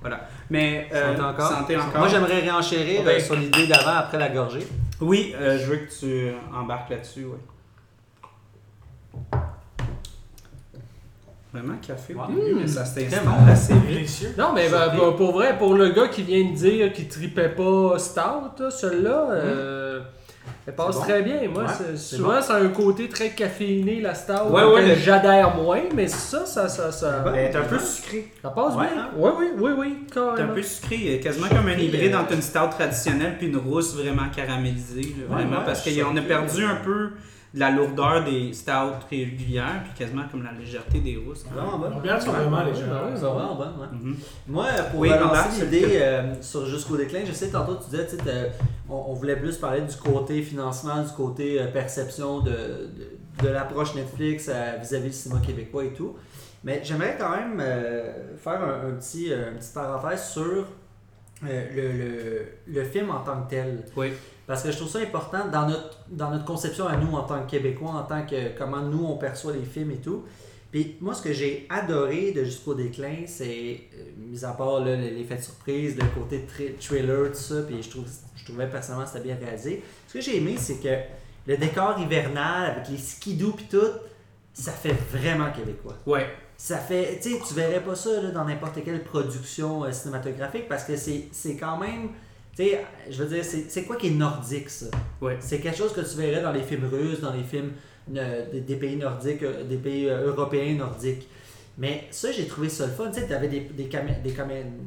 Voilà. 0.00 0.28
Mais, 0.48 0.88
euh, 0.94 1.14
Santé 1.14 1.22
encore. 1.22 1.48
santé 1.52 1.76
encore. 1.76 1.98
Moi, 1.98 2.08
j'aimerais 2.08 2.40
réenchérir 2.40 3.02
euh, 3.06 3.20
sur 3.20 3.36
l'idée 3.36 3.66
d'avant 3.66 3.96
après 3.98 4.18
la 4.18 4.30
gorgée. 4.30 4.66
Oui, 5.00 5.34
euh, 5.38 5.58
je 5.58 5.66
veux 5.66 5.76
que 5.76 5.90
tu 6.00 6.32
embarques 6.54 6.88
là-dessus, 6.90 7.24
ouais. 7.26 7.38
Vraiment 11.52 11.74
café 11.84 12.14
au 12.14 12.32
début, 12.32 12.60
mais 12.60 12.66
ça 12.68 12.84
s'installe 12.84 13.08
Tellement. 13.08 13.38
assez 13.50 13.74
vite. 13.74 14.38
Non, 14.38 14.52
mais 14.54 14.68
ben, 14.68 14.90
pour, 14.96 15.16
pour 15.16 15.32
vrai, 15.32 15.58
pour 15.58 15.74
le 15.74 15.88
gars 15.88 16.06
qui 16.06 16.22
vient 16.22 16.44
de 16.48 16.54
dire 16.54 16.92
qu'il 16.92 17.08
tripait 17.08 17.48
pas 17.48 17.98
stout, 17.98 18.60
là, 18.62 18.70
celle-là, 18.70 19.26
euh, 19.32 20.00
elle 20.64 20.74
passe 20.76 20.94
bon. 20.96 21.02
très 21.02 21.22
bien. 21.22 21.40
Moi, 21.52 21.64
Ouais, 21.64 21.68
c'est- 21.76 21.96
c'est 21.96 22.16
souvent, 22.16 22.34
bon. 22.36 22.40
c'est 22.40 22.52
un 22.52 22.68
côté 22.68 23.08
très 23.08 23.30
caféiné, 23.30 24.00
la 24.00 24.14
stout, 24.14 24.32
Ouais, 24.52 24.62
ouais, 24.62 24.86
le- 24.90 24.94
j'adhère 24.94 25.56
moins, 25.56 25.80
mais 25.92 26.06
ça, 26.06 26.46
ça, 26.46 26.68
ça, 26.68 26.92
ça. 26.92 27.24
Elle 27.34 27.46
est 27.46 27.56
un 27.56 27.62
peu 27.62 27.80
sucrée. 27.80 28.28
ça 28.40 28.50
passe 28.50 28.74
Ouais, 28.76 28.86
bien. 28.94 29.02
hein? 29.02 29.08
Oui, 29.16 29.30
oui, 29.40 29.46
oui, 29.58 29.70
oui, 29.76 29.98
C'est 30.12 30.20
un 30.20 30.46
peu 30.54 30.62
sucré, 30.62 31.18
quasiment 31.20 31.48
comme 31.48 31.66
un 31.66 31.76
hybride 31.76 32.14
euh, 32.14 32.18
entre 32.20 32.34
une 32.34 32.42
stout 32.42 32.68
traditionnelle 32.70 33.34
puis 33.38 33.48
une 33.48 33.56
rousse 33.56 33.96
vraiment 33.96 34.28
caramélisée. 34.34 35.02
là, 35.02 35.08
Ouais, 35.28 35.42
vraiment, 35.42 35.58
ouais, 35.58 35.62
parce 35.66 35.82
qu'on 35.82 36.16
a 36.16 36.20
perdu 36.22 36.64
euh, 36.64 36.68
un 36.68 36.76
peu 36.76 37.10
de 37.52 37.58
la 37.60 37.70
lourdeur 37.70 38.24
des 38.24 38.52
stouts 38.52 38.94
régulières 39.10 39.82
puis 39.84 39.92
quasiment 39.98 40.22
comme 40.30 40.44
la 40.44 40.52
légèreté 40.52 41.00
des 41.00 41.16
rousses. 41.16 41.44
Vraiment 41.52 41.78
bonne. 41.78 41.90
Leurs 41.90 42.00
bières 42.00 42.22
sont 42.22 42.30
vraiment 42.32 42.62
légères. 42.64 42.86
oui, 43.06 43.12
C'est 43.14 43.20
vraiment 43.22 43.54
bonne, 43.56 43.74
ouais. 43.80 43.86
Mhm. 43.92 44.16
Moi, 44.46 44.66
pour 44.90 45.00
Oui, 45.00 45.08
te 45.10 45.64
l'idée 45.64 45.98
euh, 46.00 46.40
sur 46.40 46.64
Jusqu'au 46.66 46.96
déclin, 46.96 47.20
je 47.26 47.32
sais, 47.32 47.48
tantôt 47.50 47.76
tu 47.76 47.90
disais, 47.90 48.06
on, 48.88 48.94
on 49.08 49.14
voulait 49.14 49.36
plus 49.36 49.56
parler 49.56 49.80
du 49.80 49.96
côté 49.96 50.42
financement, 50.42 51.02
du 51.02 51.10
côté 51.10 51.60
euh, 51.60 51.66
perception 51.72 52.40
de, 52.40 52.50
de, 52.50 53.42
de 53.42 53.48
l'approche 53.48 53.94
Netflix 53.94 54.48
euh, 54.48 54.76
vis-à-vis 54.80 55.08
du 55.10 55.12
cinéma 55.16 55.40
québécois 55.44 55.84
et 55.84 55.92
tout. 55.92 56.16
Mais 56.62 56.82
j'aimerais 56.84 57.16
quand 57.18 57.30
même 57.30 57.58
euh, 57.60 58.36
faire 58.36 58.62
un, 58.62 58.88
un 58.88 58.92
petit, 58.92 59.32
euh, 59.32 59.50
une 59.50 59.58
petite 59.58 59.74
parenthèse 59.74 60.28
sur 60.28 60.42
euh, 60.42 60.64
le, 61.74 61.92
le, 61.92 62.46
le 62.80 62.84
film 62.84 63.10
en 63.10 63.20
tant 63.20 63.42
que 63.42 63.50
tel. 63.50 63.84
Oui. 63.96 64.12
Parce 64.50 64.64
que 64.64 64.72
je 64.72 64.78
trouve 64.78 64.88
ça 64.88 64.98
important 64.98 65.46
dans 65.46 65.68
notre, 65.68 66.00
dans 66.08 66.28
notre 66.28 66.44
conception 66.44 66.88
à 66.88 66.96
nous 66.96 67.12
en 67.12 67.22
tant 67.22 67.40
que 67.44 67.48
Québécois, 67.48 67.90
en 67.90 68.02
tant 68.02 68.26
que 68.26 68.58
comment 68.58 68.80
nous 68.80 69.04
on 69.04 69.16
perçoit 69.16 69.52
les 69.52 69.62
films 69.62 69.92
et 69.92 69.98
tout. 69.98 70.24
Puis 70.72 70.96
moi, 71.00 71.14
ce 71.14 71.22
que 71.22 71.32
j'ai 71.32 71.68
adoré 71.70 72.32
de 72.32 72.42
Jusqu'au 72.42 72.74
déclin, 72.74 73.18
c'est, 73.28 73.82
euh, 73.94 74.02
mis 74.18 74.44
à 74.44 74.50
part 74.50 74.80
là, 74.80 74.96
l'effet 74.96 75.36
de 75.36 75.42
surprise, 75.42 75.96
le 75.96 76.04
côté 76.20 76.44
thriller, 76.80 77.28
tout 77.30 77.38
ça, 77.38 77.62
puis 77.62 77.80
je, 77.80 77.90
trouve, 77.90 78.06
je 78.34 78.44
trouvais 78.44 78.68
personnellement 78.68 79.04
que 79.04 79.12
c'était 79.12 79.22
bien 79.22 79.36
réalisé. 79.40 79.84
Ce 80.08 80.14
que 80.14 80.20
j'ai 80.20 80.38
aimé, 80.38 80.56
c'est 80.58 80.82
que 80.82 80.96
le 81.46 81.56
décor 81.56 82.00
hivernal 82.00 82.72
avec 82.72 82.88
les 82.88 82.98
skidoo 82.98 83.52
puis 83.52 83.66
tout, 83.70 83.78
ça 84.52 84.72
fait 84.72 84.96
vraiment 85.12 85.52
québécois. 85.52 85.94
Ouais. 86.06 86.26
Ça 86.56 86.78
fait, 86.78 87.20
tu 87.22 87.30
sais, 87.30 87.40
tu 87.46 87.54
verrais 87.54 87.84
pas 87.84 87.94
ça 87.94 88.20
là, 88.20 88.32
dans 88.32 88.44
n'importe 88.44 88.82
quelle 88.84 89.04
production 89.04 89.84
euh, 89.84 89.92
cinématographique 89.92 90.68
parce 90.68 90.82
que 90.82 90.96
c'est 90.96 91.28
c'est 91.30 91.54
quand 91.54 91.78
même, 91.78 92.08
sais, 92.62 92.84
je 93.10 93.22
veux 93.22 93.34
dire, 93.34 93.44
c'est 93.44 93.82
quoi 93.84 93.96
qui 93.96 94.08
est 94.08 94.10
nordique, 94.10 94.70
ça? 94.70 94.86
Ouais. 95.20 95.36
C'est 95.40 95.60
quelque 95.60 95.76
chose 95.78 95.92
que 95.92 96.00
tu 96.00 96.16
verrais 96.16 96.42
dans 96.42 96.52
les 96.52 96.62
films 96.62 96.88
russes, 96.90 97.20
dans 97.20 97.32
les 97.32 97.42
films 97.42 97.72
euh, 98.16 98.50
des, 98.50 98.60
des 98.60 98.76
pays 98.76 98.96
nordiques, 98.96 99.42
euh, 99.42 99.64
des 99.64 99.76
pays 99.76 100.08
euh, 100.08 100.28
européens 100.28 100.74
nordiques. 100.74 101.28
Mais 101.78 102.04
ça, 102.10 102.30
j'ai 102.32 102.46
trouvé 102.46 102.68
ça 102.68 102.86
le 102.86 102.92
fun. 102.92 103.10
Tu 103.10 103.20
sais, 103.20 103.32
avais 103.32 103.48
des, 103.48 103.60
des, 103.60 103.84
des, 103.84 104.34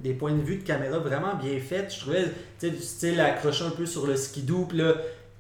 des 0.04 0.14
points 0.14 0.34
de 0.34 0.42
vue 0.42 0.58
de 0.58 0.64
caméra 0.64 1.00
vraiment 1.00 1.36
bien 1.36 1.60
faits. 1.60 1.94
Je 1.94 2.02
trouvais, 2.02 2.24
tu 2.26 2.32
sais, 2.60 2.70
du 2.70 2.82
style 2.82 3.20
accroché 3.20 3.64
un 3.64 3.72
peu 3.72 3.86
sur 3.86 4.06
le 4.06 4.16
skidoo, 4.16 4.66
puis 4.66 4.78
là, 4.78 4.94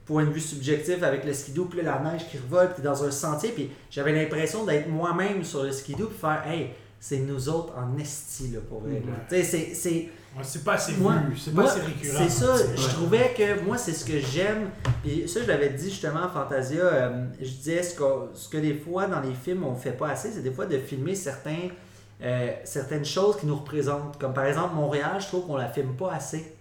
point 0.05 0.25
de 0.25 0.31
vue 0.31 0.39
subjectif 0.39 1.03
avec 1.03 1.25
le 1.25 1.33
skidoo, 1.33 1.65
puis 1.65 1.81
la 1.81 1.99
neige 1.99 2.27
qui 2.29 2.37
revole, 2.37 2.73
puis 2.73 2.83
dans 2.83 3.03
un 3.03 3.11
sentier, 3.11 3.51
puis 3.51 3.69
j'avais 3.91 4.13
l'impression 4.13 4.65
d'être 4.65 4.89
moi-même 4.89 5.43
sur 5.43 5.63
le 5.63 5.71
skidoo, 5.71 6.07
puis 6.07 6.17
faire, 6.19 6.43
hey, 6.47 6.69
c'est 6.99 7.19
nous 7.19 7.49
autres 7.49 7.73
en 7.77 7.97
esti, 7.99 8.47
là, 8.47 8.59
pour 8.67 8.79
vrai. 8.79 8.93
Ouais. 8.93 9.01
Tu 9.29 9.43
sais, 9.43 9.71
c'est. 9.73 10.09
Ouais, 10.35 10.43
c'est 10.43 10.63
pas 10.63 10.73
assez 10.73 10.93
Moi- 10.93 11.13
vu, 11.29 11.37
c'est 11.37 11.53
pas 11.53 11.61
moi, 11.61 11.71
assez 11.71 11.81
récurrent. 11.81 12.19
C'est 12.23 12.29
ça, 12.29 12.55
je 12.75 12.87
trouvais 12.89 13.33
que 13.37 13.61
moi, 13.65 13.77
c'est 13.77 13.93
ce 13.93 14.03
que 14.03 14.19
j'aime. 14.19 14.69
Puis 15.03 15.27
ça, 15.27 15.41
je 15.43 15.47
l'avais 15.47 15.69
dit 15.69 15.89
justement 15.89 16.23
à 16.23 16.29
Fantasia. 16.29 16.81
euh, 16.83 17.25
je 17.39 17.49
disais 17.49 17.83
ce 17.83 17.95
que, 17.95 18.03
ce 18.33 18.49
que 18.49 18.57
des 18.57 18.73
fois 18.73 19.05
dans 19.07 19.19
les 19.21 19.33
films 19.33 19.63
on 19.63 19.75
fait 19.75 19.91
pas 19.91 20.09
assez, 20.09 20.31
c'est 20.31 20.41
des 20.41 20.51
fois 20.51 20.65
de 20.65 20.77
filmer 20.79 21.13
certains, 21.15 21.69
euh, 22.23 22.51
certaines 22.63 23.05
choses 23.05 23.37
qui 23.37 23.45
nous 23.45 23.55
représentent. 23.55 24.17
Comme 24.19 24.33
par 24.33 24.45
exemple 24.45 24.73
Montréal, 24.75 25.17
je 25.19 25.27
trouve 25.27 25.45
qu'on 25.45 25.57
la 25.57 25.67
filme 25.67 25.93
pas 25.95 26.13
assez. 26.13 26.52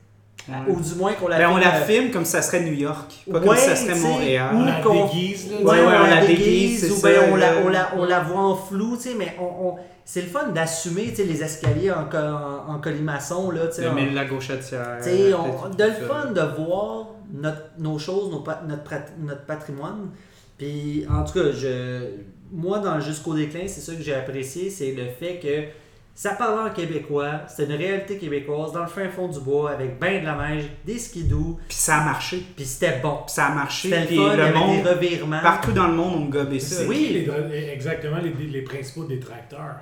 Ouais. 0.49 0.55
Ou 0.74 0.80
du 0.80 0.95
moins 0.97 1.12
qu'on 1.12 1.28
la 1.28 1.38
Ben, 1.38 1.49
on 1.51 1.57
filme. 1.57 1.61
la 1.70 1.76
euh, 1.76 1.84
filme 1.84 2.11
comme 2.11 2.24
ça 2.24 2.43
serait 2.43 2.62
New 2.64 2.72
York, 2.72 3.12
pas 3.30 3.38
comme 3.38 3.49
Ouais, 3.51 3.57
ça 3.57 3.76
serait 3.76 3.95
Montréal. 3.95 4.51
On 4.55 4.62
ou 4.62 4.66
la 4.66 4.80
qu'on- 4.80 5.07
déguise, 5.07 5.51
là. 5.53 5.57
Ouais, 5.59 5.64
Ouais, 5.64 5.78
on, 5.86 5.90
la 5.90 6.03
on 6.03 6.07
la 6.07 6.26
déguise, 6.26 6.90
ou 6.90 6.95
c'est 6.97 7.03
ben 7.03 7.14
ça, 7.14 7.26
on, 7.32 7.36
la, 7.36 7.47
on, 7.64 7.68
la, 7.68 7.93
on 7.97 8.05
la 8.05 8.20
voit 8.20 8.40
en 8.40 8.57
flou, 8.57 8.97
tu 8.97 9.11
sais, 9.11 9.14
mais 9.16 9.36
on, 9.40 9.45
on- 9.68 9.76
c'est 10.05 10.22
le 10.22 10.26
fun 10.26 10.49
d'assumer 10.49 11.11
tu 11.11 11.16
sais, 11.16 11.24
les 11.24 11.43
escaliers 11.45 11.93
en, 11.93 12.09
en, 12.12 12.74
en 12.74 12.78
colimaçon, 12.80 13.53
là, 13.53 13.68
tu 13.68 13.74
sais, 13.76 13.82
Le 13.82 13.90
en- 13.90 13.95
mille 13.95 14.14
la 14.14 14.24
gauchetière. 14.24 14.97
Tu 14.99 15.05
sais, 15.05 15.32
euh, 15.32 15.36
on- 15.36 15.68
de 15.68 15.84
le 15.84 15.93
fun 16.09 16.32
de 16.32 16.40
voir 16.61 17.07
notre, 17.32 17.62
nos 17.78 17.99
choses, 18.01 18.30
nos 18.32 18.43
notre, 18.66 18.90
notre 19.20 19.45
patrimoine. 19.47 20.09
Puis, 20.59 21.07
en 21.09 21.22
tout 21.24 21.34
cas, 21.34 21.53
je, 21.53 22.01
moi, 22.53 22.80
dans 22.80 23.01
Jusqu'au 23.01 23.34
déclin, 23.34 23.62
c'est 23.68 23.80
ça 23.80 23.95
que 23.95 24.03
j'ai 24.03 24.14
apprécié, 24.14 24.70
c'est 24.70 24.93
le 24.93 25.05
fait 25.18 25.38
que 25.38 25.81
ça 26.14 26.30
parlait 26.34 26.70
en 26.70 26.74
québécois, 26.74 27.40
c'est 27.48 27.64
une 27.64 27.72
réalité 27.72 28.18
québécoise, 28.18 28.72
dans 28.72 28.82
le 28.82 28.86
fin 28.88 29.08
fond 29.08 29.28
du 29.28 29.40
bois, 29.40 29.70
avec 29.72 29.98
ben 29.98 30.20
de 30.20 30.26
la 30.26 30.48
neige, 30.48 30.64
des 30.84 30.98
skidoo, 30.98 31.58
Puis 31.68 31.76
ça 31.76 31.96
a 31.98 32.04
marché. 32.04 32.42
puis 32.54 32.64
c'était 32.64 32.98
bon. 33.00 33.18
Puis 33.26 33.34
ça 33.34 33.46
a 33.46 33.54
marché. 33.54 33.88
Le 33.90 34.06
Puis 34.06 34.16
fun, 34.16 34.22
il 34.34 34.38
y 34.38 34.48
le 34.48 34.54
monde, 34.54 34.82
des 34.82 34.88
revirements. 34.90 35.40
partout 35.42 35.72
dans 35.72 35.88
le 35.88 35.94
monde, 35.94 36.14
on 36.22 36.24
gobait 36.28 36.58
ça. 36.60 36.84
Oui. 36.86 37.24
les- 37.50 37.68
exactement 37.72 38.18
les, 38.18 38.32
les 38.46 38.62
principaux 38.62 39.04
détracteurs? 39.04 39.76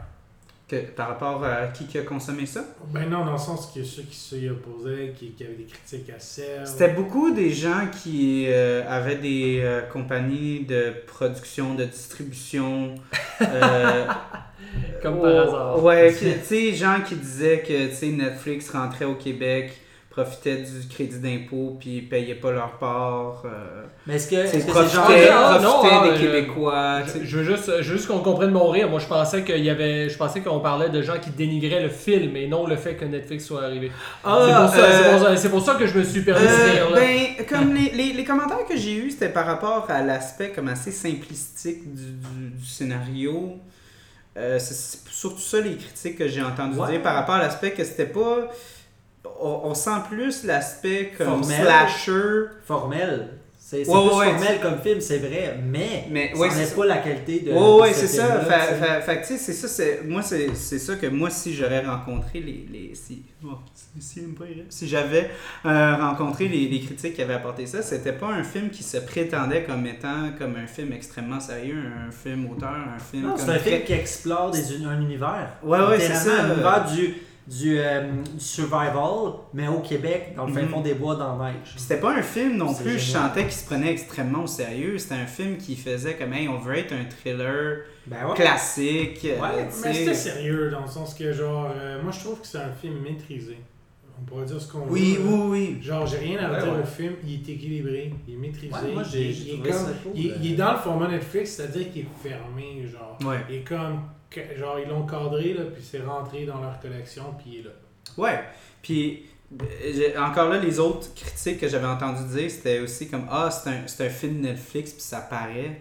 Que- 0.71 0.87
par 0.95 1.09
rapport 1.09 1.45
à 1.45 1.66
qui 1.66 1.85
qui 1.87 1.99
a 1.99 2.03
consommé 2.03 2.47
ça? 2.47 2.64
Ben 2.95 3.09
non, 3.11 3.25
dans 3.25 3.33
le 3.33 3.39
sens 3.39 3.73
que 3.75 3.83
ceux 3.83 4.03
qui 4.03 4.14
s'y 4.14 4.49
opposaient, 4.49 5.12
qui, 5.18 5.33
qui 5.33 5.43
avaient 5.43 5.55
des 5.55 5.64
critiques 5.64 6.09
acerbes. 6.11 6.64
C'était 6.64 6.93
beaucoup 6.93 7.33
des 7.33 7.51
gens 7.51 7.89
qui 8.01 8.47
euh, 8.49 8.85
avaient 8.89 9.16
des 9.16 9.62
euh, 9.64 9.81
compagnies 9.83 10.64
de 10.64 10.93
production, 11.09 11.75
de 11.75 11.87
distribution. 11.87 12.95
euh, 13.43 14.07
Comme 15.03 15.18
oh, 15.18 15.23
par 15.23 15.49
hasard. 15.49 15.83
Ouais, 15.85 16.14
tu 16.18 16.27
sais, 16.45 16.73
gens 16.73 17.01
qui 17.05 17.16
disaient 17.16 17.61
que 17.66 17.89
tu 17.89 17.95
sais, 17.97 18.07
Netflix 18.09 18.71
rentrait 18.71 19.07
au 19.07 19.16
Québec, 19.16 19.73
profitait 20.11 20.57
du 20.57 20.89
crédit 20.89 21.21
d'impôt, 21.21 21.77
puis 21.79 22.03
payaient 22.03 22.35
pas 22.35 22.51
leur 22.51 22.79
part. 22.79 23.43
euh, 23.45 23.85
Mais 24.09 24.17
est-ce 24.17 24.29
que 24.29 24.43
tu 24.43 24.49
sais, 24.49 24.57
est-ce 24.59 24.67
que 24.67 24.73
ces 24.73 24.95
gens 24.97 25.03
profitaient, 25.03 25.29
Ah, 25.33 25.59
non, 25.63 25.71
profitaient 25.79 25.97
ah, 26.01 26.05
des 26.09 26.11
euh, 26.11 26.19
Québécois. 26.19 26.99
Je, 27.07 27.25
je 27.25 27.37
veux 27.39 27.45
juste, 27.45 27.81
juste 27.83 28.09
qu'on 28.09 28.19
comprenne 28.19 28.51
mon 28.51 28.69
rire. 28.71 28.91
Moi, 28.91 28.99
je 28.99 29.07
pensais 29.07 29.45
qu'il 29.45 29.65
y 29.65 29.71
avait, 29.71 30.09
je 30.09 30.17
pensais 30.19 30.41
qu'on 30.41 30.59
parlait 30.59 30.89
de 30.89 31.01
gens 31.01 31.19
qui 31.21 31.31
dénigraient 31.31 31.83
le 31.85 31.89
film 31.91 32.35
et 32.37 32.49
non 32.49 32.67
le 32.67 32.75
fait 32.75 32.97
que 32.97 33.05
Netflix 33.05 33.45
soit 33.47 33.63
arrivé. 33.63 33.93
Ah, 34.25 34.41
c'est, 34.45 34.55
pour 34.57 34.69
ça, 34.75 34.79
euh, 34.81 34.91
c'est, 34.93 35.11
pour 35.13 35.21
ça, 35.29 35.37
c'est 35.37 35.49
pour 35.51 35.63
ça 35.65 35.75
que 35.77 35.87
je 35.87 35.97
me 35.97 36.03
suis 36.03 36.23
permis 36.23 36.45
de 36.45 36.49
Euh, 36.53 36.73
rire. 36.73 36.91
là. 36.91 36.97
ben, 37.01 37.47
comme 37.49 37.73
les, 37.75 37.91
les, 37.93 38.13
les 38.13 38.25
commentaires 38.25 38.67
que 38.69 38.77
j'ai 38.77 38.95
eus, 38.97 39.13
c'était 39.13 39.29
par 39.29 39.47
rapport 39.47 39.87
à 39.89 40.03
l'aspect 40.03 40.51
comme 40.51 40.67
assez 40.69 40.91
simplistique 40.91 41.95
du, 41.95 42.03
du, 42.03 42.51
du 42.59 42.67
scénario. 42.67 43.59
Euh, 44.37 44.59
c'est 44.59 44.75
c'est 44.75 44.99
surtout 45.11 45.41
ça 45.41 45.61
les 45.61 45.77
critiques 45.77 46.17
que 46.19 46.27
j'ai 46.29 46.43
entendu 46.43 46.79
Ouais. 46.79 46.91
dire 46.93 47.03
par 47.03 47.15
rapport 47.15 47.37
à 47.37 47.39
l'aspect 47.41 47.71
que 47.73 47.85
c'était 47.85 48.07
pas. 48.07 48.49
On, 49.41 49.61
on 49.64 49.74
sent 49.74 49.91
plus 50.09 50.45
l'aspect 50.45 51.12
comme 51.16 51.43
Formel. 51.45 51.61
slasher. 51.62 52.45
formel. 52.66 53.28
C'est 53.62 53.87
Ouais, 53.87 54.09
plus 54.09 54.16
ouais, 54.16 54.26
formel 54.33 54.61
comme 54.61 54.81
film, 54.81 55.01
c'est 55.01 55.18
vrai, 55.18 55.57
mais, 55.64 56.07
Mais, 56.11 56.33
ça 56.35 56.57
n'est 56.57 56.66
pas 56.66 56.87
la 56.87 56.97
qualité 56.97 57.39
de. 57.41 57.53
Ouais, 57.53 57.81
ouais, 57.83 57.93
ce 57.93 58.01
c'est 58.09 58.16
ça. 58.16 58.41
Fait, 58.41 59.20
tu 59.20 59.26
sais. 59.28 59.37
c'est 59.39 59.53
ça. 59.53 59.68
c'est- 59.68 60.01
Moi, 60.05 60.22
c'est 60.22 60.57
c'est 60.57 60.81
ça 60.81 60.97
que 60.97 61.07
moi, 61.07 61.31
si 61.31 61.55
j'aurais 61.55 61.87
rencontré 61.87 62.41
les. 62.41 62.66
les 62.68 62.95
si, 62.97 63.22
bon, 63.41 63.59
si, 64.01 64.24
si, 64.70 64.89
j'avais 64.89 65.31
euh, 65.66 65.97
rencontré 65.97 66.49
les, 66.49 66.66
les 66.66 66.81
critiques 66.81 67.14
qui 67.14 67.22
avaient 67.22 67.35
apporté 67.35 67.64
ça, 67.66 67.81
c'était 67.81 68.14
pas 68.14 68.26
un 68.28 68.43
film 68.43 68.70
qui 68.70 68.83
se 68.83 68.97
prétendait 68.97 69.62
comme 69.62 69.87
étant 69.87 70.31
comme 70.37 70.57
un 70.57 70.66
film 70.66 70.93
extrêmement 70.93 71.39
sérieux, 71.39 71.85
un 72.09 72.11
film 72.11 72.51
auteur, 72.51 72.74
un 72.74 72.99
film. 72.99 73.28
Non, 73.28 73.35
c'est 73.37 73.51
un 73.51 73.59
film 73.59 73.83
qui 73.85 73.93
explore 73.93 74.51
des, 74.51 74.64
un 74.85 75.01
univers. 75.01 75.53
Ouais, 75.62 75.78
ouais, 75.78 76.01
c'est 76.01 76.14
ça. 76.14 76.43
Un 76.43 76.55
univers 76.55 76.87
du, 76.93 77.14
du, 77.51 77.78
euh, 77.78 78.03
du 78.32 78.38
survival, 78.38 79.32
mais 79.53 79.66
au 79.66 79.80
Québec, 79.80 80.34
dans 80.36 80.46
le 80.46 80.53
fin 80.53 80.62
Mhm. 80.62 80.68
fond 80.68 80.80
des 80.82 80.94
bois, 80.94 81.16
dans 81.16 81.36
la 81.36 81.48
neige. 81.53 81.74
C'était 81.76 81.98
pas 82.01 82.14
un 82.16 82.22
film 82.22 82.57
non 82.57 82.72
plus, 82.72 82.92
je 82.98 83.11
sentais 83.11 83.42
qu'il 83.42 83.53
se 83.53 83.66
prenait 83.66 83.90
extrêmement 83.90 84.44
au 84.44 84.46
sérieux. 84.46 84.98
C'était 84.98 85.16
un 85.16 85.26
film 85.26 85.57
qui 85.57 85.74
faisait 85.76 86.14
comme, 86.14 86.32
hey, 86.32 86.48
on 86.48 86.59
veut 86.59 86.76
être 86.76 86.92
un 86.92 87.05
thriller 87.05 87.78
Ben 88.07 88.26
ouais. 88.28 88.34
classique. 88.36 89.20
euh, 89.24 89.40
Ouais, 89.40 89.68
tu 89.68 89.82
Mais 89.88 89.92
c'était 89.94 90.14
sérieux 90.14 90.70
dans 90.70 90.82
le 90.82 90.86
sens 90.88 91.12
que, 91.14 91.32
genre, 91.32 91.70
euh, 91.76 92.01
moi 92.03 92.12
je 92.12 92.20
trouve 92.20 92.40
que 92.40 92.46
c'est 92.46 92.59
un 92.59 92.72
film 92.72 93.01
maîtrisé. 93.03 93.59
On 94.20 94.24
pourrait 94.26 94.44
dire 94.44 94.61
ce 94.61 94.70
qu'on 94.70 94.86
Oui, 94.88 95.16
veut. 95.16 95.24
là. 95.24 95.30
oui, 95.36 95.48
oui. 95.76 95.82
Genre, 95.82 96.07
j'ai 96.07 96.18
rien 96.18 96.38
à 96.44 96.53
Ouais, 96.53 96.62
dire 96.62 96.72
ouais. 96.74 96.80
au 96.82 96.86
film, 96.86 97.14
il 97.26 97.34
est 97.34 97.48
équilibré, 97.55 98.12
il 98.28 98.34
est 98.34 98.36
maîtrisé. 98.36 98.72
Ouais, 98.72 98.92
moi, 98.92 99.03
il, 99.07 99.11
j'ai 99.11 99.30
il 99.30 99.62
il, 100.14 100.34
il 100.42 100.53
est 100.53 100.57
dans 100.57 100.72
le 100.72 100.78
format 100.78 101.09
Netflix, 101.09 101.53
c'est-à-dire 101.57 101.90
qu'il 101.90 102.03
est 102.03 102.09
fermé, 102.22 102.86
genre. 102.86 103.18
Ouais. 103.24 103.38
Il 103.48 103.57
est 103.57 103.61
comme, 103.61 104.03
genre, 104.57 104.78
ils 104.78 104.89
l'ont 104.89 105.07
cadré, 105.07 105.55
là, 105.55 105.64
puis 105.72 105.83
c'est 105.83 106.01
rentré 106.03 106.45
dans 106.47 106.61
leur 106.61 106.78
collection, 106.81 107.24
puis 107.39 107.51
il 107.55 107.61
est 107.61 107.62
là. 107.64 107.70
Ouais. 108.16 108.41
Puis, 108.83 109.24
encore 110.18 110.49
là, 110.49 110.59
les 110.59 110.78
autres 110.78 111.12
critiques 111.14 111.59
que 111.61 111.68
j'avais 111.68 111.87
entendu 111.87 112.22
dire, 112.37 112.51
c'était 112.51 112.81
aussi 112.81 113.09
comme 113.09 113.26
Ah, 113.31 113.51
c'est 113.51 113.70
un, 113.70 113.87
c'est 113.87 114.07
un 114.07 114.11
film 114.11 114.41
Netflix, 114.41 114.93
puis 114.93 115.03
ça 115.03 115.20
paraît. 115.20 115.81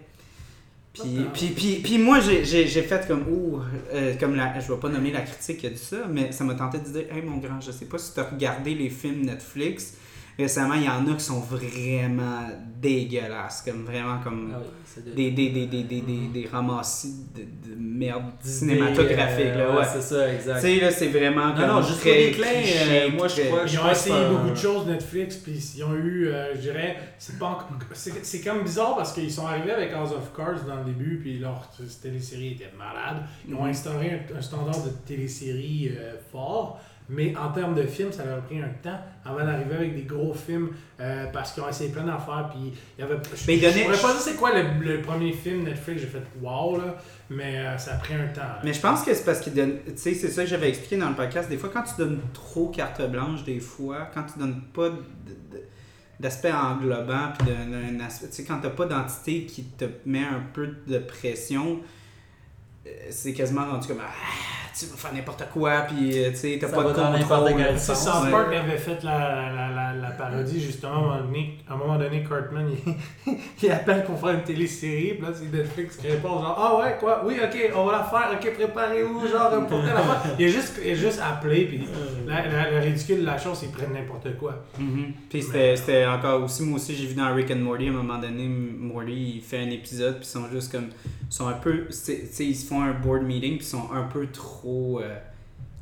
Puis, 0.92 1.20
puis, 1.32 1.46
puis, 1.50 1.74
puis 1.76 1.98
moi, 1.98 2.18
j'ai- 2.18 2.44
j'ai 2.44 2.66
j'ai 2.66 2.82
fait 2.82 3.06
comme 3.06 3.24
Ouh, 3.28 3.60
euh, 3.94 4.14
comme 4.18 4.34
la, 4.34 4.58
je 4.58 4.72
vais 4.72 4.78
pas 4.80 4.88
nommer 4.88 5.12
la 5.12 5.20
critique 5.20 5.58
qui 5.58 5.66
a 5.68 5.70
dit 5.70 5.76
ça, 5.78 5.98
mais 6.10 6.32
ça 6.32 6.42
m'a 6.42 6.54
tenté 6.54 6.78
de 6.78 6.84
dire 6.84 7.04
Hey 7.14 7.22
mon 7.22 7.36
grand, 7.36 7.60
je 7.60 7.70
sais 7.70 7.84
pas 7.84 7.96
si 7.98 8.12
tu 8.12 8.18
as 8.18 8.24
regardé 8.24 8.74
les 8.74 8.90
films 8.90 9.24
Netflix. 9.24 9.94
Récemment, 10.40 10.74
il 10.74 10.84
y 10.84 10.88
en 10.88 11.06
a 11.06 11.14
qui 11.14 11.24
sont 11.24 11.40
vraiment 11.40 12.48
dégueulasses, 12.80 13.62
comme 13.62 13.84
vraiment 13.84 14.18
comme 14.24 14.52
Ah 14.54 14.58
oui, 14.96 15.02
de- 15.04 15.12
des, 15.14 15.30
des, 15.32 15.50
des, 15.50 15.66
des, 15.66 15.82
des, 15.84 16.00
des, 16.00 16.26
des 16.32 16.48
ramassis 16.50 17.26
de, 17.34 17.42
de 17.42 17.74
merde 17.78 18.24
cinématographique. 18.42 19.46
euh, 19.46 19.68
là, 19.74 19.78
ouais. 19.78 19.84
c'est 19.92 20.00
ça, 20.00 20.26
Tu 20.28 20.34
exact. 20.36 20.60
sais, 20.60 20.80
là, 20.80 20.90
c'est 20.90 21.08
vraiment 21.08 21.48
Non, 21.48 21.54
comme 21.54 21.66
non, 21.68 21.82
très 21.82 22.26
déclin, 22.26 22.46
cliché, 22.62 23.02
euh, 23.02 23.10
moi, 23.16 23.28
je 23.28 23.34
très- 23.34 23.46
crois- 23.48 23.64
Ils 23.66 23.78
ont 23.78 23.90
essayé 23.90 24.14
un- 24.16 24.32
beaucoup 24.32 24.50
de 24.50 24.54
choses 24.54 24.86
Netflix, 24.86 25.36
puis 25.36 25.52
ils 25.76 25.84
ont 25.84 25.94
eu, 25.94 26.28
euh, 26.28 26.54
je 26.54 26.60
dirais, 26.60 26.96
c'est 27.18 27.38
pas 27.38 27.68
c'est 27.92 28.24
c'est 28.24 28.40
comme 28.40 28.62
bizarre 28.62 28.96
parce 28.96 29.12
qu'ils 29.12 29.30
sont 29.32 29.46
arrivés 29.46 29.72
avec 29.72 29.92
House 29.92 30.12
of 30.12 30.34
Cards 30.36 30.64
dans 30.66 30.76
le 30.76 30.84
début, 30.84 31.18
puis 31.20 31.38
leur 31.38 31.68
télésérie 32.02 32.52
était 32.52 32.72
malade. 32.78 33.22
Ils 33.48 33.54
ont 33.54 33.64
Mhm. 33.64 33.70
instauré 33.70 34.10
un, 34.34 34.38
un 34.38 34.40
standard 34.42 34.82
de 34.84 34.90
télésérie 35.06 35.90
euh, 35.96 36.14
fort, 36.32 36.80
mais 37.10 37.36
en 37.36 37.50
termes 37.50 37.74
de 37.74 37.82
films, 37.82 38.12
ça 38.12 38.24
leur 38.24 38.38
a 38.38 38.40
pris 38.40 38.60
un 38.60 38.68
temps 38.82 38.98
avant 39.24 39.44
d'arriver 39.44 39.74
avec 39.74 39.96
des 39.96 40.02
gros 40.02 40.32
films 40.32 40.70
euh, 41.00 41.26
parce 41.32 41.52
qu'ils 41.52 41.62
ont 41.62 41.68
essayé 41.68 41.90
plein 41.90 42.04
d'affaires, 42.04 42.50
puis 42.50 42.72
il 42.96 43.00
y 43.00 43.04
avait. 43.04 43.16
Je, 43.34 43.46
Mais 43.48 43.56
ils 43.56 43.62
je 43.62 43.82
pourrais 43.82 43.98
pas 43.98 44.12
dire 44.12 44.20
c'est 44.20 44.36
quoi 44.36 44.52
le, 44.54 44.84
le 44.84 45.02
premier 45.02 45.32
film 45.32 45.64
Netflix, 45.64 46.02
j'ai 46.02 46.06
fait 46.06 46.22
wow, 46.40 46.78
là, 46.78 46.96
mais 47.28 47.58
euh, 47.58 47.78
ça 47.78 47.94
a 47.94 47.96
pris 47.96 48.14
un 48.14 48.28
temps. 48.28 48.42
là. 48.42 48.60
Mais 48.62 48.72
je 48.72 48.80
pense 48.80 49.02
que 49.02 49.12
c'est 49.12 49.24
parce 49.24 49.40
qu'il 49.40 49.54
donne. 49.54 49.78
Tu 49.86 49.92
sais, 49.96 50.14
c'est 50.14 50.28
ça 50.28 50.44
que 50.44 50.48
j'avais 50.48 50.68
expliqué 50.68 50.96
dans 50.96 51.08
le 51.08 51.16
podcast. 51.16 51.48
Des 51.48 51.56
fois, 51.58 51.70
quand 51.72 51.82
tu 51.82 51.94
donnes 51.98 52.20
trop 52.32 52.68
carte 52.68 53.02
blanche, 53.10 53.42
des 53.44 53.60
fois, 53.60 54.08
quand 54.14 54.22
tu 54.32 54.38
donnes 54.38 54.60
pas 54.72 54.90
d'aspect 56.20 56.52
englobant, 56.52 57.32
puis 57.38 57.48
d'un 57.48 57.66
d'un 57.66 58.04
aspect. 58.04 58.28
Tu 58.28 58.34
sais, 58.34 58.44
quand 58.44 58.60
t'as 58.60 58.70
pas 58.70 58.86
d'entité 58.86 59.46
qui 59.46 59.64
te 59.64 59.86
met 60.06 60.22
un 60.22 60.44
peu 60.52 60.68
de 60.86 60.98
pression, 60.98 61.80
euh, 62.86 62.90
c'est 63.10 63.32
quasiment 63.32 63.66
rendu 63.66 63.88
comme. 63.88 64.00
Ah, 64.00 64.69
tu 64.78 64.86
vas 64.86 64.96
faire 64.96 65.12
n'importe 65.14 65.44
quoi, 65.52 65.82
puis 65.82 66.18
euh, 66.18 66.30
tu 66.30 66.36
sais, 66.36 66.58
t'as 66.60 66.68
pas 66.68 66.82
de 66.82 66.88
contrôle. 66.94 67.78
sens, 67.78 68.04
South. 68.04 68.30
Park 68.30 68.54
avait 68.54 68.76
fait 68.78 69.02
la, 69.02 69.52
la, 69.52 69.68
la, 69.70 69.92
la 69.94 70.10
parodie 70.12 70.60
justement 70.60 70.92
à 70.92 70.96
un 70.96 71.00
moment 71.00 71.20
donné. 71.22 71.58
À 71.68 71.72
un 71.72 71.76
moment 71.76 71.98
donné, 71.98 72.22
Cartman 72.28 72.70
il, 73.26 73.34
il 73.62 73.70
appelle 73.70 74.04
pour 74.04 74.18
faire 74.20 74.30
une 74.30 74.42
télésérie. 74.42 75.14
Puis 75.14 75.22
là, 75.22 75.28
c'est 75.34 75.52
Netflix 75.56 75.96
qui 75.96 76.08
répond 76.08 76.28
genre 76.40 76.56
Ah 76.58 76.78
ouais, 76.84 76.96
quoi? 76.98 77.22
Oui, 77.26 77.36
ok, 77.42 77.70
on 77.76 77.84
va 77.86 77.92
la 77.92 78.04
faire. 78.04 78.28
Ok, 78.34 78.52
préparez-vous. 78.54 79.26
Genre, 79.28 79.66
pour 79.68 79.80
telle 79.82 79.90
affaire. 79.96 80.34
Il 80.38 80.46
a 80.46 80.48
juste, 80.48 80.80
il 80.84 80.92
a 80.92 80.94
juste 80.94 81.20
appelé. 81.20 81.64
Puis 81.66 81.86
la, 82.26 82.46
la- 82.46 82.70
le 82.70 82.78
ridicule 82.78 83.20
de 83.20 83.26
la 83.26 83.38
chose, 83.38 83.60
ils 83.62 83.70
prennent 83.70 83.92
n'importe 83.92 84.36
quoi. 84.38 84.62
Mhm. 84.78 85.12
Puis 85.28 85.42
c'était 85.42 85.76
c'était 85.76 86.06
encore 86.06 86.42
aussi, 86.42 86.62
moi 86.62 86.76
aussi 86.76 86.94
j'ai 86.94 87.06
vu 87.06 87.14
dans 87.14 87.34
Rick 87.34 87.50
and 87.50 87.56
Morty 87.56 87.86
à 87.86 87.90
un 87.90 87.94
moment 87.94 88.18
donné, 88.18 88.46
Morty 88.48 89.34
il 89.36 89.40
fait 89.42 89.58
un 89.58 89.70
épisode 89.70 90.16
puis 90.16 90.24
ils 90.24 90.28
sont 90.30 90.48
juste 90.52 90.70
comme, 90.72 90.86
ils 90.86 91.32
sont 91.34 91.46
un 91.48 91.52
peu, 91.54 91.86
c'est- 91.90 92.28
tu 92.28 92.34
sais 92.34 92.44
ils 92.46 92.54
se 92.54 92.66
font 92.66 92.82
un 92.82 92.92
board 92.92 93.22
meeting 93.22 93.56
puis 93.56 93.66
ils 93.66 93.68
sont 93.68 93.88
un 93.94 94.02
peu 94.02 94.26
trop 94.26 94.59
euh, 94.64 95.16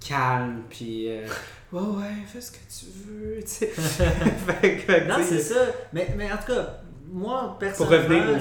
calmes 0.07 0.63
puis 0.71 1.09
euh, 1.09 1.27
ouais, 1.73 1.81
ouais, 1.81 2.05
fais 2.27 2.41
ce 2.41 2.53
que 2.53 2.59
tu 2.59 2.87
veux, 3.07 3.41
tu 3.41 3.47
sais. 3.49 3.67
fait 4.61 4.77
que, 4.79 5.09
Non, 5.09 5.17
c'est 5.27 5.41
ça. 5.41 5.61
Mais, 5.93 6.15
mais 6.17 6.31
en 6.33 6.37
tout 6.37 6.53
cas, 6.53 6.81
moi, 7.11 7.57
personnellement, 7.59 8.39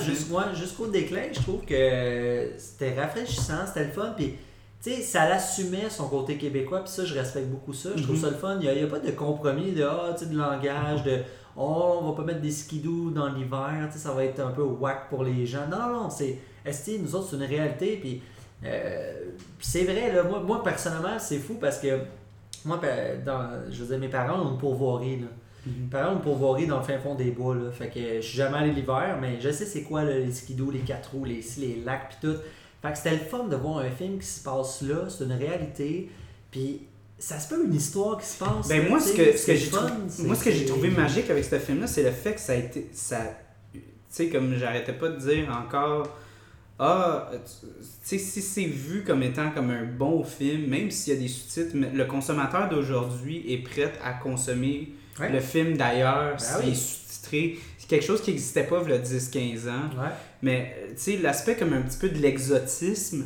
jusqu'au 0.54 0.88
déclin, 0.88 1.24
je 1.32 1.40
trouve 1.42 1.62
que 1.66 2.52
c'était 2.58 2.94
rafraîchissant, 3.00 3.66
c'était 3.66 3.86
le 3.86 3.92
fun. 3.92 4.14
Puis, 4.16 4.36
tu 4.84 4.92
sais, 4.92 5.02
ça 5.02 5.28
l'assumait 5.28 5.90
son 5.90 6.08
côté 6.10 6.38
québécois. 6.38 6.82
Puis 6.82 6.92
ça, 6.92 7.06
je 7.06 7.14
respecte 7.16 7.48
beaucoup 7.48 7.74
ça. 7.74 7.90
Je 7.96 8.04
trouve 8.04 8.16
Mhm. 8.18 8.22
ça 8.22 8.30
le 8.30 8.36
fun. 8.36 8.58
Il 8.62 8.70
n'y 8.72 8.82
a, 8.82 8.86
a 8.86 8.88
pas 8.90 9.00
de 9.00 9.12
compromis 9.12 9.72
de, 9.72 9.84
ah, 9.84 10.14
tu 10.18 10.26
sais, 10.26 10.32
de 10.32 10.38
langage, 10.38 11.04
de, 11.04 11.20
oh, 11.56 12.00
on 12.02 12.10
va 12.12 12.16
pas 12.18 12.24
mettre 12.24 12.42
des 12.42 12.52
skidoo 12.52 13.10
dans 13.12 13.30
l'hiver, 13.30 13.88
tu 13.92 13.94
sais, 13.98 14.04
ça 14.04 14.12
va 14.12 14.24
être 14.26 14.40
un 14.42 14.52
peu 14.52 14.62
whack 14.64 15.10
pour 15.10 15.24
les 15.24 15.46
gens. 15.46 15.66
Non, 15.72 15.78
non, 15.80 16.04
non, 16.04 16.10
c'est, 16.10 16.38
esti, 16.66 17.00
nous 17.00 17.16
autres, 17.16 17.30
c'est 17.32 17.38
une 17.38 17.44
réalité. 17.44 17.98
Puis, 18.02 18.22
euh, 18.66 19.14
c'est 19.60 19.84
vrai, 19.84 20.12
là, 20.14 20.24
moi, 20.24 20.40
moi, 20.42 20.64
personnellement, 20.64 21.20
c'est 21.20 21.38
fou 21.40 21.56
parce 21.56 21.80
que, 21.80 22.00
moi, 22.66 22.80
dans, 23.26 23.50
je 23.72 23.82
veux 23.84 23.88
dire, 23.90 24.00
mes 24.00 24.08
parents 24.10 24.42
ont 24.42 24.52
une 24.54 24.58
pourvoirie, 24.58 25.20
là. 25.22 25.28
Mhm. 25.66 25.74
Mes 25.84 25.90
parents 25.90 26.12
ont 26.14 26.16
une 26.16 26.22
pourvoirie 26.22 26.66
dans 26.68 26.78
le 26.78 26.84
fin 26.84 26.98
fond 26.98 27.16
des 27.16 27.32
bois, 27.32 27.56
là. 27.56 27.72
Fait 27.72 27.90
que 27.90 28.00
je 28.00 28.22
suis 28.22 28.38
jamais 28.38 28.58
allé 28.58 28.72
l'hiver, 28.72 29.18
mais 29.22 29.40
je 29.40 29.52
sais 29.52 29.66
c'est 29.66 29.84
quoi, 29.84 30.04
là, 30.04 30.18
les 30.18 30.32
skidoo, 30.32 30.72
les 30.72 30.80
quatre 30.80 31.12
roues, 31.14 31.26
les, 31.26 31.44
les 31.60 31.82
lacs, 31.86 32.10
puis 32.10 32.30
tout. 32.30 32.38
Fait 32.82 32.92
que 32.92 32.98
c'était 32.98 33.12
le 33.12 33.18
fun 33.18 33.46
de 33.46 33.56
voir 33.56 33.80
un 33.80 33.90
film 33.90 34.20
qui 34.20 34.26
se 34.28 34.44
passe 34.44 34.82
là, 34.84 35.08
c'est 35.10 35.24
une 35.24 35.34
réalité, 35.34 36.10
puis 36.52 36.84
ça 37.20 37.40
se 37.40 37.50
peut 37.50 37.66
une 37.66 37.74
histoire 37.74 38.18
qui 38.20 38.26
se 38.28 38.38
passe. 38.44 38.68
Ben 38.68 38.84
là, 38.84 38.90
moi, 38.90 39.00
ce 39.00 39.14
que, 39.14 39.32
ce 39.32 39.38
c'est 39.38 39.54
que 39.54 39.60
j'ai 39.60 39.70
trou- 39.70 39.88
moi, 40.26 40.36
ce 40.36 40.44
que 40.44 40.52
j'ai 40.52 40.66
trouvé 40.66 40.90
magique 40.92 41.30
avec 41.30 41.44
ce 41.44 41.58
film-là, 41.58 41.88
c'est 41.88 42.04
le 42.04 42.12
fait 42.12 42.34
que 42.34 42.40
ça 42.40 42.54
a 42.54 42.56
été. 42.56 42.88
Ça, 42.94 43.18
tu 43.74 43.82
sais, 44.10 44.30
comme 44.30 44.56
j'arrêtais 44.56 44.94
pas 44.94 45.10
de 45.10 45.18
dire 45.18 45.50
encore. 45.50 46.08
Ah, 46.80 47.32
tu 47.32 47.68
tu 47.68 47.86
sais, 48.04 48.18
si 48.20 48.42
c'est 48.42 48.66
vu 48.66 49.04
comme 49.04 49.24
étant 49.24 49.50
comme 49.52 49.72
un 49.72 49.84
bon 49.86 50.24
film, 50.24 50.68
même 50.68 50.92
s'il 50.92 51.14
y 51.14 51.18
a 51.18 51.20
des 51.20 51.28
sous-titres, 51.28 51.76
le 51.76 52.06
consommateur 52.06 52.70
d'aujourd'hui 52.70 53.44
est 53.52 53.58
prêt 53.64 53.92
à 54.04 54.14
consommer 54.14 54.90
Ouais. 55.20 55.32
le 55.32 55.40
film 55.40 55.76
d'ailleurs, 55.78 56.34
Ben 56.34 56.38
s'il 56.38 56.66
oui. 56.66 56.72
est 56.72 56.76
sous-titré. 56.76 57.58
C'est 57.80 57.88
quelque 57.90 58.06
chose 58.06 58.22
qui 58.22 58.30
n'existait 58.30 58.66
pas 58.66 58.84
il 58.86 58.92
y 58.92 58.94
a 58.94 59.00
10-15 59.00 59.68
ans. 59.68 59.90
Ouais. 60.00 60.10
Mais, 60.44 60.76
euh, 60.78 60.88
tu 60.90 60.94
sais, 60.98 61.18
l'aspect 61.18 61.56
comme 61.56 61.74
un 61.74 61.82
petit 61.82 61.98
peu 61.98 62.10
de 62.10 62.20
l'exotisme, 62.20 63.26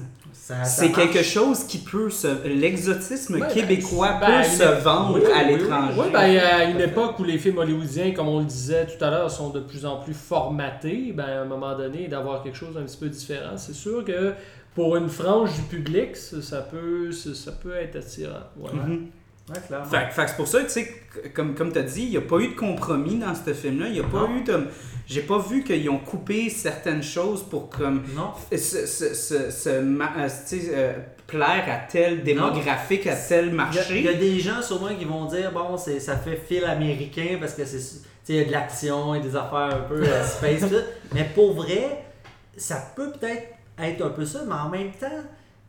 Ça- 0.51 0.63
ça 0.65 0.81
c'est 0.81 0.91
quelque 0.91 1.23
chose 1.23 1.63
qui 1.63 1.77
peut 1.77 2.09
se. 2.09 2.45
L'exotisme 2.47 3.35
Ouais, 3.35 3.39
ben, 3.41 3.47
québécois 3.47 4.17
ben, 4.19 4.41
peut 4.41 4.47
se 4.49 4.81
vendre 4.83 5.15
Oui, 5.19 5.31
à 5.33 5.45
oui, 5.45 5.55
l'étranger. 5.55 5.93
Oui, 5.97 6.05
ben, 6.11 6.37
à 6.39 6.63
une 6.65 6.81
époque 6.81 7.17
où 7.19 7.23
les 7.23 7.37
films 7.37 7.57
hollywoodiens, 7.59 8.11
comme 8.11 8.27
on 8.27 8.39
le 8.39 8.45
disait 8.45 8.85
tout 8.85 9.03
à 9.03 9.09
l'heure, 9.09 9.31
sont 9.31 9.49
de 9.49 9.61
plus 9.61 9.85
en 9.85 9.97
plus 9.97 10.13
formatés, 10.13 11.13
ben, 11.15 11.23
à 11.23 11.41
un 11.41 11.45
moment 11.45 11.77
donné, 11.77 12.07
d'avoir 12.07 12.43
quelque 12.43 12.57
chose 12.57 12.73
d'un 12.75 12.83
petit 12.83 12.97
peu 12.97 13.07
différent, 13.07 13.55
c'est 13.55 13.73
sûr 13.73 14.03
que 14.03 14.33
pour 14.75 14.95
une 14.97 15.07
frange 15.09 15.53
du 15.53 15.61
public, 15.63 16.15
ça, 16.17 16.41
ça 16.41 16.61
peut, 16.61 17.11
ça, 17.11 17.33
ça 17.33 17.51
peut 17.53 17.75
être 17.75 17.95
attirant. 17.95 18.43
Ouais. 18.59 18.71
Mhm. 18.73 19.07
Ouais. 19.69 20.09
Fait, 20.11 20.27
c'est 20.27 20.35
pour 20.35 20.47
ça, 20.47 20.63
tu 20.63 20.69
sais, 20.69 20.85
que- 21.13 21.27
comme, 21.29 21.53
comme 21.55 21.71
tu 21.71 21.79
as 21.79 21.83
dit, 21.83 22.03
il 22.03 22.09
n'y 22.11 22.17
a 22.17 22.21
pas 22.21 22.37
eu 22.37 22.49
de 22.49 22.55
compromis 22.55 23.15
dans 23.17 23.33
ce 23.35 23.53
film-là. 23.53 23.87
Il 23.87 23.93
n'y 23.93 23.99
a 23.99 24.03
pas 24.03 24.27
Non. 24.27 24.35
eu 24.37 24.41
de. 24.43 24.67
J'ai 25.07 25.21
pas 25.21 25.39
vu 25.39 25.63
qu'ils 25.63 25.89
ont 25.89 25.97
coupé 25.97 26.49
certaines 26.49 27.03
choses 27.03 27.43
pour 27.43 27.69
comme 27.69 28.03
Non. 28.15 28.31
se, 28.55 29.67
euh, 29.67 29.83
euh, 30.73 30.93
plaire 31.27 31.65
à 31.67 31.91
tel 31.91 32.23
démographique, 32.23 33.07
à 33.07 33.15
tel 33.15 33.51
marché. 33.51 33.99
il 33.99 34.05
y 34.05 34.07
a 34.07 34.13
des 34.13 34.39
gens 34.39 34.61
sûrement 34.61 34.93
qui 34.97 35.05
vont 35.05 35.25
dire 35.25 35.51
bon 35.51 35.77
c'est 35.77 35.99
ça 35.99 36.17
fait 36.17 36.35
fil 36.37 36.63
américain 36.65 37.37
parce 37.39 37.53
que 37.53 37.65
c'est 37.65 38.01
il 38.29 38.35
y 38.35 38.39
a 38.39 38.45
de 38.45 38.51
l'action 38.51 39.15
et 39.15 39.19
des 39.19 39.35
affaires 39.35 39.75
un 39.75 39.87
peu 39.89 40.01
euh, 40.03 40.23
space 40.25 40.63
mais 41.13 41.29
pour 41.35 41.53
vrai 41.53 42.05
ça 42.55 42.81
peut 42.95 43.11
peut-être 43.11 43.47
être 43.79 44.05
un 44.05 44.09
peu 44.09 44.25
ça 44.25 44.41
mais 44.47 44.53
en 44.53 44.69
même 44.69 44.91
temps 44.91 45.07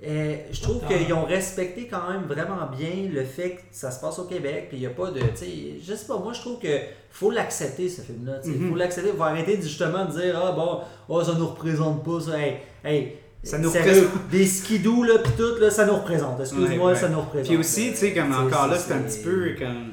euh, 0.04 0.36
je 0.50 0.60
trouve 0.60 0.78
Attends. 0.84 0.94
qu'ils 0.98 1.12
ont 1.14 1.24
respecté 1.24 1.86
quand 1.88 2.10
même 2.10 2.22
vraiment 2.24 2.66
bien 2.76 3.08
le 3.12 3.24
fait 3.24 3.50
que 3.52 3.60
ça 3.70 3.90
se 3.90 4.00
passe 4.00 4.18
au 4.18 4.24
Québec 4.24 4.66
puis 4.68 4.78
il 4.78 4.80
n'y 4.80 4.86
a 4.86 4.90
pas 4.90 5.10
de 5.10 5.20
je 5.20 5.94
sais 5.94 6.06
pas 6.06 6.18
moi 6.18 6.32
je 6.32 6.40
trouve 6.40 6.58
que 6.58 6.76
faut 7.10 7.30
l'accepter 7.30 7.88
ce 7.88 8.00
film 8.02 8.26
là 8.26 8.40
il 8.44 8.50
Mhm. 8.52 8.70
faut 8.70 8.74
l'accepter 8.76 9.10
faut 9.16 9.22
arrêter 9.22 9.56
de, 9.58 9.62
justement 9.62 10.04
de 10.06 10.12
dire 10.20 10.40
ah 10.42 10.52
bon 10.52 10.80
oh, 11.08 11.22
ça 11.22 11.34
nous 11.34 11.46
représente 11.46 12.04
pas 12.04 12.20
ça 12.20 12.38
hey, 12.40 12.56
hey 12.84 13.12
Ça 13.44 13.58
nous 13.58 13.70
sérieux, 13.70 14.08
des 14.30 14.46
skidoo 14.46 15.04
là 15.04 15.18
puis 15.22 15.32
tout 15.36 15.56
là 15.60 15.70
ça 15.70 15.86
nous 15.86 15.94
représente 15.96 16.40
excuse-moi 16.40 16.68
Ouais, 16.86 16.92
ouais. 16.92 16.96
ça 16.98 17.08
nous 17.08 17.20
représente 17.20 17.46
Puis 17.48 17.56
aussi, 17.56 17.90
tu 17.90 17.96
sais, 17.96 18.12
comme 18.12 18.32
encore 18.32 18.68
là, 18.68 18.78
c'est- 18.78 18.92
un 18.92 19.02
petit 19.02 19.20
peu 19.22 19.54
comme. 19.58 19.92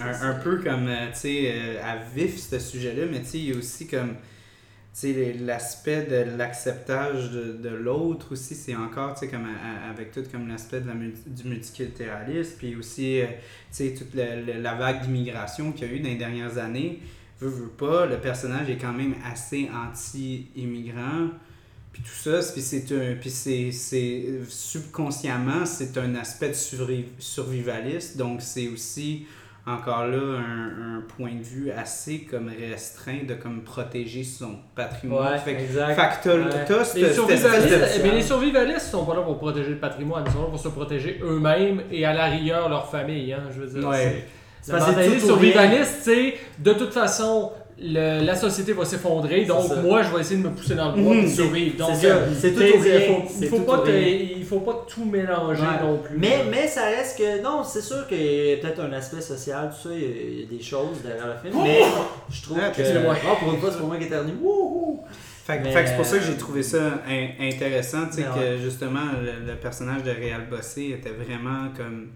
Un, 0.00 0.30
un 0.30 0.34
peu 0.34 0.58
comme, 0.58 0.86
euh, 0.88 1.06
tu 1.12 1.18
sais, 1.20 1.52
euh, 1.52 1.80
à 1.82 1.96
vif 2.14 2.38
ce 2.38 2.58
sujet-là, 2.58 3.04
mais 3.10 3.20
tu 3.20 3.26
sais, 3.26 3.38
il 3.38 3.50
y 3.50 3.52
a 3.54 3.58
aussi 3.58 3.86
comme. 3.88 4.14
L'aspect 5.40 6.06
de 6.10 6.36
l'acceptage 6.36 7.30
de, 7.30 7.52
de 7.52 7.68
l'autre 7.68 8.32
aussi, 8.32 8.56
c'est 8.56 8.74
encore, 8.74 9.14
tu 9.14 9.20
sais, 9.20 9.28
comme 9.28 9.46
avec 9.88 10.10
tout 10.10 10.24
comme 10.32 10.48
l'aspect 10.48 10.80
la 10.86 10.94
du 10.94 11.48
multiculturalisme, 11.48 12.54
puis 12.58 12.74
aussi, 12.74 13.20
euh, 13.20 13.26
tu 13.26 13.32
sais, 13.70 13.94
toute 13.94 14.14
la, 14.14 14.34
la- 14.34 14.74
vague 14.74 15.02
d'immigration 15.02 15.70
qu'il 15.70 15.86
y 15.86 15.90
a 15.90 15.94
eu 15.94 16.00
dans 16.00 16.08
les 16.08 16.16
dernières 16.16 16.58
années. 16.58 16.98
Veux, 17.40 17.48
veux 17.48 17.68
pas, 17.68 18.06
le 18.06 18.18
personnage 18.18 18.68
est 18.70 18.76
quand 18.78 18.92
même 18.92 19.14
assez 19.24 19.68
anti-immigrant. 19.72 21.28
Puis 21.92 22.02
tout 22.02 22.30
ça, 22.30 22.40
puis 22.52 22.60
c'est 22.62 22.90
un, 22.92 23.14
puis 23.14 23.30
c'est, 23.30 23.70
c'est 23.70 24.24
subconsciemment, 24.48 25.64
c'est 25.64 25.96
un 25.98 26.14
aspect 26.16 26.48
de 26.48 26.54
survi- 26.54 27.06
survivaliste, 27.18 28.16
donc 28.16 28.42
c'est 28.42 28.68
aussi 28.68 29.26
encore 29.68 30.06
là 30.06 30.16
un, 30.38 30.98
un 30.98 31.00
point 31.16 31.34
de 31.34 31.42
vue 31.42 31.70
assez 31.70 32.20
comme 32.20 32.48
restreint 32.48 33.24
de 33.26 33.34
comme 33.34 33.62
protéger 33.62 34.24
son 34.24 34.56
patrimoine. 34.74 35.32
Ouais, 35.32 35.38
fait 35.38 35.54
que, 35.56 35.60
exact. 35.62 35.94
fait 35.94 36.28
que 36.28 36.28
Ouais. 36.28 37.00
Les 37.08 37.12
survivalistes, 37.12 37.68
de- 37.68 38.06
eh 38.06 38.10
les 38.10 38.22
survivalistes 38.22 38.86
sont 38.90 39.04
pas 39.04 39.14
là 39.14 39.22
pour 39.22 39.38
protéger 39.38 39.70
le 39.70 39.78
patrimoine, 39.78 40.24
ils 40.26 40.32
sont 40.32 40.42
là 40.42 40.48
pour 40.48 40.58
se 40.60 40.68
protéger 40.68 41.18
eux-mêmes 41.22 41.82
et 41.90 42.04
à 42.04 42.12
la 42.12 42.26
rigueur 42.26 42.68
leur 42.68 42.90
famille. 42.90 43.32
Hein, 43.32 43.44
je 43.50 43.60
veux 43.60 43.80
dire, 43.80 43.88
Ouais. 43.88 44.26
La 44.66 44.80
mentalité 44.80 45.20
survivaliste, 45.20 45.98
c'est 46.02 46.34
de 46.58 46.72
toute 46.72 46.92
façon, 46.92 47.52
le- 47.80 48.24
la 48.24 48.34
société 48.34 48.72
va 48.72 48.84
s'effondrer, 48.84 49.44
donc 49.44 49.64
moi 49.82 50.02
je 50.02 50.12
vais 50.14 50.20
essayer 50.20 50.42
de 50.42 50.48
me 50.48 50.54
pousser 50.54 50.74
dans 50.74 50.94
le 50.94 51.00
bois 51.02 51.14
Mhm, 51.14 51.20
pour 51.20 51.28
c'est- 51.30 51.36
survivre. 51.36 51.76
Donc, 51.76 51.90
c'est 51.94 52.08
ça, 52.08 52.14
euh, 52.16 52.26
c'est 52.38 52.52
tout 52.52 52.58
rien, 52.60 52.72
il 52.74 52.80
faut- 53.14 53.22
c'est 53.28 53.44
Il 53.44 53.48
faut 53.48 53.56
tout 53.58 53.62
pas 53.64 53.84
il 53.90 54.44
faut 54.44 54.60
pas 54.60 54.86
tout 54.88 55.04
mélanger 55.04 55.60
Ouais. 55.62 55.82
non 55.86 55.98
plus. 55.98 56.16
Mais, 56.18 56.38
mais 56.50 56.66
ça 56.66 56.84
reste 56.86 57.18
que. 57.18 57.42
Non, 57.42 57.62
c'est 57.62 57.82
sûr 57.82 58.06
qu'il 58.08 58.20
y 58.20 58.52
a 58.54 58.56
peut-être 58.56 58.80
un 58.80 58.92
aspect 58.94 59.20
social, 59.20 59.70
tout 59.70 59.88
ça, 59.90 59.94
il 59.94 60.00
y 60.00 60.04
a, 60.04 60.08
il 60.08 60.40
y 60.40 60.42
a 60.44 60.46
des 60.46 60.62
choses 60.62 61.02
derrière 61.04 61.26
le 61.26 61.50
film. 61.50 61.62
Mais 61.62 61.80
je 62.30 62.42
trouve 62.42 62.58
Ah, 62.62 62.70
que. 62.70 62.82
Ah, 62.82 63.36
pour 63.38 63.52
une 63.52 63.60
fois, 63.60 63.70
c'est 63.70 63.78
pour 63.78 63.88
moi 63.88 63.96
qui 63.98 64.04
éternue. 64.04 64.32
Wouhou! 64.40 65.04
Fait, 65.46 65.60
Mais, 65.60 65.70
fait 65.72 65.86
c'est 65.86 65.96
pour 65.96 66.04
ça 66.04 66.18
que 66.18 66.22
euh, 66.24 66.26
j'ai 66.26 66.36
trouvé 66.36 66.62
ça 66.62 66.78
in- 67.08 67.46
intéressant, 67.48 68.06
tu 68.10 68.16
sais, 68.22 68.24
Mais 68.36 68.56
que 68.56 68.58
justement 68.62 69.00
le, 69.22 69.46
le 69.50 69.56
personnage 69.58 70.02
de 70.02 70.10
Réal 70.10 70.42
Bossé 70.50 70.96
était 70.98 71.10
vraiment 71.10 71.68
comme 71.76 72.08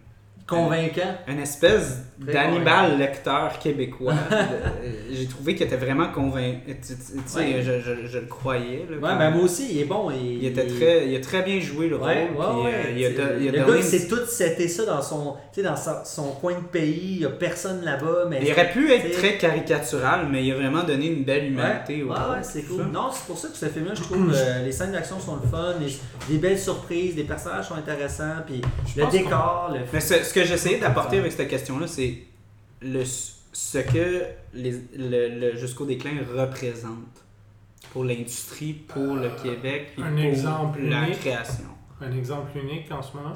Convaincant. 0.57 1.15
une 1.29 1.39
espèce 1.41 1.99
d'animal 2.19 2.99
lecteur 2.99 3.59
québécois. 3.59 4.15
De- 4.31 5.13
j'ai 5.15 5.27
trouvé 5.27 5.55
qu'il 5.55 5.67
était 5.67 5.77
vraiment 5.77 6.09
convaincu. 6.09 6.59
Tu, 6.67 6.95
sais, 7.27 7.39
Ouais. 7.39 7.63
je, 7.63 7.81
je- 7.81 8.07
je 8.07 8.19
le 8.19 8.27
croyais. 8.27 8.87
là, 8.89 8.97
Ouais, 8.97 9.19
ben 9.19 9.31
moi 9.31 9.45
aussi, 9.45 9.69
il 9.73 9.81
est 9.81 9.85
bon. 9.85 10.11
Il, 10.11 10.39
il, 10.43 10.47
était 10.47 10.67
très, 10.67 11.09
il 11.09 11.17
a 11.17 11.21
très 11.21 11.43
bien 11.43 11.61
joué 11.61 11.89
le 11.89 11.97
rôle. 11.97 12.09
Ouais, 12.09 12.27
euh, 12.37 12.93
il 12.97 13.05
a, 13.05 13.09
il 13.41 13.49
a 13.49 13.53
le 13.53 13.59
gars, 13.59 13.65
il 13.69 13.77
une- 13.77 13.83
s'est 13.83 14.07
tout 14.07 14.25
seté 14.27 14.69
ça 14.69 14.85
dans 14.85 15.03
son, 15.03 15.35
tu 15.53 15.61
sais, 15.61 15.63
dans 15.67 15.77
sa- 15.77 16.05
son 16.05 16.29
coin 16.33 16.55
de 16.55 16.65
pays. 16.67 17.13
Il 17.15 17.19
n'y 17.21 17.25
a 17.27 17.31
personne 17.31 17.83
là-bas. 17.85 18.27
Mais 18.31 18.41
il 18.43 18.53
aurait 18.53 18.71
pu 18.71 18.91
être 18.93 19.11
très 19.13 19.37
caricatural, 19.37 20.27
mais 20.31 20.45
il 20.45 20.53
a 20.53 20.57
vraiment 20.57 20.83
donné 20.85 21.07
une 21.07 21.25
belle 21.25 21.47
humanité 21.47 22.03
ouais, 22.03 22.11
ouais, 22.11 22.43
c'est 22.43 22.63
cool. 22.63 22.79
ça. 22.79 22.85
Non, 22.93 23.09
c'est 23.13 23.25
pour 23.27 23.39
ça 23.39 23.49
que 23.49 23.57
ce 23.57 23.67
film-là, 23.67 23.95
je 23.95 24.03
trouve 24.03 24.33
euh, 24.35 24.65
les 24.65 24.73
scènes 24.73 24.93
d'action 24.93 25.19
sont 25.19 25.37
le 25.43 25.49
fun, 25.49 25.75
les, 25.81 25.93
des 26.33 26.39
belles 26.41 26.59
surprises, 26.59 27.17
les 27.17 27.25
personnages 27.25 27.69
sont 27.69 27.75
intéressants, 27.75 28.43
puis 28.47 28.61
Je 28.95 29.01
le 29.01 29.07
décor, 29.11 29.71
le 29.73 29.81
Mais 29.93 30.01
ce, 30.01 30.15
ce 30.23 30.33
que 30.43 30.49
j'essayais 30.49 30.79
d'apporter 30.79 31.19
avec 31.19 31.33
cette 31.33 31.49
question-là, 31.49 31.87
c'est 31.87 32.19
le, 32.81 33.03
ce 33.05 33.79
que 33.79 34.23
les, 34.55 34.73
le, 34.97 35.29
le 35.41 35.57
Jusqu'au 35.57 35.85
déclin 35.87 36.13
représente 36.37 37.25
pour 37.93 38.05
l'industrie, 38.05 38.73
pour 38.73 39.17
le 39.17 39.31
Québec 39.43 39.93
et 39.99 40.03
un 40.03 40.11
pour 40.11 40.21
exemple 40.21 40.81
la 40.83 41.07
unique. 41.07 41.21
création. 41.21 41.65
Un 42.01 42.13
exemple 42.17 42.57
unique 42.59 42.91
en 42.91 43.03
ce 43.03 43.17
moment. 43.17 43.35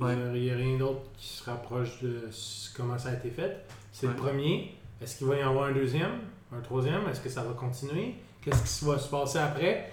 Ouais. 0.00 0.12
Euh, 0.16 0.32
Il 0.36 0.42
n'y 0.42 0.50
a 0.50 0.56
rien 0.56 0.78
d'autre 0.78 1.02
qui 1.18 1.26
se 1.28 1.44
rapproche 1.50 2.00
de 2.02 2.28
comment 2.76 2.96
ça 2.98 3.10
a 3.10 3.14
été 3.14 3.30
fait. 3.30 3.64
C'est 3.92 4.06
Ouais. 4.06 4.12
le 4.14 4.18
premier. 4.18 4.74
Est-ce 5.02 5.18
qu'il 5.18 5.26
va 5.26 5.36
y 5.36 5.42
en 5.44 5.50
avoir 5.50 5.66
un 5.68 5.72
deuxième 5.72 6.12
Un 6.56 6.60
troisième? 6.60 7.02
Est-ce 7.10 7.20
que 7.20 7.28
ça 7.28 7.42
va 7.42 7.52
continuer? 7.52 8.14
Qu'est-ce 8.42 8.80
qui 8.80 8.84
va 8.86 8.98
se 8.98 9.08
passer 9.08 9.38
après? 9.38 9.90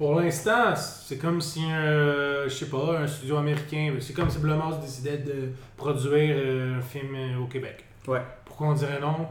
Pour 0.00 0.18
l'instant, 0.18 0.74
c'est 0.74 1.18
comme 1.18 1.42
si 1.42 1.62
un, 1.62 2.44
je 2.44 2.48
sais 2.48 2.70
pas, 2.70 3.00
un 3.00 3.06
studio 3.06 3.36
américain, 3.36 3.94
c'est 4.00 4.14
comme 4.14 4.30
si 4.30 4.38
Blumhouse 4.38 4.80
décidait 4.80 5.18
de 5.18 5.50
produire 5.76 6.36
euh, 6.38 6.78
un 6.78 6.80
film 6.80 7.14
euh, 7.14 7.38
au 7.38 7.44
Québec. 7.44 7.84
Ouais. 8.08 8.22
Pourquoi 8.46 8.68
on 8.68 8.72
dirait 8.72 8.98
non? 8.98 9.28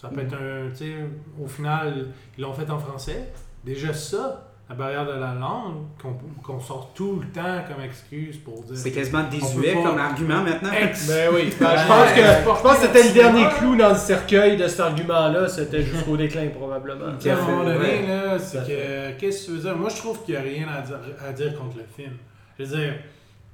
Ça 0.00 0.08
peut 0.08 0.22
être 0.22 0.32
un, 0.32 0.70
tu 0.70 0.76
sais, 0.76 0.94
au 1.38 1.46
final, 1.46 2.06
ils 2.38 2.40
l'ont 2.40 2.54
fait 2.54 2.70
en 2.70 2.78
français. 2.78 3.30
Déjà 3.62 3.92
ça, 3.92 4.47
la 4.68 4.74
barrière 4.74 5.06
de 5.06 5.12
la 5.18 5.32
langue, 5.34 5.86
qu'on 6.00 6.12
qu'on 6.42 6.60
sort 6.60 6.92
tout 6.94 7.20
le 7.22 7.26
temps 7.28 7.64
comme 7.66 7.82
excuse 7.82 8.36
pour 8.36 8.62
dire. 8.64 8.76
C'est 8.76 8.90
quasiment 8.92 9.24
désuet 9.30 9.74
pas- 9.74 9.82
comme 9.82 9.98
argument 9.98 10.42
maintenant. 10.42 10.70
Ex- 10.72 11.06
Ben 11.08 11.30
oui, 11.34 11.50
ben, 11.58 11.70
je 11.70 11.74
Ouais, 11.74 11.86
pense 11.88 12.12
que, 12.12 12.20
je 12.20 12.62
pense 12.62 12.76
que 12.78 12.86
c'était 12.86 13.08
le 13.08 13.14
dernier 13.14 13.44
clou 13.58 13.76
dans 13.76 13.88
le 13.90 13.94
cercueil 13.96 14.56
de 14.58 14.68
cet 14.68 14.80
argument-là, 14.80 15.48
c'était 15.48 15.82
jusqu'au 15.82 16.16
déclin 16.18 16.48
probablement. 16.48 17.12
Puis 17.18 17.30
à 17.30 17.38
un 17.38 17.40
moment 17.42 17.64
donné, 17.64 17.78
Ouais. 17.78 18.06
là, 18.06 18.38
c'est 18.38 18.58
que. 18.66 19.18
Qu'est-ce 19.18 19.40
que 19.40 19.44
tu 19.46 19.56
veux 19.56 19.62
dire? 19.62 19.76
Moi, 19.76 19.88
je 19.88 19.96
trouve 19.96 20.22
qu'il 20.24 20.34
n'y 20.34 20.40
a 20.40 20.42
rien 20.42 20.66
à 20.68 20.82
dire, 20.82 20.98
à 21.26 21.32
dire 21.32 21.58
contre 21.58 21.78
le 21.78 21.84
film. 21.96 22.12
Je 22.58 22.64
veux 22.64 22.76
dire, 22.76 22.94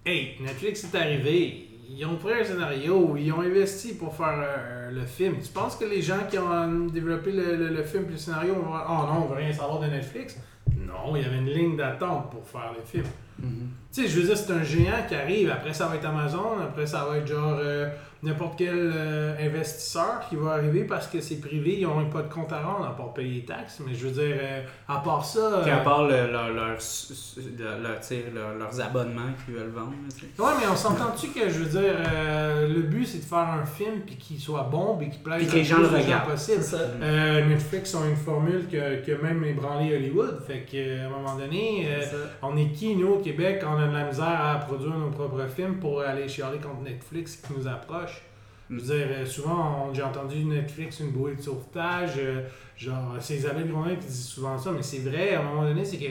hey, 0.04 0.34
Netflix 0.40 0.84
est 0.92 0.96
arrivé, 0.98 1.68
ils 1.96 2.04
ont 2.06 2.16
pris 2.16 2.32
un 2.40 2.44
scénario, 2.44 3.14
ils 3.16 3.30
ont 3.32 3.40
investi 3.42 3.94
pour 3.94 4.16
faire 4.16 4.34
euh, 4.42 4.90
le 4.90 5.04
film. 5.04 5.36
Tu 5.40 5.48
penses 5.52 5.76
que 5.76 5.84
les 5.84 6.02
gens 6.02 6.18
qui 6.28 6.38
ont 6.38 6.86
développé 6.92 7.30
le, 7.30 7.54
le- 7.56 7.68
le 7.68 7.82
film 7.84 8.06
et 8.08 8.12
le 8.12 8.18
scénario 8.18 8.54
vont 8.54 8.62
dire, 8.72 8.84
Oh 8.88 8.92
non, 9.12 9.24
on 9.24 9.28
veut 9.28 9.36
rien 9.36 9.52
savoir 9.52 9.78
de 9.78 9.86
Netflix? 9.86 10.38
Non, 10.76 11.16
il 11.16 11.22
y 11.22 11.24
avait 11.24 11.38
une 11.38 11.50
ligne 11.50 11.76
d'attente 11.76 12.30
pour 12.30 12.46
faire 12.46 12.72
le 12.76 12.82
film. 12.84 13.04
Mhm. 13.38 13.68
Tu 13.92 14.02
sais, 14.02 14.08
je 14.08 14.20
veux 14.20 14.26
dire, 14.26 14.36
c'est 14.36 14.52
un 14.52 14.62
géant 14.62 15.02
qui 15.08 15.14
arrive, 15.14 15.50
après 15.50 15.72
ça 15.72 15.86
va 15.86 15.96
être 15.96 16.06
Amazon, 16.06 16.58
après 16.62 16.86
ça 16.86 17.04
va 17.04 17.16
être 17.18 17.26
genre 17.26 17.56
euh, 17.60 17.88
n'importe 18.22 18.58
quel 18.58 18.92
euh, 18.94 19.34
investisseur 19.40 20.20
qui 20.28 20.36
va 20.36 20.52
arriver 20.52 20.84
parce 20.84 21.06
que 21.08 21.20
c'est 21.20 21.40
privé, 21.40 21.78
ils 21.80 21.86
n'ont 21.86 22.08
pas 22.10 22.22
de 22.22 22.32
compte 22.32 22.52
à 22.52 22.60
rendre 22.60 22.86
à 22.86 22.96
part 22.96 23.12
payer 23.12 23.34
les 23.40 23.44
taxes. 23.44 23.80
Mais 23.86 23.94
je 23.94 24.06
veux 24.06 24.12
dire, 24.12 24.36
euh, 24.40 24.62
à 24.88 24.98
part 24.98 25.24
ça. 25.24 25.60
Puis 25.62 25.70
euh, 25.70 25.74
à 25.76 25.78
part 25.78 26.04
le- 26.04 26.30
leur- 26.30 26.48
leur- 26.50 26.54
leur- 26.54 27.78
leur- 27.80 28.00
tu 28.00 28.06
sais, 28.06 28.24
leur- 28.34 28.54
leurs 28.54 28.80
abonnements 28.80 29.32
qu'ils 29.44 29.54
veulent 29.54 29.70
vendre. 29.70 29.90
là, 29.90 30.08
tu 30.12 30.20
sais. 30.20 30.42
Ouais, 30.42 30.52
mais 30.60 30.66
on 30.72 30.76
s'entend-tu 30.76 31.28
que, 31.28 31.48
je 31.48 31.58
veux 31.60 31.80
dire, 31.80 31.94
euh, 31.98 32.68
le 32.68 32.82
but 32.82 33.06
c'est 33.06 33.18
de 33.18 33.24
faire 33.24 33.38
un 33.38 33.64
film 33.66 34.00
puis 34.06 34.16
qu'il 34.16 34.40
soit 34.40 34.68
bon 34.70 34.96
puis 34.96 35.10
qu'il 35.10 35.22
plaise 35.22 35.38
Puis 35.38 35.46
que 35.48 35.52
les 35.54 35.58
le 35.60 35.64
gens 35.64 35.78
le 35.78 35.88
de 35.88 35.96
regardent. 35.96 36.30
possible. 36.30 36.62
C'est 36.62 36.76
ça. 36.76 36.82
Euh, 37.00 37.46
Netflix 37.46 37.94
ont 37.94 38.04
une 38.08 38.16
formule 38.16 38.66
que, 38.70 39.04
que 39.04 39.22
même 39.22 39.44
ébranlé 39.44 39.94
Hollywood. 39.94 40.40
Fait 40.46 40.53
qu'à 40.60 41.06
un 41.06 41.08
moment 41.08 41.36
donné, 41.36 41.86
euh, 41.88 42.26
on 42.42 42.56
est 42.56 42.70
qui, 42.72 42.96
nous, 42.96 43.14
au 43.14 43.18
Québec, 43.18 43.62
on 43.66 43.76
a 43.76 43.86
de 43.86 43.92
la 43.92 44.04
misère 44.04 44.40
à 44.40 44.58
produire 44.60 44.96
nos 44.96 45.10
propres 45.10 45.46
films 45.46 45.78
pour 45.78 46.00
aller 46.00 46.28
chialer 46.28 46.58
contre 46.58 46.82
Netflix 46.82 47.36
qui 47.36 47.52
nous 47.52 47.66
approche? 47.66 48.22
Je 48.70 48.76
veux 48.76 48.80
dire, 48.80 49.06
euh, 49.10 49.26
souvent, 49.26 49.92
j'ai 49.92 50.02
entendu 50.02 50.44
Netflix 50.44 51.00
une 51.00 51.10
bouée 51.10 51.34
de 51.34 51.42
sauvetage. 51.42 52.14
euh, 52.18 52.42
genre, 52.76 53.16
c'est 53.20 53.36
Isabelle 53.36 53.68
Grondin 53.68 53.96
qui 53.96 54.06
dit 54.06 54.14
souvent 54.14 54.56
ça, 54.56 54.72
mais 54.72 54.82
c'est 54.82 55.00
vrai, 55.00 55.34
à 55.34 55.40
un 55.40 55.42
moment 55.42 55.62
donné, 55.62 55.84
c'est 55.84 55.98
que. 55.98 56.04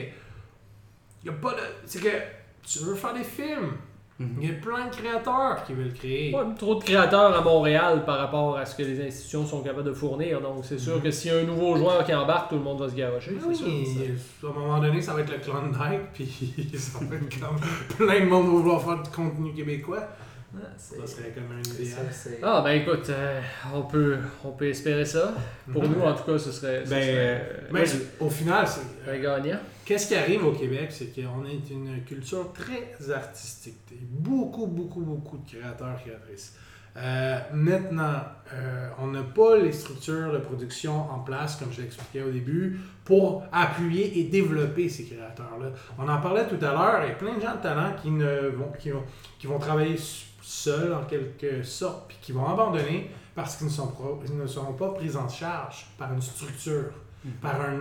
Y 1.24 1.28
a 1.28 1.32
pas 1.32 1.52
de. 1.52 1.60
C'est 1.86 2.00
que 2.00 2.08
tu 2.62 2.78
veux 2.80 2.94
faire 2.94 3.14
des 3.14 3.24
films? 3.24 3.72
Mhm. 4.20 4.36
Il 4.40 4.48
y 4.48 4.50
a 4.52 4.54
plein 4.54 4.86
de 4.86 4.94
créateurs 4.94 5.64
qui 5.66 5.72
veulent 5.72 5.92
créer. 5.92 6.32
Ouais, 6.34 6.44
trop 6.56 6.76
de 6.76 6.84
créateurs 6.84 7.36
à 7.36 7.40
Montréal 7.40 8.04
par 8.04 8.18
rapport 8.18 8.56
à 8.56 8.64
ce 8.64 8.76
que 8.76 8.82
les 8.82 9.04
institutions 9.04 9.44
sont 9.44 9.60
capables 9.62 9.84
de 9.84 9.92
fournir. 9.92 10.40
Donc, 10.40 10.64
c'est 10.64 10.78
sûr 10.78 11.02
que 11.02 11.10
s'il 11.10 11.32
y 11.32 11.34
a 11.34 11.38
un 11.38 11.44
nouveau 11.44 11.76
joueur 11.76 12.04
qui 12.04 12.14
embarque, 12.14 12.50
tout 12.50 12.54
le 12.54 12.62
monde 12.62 12.80
va 12.80 12.88
se 12.88 12.94
garocher. 12.94 13.32
Oui, 13.44 13.56
c'est 13.56 14.16
sûr. 14.40 14.48
à 14.48 14.56
un 14.56 14.60
moment 14.60 14.80
donné, 14.80 15.02
ça 15.02 15.14
va 15.14 15.20
être 15.22 15.32
le 15.32 15.38
Klondike, 15.38 16.12
puis 16.14 16.70
ça 16.78 16.98
va 17.00 17.16
être 17.16 17.40
comme 17.40 18.06
plein 18.06 18.20
de 18.20 18.26
monde 18.26 18.44
va 18.46 18.50
vouloir 18.50 18.82
faire 18.82 19.02
du 19.02 19.10
contenu 19.10 19.52
québécois. 19.52 20.06
Ça 20.76 21.06
serait 21.06 21.30
comme 21.30 21.58
un 21.58 21.62
ça, 21.62 21.74
idéal. 21.74 22.40
Ah, 22.42 22.62
ben 22.64 22.70
écoute, 22.72 23.08
euh, 23.10 23.40
on, 23.74 23.82
peut, 23.82 24.16
on 24.44 24.50
peut 24.52 24.68
espérer 24.68 25.04
ça. 25.04 25.34
Pour 25.72 25.82
nous, 25.88 26.00
en 26.00 26.14
tout 26.14 26.24
cas, 26.24 26.38
ce 26.38 26.52
serait, 26.52 26.84
ce 26.84 26.90
Ben, 26.90 27.02
serait, 27.02 27.48
euh, 27.50 27.68
Mais 27.72 27.84
au 28.20 28.30
final, 28.30 28.66
c'est. 28.66 29.10
un 29.10 29.18
gagnant. 29.18 29.58
Qu'est-ce 29.84 30.08
qui 30.08 30.14
arrive 30.14 30.44
au 30.44 30.52
Québec, 30.52 30.88
c'est 30.90 31.14
qu'on 31.14 31.44
est 31.44 31.70
une 31.70 32.02
culture 32.04 32.52
très 32.52 33.10
artistique. 33.10 33.76
Beaucoup, 34.00 34.66
beaucoup, 34.66 35.00
beaucoup 35.00 35.38
de 35.38 35.46
créateurs, 35.50 35.96
créatrices. 36.02 36.54
Euh, 36.96 37.38
maintenant, 37.52 38.22
euh, 38.52 38.88
on 39.00 39.08
n'a 39.08 39.22
pas 39.22 39.56
les 39.56 39.72
structures 39.72 40.32
de 40.32 40.38
production 40.38 41.10
en 41.10 41.18
place, 41.18 41.56
comme 41.56 41.72
je 41.72 41.82
l'expliquais 41.82 42.22
au 42.22 42.30
début, 42.30 42.78
pour 43.04 43.42
appuyer 43.52 44.20
et 44.20 44.24
développer 44.24 44.88
ces 44.88 45.04
créateurs-là. 45.04 45.70
On 45.98 46.08
en 46.08 46.20
parlait 46.20 46.46
tout 46.46 46.64
à 46.64 46.72
l'heure, 46.72 47.00
il 47.04 47.08
y 47.08 47.12
a 47.12 47.16
plein 47.16 47.34
de 47.34 47.40
gens 47.40 47.56
de 47.56 47.62
talent 47.62 47.94
qui, 48.00 48.10
ne 48.10 48.48
vont, 48.48 48.70
qui, 48.78 48.90
vont, 48.90 49.02
qui 49.38 49.46
vont 49.48 49.58
travailler 49.58 49.96
seuls 50.46 50.92
en 50.92 51.04
quelque 51.04 51.62
sorte, 51.62 52.08
puis 52.08 52.16
qui 52.20 52.32
vont 52.32 52.46
abandonner 52.46 53.10
parce 53.34 53.56
qu'ils 53.56 53.66
ne, 53.66 53.72
sont 53.72 53.88
pro- 53.88 54.20
ils 54.26 54.36
ne 54.36 54.46
seront 54.46 54.74
pas 54.74 54.90
pris 54.90 55.16
en 55.16 55.28
charge 55.28 55.86
par 55.98 56.12
une 56.12 56.22
structure, 56.22 56.90
par 57.40 57.60
un, 57.60 57.74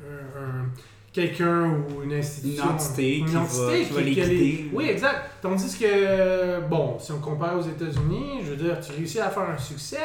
un- 0.00 0.40
un- 0.40 0.66
quelqu'un 1.12 1.68
ou 1.70 2.02
une 2.04 2.12
institution. 2.14 2.64
Une 2.64 2.70
entité 2.70 3.24
qui 3.26 3.34
va- 3.34 3.40
qui 3.40 3.92
va 3.92 4.00
les 4.00 4.22
a 4.22 4.26
guider. 4.26 4.70
Oui, 4.72 4.84
exact. 4.88 5.30
Tandis 5.42 5.76
que, 5.78 6.60
bon, 6.68 6.98
si 6.98 7.12
on 7.12 7.18
compare 7.20 7.58
aux 7.58 7.62
États-Unis, 7.62 8.40
je 8.44 8.50
veux 8.50 8.56
dire, 8.56 8.80
tu 8.80 8.92
réussis 8.92 9.20
à 9.20 9.28
faire 9.28 9.50
un 9.50 9.58
succès, 9.58 9.98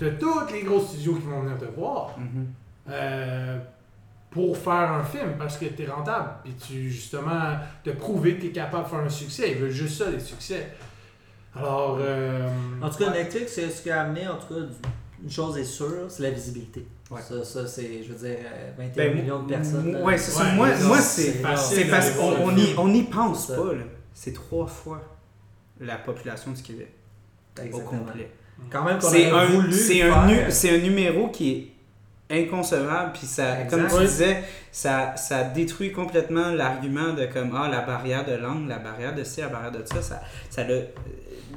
as 0.00 0.10
tous 0.18 0.40
les 0.52 0.62
gros 0.62 0.80
studios 0.80 1.14
qui 1.16 1.26
vont 1.26 1.40
venir 1.42 1.58
te 1.58 1.66
voir 1.76 2.16
Mhm. 2.18 2.46
euh, 2.90 3.58
pour 4.30 4.56
faire 4.56 4.90
un 4.92 5.04
film 5.04 5.34
parce 5.38 5.56
que 5.58 5.66
tu 5.66 5.82
es 5.82 5.86
rentable. 5.86 6.30
Puis 6.42 6.54
tu, 6.54 6.90
justement, 6.90 7.56
te 7.84 7.90
prouver 7.90 8.34
que 8.36 8.40
tu 8.42 8.46
es 8.48 8.52
capable 8.52 8.84
de 8.84 8.88
faire 8.88 8.98
un 9.00 9.08
succès. 9.08 9.52
Ils 9.52 9.58
veulent 9.58 9.70
juste 9.70 10.02
ça, 10.02 10.10
des 10.10 10.18
succès. 10.18 10.70
Alors. 11.56 11.98
euh, 12.00 12.48
En 12.82 12.88
tout 12.90 12.98
cas, 12.98 13.10
ouais. 13.10 13.22
Netflix, 13.24 13.52
c'est 13.54 13.70
ce 13.70 13.82
qui 13.82 13.90
a 13.90 14.02
amené, 14.02 14.26
en 14.28 14.36
tout 14.36 14.52
cas, 14.54 14.60
une 15.22 15.30
chose 15.30 15.56
est 15.58 15.64
sûre, 15.64 16.06
c'est 16.08 16.22
la 16.22 16.30
visibilité. 16.30 16.86
Ouais. 17.10 17.20
Ça, 17.20 17.44
ça 17.44 17.66
c'est, 17.66 18.02
je 18.02 18.12
veux 18.12 18.18
dire, 18.28 18.38
euh, 18.44 18.70
21 18.78 19.04
Ben, 19.04 19.14
millions 19.16 19.42
de 19.42 19.48
personnes. 19.48 19.92
là. 19.92 20.02
Ouais, 20.02 20.18
c'est 20.18 20.30
ça. 20.32 20.44
Ouais, 20.44 20.52
Moi, 20.54 20.68
moi 20.86 20.98
c'est 21.00 21.22
c'est 21.22 21.32
facile 21.38 21.76
c'est 21.78 21.90
parce 21.90 22.10
qu'on 22.12 22.30
voir 22.30 22.40
on 22.42 22.56
y, 22.56 22.60
film. 22.60 22.78
on 22.78 22.92
y 22.94 23.02
pense 23.04 23.46
pas. 23.48 23.72
là. 23.72 23.84
C'est 24.12 24.32
trois 24.32 24.66
fois 24.66 25.02
la 25.80 25.96
population 25.96 26.50
du 26.52 26.62
Québec 26.62 26.92
au 27.58 27.62
Exactement. 27.62 28.04
complet. 28.04 28.30
Quand 28.70 28.84
même 28.84 29.00
C'est 29.00 29.30
un, 29.30 29.46
voulu 29.46 29.72
c'est 29.72 30.02
un, 30.02 30.26
nu- 30.26 30.44
c'est 30.50 30.70
un 30.76 30.78
numéro 30.78 31.28
qui 31.28 31.72
est 32.30 32.42
inconcevable, 32.44 33.12
puis 33.12 33.26
ça, 33.26 33.60
Exact. 33.62 33.70
comme 33.88 33.98
tu 34.00 34.06
disais, 34.06 34.42
ça, 34.74 35.14
ça 35.16 35.44
détruit 35.44 35.92
complètement 35.92 36.50
l'argument 36.50 37.12
de 37.12 37.26
comme, 37.26 37.52
ah, 37.56 37.68
la 37.70 37.82
barrière 37.82 38.24
de 38.26 38.34
langue, 38.34 38.68
la 38.68 38.78
barrière 38.78 39.14
de 39.14 39.22
ci, 39.22 39.40
la 39.40 39.46
barrière 39.46 39.70
de 39.70 39.82
ça, 39.84 40.02
ça, 40.02 40.20
ça 40.50 40.64
le 40.64 40.74
euh, 40.74 40.82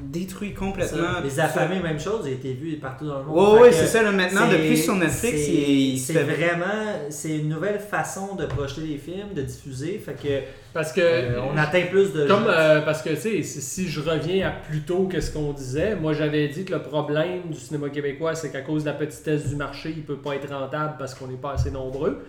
détruit 0.04 0.54
complètement. 0.54 1.16
Ça, 1.16 1.22
Les 1.24 1.40
affamés, 1.40 1.80
même 1.80 2.00
chose, 2.00 2.28
a 2.28 2.30
été 2.30 2.54
vu 2.54 2.76
partout 2.78 3.08
dans 3.08 3.18
le 3.18 3.26
monde. 3.26 3.60
Ouais, 3.60 3.70
que 3.70 3.74
c'est 3.76 3.88
ça, 3.88 4.04
là, 4.04 4.12
maintenant, 4.12 4.48
depuis 4.48 4.78
sur 4.78 4.96
Netflix, 4.96 5.36
c'est- 5.36 5.52
il, 5.52 5.94
il 5.96 6.00
se 6.00 6.14
C'est 6.14 6.14
fait 6.14 6.24
vraiment, 6.26 6.94
c'est 7.10 7.38
une 7.40 7.50
nouvelle 7.50 7.80
façon 7.80 8.36
de 8.36 8.46
projeter 8.46 8.82
les 8.82 8.98
films, 9.00 9.34
de 9.36 9.42
diffuser, 9.42 9.98
fait 9.98 10.14
que 10.14 10.44
Parce 10.72 10.92
que. 10.94 11.02
euh, 11.02 11.42
on 11.42 11.58
atteint 11.58 11.88
plus 11.90 12.14
de 12.14 12.28
Comme, 12.28 12.44
gens. 12.44 12.50
euh, 12.52 12.82
parce 12.82 13.02
que, 13.02 13.10
tu 13.10 13.16
sais, 13.16 13.42
si, 13.42 13.62
si 13.64 13.88
je 13.90 14.00
reviens 14.00 14.48
à 14.50 14.52
plus 14.52 14.82
tôt 14.82 15.08
que 15.12 15.20
ce 15.22 15.32
qu'on 15.32 15.54
disait, 15.54 15.96
moi 15.96 16.14
j'avais 16.14 16.48
dit 16.50 16.66
que 16.66 16.74
le 16.76 16.84
problème 16.84 17.50
du 17.50 17.58
cinéma 17.60 17.90
québécois, 17.90 18.36
c'est 18.36 18.52
qu'à 18.52 18.62
cause 18.62 18.84
de 18.84 18.90
la 18.90 18.94
petitesse 18.96 19.48
du 19.48 19.56
marché, 19.56 19.92
il 19.98 20.04
peut 20.04 20.18
pas 20.18 20.36
être 20.36 20.54
rentable 20.54 20.94
parce 21.00 21.16
qu'on 21.16 21.26
n'est 21.26 21.34
pas 21.38 21.54
assez 21.54 21.72
nombreux. 21.72 22.24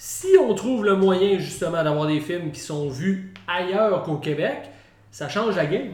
Si 0.00 0.28
on 0.40 0.54
trouve 0.54 0.84
le 0.84 0.94
moyen, 0.94 1.38
justement, 1.38 1.82
d'avoir 1.82 2.06
des 2.06 2.20
films 2.20 2.52
qui 2.52 2.60
sont 2.60 2.88
vus 2.88 3.32
ailleurs 3.48 4.04
qu'au 4.04 4.16
Québec, 4.18 4.70
ça 5.10 5.28
change 5.28 5.56
la 5.56 5.66
game. 5.66 5.88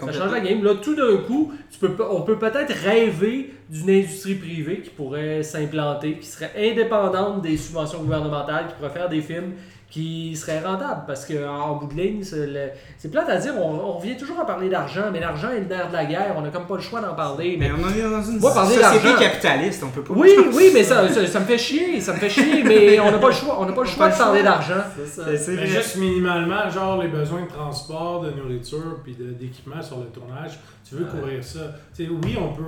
Ça 0.00 0.06
change 0.12 0.32
la 0.32 0.40
game. 0.40 0.62
Là, 0.62 0.74
tout 0.74 0.94
d'un 0.94 1.16
coup, 1.26 1.52
tu 1.70 1.78
peux, 1.78 1.92
pas- 1.92 2.08
on 2.10 2.20
peut 2.22 2.38
peut-être 2.38 2.72
rêver 2.74 3.54
d'une 3.70 3.88
industrie 3.88 4.34
privée 4.34 4.80
qui 4.82 4.90
pourrait 4.90 5.42
s'implanter, 5.42 6.18
qui 6.18 6.26
serait 6.26 6.50
indépendante 6.58 7.40
des 7.40 7.56
subventions 7.56 8.00
gouvernementales, 8.02 8.66
qui 8.68 8.74
pourrait 8.74 8.90
faire 8.90 9.08
des 9.08 9.22
films 9.22 9.52
qui 9.90 10.36
seraient 10.36 10.60
rentables. 10.60 11.04
Parce 11.06 11.24
qu'en 11.24 11.76
bout 11.76 11.86
de 11.86 11.94
ligne, 12.00 12.22
c'est 12.22 12.46
le- 12.46 12.68
c'est 12.98 13.10
plate 13.10 13.28
à 13.30 13.36
dire, 13.38 13.54
on, 13.56 13.70
on 13.74 13.92
revient 13.98 14.16
toujours 14.18 14.38
à 14.38 14.44
parler 14.46 14.68
d'argent, 14.68 15.04
mais 15.12 15.18
l'argent 15.20 15.48
est 15.50 15.60
le 15.60 15.66
nerf 15.66 15.88
de 15.88 15.94
la 15.94 16.04
guerre, 16.04 16.34
on 16.36 16.42
n'a 16.42 16.50
comme 16.50 16.66
pas 16.66 16.74
le 16.76 16.82
choix 16.82 17.00
d'en 17.00 17.14
parler. 17.14 17.56
Mais 17.58 17.70
Mais... 17.70 17.74
on 17.82 17.88
est 17.88 18.02
dans 18.02 18.22
une 18.22 18.38
société 18.40 18.80
d'argent- 18.80 19.18
capitaliste, 19.18 19.82
on 19.84 19.88
peut 19.90 20.02
pas. 20.02 20.12
Oui, 20.14 20.30
oui, 20.54 20.70
mais 20.74 20.82
ça, 20.84 21.08
ça, 21.08 21.26
ça 21.26 21.40
me 21.40 21.44
fait 21.46 21.56
chier, 21.58 22.00
ça 22.00 22.12
me 22.12 22.18
fait 22.18 22.28
chier, 22.28 22.62
mais 22.64 23.00
on 23.00 23.10
n'a 23.10 23.18
pas 23.18 23.28
le 23.28 23.32
choix, 23.32 23.56
on 23.60 23.64
n'a 23.66 23.72
pas 23.72 23.82
le 23.82 23.88
On 23.88 23.90
choix 23.90 24.08
pas 24.08 24.14
de 24.14 24.18
le 24.18 24.24
parler 24.24 24.40
choix. 24.40 24.50
d'argent. 24.50 24.84
C'est 24.96 25.06
ça. 25.06 25.24
C'est- 25.26 25.36
c'est 25.38 25.50
Mais 25.52 25.56
vrai. 25.64 25.66
juste 25.66 25.96
minimalement, 25.96 26.68
genre 26.68 27.00
les 27.02 27.08
besoins 27.08 27.42
de 27.42 27.48
transport, 27.48 28.20
de 28.22 28.30
nourriture, 28.32 29.00
puis 29.02 29.14
de- 29.14 29.32
d'équipement 29.32 29.80
sur 29.80 29.98
le 30.00 30.06
tournage, 30.06 30.58
tu 30.86 30.96
veux 30.96 31.04
Ouais. 31.04 31.10
couvrir 31.10 31.42
ça. 31.44 31.60
Tu 31.96 32.04
sais, 32.04 32.10
oui, 32.10 32.36
on 32.38 32.48
peut, 32.52 32.62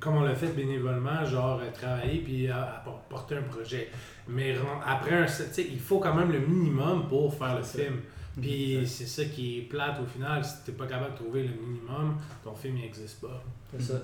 comme 0.00 0.16
on 0.16 0.22
l'a 0.22 0.34
fait 0.34 0.46
bénévolement, 0.56 1.24
genre 1.24 1.60
euh, 1.62 1.70
travailler 1.72 2.20
puis 2.24 2.48
euh, 2.48 2.52
appor- 2.52 3.00
porter 3.08 3.36
un 3.36 3.42
projet. 3.42 3.88
Mais 4.28 4.56
après, 4.86 5.22
un, 5.22 5.26
tu 5.26 5.32
sais, 5.32 5.66
il 5.70 5.80
faut 5.80 5.98
quand 5.98 6.14
même 6.14 6.30
le 6.30 6.40
minimum 6.40 7.08
pour 7.08 7.34
faire 7.34 7.56
le 7.56 7.62
film. 7.62 8.00
Puis 8.40 8.86
c'est 8.86 9.06
ça 9.06 9.24
qui 9.24 9.58
est 9.58 9.62
plate 9.62 10.00
au 10.00 10.06
final. 10.06 10.44
Si 10.44 10.64
t'es 10.64 10.72
pas 10.72 10.86
capable 10.86 11.12
de 11.12 11.18
trouver 11.18 11.42
le 11.48 11.54
minimum, 11.54 12.16
ton 12.42 12.54
film 12.54 12.76
n'existe 12.76 13.20
pas. 13.20 13.42
C'est 13.72 13.82
ça. 13.82 13.98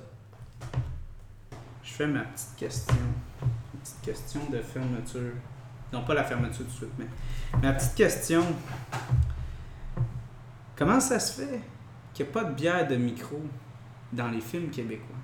Je 1.83 1.93
fais 1.93 2.07
ma 2.07 2.21
petite 2.21 2.57
question. 2.57 2.95
Une 3.73 3.81
petite 3.81 4.01
question 4.03 4.41
de 4.51 4.59
fermeture. 4.59 5.33
Non, 5.93 6.05
pas 6.05 6.15
la 6.15 6.25
fermeture 6.25 6.59
tout 6.59 6.65
de 6.65 6.71
suite, 6.71 6.93
mais 6.99 7.07
ma 7.63 7.73
petite 7.73 7.95
question. 7.95 8.45
Comment 10.77 11.01
ça 11.01 11.19
se 11.19 11.41
fait 11.41 11.61
qu'il 12.13 12.27
n'y 12.27 12.31
a 12.31 12.35
pas 12.35 12.45
de 12.45 12.55
bière 12.55 12.87
de 12.87 12.97
micro 12.97 13.41
dans 14.13 14.29
les 14.29 14.41
films 14.41 14.69
québécois? 14.71 15.17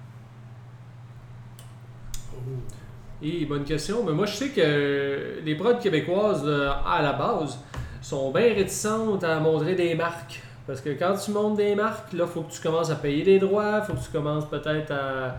Et 3.26 3.46
bonne 3.46 3.64
question. 3.64 4.05
Mais 4.05 4.12
moi, 4.12 4.26
je 4.26 4.34
sais 4.34 4.48
que 4.51 5.40
les 5.42 5.55
prods 5.55 5.76
québécoises, 5.76 6.46
à 6.46 7.01
la 7.01 7.14
base, 7.14 7.59
sont 8.02 8.30
bien 8.30 8.52
réticentes 8.52 9.24
à 9.24 9.40
montrer 9.40 9.74
des 9.74 9.94
marques. 9.94 10.42
Parce 10.66 10.82
que 10.82 10.90
quand 10.90 11.14
tu 11.16 11.30
montes 11.30 11.56
des 11.56 11.74
marques, 11.74 12.12
là, 12.12 12.26
faut 12.26 12.42
que 12.42 12.52
tu 12.52 12.60
commences 12.60 12.90
à 12.90 12.96
payer 12.96 13.22
des 13.22 13.38
droits, 13.38 13.80
faut 13.80 13.94
que 13.94 14.05
tu 14.05 14.10
commences 14.10 14.48
peut-être 14.48 14.90
à, 14.92 15.36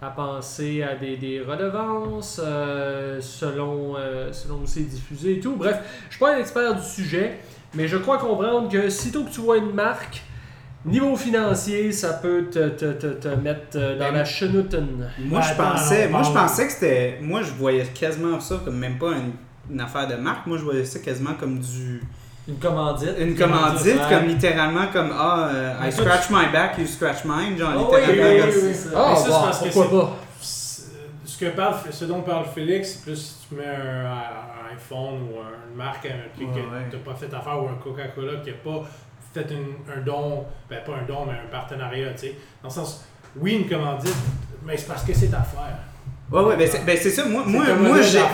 à 0.00 0.10
penser 0.10 0.82
à 0.82 0.94
des, 0.94 1.16
des 1.16 1.40
redevances 1.40 2.40
euh, 2.42 3.20
selon, 3.20 3.96
euh, 3.96 4.32
selon 4.32 4.56
où 4.56 4.66
c'est 4.66 4.88
diffusé 4.88 5.36
et 5.36 5.40
tout. 5.40 5.56
Bref, 5.56 5.80
je 6.08 6.16
suis 6.16 6.24
pas 6.24 6.34
un 6.34 6.38
expert 6.38 6.74
du 6.74 6.82
sujet, 6.82 7.40
mais 7.74 7.88
je 7.88 7.98
crois 7.98 8.16
comprendre 8.16 8.70
que 8.70 8.88
sitôt 8.88 9.24
que 9.24 9.30
tu 9.30 9.40
vois 9.40 9.58
une 9.58 9.72
marque, 9.72 10.22
niveau 10.84 11.16
financier, 11.16 11.92
ça 11.92 12.14
peut 12.14 12.46
te, 12.50 12.68
te, 12.70 12.92
te, 12.92 13.06
te 13.06 13.28
mettre 13.28 13.76
euh, 13.76 13.98
dans 13.98 14.06
Ben, 14.06 14.14
la 14.14 14.24
chenoutaine. 14.24 15.10
Moi, 15.18 15.40
je 15.40 15.54
pensais, 15.54 16.08
moi, 16.08 16.22
je 16.22 16.30
pensais 16.30 16.66
que 16.66 16.72
c'était. 16.72 17.18
Moi, 17.20 17.42
je 17.42 17.52
voyais 17.52 17.84
quasiment 17.86 18.38
ça 18.40 18.60
comme 18.64 18.76
même 18.78 18.98
pas 18.98 19.12
une, 19.12 19.32
une 19.72 19.80
affaire 19.80 20.06
de 20.08 20.14
marque. 20.14 20.46
Moi, 20.46 20.56
je 20.58 20.64
voyais 20.64 20.84
ça 20.84 20.98
quasiment 21.00 21.34
comme 21.34 21.58
du. 21.58 22.00
Une 22.46 22.56
commandite. 22.58 23.12
Une 23.18 23.34
commandite, 23.36 23.98
comme 24.08 24.24
littéralement, 24.26 24.86
comme 24.92 25.10
Ah, 25.12 25.48
euh, 25.52 25.74
I 25.86 25.92
scratch 25.92 26.30
my 26.30 26.46
back, 26.50 26.78
you 26.78 26.86
scratch 26.86 27.24
mine, 27.26 27.58
genre 27.58 27.72
Oh 27.76 27.90
oui, 27.94 28.00
littéralement. 28.06 28.46
oui, 28.46 28.52
oui, 28.62 28.68
oui. 28.72 28.90
Ah, 28.96 29.06
Mais 29.10 29.16
ça, 29.16 29.28
parce 29.44 29.60
que 29.60 29.68
pourquoi 29.68 30.00
pas? 30.00 30.16
Ce, 30.40 31.38
que 31.44 31.50
parle, 31.50 31.74
ce 31.90 32.04
dont 32.06 32.22
parle 32.22 32.46
Félix, 32.54 32.94
c'est 32.94 33.02
plus 33.02 33.16
si 33.16 33.48
tu 33.48 33.54
mets 33.56 33.66
un, 33.66 34.06
un 34.06 34.74
iPhone 34.74 35.22
ou 35.24 35.38
un- 35.40 35.70
une 35.70 35.76
marque, 35.76 36.06
un 36.06 36.34
truc 36.34 36.48
Ouais, 36.48 36.54
que 36.54 36.66
ouais. 36.74 36.86
tu 36.90 36.96
n'as 36.96 37.02
pas 37.02 37.14
fait 37.14 37.26
affaire 37.32 37.62
ou 37.62 37.68
un 37.68 37.74
Coca-Cola 37.74 38.40
qui 38.42 38.50
n'a 38.50 38.56
pas 38.56 38.82
un 39.40 40.00
don, 40.00 40.44
ben 40.68 40.80
pas 40.84 40.92
un 40.92 41.06
don, 41.06 41.26
mais 41.26 41.32
un 41.32 41.50
partenariat, 41.50 42.12
tu 42.12 42.18
sais. 42.18 42.34
Dans 42.62 42.68
le 42.68 42.74
sens, 42.74 43.04
oui, 43.36 43.54
une 43.54 43.68
commandite, 43.68 44.14
mais 44.64 44.76
c'est 44.76 44.86
parce 44.86 45.04
que 45.04 45.12
c'est 45.14 45.28
ta 45.28 45.38
affaire. 45.38 45.78
Ouais, 46.30 46.42
ouais, 46.42 46.56
ben 46.56 46.68
c'est 46.70 46.84
ben 46.84 46.96
c'est 47.00 47.10
ça. 47.10 47.24
Moi, 47.24 47.42
moi, 47.46 47.64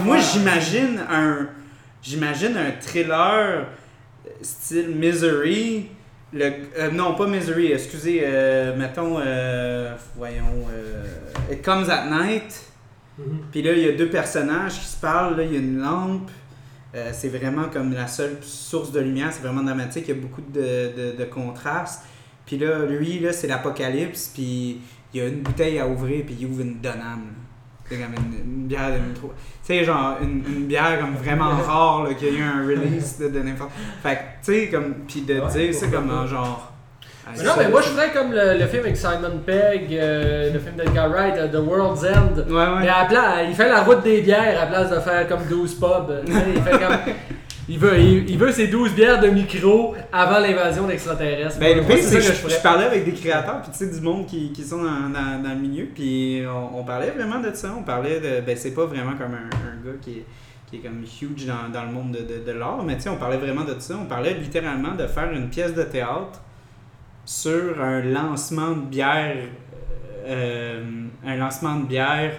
moi, 0.02 0.18
j'imagine 0.18 1.00
un, 1.10 1.48
j'imagine 2.02 2.56
un 2.56 2.72
thriller 2.80 3.66
style 4.42 4.94
Misery. 4.94 5.90
Le, 6.32 6.50
euh, 6.78 6.90
non, 6.90 7.14
pas 7.14 7.28
Misery, 7.28 7.70
excusez, 7.70 8.22
euh, 8.24 8.76
mettons, 8.76 9.20
euh, 9.20 9.94
voyons, 10.16 10.66
euh, 10.72 11.04
It 11.52 11.62
Comes 11.62 11.88
at 11.88 12.06
Night. 12.06 12.64
Puis 13.52 13.62
là, 13.62 13.72
il 13.72 13.78
y 13.78 13.88
a 13.88 13.92
deux 13.92 14.08
personnages 14.08 14.80
qui 14.80 14.86
se 14.86 15.00
parlent, 15.00 15.36
là, 15.36 15.44
il 15.44 15.52
y 15.52 15.56
a 15.56 15.60
une 15.60 15.78
lampe. 15.78 16.28
Euh, 16.94 17.10
c'est 17.12 17.28
vraiment 17.28 17.64
comme 17.72 17.92
la 17.92 18.06
seule 18.06 18.38
source 18.42 18.92
de 18.92 19.00
lumière, 19.00 19.30
c'est 19.32 19.42
vraiment 19.42 19.62
dramatique, 19.62 20.04
il 20.06 20.14
y 20.14 20.18
a 20.18 20.20
beaucoup 20.20 20.42
de, 20.42 20.60
de, 20.60 21.16
de 21.18 21.24
contrastes. 21.24 22.02
Puis 22.46 22.58
là, 22.58 22.84
lui, 22.84 23.18
là, 23.18 23.32
c'est 23.32 23.46
l'apocalypse, 23.48 24.30
puis 24.32 24.80
il 25.12 25.20
y 25.20 25.24
a 25.24 25.28
une 25.28 25.40
bouteille 25.40 25.78
à 25.78 25.88
ouvrir, 25.88 26.24
puis 26.24 26.36
il 26.38 26.46
ouvre 26.46 26.60
une 26.60 26.80
Donham. 26.80 27.22
C'est 27.88 27.96
comme 27.96 28.14
une, 28.14 28.50
une 28.62 28.66
bière 28.66 28.92
de 28.92 28.98
métro. 29.06 29.28
Tu 29.28 29.74
sais, 29.74 29.84
genre, 29.84 30.16
une, 30.22 30.42
une 30.46 30.66
bière 30.66 30.98
comme 31.00 31.14
vraiment 31.14 31.50
rare, 31.66 32.08
qu'il 32.16 32.28
y 32.28 32.36
a 32.36 32.38
eu 32.38 32.42
un 32.42 32.66
release 32.66 33.18
de, 33.18 33.28
de 33.28 33.40
n'importe. 33.40 33.72
Fait 34.02 34.14
que, 34.14 34.44
tu 34.44 34.60
sais, 34.60 34.68
comme, 34.70 34.94
puis 35.06 35.22
de 35.22 35.40
Ouais, 35.40 35.50
dire 35.52 35.74
ça 35.74 35.88
comme 35.88 36.26
genre. 36.26 36.73
Mais 37.36 37.42
non, 37.42 37.52
mais 37.58 37.68
moi 37.68 37.80
je 37.80 37.88
ferais 37.88 38.10
comme 38.12 38.32
le, 38.32 38.58
le 38.58 38.66
film 38.66 38.82
avec 38.82 38.96
Simon 38.96 39.38
Pegg, 39.44 39.88
euh, 39.92 40.52
le 40.52 40.58
film 40.58 40.76
d'Edgar 40.76 41.08
Wright, 41.10 41.34
euh, 41.38 41.48
The 41.48 41.56
World's 41.66 42.04
End. 42.04 42.36
Ouais, 42.48 42.54
ouais. 42.54 42.80
Mais 42.82 42.88
à 42.88 43.02
la 43.02 43.08
place, 43.08 43.38
il 43.48 43.54
fait 43.54 43.68
la 43.68 43.82
route 43.82 44.02
des 44.02 44.20
bières 44.20 44.60
à 44.60 44.64
la 44.64 44.66
place 44.66 44.90
de 44.90 45.00
faire 45.00 45.26
comme 45.28 45.44
12 45.48 45.74
pubs. 45.74 46.12
Il 46.26 46.62
fait 46.62 46.70
comme. 46.78 46.98
Il 47.66 47.78
veut, 47.78 47.98
il, 47.98 48.28
il 48.28 48.36
veut 48.36 48.52
ses 48.52 48.66
12 48.66 48.92
bières 48.92 49.20
de 49.22 49.28
micro 49.28 49.94
avant 50.12 50.38
l'invasion 50.38 50.86
d'extraterrestres. 50.86 51.58
Ben, 51.58 51.78
le 51.78 51.82
pire, 51.82 51.96
c'est 51.96 52.02
c'est 52.02 52.20
ça 52.20 52.20
que 52.20 52.20
que 52.20 52.28
je 52.28 52.32
je, 52.32 52.42
je 52.42 52.48
ferais. 52.50 52.62
parlais 52.62 52.84
avec 52.84 53.06
des 53.06 53.12
créateurs, 53.12 53.62
puis 53.62 53.70
tu 53.72 53.78
sais, 53.78 53.86
du 53.90 54.02
monde 54.02 54.26
qui, 54.26 54.52
qui 54.52 54.62
sont 54.62 54.82
dans, 54.82 55.08
dans, 55.08 55.42
dans 55.42 55.48
le 55.48 55.60
milieu, 55.66 55.86
puis 55.86 56.42
on, 56.46 56.80
on 56.80 56.84
parlait 56.84 57.08
vraiment 57.08 57.40
de 57.40 57.50
ça. 57.54 57.74
On 57.74 57.82
parlait 57.82 58.20
de. 58.20 58.42
Ben, 58.44 58.54
c'est 58.54 58.72
pas 58.72 58.84
vraiment 58.84 59.12
comme 59.12 59.32
un, 59.32 59.48
un 59.48 59.82
gars 59.82 59.96
qui 60.02 60.10
est, 60.10 60.24
qui 60.68 60.76
est 60.76 60.80
comme 60.80 61.00
huge 61.02 61.46
dans, 61.46 61.72
dans 61.72 61.86
le 61.86 61.90
monde 61.92 62.12
de, 62.12 62.18
de, 62.18 62.44
de 62.46 62.52
l'art, 62.52 62.82
mais 62.84 62.96
tu 62.96 63.04
sais, 63.04 63.08
on 63.08 63.16
parlait 63.16 63.38
vraiment 63.38 63.64
de 63.64 63.76
ça. 63.78 63.94
On 63.98 64.04
parlait 64.04 64.34
littéralement 64.34 64.94
de 64.94 65.06
faire 65.06 65.32
une 65.32 65.48
pièce 65.48 65.72
de 65.72 65.84
théâtre 65.84 66.42
sur 67.24 67.82
un 67.82 68.02
lancement 68.02 68.72
de 68.72 68.82
bière. 68.82 69.36
euh, 70.26 70.82
un 71.26 71.36
lancement 71.36 71.76
de 71.80 71.84
bière 71.86 72.32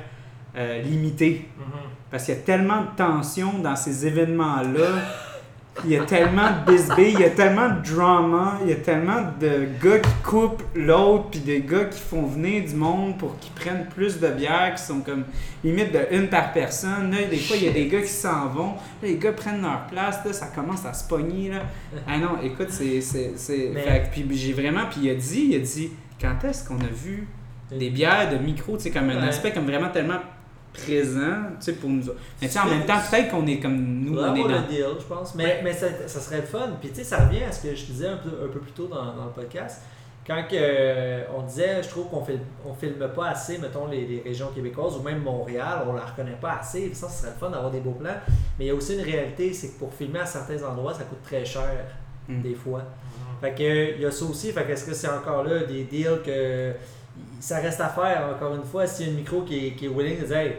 euh, 0.55 0.81
limité. 0.81 1.47
Parce 2.09 2.25
qu'il 2.25 2.35
y 2.35 2.37
a 2.37 2.41
tellement 2.41 2.81
de 2.81 2.95
tension 2.97 3.59
dans 3.59 3.75
ces 3.75 4.07
événements-là. 4.07 4.89
Il 5.83 5.91
y 5.91 5.97
a 5.97 6.05
tellement 6.05 6.47
de 6.65 6.71
bisbee, 6.71 7.11
il 7.13 7.19
y 7.19 7.23
a 7.25 7.29
tellement 7.31 7.67
de 7.69 7.81
drama, 7.93 8.59
il 8.63 8.69
y 8.69 8.71
a 8.71 8.75
tellement 8.77 9.23
de 9.39 9.67
gars 9.83 9.99
qui 9.99 10.09
coupent 10.23 10.63
l'autre, 10.73 11.25
puis 11.31 11.41
des 11.41 11.59
gars 11.61 11.85
qui 11.85 11.99
font 11.99 12.25
venir 12.25 12.63
du 12.63 12.75
monde 12.75 13.17
pour 13.17 13.37
qu'ils 13.39 13.51
prennent 13.51 13.85
plus 13.93 14.19
de 14.19 14.29
bière, 14.29 14.73
qui 14.75 14.81
sont 14.83 15.01
comme 15.01 15.25
limite 15.65 15.91
de 15.91 15.99
une 16.15 16.27
par 16.29 16.53
personne. 16.53 17.11
Là, 17.11 17.23
des 17.29 17.35
fois, 17.37 17.57
il 17.57 17.65
y 17.65 17.67
a 17.67 17.71
des 17.73 17.87
gars 17.87 18.01
qui 18.01 18.07
s'en 18.07 18.47
vont, 18.47 18.67
là, 19.01 19.03
les 19.03 19.17
gars 19.17 19.33
prennent 19.33 19.61
leur 19.61 19.85
place, 19.87 20.19
là, 20.25 20.31
ça 20.31 20.47
commence 20.47 20.85
à 20.85 20.93
se 20.93 21.07
pogner. 21.09 21.49
Là. 21.49 21.63
Ah 22.07 22.17
non, 22.19 22.37
écoute, 22.41 22.69
c'est. 22.69 23.01
Mais- 23.73 24.03
puis 24.11 24.25
j'ai 24.37 24.53
vraiment. 24.53 24.85
Puis 24.89 25.01
il 25.03 25.09
a 25.09 25.15
dit, 25.15 25.47
il 25.49 25.55
a 25.55 25.59
dit, 25.59 25.91
quand 26.21 26.41
est-ce 26.47 26.65
qu'on 26.67 26.79
a 26.79 26.87
vu 26.91 27.27
des 27.69 27.89
bières 27.89 28.29
de 28.31 28.37
micro, 28.37 28.77
tu 28.77 28.83
sais, 28.83 28.91
comme 28.91 29.09
un 29.09 29.21
Ouais. 29.21 29.27
aspect 29.27 29.51
comme 29.51 29.65
vraiment 29.65 29.89
tellement 29.89 30.19
présent, 30.75 31.43
tu 31.59 31.65
sais, 31.65 31.73
pour 31.73 31.89
nous 31.89 32.09
autres. 32.09 32.19
Mais 32.41 32.47
tu 32.47 32.53
sais, 32.53 32.59
en 32.59 32.67
même 32.67 32.85
temps, 32.85 32.99
peut-être 33.09 33.31
qu'on 33.31 33.45
est 33.47 33.59
comme 33.59 33.75
nous, 33.75 34.17
on 34.17 34.35
est 34.35 34.43
dans... 34.43 34.47
le 34.49 34.67
deal, 34.67 34.85
je 34.99 35.05
pense. 35.05 35.35
Mais, 35.35 35.61
mais 35.63 35.73
ça, 35.73 35.87
ça 36.07 36.19
serait 36.19 36.41
le 36.41 36.47
fun. 36.47 36.69
Puis 36.79 36.89
tu 36.89 36.95
sais, 36.95 37.03
ça 37.03 37.25
revient 37.25 37.43
à 37.43 37.51
ce 37.51 37.67
que 37.67 37.75
je 37.75 37.85
disais 37.85 38.07
un 38.07 38.17
peu, 38.17 38.29
un 38.29 38.47
peu 38.47 38.59
plus 38.59 38.71
tôt 38.71 38.87
dans, 38.87 39.15
dans 39.15 39.25
le 39.25 39.31
podcast. 39.31 39.81
Quand 40.25 40.43
euh, 40.53 41.23
on 41.37 41.43
disait, 41.43 41.83
je 41.83 41.89
trouve 41.89 42.09
qu'on 42.09 42.23
filme, 42.23 42.39
on 42.65 42.73
filme 42.73 43.07
pas 43.15 43.27
assez, 43.27 43.59
mettons, 43.59 43.87
les, 43.87 44.05
les 44.07 44.21
régions 44.21 44.47
québécoises 44.47 44.97
ou 44.97 45.03
même 45.03 45.21
Montréal, 45.21 45.83
on 45.87 45.93
la 45.93 46.05
reconnaît 46.05 46.37
pas 46.41 46.57
assez. 46.61 46.93
Ça, 46.95 47.07
ce 47.07 47.21
serait 47.21 47.31
le 47.33 47.39
fun 47.39 47.51
d'avoir 47.51 47.69
des 47.69 47.79
beaux 47.79 47.91
plans. 47.91 48.17
Mais 48.57 48.65
il 48.65 48.67
y 48.69 48.71
a 48.71 48.73
aussi 48.75 48.95
une 48.95 49.03
réalité, 49.03 49.53
c'est 49.53 49.69
que 49.69 49.79
pour 49.79 49.93
filmer 49.93 50.19
à 50.19 50.25
certains 50.25 50.63
endroits, 50.63 50.93
ça 50.93 51.03
coûte 51.03 51.21
très 51.23 51.45
cher, 51.45 51.85
Mm. 52.27 52.41
des 52.41 52.55
fois. 52.55 52.83
Fait 53.41 53.53
que, 53.53 53.95
il 53.95 54.01
y 54.01 54.05
a 54.05 54.11
ça 54.11 54.25
aussi. 54.25 54.51
Fait 54.51 54.63
que 54.63 54.71
est-ce 54.71 54.85
que 54.85 54.93
c'est 54.93 55.09
encore 55.09 55.43
là 55.43 55.63
des 55.63 55.83
deals 55.83 56.21
que 56.25 56.73
ça 57.39 57.57
reste 57.59 57.81
à 57.81 57.89
faire, 57.89 58.23
encore 58.35 58.55
une 58.55 58.63
fois, 58.63 58.87
s'il 58.87 59.05
y 59.05 59.09
a 59.09 59.11
une 59.11 59.17
micro 59.19 59.41
qui 59.41 59.67
est, 59.67 59.71
qui 59.71 59.85
est 59.85 59.89
willing 59.89 60.19
de 60.19 60.25
dire, 60.25 60.37
hey, 60.37 60.53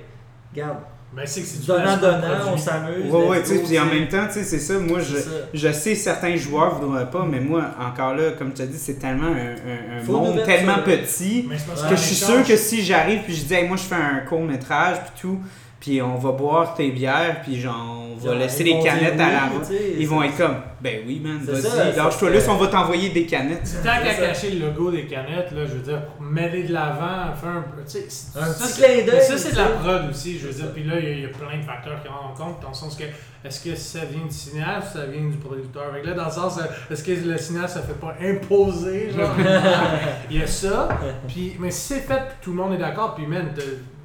regarde, 0.55 0.77
Mais 1.15 1.27
c'est 1.27 1.41
que 1.41 1.47
c'est 1.47 1.61
du 1.61 1.66
donnant, 1.66 1.97
donnant, 1.97 2.53
on 2.53 2.57
s'amuse. 2.57 3.11
Ouais, 3.11 3.27
ouais, 3.28 3.43
tu 3.43 3.65
sais, 3.65 3.78
en 3.78 3.87
même 3.87 4.09
temps, 4.09 4.27
tu 4.27 4.35
sais, 4.35 4.45
c'est 4.45 4.59
ça, 4.59 4.74
moi, 4.78 5.01
je, 5.01 5.16
ça. 5.16 5.31
je 5.55 5.73
sais 5.73 5.95
certains 5.95 6.37
joueurs 6.37 6.74
voudraient 6.81 7.11
pas, 7.11 7.24
mais 7.28 7.41
moi, 7.41 7.65
encore 7.81 8.15
là, 8.15 8.33
comme 8.39 8.53
tu 8.53 8.62
as 8.62 8.66
dit, 8.66 8.78
c'est 8.78 8.99
tellement 8.99 9.28
un, 9.28 10.01
un- 10.01 10.03
monde 10.05 10.43
tellement 10.45 10.78
petit 10.85 11.49
Ouais. 11.49 11.57
que 11.91 11.97
je 11.97 12.01
suis 12.03 12.15
sûr 12.16 12.45
que 12.45 12.57
si 12.57 12.83
j'arrive 12.83 13.23
puis 13.23 13.35
je 13.35 13.45
dis, 13.45 13.55
hey, 13.55 13.66
moi, 13.66 13.77
je 13.77 13.83
fais 13.85 13.95
un 13.95 14.19
court-métrage, 14.28 14.97
puis 15.01 15.20
tout, 15.23 15.39
puis 15.81 16.03
on 16.03 16.16
va 16.16 16.33
boire 16.33 16.74
tes 16.74 16.91
bières, 16.91 17.41
puis 17.43 17.61
genre, 17.61 18.09
on 18.12 18.16
va 18.27 18.35
laisser 18.35 18.65
les 18.65 18.81
canettes 18.83 19.20
à 19.20 19.31
la 19.31 19.65
sais, 19.65 19.95
Ils 19.99 20.09
vont 20.09 20.23
être 20.23 20.37
comme, 20.37 20.57
ben 20.81 21.01
oui, 21.07 21.20
man, 21.24 21.40
ça, 21.44 21.53
vas-y, 21.53 21.62
ça 21.62 21.90
lâche-toi 22.05 22.31
là, 22.31 22.39
on 22.51 22.57
va 22.57 22.66
t'envoyer 22.66 23.09
des 23.09 23.24
canettes. 23.24 23.69
Tant 23.82 24.03
qu'à 24.03 24.15
ça. 24.15 24.27
cacher 24.27 24.51
le 24.51 24.66
logo 24.66 24.90
des 24.90 25.07
canettes, 25.07 25.51
là, 25.53 25.65
je 25.65 25.73
veux 25.74 25.82
dire, 25.82 26.03
mêler 26.20 26.65
de 26.65 26.73
l'avant, 26.74 27.35
faire 27.35 27.48
un 27.51 27.62
peu. 27.62 27.82
Tu 27.82 27.98
sais, 28.09 28.39
Un 28.39 28.44
ça, 28.53 28.66
petit 28.66 28.82
clin 28.82 29.07
d'œil, 29.07 29.23
Ça, 29.23 29.39
c'est 29.39 29.53
de 29.53 29.57
la 29.57 29.69
prod 29.69 30.11
aussi, 30.11 30.39
je 30.39 30.47
veux 30.48 30.53
dire. 30.53 30.73
Puis 30.74 30.85
là, 30.85 30.98
il 30.98 31.05
y 31.05 31.07
a- 31.07 31.11
il 31.12 31.20
y, 31.23 31.24
a 31.24 31.28
plein 31.28 31.59
de 31.59 31.65
facteurs 31.65 32.03
qui 32.03 32.09
rentrent 32.09 32.24
en 32.43 32.44
compte, 32.47 32.61
dans 32.62 32.69
le 32.69 32.74
sens 32.74 32.94
que, 32.97 33.05
est-ce 33.47 33.61
que 33.65 33.74
ça 33.74 34.01
vient 34.05 34.27
du 34.27 34.35
cinéaste 34.35 34.89
ou 34.94 34.98
ça 34.98 35.07
vient 35.07 35.23
du 35.28 35.36
producteur? 35.39 35.93
Là, 36.05 36.12
dans 36.15 36.27
le 36.27 36.31
sens, 36.31 36.59
euh, 36.59 36.93
est-ce 36.93 37.03
que 37.03 37.12
le 37.12 37.39
cinéaste 37.39 37.77
ne 37.78 37.82
fait 37.82 38.01
pas 38.01 38.15
imposer, 38.20 39.12
genre? 39.16 39.31
il 40.31 40.39
y 40.39 40.43
a 40.43 40.47
ça. 40.47 40.89
Puis, 41.27 41.57
mais 41.59 41.70
si 41.70 41.94
c'est 41.94 42.01
fait, 42.01 42.15
puis 42.28 42.36
tout 42.43 42.51
le 42.51 42.57
monde 42.57 42.74
est 42.74 42.78
d'accord, 42.78 43.15
puis 43.15 43.27
même, 43.27 43.48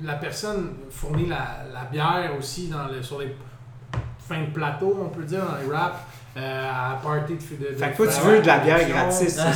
la 0.02 0.14
personne 0.14 0.70
fournit 0.90 1.28
la, 1.28 1.66
la 1.74 1.84
bière 1.92 2.32
aussi 2.40 2.68
dans 2.70 2.86
le, 2.88 3.02
sur 3.04 3.20
les 3.20 3.36
fins 4.34 4.42
de 4.42 4.54
plateau, 4.54 4.98
on 5.06 5.10
peut 5.10 5.24
dire, 5.24 5.40
dans 5.40 5.58
les 5.72 5.76
raps. 5.76 5.98
Euh, 6.38 6.70
à 6.72 6.98
party 7.04 7.34
de, 7.34 7.66
de, 7.66 7.72
de 7.74 7.76
Fait 7.76 7.92
que 7.92 7.98
toi, 7.98 8.08
tu 8.08 8.22
veux 8.22 8.40
de 8.42 8.48
la 8.48 8.60
bière 8.60 8.88
gratis, 8.88 9.18
c'est 9.20 9.30
ça? 9.32 9.48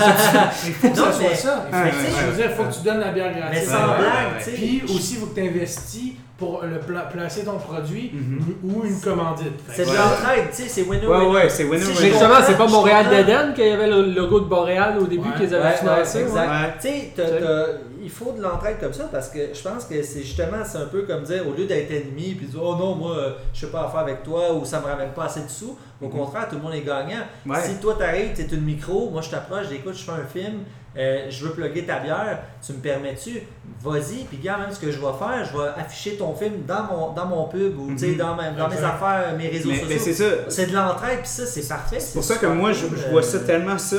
Il 0.68 0.74
faut 0.74 0.90
que 0.90 0.98
Non, 0.98 1.06
ça 1.06 1.12
soit 1.14 1.36
ça. 1.36 1.66
Il 1.70 1.74
faut, 1.74 1.84
Ouais, 1.86 1.90
tu 1.92 1.96
sais, 1.96 2.04
ouais, 2.04 2.12
je 2.20 2.26
veux 2.26 2.32
ouais. 2.32 2.36
dire, 2.36 2.46
il 2.50 2.54
faut 2.56 2.64
que 2.70 2.74
tu 2.78 2.84
donnes 2.84 3.00
la 3.00 3.12
bière 3.14 3.34
gratis. 3.34 3.60
Mais 3.62 3.66
sans 3.66 3.86
blague, 3.98 4.38
tu 4.40 4.44
sais. 4.44 4.52
Puis 4.52 4.84
aussi, 4.84 5.14
il 5.14 5.20
faut 5.22 5.26
que 5.28 5.36
tu 5.40 5.48
investis 5.48 6.12
pour 6.38 6.62
le 6.64 6.80
pla- 6.80 7.02
placer 7.12 7.45
ton 7.45 7.57
produit 7.57 8.12
Mhm. 8.14 8.40
ou 8.64 8.84
une 8.86 8.99
commandite. 8.99 9.53
C'est 9.72 9.86
de 9.86 9.90
Ouais. 9.90 9.95
l'entraide, 9.95 10.48
tu 10.53 10.64
sais, 10.64 10.68
c'est 10.70 10.82
winner 10.82 11.07
Ouais, 11.07 11.18
winner. 11.18 11.32
ouais, 11.34 11.49
c'est 11.49 11.64
winner 11.64 11.86
winner. 11.86 12.10
Justement, 12.12 12.36
c'est 12.45 12.57
pas 12.57 12.68
Montréal 12.68 13.06
d'Eden 13.10 13.53
qu'il 13.53 13.66
y 13.68 13.72
avait 13.72 13.88
le 13.90 14.02
logo 14.12 14.41
de 14.41 14.49
Montréal 14.49 14.98
au 14.99 15.06
début 15.07 15.30
Ouais. 15.30 15.36
qu'ils 15.38 15.56
avaient 15.56 15.64
Ouais, 15.70 15.76
financé. 15.78 16.18
ouais, 16.18 16.24
ouais. 16.26 16.30
exact. 16.30 16.49
Ouais. 16.49 16.74
Tu 16.82 16.88
sais, 17.22 17.80
il 18.03 18.10
faut 18.10 18.34
de 18.38 18.41
l'entraide 18.41 18.78
comme 18.80 18.94
ça 18.94 19.06
parce 19.12 19.30
que 19.30 19.40
je 19.53 19.62
pense 19.68 19.86
que 19.86 20.02
c'est 20.03 20.22
justement, 20.22 20.57
c'est 20.66 20.78
un 20.78 20.86
peu 20.86 21.03
comme 21.03 21.24
dire, 21.24 21.41
au 21.48 21.53
lieu 21.57 21.66
d'être 21.66 21.90
ennemi 21.91 22.36
puis 22.36 22.45
de 22.48 22.52
dire, 22.52 22.62
oh 22.64 22.76
non, 22.76 22.95
moi, 22.95 23.16
euh, 23.18 23.32
je 23.53 23.62
sais 23.62 23.72
pas 23.72 23.86
affaire 23.86 24.02
avec 24.02 24.22
toi 24.24 24.53
ou 24.53 24.64
ça 24.66 24.80
me 24.82 24.86
ramène 24.86 25.10
pas 25.12 25.24
assez 25.26 25.40
de 25.41 25.49
sous, 25.49 25.78
au 26.02 26.06
Mhm. 26.06 26.12
contraire, 26.12 26.48
tout 26.49 26.56
le 26.57 26.62
monde 26.62 26.74
est 26.74 26.82
gagnant. 26.82 27.24
Ouais. 27.48 27.56
Si 27.64 27.76
toi 27.80 27.95
t'arrives, 27.98 28.34
t'es 28.34 28.44
une 28.53 28.64
micro, 28.66 29.10
moi 29.10 29.22
je 29.22 29.30
t'approche, 29.30 29.64
je 29.64 29.70
dis, 29.70 29.76
écoute, 29.76 29.95
je 29.95 30.03
fais 30.03 30.12
un 30.12 30.26
film, 30.32 30.60
euh, 30.98 31.26
je 31.30 31.46
veux 31.46 31.52
plugger 31.54 31.86
ta 31.86 32.00
bière, 32.00 32.40
tu 32.66 32.74
me 32.74 32.78
permets-tu? 32.80 33.42
Vas-y, 33.82 34.24
puis 34.24 34.38
regarde 34.38 34.62
même 34.62 34.72
ce 34.72 34.80
que 34.80 34.90
je 34.92 34.98
vais 35.00 35.14
faire, 35.20 35.46
je 35.46 35.58
vais 35.58 35.68
afficher 35.78 36.16
ton 36.18 36.34
film 36.34 36.64
dans 36.68 36.84
mon, 36.86 37.14
dans 37.14 37.26
mon 37.26 37.48
pub 37.48 37.78
ou 37.78 37.90
Mhm. 37.92 38.18
dans, 38.18 38.36
ma- 38.36 38.52
dans 38.52 38.70
mes 38.70 38.78
affaires, 38.78 39.36
mes 39.38 39.48
réseaux 39.50 39.70
Mais, 39.70 39.82
mais 39.88 39.98
c'est 39.98 40.14
sociaux. 40.14 40.38
ça. 40.46 40.50
C'est 40.50 40.68
de 40.68 40.74
l'entraide, 40.76 41.20
puis 41.20 41.28
ça, 41.28 41.46
c'est 41.46 41.68
parfait. 41.68 42.00
C'est 42.00 42.14
pour 42.14 42.24
ça 42.24 42.38
que 42.38 42.46
moi, 42.48 42.72
je, 42.72 42.86
je 42.88 43.10
vois 43.12 43.22
ça 43.24 43.40
tellement 43.40 43.78
ça. 43.78 43.98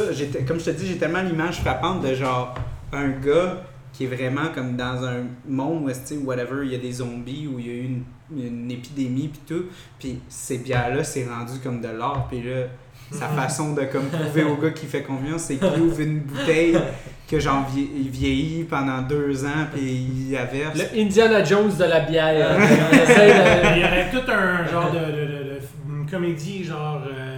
Comme 0.49 0.59
je 0.59 0.65
te 0.65 0.71
dis, 0.71 0.87
j'ai 0.87 0.97
tellement 0.99 1.23
l'image 1.23 1.61
frappante 1.61 2.03
de 2.03 2.15
genre 2.15 2.55
un 2.93 3.09
gars 3.11 3.59
qui 3.93 4.05
est 4.05 4.09
vraiment 4.09 4.49
comme 4.55 4.77
dans 4.77 5.05
un 5.05 5.25
monde 5.49 5.85
où, 5.85 5.91
tu 6.07 6.17
whatever, 6.19 6.65
il 6.65 6.73
y 6.73 6.75
a 6.75 6.79
des 6.79 6.93
zombies, 6.93 7.47
où 7.47 7.59
il 7.59 7.67
y 7.67 7.71
a 7.71 7.73
eu 7.75 7.85
une, 7.85 8.05
une 8.39 8.71
épidémie, 8.71 9.29
puis 9.29 9.41
tout. 9.47 9.65
Puis 9.99 10.21
ces 10.29 10.59
bières-là, 10.59 11.03
c'est 11.05 11.25
rendu 11.27 11.59
comme 11.63 11.81
de 11.81 11.89
l'art. 11.89 12.27
Puis 12.29 12.43
là, 12.43 12.67
sa 13.11 13.29
façon 13.29 13.73
de 13.75 13.83
comme 13.85 14.07
prouver 14.07 14.43
au 14.45 14.57
gars 14.57 14.71
qui 14.71 14.87
fait 14.87 15.03
confiance, 15.03 15.43
c'est 15.43 15.57
qu'il 15.57 15.81
ouvre 15.83 16.01
une 16.01 16.21
bouteille 16.21 16.77
que 17.31 17.39
il 17.77 18.09
vieillit 18.09 18.65
pendant 18.65 19.03
deux 19.03 19.45
ans, 19.45 19.67
puis 19.73 19.83
il 19.83 20.33
la 20.33 20.45
verse. 20.45 20.79
Le 20.79 21.01
Indiana 21.01 21.43
Jones 21.45 21.73
de 21.77 21.85
la 21.85 22.01
bière. 22.01 22.35
Euh, 22.59 22.59
Il 22.93 22.99
essaie 22.99 23.27
de- 23.29 23.77
Il 23.77 23.83
y 23.83 23.85
aurait 23.85 24.11
tout 24.11 24.31
un 24.31 24.67
genre 24.71 24.91
de, 24.93 24.99
de, 24.99 25.27
de- 25.27 26.11
comédie 26.11 26.63
genre 26.63 27.03
euh, 27.11 27.36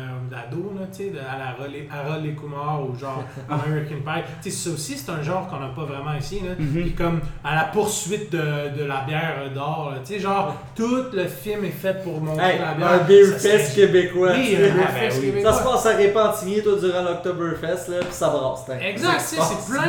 d'ado, 0.51 0.73
là, 0.79 0.87
tu 0.93 1.05
sais, 1.05 1.13
à 1.19 1.39
la 1.39 2.25
et 2.25 2.35
Kumar 2.35 2.83
ou 2.83 2.97
genre 2.99 3.23
American 3.49 3.97
Pie. 4.05 4.23
Tu 4.43 4.51
sais, 4.51 4.69
ça 4.69 4.75
aussi, 4.75 4.97
c'est 4.97 5.11
un 5.11 5.23
genre 5.23 5.47
qu'on 5.49 5.59
n'a 5.61 5.69
pas 5.69 5.85
vraiment 5.85 6.15
ici. 6.15 6.41
Là. 6.45 6.55
Mhm. 6.59 6.73
Puis 6.83 6.93
comme 6.95 7.21
à 7.45 7.55
la 7.55 7.65
poursuite 7.65 8.31
de, 8.33 8.79
de 8.79 8.85
la 8.85 9.03
bière 9.03 9.51
d'or, 9.55 9.93
tu 10.05 10.15
sais, 10.15 10.21
genre 10.21 10.55
tout 10.75 11.05
le 11.13 11.25
film 11.27 11.65
est 11.65 11.71
fait 11.71 12.03
pour 12.03 12.21
montrer 12.21 12.45
Hey, 12.55 12.59
la 12.61 12.75
bière. 12.75 12.89
un 12.93 12.99
beer 13.05 13.25
Ça 13.39 13.49
fest 13.51 13.75
québécois. 13.75 14.33
Oui, 14.33 14.57
un 14.57 14.61
beer 14.61 14.73
Ah, 14.81 14.91
ben 14.93 15.01
fest 15.01 15.19
oui. 15.21 15.27
québécois. 15.29 15.53
Ça 15.53 15.59
se 15.59 15.65
passe 15.65 15.87
à 15.87 15.97
Répentigny, 15.97 16.63
toi, 16.63 16.73
durant 16.81 17.03
l'Octoberfest, 17.03 17.89
là, 17.91 17.99
puis 18.01 18.09
ça 18.13 18.29
brasse. 18.31 18.65
Exact, 18.81 19.21
c'est 19.21 19.73
plein 19.73 19.89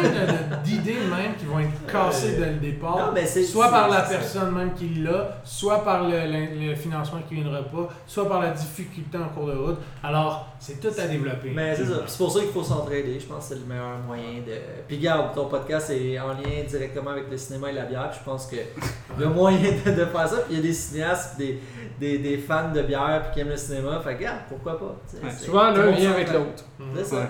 d'idées 0.64 0.94
même 1.10 1.36
qui 1.38 1.46
vont 1.46 1.60
être 1.60 1.86
cassées 1.92 2.36
dès 2.38 2.52
le 2.52 2.58
départ. 2.58 2.98
Non, 2.98 3.12
mais 3.14 3.26
c'est- 3.26 3.44
soit 3.44 3.70
par 3.70 3.90
la 3.90 4.02
personne 4.02 4.52
même 4.54 4.74
qui 4.74 4.90
l'a, 4.96 5.40
soit 5.44 5.84
par 5.84 6.04
le, 6.04 6.10
le- 6.12 6.68
le 6.70 6.76
financement 6.76 7.20
qui 7.28 7.36
viendra 7.36 7.62
pas, 7.64 7.90
soit 8.08 8.28
par 8.28 8.42
la 8.42 8.52
difficulté 8.52 9.18
en 9.18 9.28
cours 9.30 9.48
de 9.48 9.54
route. 9.58 9.78
Alors, 10.04 10.39
c'est 10.60 10.80
tout 10.80 10.92
à 11.00 11.08
développer. 11.08 11.52
Mais 11.54 11.76
c'est 11.76 11.86
ça. 11.86 12.04
C'est 12.08 12.18
pour 12.18 12.32
ça 12.32 12.40
qu'il 12.42 12.50
faut 12.50 12.64
s'entraider. 12.64 13.20
Je 13.20 13.26
pense 13.26 13.48
que 13.50 13.54
c'est 13.56 13.60
le 13.62 13.66
meilleur 13.66 13.98
moyen 14.06 14.40
de. 14.46 14.54
Puis 14.88 14.98
garde, 14.98 15.34
ton 15.36 15.48
podcast 15.48 15.90
est 15.92 16.20
en 16.20 16.30
lien 16.34 16.64
directement 16.68 17.12
avec 17.12 17.30
le 17.30 17.38
cinéma 17.38 17.70
et 17.70 17.74
la 17.74 17.86
bière. 17.86 18.10
Puis 18.10 18.20
je 18.20 18.26
pense 18.26 18.48
que 18.48 19.24
a 19.24 19.28
moyen 19.34 19.60
de, 19.86 19.92
de 19.92 20.06
faire 20.06 20.28
ça. 20.28 20.38
Puis 20.38 20.52
il 20.52 20.56
y 20.58 20.60
a 20.60 20.64
des 20.64 20.74
cinéastes, 20.74 21.38
des, 21.38 21.60
des, 22.00 22.18
des 22.20 22.38
fans 22.38 22.72
de 22.74 22.82
bière 22.82 23.22
puis 23.26 23.34
qui 23.34 23.40
aiment 23.42 23.50
le 23.50 23.58
cinéma. 23.58 24.00
Fait 24.04 24.16
que 24.16 24.22
garde, 24.24 24.40
pourquoi 24.50 24.78
pas. 24.80 24.86
Ouais. 24.86 25.30
c'est- 25.30 25.46
Souvent, 25.46 25.72
le 25.72 25.86
l'un 25.86 25.92
vient 25.92 26.12
avec 26.12 26.32
l'autre. 26.34 26.64
C'est 26.96 27.06
ça. 27.06 27.16
Ouais. 27.18 27.28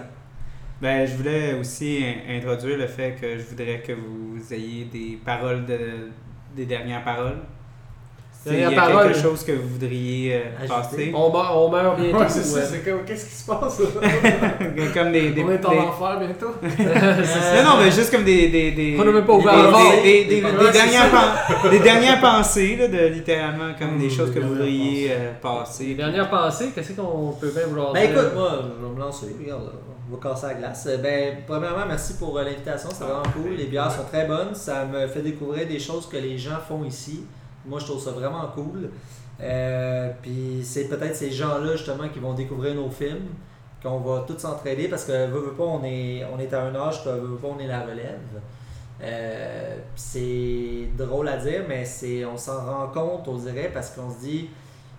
Ben, 0.82 1.06
je 1.06 1.16
voulais 1.16 1.54
aussi 1.56 2.02
in- 2.04 2.38
introduire 2.38 2.78
le 2.78 2.88
fait 2.88 3.16
que 3.20 3.38
je 3.38 3.44
voudrais 3.44 3.82
que 3.82 3.92
vous 3.92 4.54
ayez 4.54 4.86
des 4.86 5.20
paroles 5.26 5.66
de, 5.66 5.78
des 6.56 6.66
dernières 6.66 7.04
paroles. 7.04 7.40
S'il 8.42 8.54
y 8.54 8.64
a 8.64 8.70
Dernières 8.70 8.86
paroles. 8.88 9.08
quelque 9.12 9.22
chose 9.22 9.44
que 9.44 9.52
vous 9.52 9.68
voudriez 9.68 10.36
euh, 10.36 10.68
passer. 10.68 11.12
On 11.14 11.30
meurt, 11.30 11.52
on 11.58 11.70
meurt 11.70 12.00
bientôt. 12.00 12.20
Ouais, 12.20 12.26
c'est 12.30 12.42
ça, 12.44 12.60
ouais. 12.60 12.66
c'est 12.72 12.90
comme, 12.90 13.04
qu'est-ce 13.06 13.26
qui 13.26 13.36
se 13.36 13.46
passe? 13.46 13.78
comme 14.94 15.12
des. 15.12 15.32
des, 15.32 15.44
On 15.44 15.52
est 15.52 15.66
en 15.66 15.72
des- 15.72 15.78
enfer 15.78 16.20
bientôt. 16.20 16.54
Euh, 16.64 17.64
Non, 17.64 17.70
non, 17.72 17.78
mais 17.84 17.92
juste 17.92 18.12
comme 18.12 18.24
des. 18.24 18.48
des, 18.48 18.72
des 18.72 18.98
On 19.00 19.04
n'a 19.04 19.12
même 19.12 19.26
pas 19.26 19.34
ouvert 19.34 19.54
des- 20.04 20.26
dernières, 20.72 21.10
pen- 21.12 21.70
des 21.72 21.80
dernières 21.80 22.22
pensées, 22.22 22.78
là, 22.78 22.88
de 22.88 23.08
littéralement 23.08 23.74
comme 23.78 23.98
des 23.98 24.08
Mmh, 24.08 24.10
choses 24.12 24.34
que 24.34 24.40
vous 24.40 24.56
dernières 24.56 24.56
voudriez 24.56 25.10
pensées. 25.10 25.18
euh, 25.20 25.32
passer. 25.60 25.94
Dernière 25.96 26.30
pensée, 26.30 26.70
qu'est-ce 26.74 26.94
qu'on 26.94 27.34
peut 27.40 27.52
bien 27.54 27.66
vouloir 27.68 27.94
Ben 27.94 28.08
dire? 28.10 28.18
écoute, 28.20 28.34
moi, 28.36 28.52
je 28.80 28.86
vais 28.88 28.94
me 28.94 29.00
lancer. 29.00 29.36
Regarde, 29.40 29.70
on 30.12 30.16
va 30.16 30.30
casser 30.30 30.48
la 30.48 30.54
glace. 30.56 30.88
Euh, 30.90 30.98
Ben, 30.98 31.38
premièrement, 31.46 31.86
merci 31.88 32.14
pour 32.14 32.38
l'invitation. 32.40 32.90
C'est 32.92 33.04
vraiment 33.04 33.22
cool. 33.34 33.52
Les 33.58 33.66
bières 33.66 33.92
sont 33.92 34.06
très 34.10 34.26
bonnes. 34.26 34.54
Ça 34.56 34.86
me 34.86 35.08
fait 35.08 35.22
découvrir 35.22 35.68
des 35.68 35.80
choses 35.80 36.08
que 36.08 36.18
les 36.18 36.38
gens 36.38 36.58
font 36.68 36.84
ici. 36.86 37.26
Moi, 37.70 37.80
je 37.80 37.86
trouve 37.86 38.02
ça 38.04 38.12
vraiment 38.12 38.48
cool. 38.54 38.90
Euh, 39.42 40.10
puis 40.22 40.62
c'est 40.64 40.86
peut-être 40.90 41.16
ces 41.16 41.32
gens-là, 41.32 41.76
justement, 41.76 42.10
qui 42.10 42.20
vont 42.20 42.34
découvrir 42.34 42.76
nos 42.76 42.90
films, 42.90 43.28
qu'on 43.82 44.00
va 44.00 44.26
tous 44.28 44.38
s'entraider 44.40 44.88
parce 44.90 45.06
que, 45.06 45.28
veux, 45.28 45.40
veux 45.40 45.54
pas, 45.54 45.64
on 45.64 45.84
est, 45.84 46.26
on 46.36 46.40
est 46.40 46.54
à 46.54 46.64
un 46.64 46.76
âge 46.76 47.04
que, 47.04 47.10
veux 47.10 47.38
pas, 47.38 47.48
on 47.56 47.60
est 47.60 47.68
la 47.68 47.82
relève. 47.82 48.20
Euh, 49.02 49.78
c'est 49.96 50.90
drôle 50.98 51.30
à 51.30 51.38
dire, 51.38 51.64
mais 51.70 51.86
c'est 51.86 52.26
on 52.26 52.36
s'en 52.38 52.66
rend 52.66 52.88
compte, 52.88 53.28
on 53.30 53.38
dirait, 53.38 53.72
parce 53.74 53.92
qu'on 53.92 54.12
se 54.12 54.20
dit, 54.20 54.50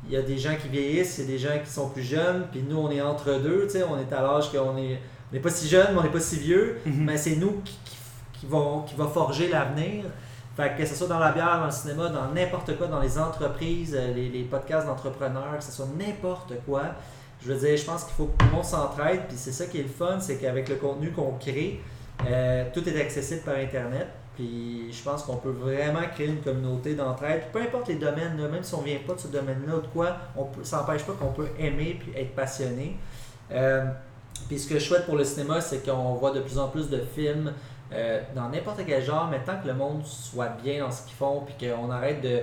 il 0.06 0.12
y 0.12 0.16
a 0.16 0.22
des 0.22 0.38
gens 0.38 0.54
qui 0.60 0.68
vieillissent, 0.68 1.18
il 1.18 1.24
y 1.24 1.28
a 1.28 1.30
des 1.32 1.38
gens 1.38 1.58
qui 1.62 1.70
sont 1.70 1.90
plus 1.90 2.02
jeunes, 2.02 2.46
puis 2.50 2.62
nous, 2.66 2.78
on 2.78 2.90
est 2.90 3.02
entre 3.02 3.34
deux, 3.38 3.64
tu 3.64 3.72
sais, 3.72 3.82
on 3.82 3.98
est 3.98 4.10
à 4.14 4.22
l'âge 4.22 4.50
qu'on 4.50 4.78
est, 4.78 4.98
on 5.30 5.34
n'est 5.34 5.40
pas 5.40 5.50
si 5.50 5.68
jeune, 5.68 5.88
mais 5.92 5.98
on 5.98 6.02
n'est 6.02 6.08
pas 6.08 6.20
si 6.20 6.36
vieux, 6.38 6.78
Mhm. 6.86 7.04
mais 7.04 7.18
c'est 7.18 7.36
nous 7.36 7.60
qui, 7.62 7.78
qui, 7.84 7.96
qui 8.40 8.46
vont, 8.46 8.80
qui 8.82 8.94
va 8.94 9.06
forger 9.06 9.48
l'avenir. 9.50 10.04
Que, 10.68 10.84
ce 10.84 10.94
soit 10.94 11.06
dans 11.06 11.18
la 11.18 11.32
bière, 11.32 11.58
dans 11.58 11.66
le 11.66 11.70
cinéma, 11.70 12.08
dans 12.08 12.28
n'importe 12.34 12.76
quoi, 12.76 12.86
dans 12.86 13.00
les 13.00 13.18
entreprises, 13.18 13.96
euh, 13.98 14.12
les, 14.12 14.42
podcasts 14.42 14.86
d'entrepreneurs, 14.86 15.58
que 15.58 15.64
ce 15.64 15.72
soit 15.72 15.88
n'importe 15.98 16.52
quoi. 16.66 16.82
Je 17.42 17.52
veux 17.52 17.58
dire, 17.58 17.76
je 17.76 17.84
pense 17.84 18.04
qu'il 18.04 18.14
faut 18.14 18.26
que 18.26 18.36
tout 18.36 18.46
le 18.46 18.52
monde 18.52 18.64
s'entraide, 18.64 19.22
puis 19.28 19.36
c'est 19.38 19.52
ça 19.52 19.66
qui 19.66 19.78
est 19.78 19.84
le 19.84 19.88
fun, 19.88 20.18
c'est 20.20 20.36
qu'avec 20.36 20.68
le 20.68 20.76
contenu 20.76 21.12
qu'on 21.12 21.32
crée, 21.38 21.80
euh, 22.26 22.64
tout 22.74 22.86
est 22.86 23.00
accessible 23.00 23.40
par 23.40 23.56
Internet. 23.56 24.08
Puis 24.36 24.92
je 24.92 25.02
pense 25.02 25.22
qu'on 25.22 25.36
peut 25.36 25.50
vraiment 25.50 26.02
créer 26.14 26.28
une 26.28 26.40
communauté 26.40 26.94
d'entraide. 26.94 27.42
Peu 27.52 27.60
importe 27.60 27.88
les 27.88 27.96
domaines, 27.96 28.36
même 28.36 28.62
si 28.62 28.74
on 28.74 28.82
vient 28.82 28.98
pas 29.06 29.14
de 29.14 29.20
ce 29.20 29.28
domaine-là 29.28 29.76
ou 29.76 29.80
de 29.80 29.86
quoi, 29.88 30.16
on 30.36 30.44
peut, 30.44 30.64
ça 30.64 30.78
n'empêche 30.78 31.02
pas 31.02 31.12
qu'on 31.12 31.32
peut 31.32 31.48
aimer 31.58 31.98
puis 32.00 32.12
être 32.20 32.34
passionné. 32.34 32.96
Euh, 33.52 33.84
puis 34.48 34.58
ce 34.58 34.68
que 34.68 34.78
je 34.78 34.84
souhaite 34.84 35.06
pour 35.06 35.16
le 35.16 35.24
cinéma, 35.24 35.60
c'est 35.60 35.84
qu'on 35.84 36.14
voit 36.14 36.30
de 36.30 36.40
plus 36.40 36.58
en 36.58 36.68
plus 36.68 36.88
de 36.88 37.00
films 37.14 37.52
euh, 37.92 38.20
dans 38.34 38.48
n'importe 38.48 38.80
quel 38.86 39.02
genre, 39.02 39.28
mais 39.30 39.40
tant 39.44 39.60
que 39.60 39.66
le 39.66 39.74
monde 39.74 40.04
soit 40.04 40.50
bien 40.62 40.80
dans 40.84 40.90
ce 40.90 41.02
qu'ils 41.02 41.16
font, 41.16 41.44
puis 41.44 41.68
qu'on 41.68 41.90
arrête 41.90 42.20
de, 42.20 42.40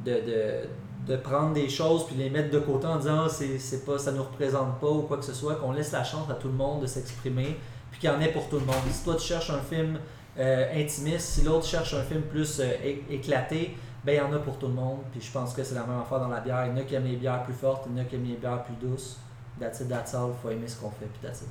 de, 0.00 0.20
de, 0.20 0.68
de 1.06 1.16
prendre 1.16 1.52
des 1.52 1.68
choses 1.68 2.06
puis 2.06 2.16
les 2.16 2.30
mettre 2.30 2.50
de 2.50 2.58
côté 2.58 2.86
en 2.86 2.96
disant 2.96 3.24
Ah, 3.26 3.28
c'est, 3.28 3.84
pas, 3.84 3.98
ça 3.98 4.12
nous 4.12 4.22
représente 4.22 4.78
pas 4.80 4.88
ou 4.88 5.02
quoi 5.02 5.18
que 5.18 5.24
ce 5.24 5.34
soit, 5.34 5.56
qu'on 5.56 5.72
laisse 5.72 5.92
la 5.92 6.04
chance 6.04 6.30
à 6.30 6.34
tout 6.34 6.48
le 6.48 6.54
monde 6.54 6.82
de 6.82 6.86
s'exprimer, 6.86 7.56
puis 7.90 8.00
qu'il 8.00 8.10
y 8.10 8.12
en 8.12 8.20
ait 8.20 8.32
pour 8.32 8.48
tout 8.48 8.58
le 8.58 8.64
monde. 8.64 8.76
Si 8.90 9.04
toi 9.04 9.16
tu 9.16 9.26
cherches 9.26 9.50
un 9.50 9.60
film 9.60 9.98
euh, 10.38 10.82
intimiste, 10.82 11.28
si 11.28 11.42
l'autre 11.42 11.66
cherche 11.66 11.94
un 11.94 12.02
film 12.02 12.22
plus 12.22 12.60
euh, 12.60 12.72
éclaté, 13.10 13.76
ben 14.04 14.12
il 14.12 14.18
y 14.18 14.20
en 14.20 14.32
a 14.32 14.38
pour 14.38 14.58
tout 14.58 14.68
le 14.68 14.74
monde. 14.74 15.00
Puis 15.12 15.20
je 15.20 15.30
pense 15.30 15.52
que 15.52 15.62
c'est 15.62 15.74
la 15.74 15.82
même 15.84 16.00
affaire 16.00 16.20
dans 16.20 16.28
la 16.28 16.40
bière. 16.40 16.66
Il 16.66 16.70
y 16.70 16.72
en 16.72 16.76
a 16.78 16.82
qui 16.82 16.94
aiment 16.94 17.06
les 17.06 17.16
bières 17.16 17.42
plus 17.42 17.54
fortes, 17.54 17.86
il 17.90 17.96
y 17.96 18.00
en 18.00 18.02
a 18.02 18.06
qui 18.06 18.16
aiment 18.16 18.26
les 18.26 18.36
bières 18.36 18.62
plus 18.64 18.74
douces. 18.74 19.18
That's 19.60 19.80
it, 19.80 19.88
that's 19.88 20.14
all. 20.14 20.32
Faut 20.42 20.50
aimer 20.50 20.68
ce 20.68 20.80
qu'on 20.80 20.90
fait, 20.90 21.06
puis 21.06 21.20
that's 21.22 21.42
it. 21.42 21.48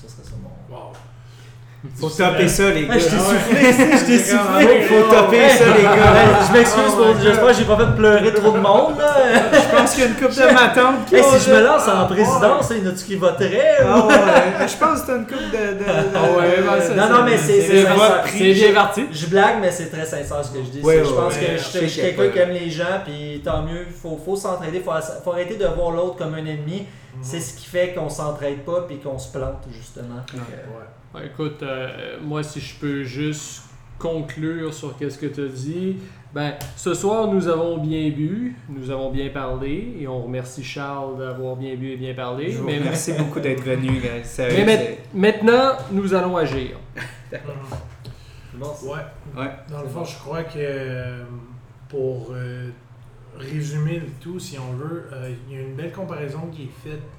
Ça 0.00 0.08
serait 0.08 0.24
ça 0.24 0.34
mon. 0.42 0.74
Wow. 0.74 0.92
Faut 1.94 2.08
topper 2.08 2.48
ça, 2.48 2.70
les 2.70 2.86
gars. 2.88 2.98
je 2.98 3.04
t'ai 3.04 3.16
Ah 3.16 3.20
soufflé, 3.20 3.72
je 3.98 4.04
t'ai 4.04 4.18
soufflé. 4.18 4.82
Faut 4.82 5.14
topper 5.14 5.48
ça, 5.48 5.64
les 5.76 5.82
gars. 5.84 6.42
Je 6.48 6.52
m'excuse 6.52 6.82
Oh 6.88 6.96
pour. 6.96 7.06
God. 7.06 7.16
J'espère 7.22 7.46
que 7.46 7.52
j'ai 7.54 7.64
pas 7.64 7.76
fait 7.76 7.96
pleurer 7.96 8.34
trop 8.34 8.50
de 8.50 8.58
monde. 8.58 8.98
Là. 8.98 9.14
Je 9.52 9.76
pense 9.76 9.90
qu'il 9.92 10.00
y 10.00 10.06
a 10.06 10.08
une 10.08 10.14
couple 10.16 10.34
de 10.34 10.54
matantes 10.54 11.06
qui 11.06 11.14
Hey, 11.14 11.22
ont, 11.22 11.32
si 11.38 11.46
je 11.48 11.54
me 11.54 11.60
lance 11.64 11.86
en 11.86 12.06
présidence, 12.06 12.72
il 12.72 12.84
y 12.84 12.88
en 12.88 12.90
a-tu 12.90 13.04
qui 13.04 13.14
voteraient 13.14 13.76
Ah 13.86 14.66
je 14.66 14.76
pense 14.76 15.02
que 15.02 15.06
t'as 15.06 15.16
une 15.18 15.26
couple 15.26 15.50
de. 15.52 15.84
Ah 16.16 16.94
Non, 16.96 17.16
non, 17.18 17.24
mais 17.24 17.38
c'est- 17.38 17.60
bien- 18.54 18.72
parti. 18.74 19.06
Je 19.12 19.26
blague, 19.26 19.56
mais 19.60 19.70
c'est 19.70 19.88
très 19.88 20.04
sincère 20.04 20.44
ce 20.44 20.50
que 20.50 20.58
je 20.64 20.70
dis. 20.70 20.80
Je 20.82 21.12
pense 21.12 21.34
que 21.36 21.46
je 21.82 21.86
suis 21.86 22.00
quelqu'un 22.00 22.28
qui 22.30 22.38
aime 22.40 22.50
les 22.50 22.70
gens, 22.70 23.02
puis 23.04 23.40
tant 23.44 23.62
mieux. 23.62 23.86
Il 23.88 23.94
faut, 24.24 24.34
s'entraider. 24.36 24.78
Il 24.78 24.82
faut, 24.82 24.90
faut 25.24 25.32
arrêter 25.32 25.54
de 25.54 25.66
voir 25.66 25.92
l'autre 25.92 26.16
comme 26.16 26.34
un 26.34 26.38
ennemi. 26.38 26.86
C'est 27.22 27.40
ce 27.40 27.54
qui 27.54 27.66
fait 27.66 27.94
qu'on 27.94 28.08
s'entraide 28.08 28.64
pas 28.64 28.84
puis 28.88 28.98
qu'on 28.98 29.18
se 29.18 29.30
plante, 29.30 29.64
justement. 29.72 30.22
Ouais. 31.14 31.26
Écoute, 31.26 31.62
euh, 31.62 32.18
moi, 32.22 32.42
si 32.42 32.60
je 32.60 32.74
peux 32.76 33.02
juste 33.02 33.62
conclure 33.98 34.72
sur 34.72 34.96
qu'est-ce 34.96 35.18
que 35.18 35.26
tu 35.26 35.40
as 35.44 35.48
dit, 35.48 35.96
ben, 36.34 36.54
ce 36.76 36.92
soir, 36.94 37.26
nous 37.32 37.48
avons 37.48 37.78
bien 37.78 38.10
bu, 38.10 38.54
nous 38.68 38.90
avons 38.90 39.10
bien 39.10 39.30
parlé, 39.30 39.96
et 39.98 40.06
on 40.06 40.22
remercie 40.22 40.62
Charles 40.62 41.18
d'avoir 41.18 41.56
bien 41.56 41.74
bu 41.74 41.92
et 41.92 41.96
bien 41.96 42.14
parlé. 42.14 42.52
Je 42.52 42.58
vous 42.58 42.66
Mais, 42.66 42.78
remercie 42.78 43.12
beaucoup 43.18 43.40
d'être 43.40 43.62
venu, 43.62 43.98
gars. 44.00 44.22
Sérieux, 44.22 44.64
mais 44.66 44.98
maintenant, 45.14 45.72
nous 45.90 46.14
allons 46.14 46.36
agir. 46.36 46.76
Bon, 48.54 48.74
Ouais. 48.82 48.98
Ouais. 49.40 49.50
Dans 49.70 49.82
le 49.82 49.88
fond, 49.88 50.04
je 50.04 50.16
crois 50.18 50.42
que 50.42 50.54
euh, 50.56 51.22
pour 51.88 52.32
euh, 52.32 52.70
résumer 53.38 54.00
le 54.00 54.08
tout, 54.20 54.40
si 54.40 54.58
on 54.58 54.72
veut, 54.72 55.08
euh, 55.12 55.30
il 55.48 55.54
y 55.54 55.58
a 55.58 55.62
une 55.62 55.74
belle 55.74 55.92
comparaison 55.92 56.40
qui 56.50 56.62
est 56.64 56.90
faite 56.90 56.94
euh, 56.94 57.17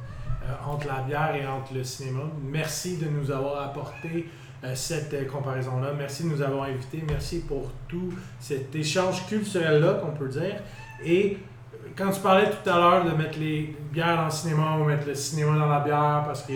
entre 0.65 0.87
la 0.87 1.01
bière 1.01 1.35
et 1.35 1.45
entre 1.45 1.73
le 1.73 1.83
cinéma. 1.83 2.21
Merci 2.41 2.97
de 2.97 3.07
nous 3.07 3.31
avoir 3.31 3.61
apporté 3.63 4.29
euh, 4.63 4.75
cette 4.75 5.13
euh, 5.13 5.25
comparaison-là. 5.25 5.93
Merci 5.97 6.23
de 6.23 6.29
nous 6.29 6.41
avoir 6.41 6.63
invités. 6.63 7.03
Merci 7.07 7.41
pour 7.41 7.71
tout 7.87 8.13
cet 8.39 8.75
échange 8.75 9.25
culturel-là, 9.27 9.93
qu'on 9.95 10.11
peut 10.11 10.27
dire. 10.27 10.55
Et 11.03 11.37
euh, 11.73 11.77
quand 11.95 12.11
tu 12.11 12.19
parlais 12.19 12.49
tout 12.49 12.69
à 12.69 12.75
l'heure 12.75 13.05
de 13.05 13.11
mettre 13.11 13.39
les 13.39 13.75
bières 13.91 14.17
dans 14.17 14.25
le 14.25 14.31
cinéma 14.31 14.77
ou 14.77 14.83
mettre 14.83 15.07
le 15.07 15.15
cinéma 15.15 15.57
dans 15.57 15.69
la 15.69 15.79
bière, 15.79 16.23
parce 16.25 16.43
que 16.43 16.53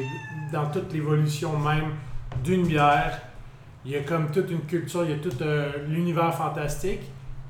dans 0.51 0.65
toute 0.69 0.91
l'évolution 0.91 1.57
même 1.57 1.91
d'une 2.43 2.67
bière, 2.67 3.21
il 3.85 3.91
y 3.91 3.95
a 3.95 4.01
comme 4.01 4.31
toute 4.31 4.49
une 4.49 4.61
culture, 4.61 5.03
il 5.03 5.11
y 5.11 5.13
a 5.13 5.17
tout 5.17 5.41
euh, 5.41 5.71
l'univers 5.87 6.33
fantastique. 6.33 7.01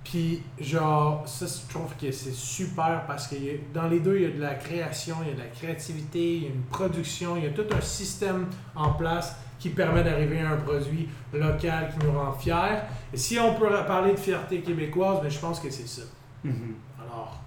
Puis, 0.04 0.44
genre, 0.60 1.24
ça, 1.28 1.46
je 1.46 1.74
trouve 1.74 1.96
que 1.96 2.12
c'est 2.12 2.34
super 2.34 3.06
parce 3.08 3.28
que 3.28 3.36
dans 3.74 3.88
les 3.88 4.00
deux, 4.00 4.18
il 4.18 4.22
y 4.24 4.26
a 4.26 4.30
de 4.32 4.42
la 4.42 4.56
création, 4.56 5.16
il 5.24 5.30
y 5.30 5.32
a 5.32 5.36
de 5.36 5.40
la 5.40 5.48
créativité, 5.48 6.36
il 6.36 6.44
y 6.44 6.46
a 6.48 6.50
une 6.50 6.64
production, 6.64 7.38
il 7.38 7.44
y 7.46 7.48
a 7.48 7.52
tout 7.52 7.66
un 7.74 7.82
système 7.82 8.48
en 8.76 8.94
place 8.94 9.36
qui 9.60 9.70
permet 9.70 10.04
d'arriver 10.04 10.42
à 10.42 10.52
un 10.52 10.58
produit 10.58 11.08
local 11.32 11.94
qui 11.94 12.06
nous 12.06 12.12
rend 12.12 12.34
fiers. 12.34 12.82
Et 13.14 13.18
si 13.18 13.40
on 13.40 13.56
peut 13.56 13.70
parler 13.88 14.12
de 14.12 14.20
fierté 14.20 14.60
québécoise, 14.60 15.22
ben, 15.22 15.32
je 15.32 15.40
pense 15.40 15.60
que 15.62 15.70
c'est 15.70 15.88
ça. 15.88 16.02
Mhm. 16.44 16.76
Alors, 17.02 17.42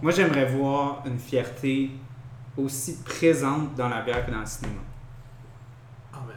Moi, 0.00 0.10
j'aimerais 0.12 0.46
voir 0.46 1.02
une 1.04 1.18
fierté 1.18 1.90
aussi 2.56 3.02
présente 3.02 3.74
dans 3.74 3.90
la 3.90 4.00
bière 4.00 4.24
que 4.24 4.30
dans 4.30 4.40
le 4.40 4.46
cinéma. 4.46 4.80
amen. 6.14 6.36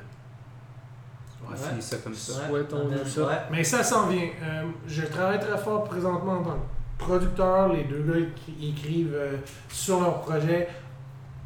Ouais. 1.53 1.81
ça 1.81 1.97
comme 1.97 2.13
ça. 2.13 2.33
Ça. 2.33 2.51
Ouais. 2.51 3.33
Mais 3.51 3.63
ça 3.63 3.83
s'en 3.83 4.07
vient. 4.07 4.27
Euh, 4.43 4.63
je 4.87 5.03
travaille 5.03 5.39
très 5.39 5.57
fort 5.57 5.83
présentement 5.83 6.33
en 6.33 6.43
tant 6.43 6.51
que 6.51 7.03
producteur. 7.03 7.73
Les 7.73 7.83
deux 7.83 8.01
gars 8.01 8.25
qui 8.35 8.69
écrivent 8.69 9.15
euh, 9.15 9.37
sur 9.69 10.01
leur 10.01 10.21
projet. 10.21 10.67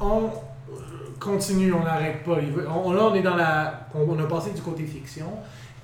On 0.00 0.24
euh, 0.70 0.74
continue, 1.18 1.72
on 1.72 1.82
n'arrête 1.82 2.24
pas. 2.24 2.36
On, 2.68 2.92
là, 2.92 3.08
on 3.10 3.14
est 3.14 3.22
dans 3.22 3.36
la. 3.36 3.88
On, 3.94 4.00
on 4.08 4.18
a 4.18 4.26
passé 4.26 4.50
du 4.50 4.62
côté 4.62 4.84
fiction. 4.84 5.30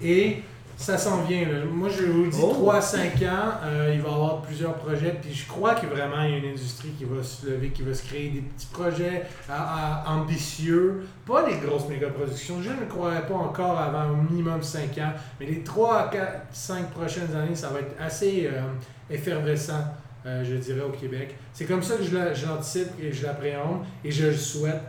Et 0.00 0.42
Ça 0.76 0.98
s'en 0.98 1.22
vient. 1.22 1.46
là. 1.48 1.64
Moi, 1.70 1.88
je 1.88 2.04
vous 2.04 2.26
dis 2.26 2.38
Oh. 2.42 2.52
3 2.52 2.76
à 2.76 2.80
5 2.80 3.14
ans, 3.22 3.54
euh, 3.64 3.92
il 3.94 4.00
va 4.02 4.08
y 4.08 4.12
avoir 4.12 4.42
plusieurs 4.42 4.74
projets. 4.74 5.16
Puis 5.22 5.32
je 5.32 5.46
crois 5.46 5.74
qu'il 5.74 5.88
y 5.88 5.92
a 5.92 5.94
vraiment 5.94 6.22
une 6.24 6.44
industrie 6.44 6.90
qui 6.98 7.04
va 7.04 7.22
se 7.22 7.46
lever, 7.46 7.68
qui 7.70 7.82
va 7.82 7.94
se 7.94 8.02
créer 8.02 8.30
des 8.30 8.40
petits 8.40 8.66
projets 8.66 9.22
à- 9.48 10.02
à- 10.04 10.10
ambitieux. 10.14 11.06
Pas 11.26 11.48
les 11.48 11.56
grosses 11.58 11.88
méga-productions. 11.88 12.60
Je 12.60 12.70
ne 12.70 12.86
croirais 12.88 13.26
pas 13.26 13.34
encore 13.34 13.78
avant 13.78 14.10
au 14.10 14.16
minimum 14.16 14.62
5 14.62 14.98
ans. 14.98 15.12
Mais 15.40 15.46
les 15.46 15.60
3 15.62 15.98
à 16.00 16.08
4, 16.08 16.46
5 16.52 16.90
prochaines 16.90 17.34
années, 17.36 17.54
ça 17.54 17.68
va 17.68 17.80
être 17.80 17.94
assez 18.00 18.46
euh, 18.52 18.60
effervescent, 19.08 19.84
euh, 20.26 20.44
je 20.44 20.56
dirais, 20.56 20.82
au 20.82 20.90
Québec. 20.90 21.36
C'est 21.52 21.66
comme 21.66 21.82
ça 21.82 21.96
que 21.96 22.02
je 22.02 22.16
la- 22.16 22.34
je 22.34 22.46
l'anticipe 22.46 22.88
et 23.00 23.12
je 23.12 23.24
l'appréhende 23.24 23.84
et 24.04 24.10
je 24.10 24.26
le 24.26 24.34
souhaite. 24.36 24.82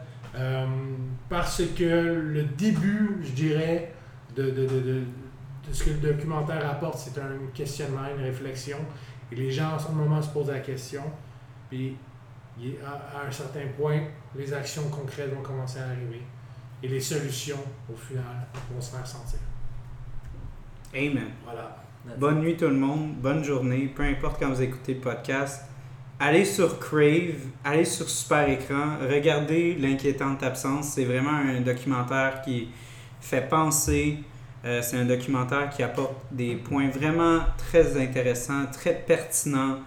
Parce 1.29 1.61
que 1.77 1.83
le 1.83 2.43
début, 2.43 3.17
je 3.23 3.31
dirais, 3.31 3.93
de, 4.35 4.43
de, 4.43 4.49
de, 4.49 4.79
de, 4.79 5.01
de 5.67 5.73
ce 5.73 5.83
que 5.83 5.89
le 5.91 6.13
documentaire 6.13 6.69
apporte, 6.69 6.97
c'est 6.97 7.19
un 7.19 7.37
questionnement, 7.53 8.01
une 8.17 8.23
réflexion. 8.23 8.77
Et 9.31 9.35
les 9.35 9.51
gens, 9.51 9.73
en 9.73 9.79
ce 9.79 9.91
moment, 9.91 10.21
se 10.21 10.29
posent 10.29 10.51
la 10.51 10.59
question. 10.59 11.03
Puis, 11.69 11.97
à 12.85 13.27
un 13.27 13.31
certain 13.31 13.67
point, 13.77 14.01
les 14.35 14.53
actions 14.53 14.89
concrètes 14.89 15.33
vont 15.33 15.41
commencer 15.41 15.79
à 15.79 15.85
arriver. 15.85 16.21
Et 16.83 16.87
les 16.87 16.99
solutions, 16.99 17.63
au 17.91 17.95
final, 17.95 18.47
vont 18.71 18.79
se 18.79 18.91
faire 18.91 19.05
sentir. 19.07 19.39
Amen. 20.93 21.31
Voilà. 21.43 21.83
Bonne 22.17 22.39
nuit 22.39 22.55
tout 22.55 22.67
le 22.67 22.75
monde, 22.75 23.15
bonne 23.15 23.43
journée, 23.43 23.91
peu 23.93 24.03
importe 24.03 24.39
quand 24.39 24.49
vous 24.49 24.61
écoutez 24.61 24.93
le 24.93 24.99
podcast. 24.99 25.65
Allez 26.19 26.45
sur 26.45 26.79
Crave, 26.79 27.41
allez 27.63 27.83
sur 27.83 28.07
Super 28.07 28.47
Écran, 28.47 28.97
regardez 29.01 29.75
L'inquiétante 29.75 30.43
absence. 30.43 30.93
C'est 30.93 31.03
vraiment 31.03 31.31
un 31.31 31.59
documentaire 31.61 32.41
qui 32.41 32.69
fait 33.19 33.49
penser. 33.49 34.19
Euh, 34.65 34.81
c'est 34.81 34.97
un 34.97 35.05
documentaire 35.05 35.69
qui 35.69 35.83
apporte 35.83 36.15
des 36.31 36.55
points 36.55 36.89
vraiment 36.89 37.41
très 37.57 38.01
intéressants, 38.01 38.65
très 38.71 38.93
pertinents 38.93 39.77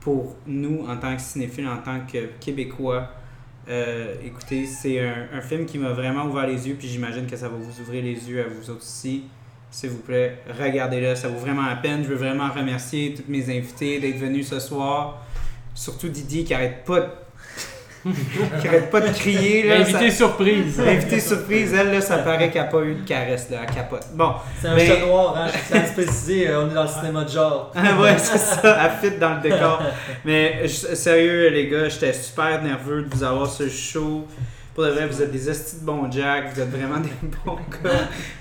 pour 0.00 0.36
nous 0.46 0.86
en 0.88 0.96
tant 0.96 1.14
que 1.14 1.22
cinéphiles, 1.22 1.68
en 1.68 1.78
tant 1.78 2.00
que 2.10 2.30
Québécois. 2.40 3.10
Euh, 3.68 4.14
écoutez, 4.24 4.66
c'est 4.66 4.98
un, 5.00 5.40
film 5.42 5.66
qui 5.66 5.78
m'a 5.78 5.90
vraiment 5.90 6.24
ouvert 6.24 6.46
les 6.46 6.66
yeux, 6.66 6.76
puis 6.76 6.88
j'imagine 6.88 7.26
que 7.26 7.36
ça 7.36 7.48
va 7.48 7.56
vous 7.56 7.80
ouvrir 7.80 8.02
les 8.02 8.28
yeux 8.28 8.40
à 8.40 8.48
vous 8.48 8.70
aussi. 8.70 9.24
S'il 9.70 9.90
vous 9.90 10.00
plaît, 10.00 10.38
regardez-le, 10.58 11.14
ça 11.14 11.28
vaut 11.28 11.38
vraiment 11.38 11.66
la 11.66 11.76
peine. 11.76 12.02
Je 12.02 12.08
veux 12.08 12.16
vraiment 12.16 12.50
remercier 12.50 13.14
tous 13.14 13.30
mes 13.30 13.44
invités 13.56 14.00
d'être 14.00 14.18
venus 14.18 14.48
ce 14.48 14.60
soir. 14.60 15.24
Surtout 15.74 16.08
Didi 16.08 16.44
qui 16.44 16.52
arrête 16.52 16.84
pas 16.84 17.00
de, 17.00 17.06
qui 18.60 18.68
arrête 18.68 18.90
pas 18.90 19.00
de 19.00 19.08
crier. 19.12 19.68
Là, 19.68 19.76
Invité 19.80 20.10
ça- 20.10 20.16
surprise. 20.16 20.80
Invité 20.80 21.20
surprise, 21.20 21.72
elle, 21.74 21.92
là, 21.92 22.00
ça 22.00 22.18
paraît 22.18 22.50
qu'elle 22.50 22.62
n'a 22.62 22.68
pas 22.68 22.82
eu 22.82 22.94
de 22.94 23.06
caresse, 23.06 23.48
là, 23.50 23.58
elle 23.66 23.74
capote. 23.74 24.04
Bon, 24.14 24.32
C'est 24.60 24.68
un 24.68 24.74
Mais- 24.74 24.86
chat 24.86 25.06
noir, 25.06 25.36
hein, 25.36 25.46
je 25.52 25.58
tiens 25.72 25.82
à 25.82 25.86
se 25.86 25.92
préciser, 25.92 26.48
euh, 26.48 26.62
on 26.64 26.70
est 26.70 26.74
dans 26.74 26.82
le 26.82 26.88
cinéma 26.88 27.24
de 27.24 27.28
genre. 27.30 27.72
Ah 27.76 28.00
ouais, 28.00 28.18
c'est 28.18 28.38
ça, 28.38 28.78
elle 28.84 29.10
fit 29.10 29.16
dans 29.18 29.34
le 29.34 29.40
décor. 29.40 29.82
Mais 30.24 30.62
je- 30.64 30.94
sérieux, 30.94 31.48
les 31.50 31.68
gars, 31.68 31.88
j'étais 31.88 32.12
super 32.12 32.62
nerveux 32.62 33.02
de 33.02 33.14
vous 33.14 33.22
avoir 33.22 33.48
le 33.60 33.68
show. 33.68 34.26
Pour 34.74 34.84
de 34.84 34.90
vrai, 34.90 35.06
vous 35.06 35.20
êtes 35.20 35.30
des 35.30 35.50
estis 35.50 35.80
de 35.80 35.84
bons 35.84 36.10
Jack, 36.10 36.54
vous 36.54 36.60
êtes 36.62 36.70
vraiment 36.70 36.98
des 36.98 37.10
bons 37.44 37.56
gars. 37.84 37.90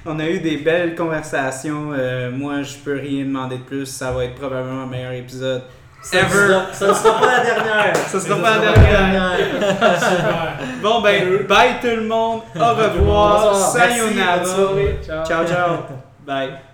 On 0.06 0.18
a 0.18 0.26
eu 0.30 0.40
des 0.40 0.56
belles 0.58 0.96
conversations. 0.96 1.92
Euh, 1.94 2.32
moi, 2.32 2.62
je 2.64 2.76
peux 2.78 2.98
rien 2.98 3.26
demander 3.26 3.58
de 3.58 3.64
plus. 3.64 3.86
Ça 3.86 4.14
va 4.14 4.24
être 4.24 4.36
probablement 4.36 4.86
le 4.86 4.90
meilleur 4.90 5.12
épisode. 5.12 5.64
Ne 6.14 6.20
Ever. 6.20 6.30
sera, 6.30 6.74
ça 6.74 6.88
ne 6.88 6.94
sera 6.94 7.20
pas 7.20 7.28
la 7.28 7.44
dernière. 7.44 7.96
Ça 7.96 8.20
sera 8.20 8.36
Mais 8.36 8.42
pas 8.42 8.58
la 8.58 8.74
dernière. 8.74 9.38
Bon, 10.82 11.02
ben, 11.02 11.46
bye 11.48 11.80
tout 11.80 11.88
le 11.96 12.08
monde. 12.08 12.42
Au 12.56 12.70
revoir. 12.74 13.56
Sayonara. 13.56 14.40
Ciao, 15.26 15.46
ciao. 15.46 15.78
Bye. 16.26 16.71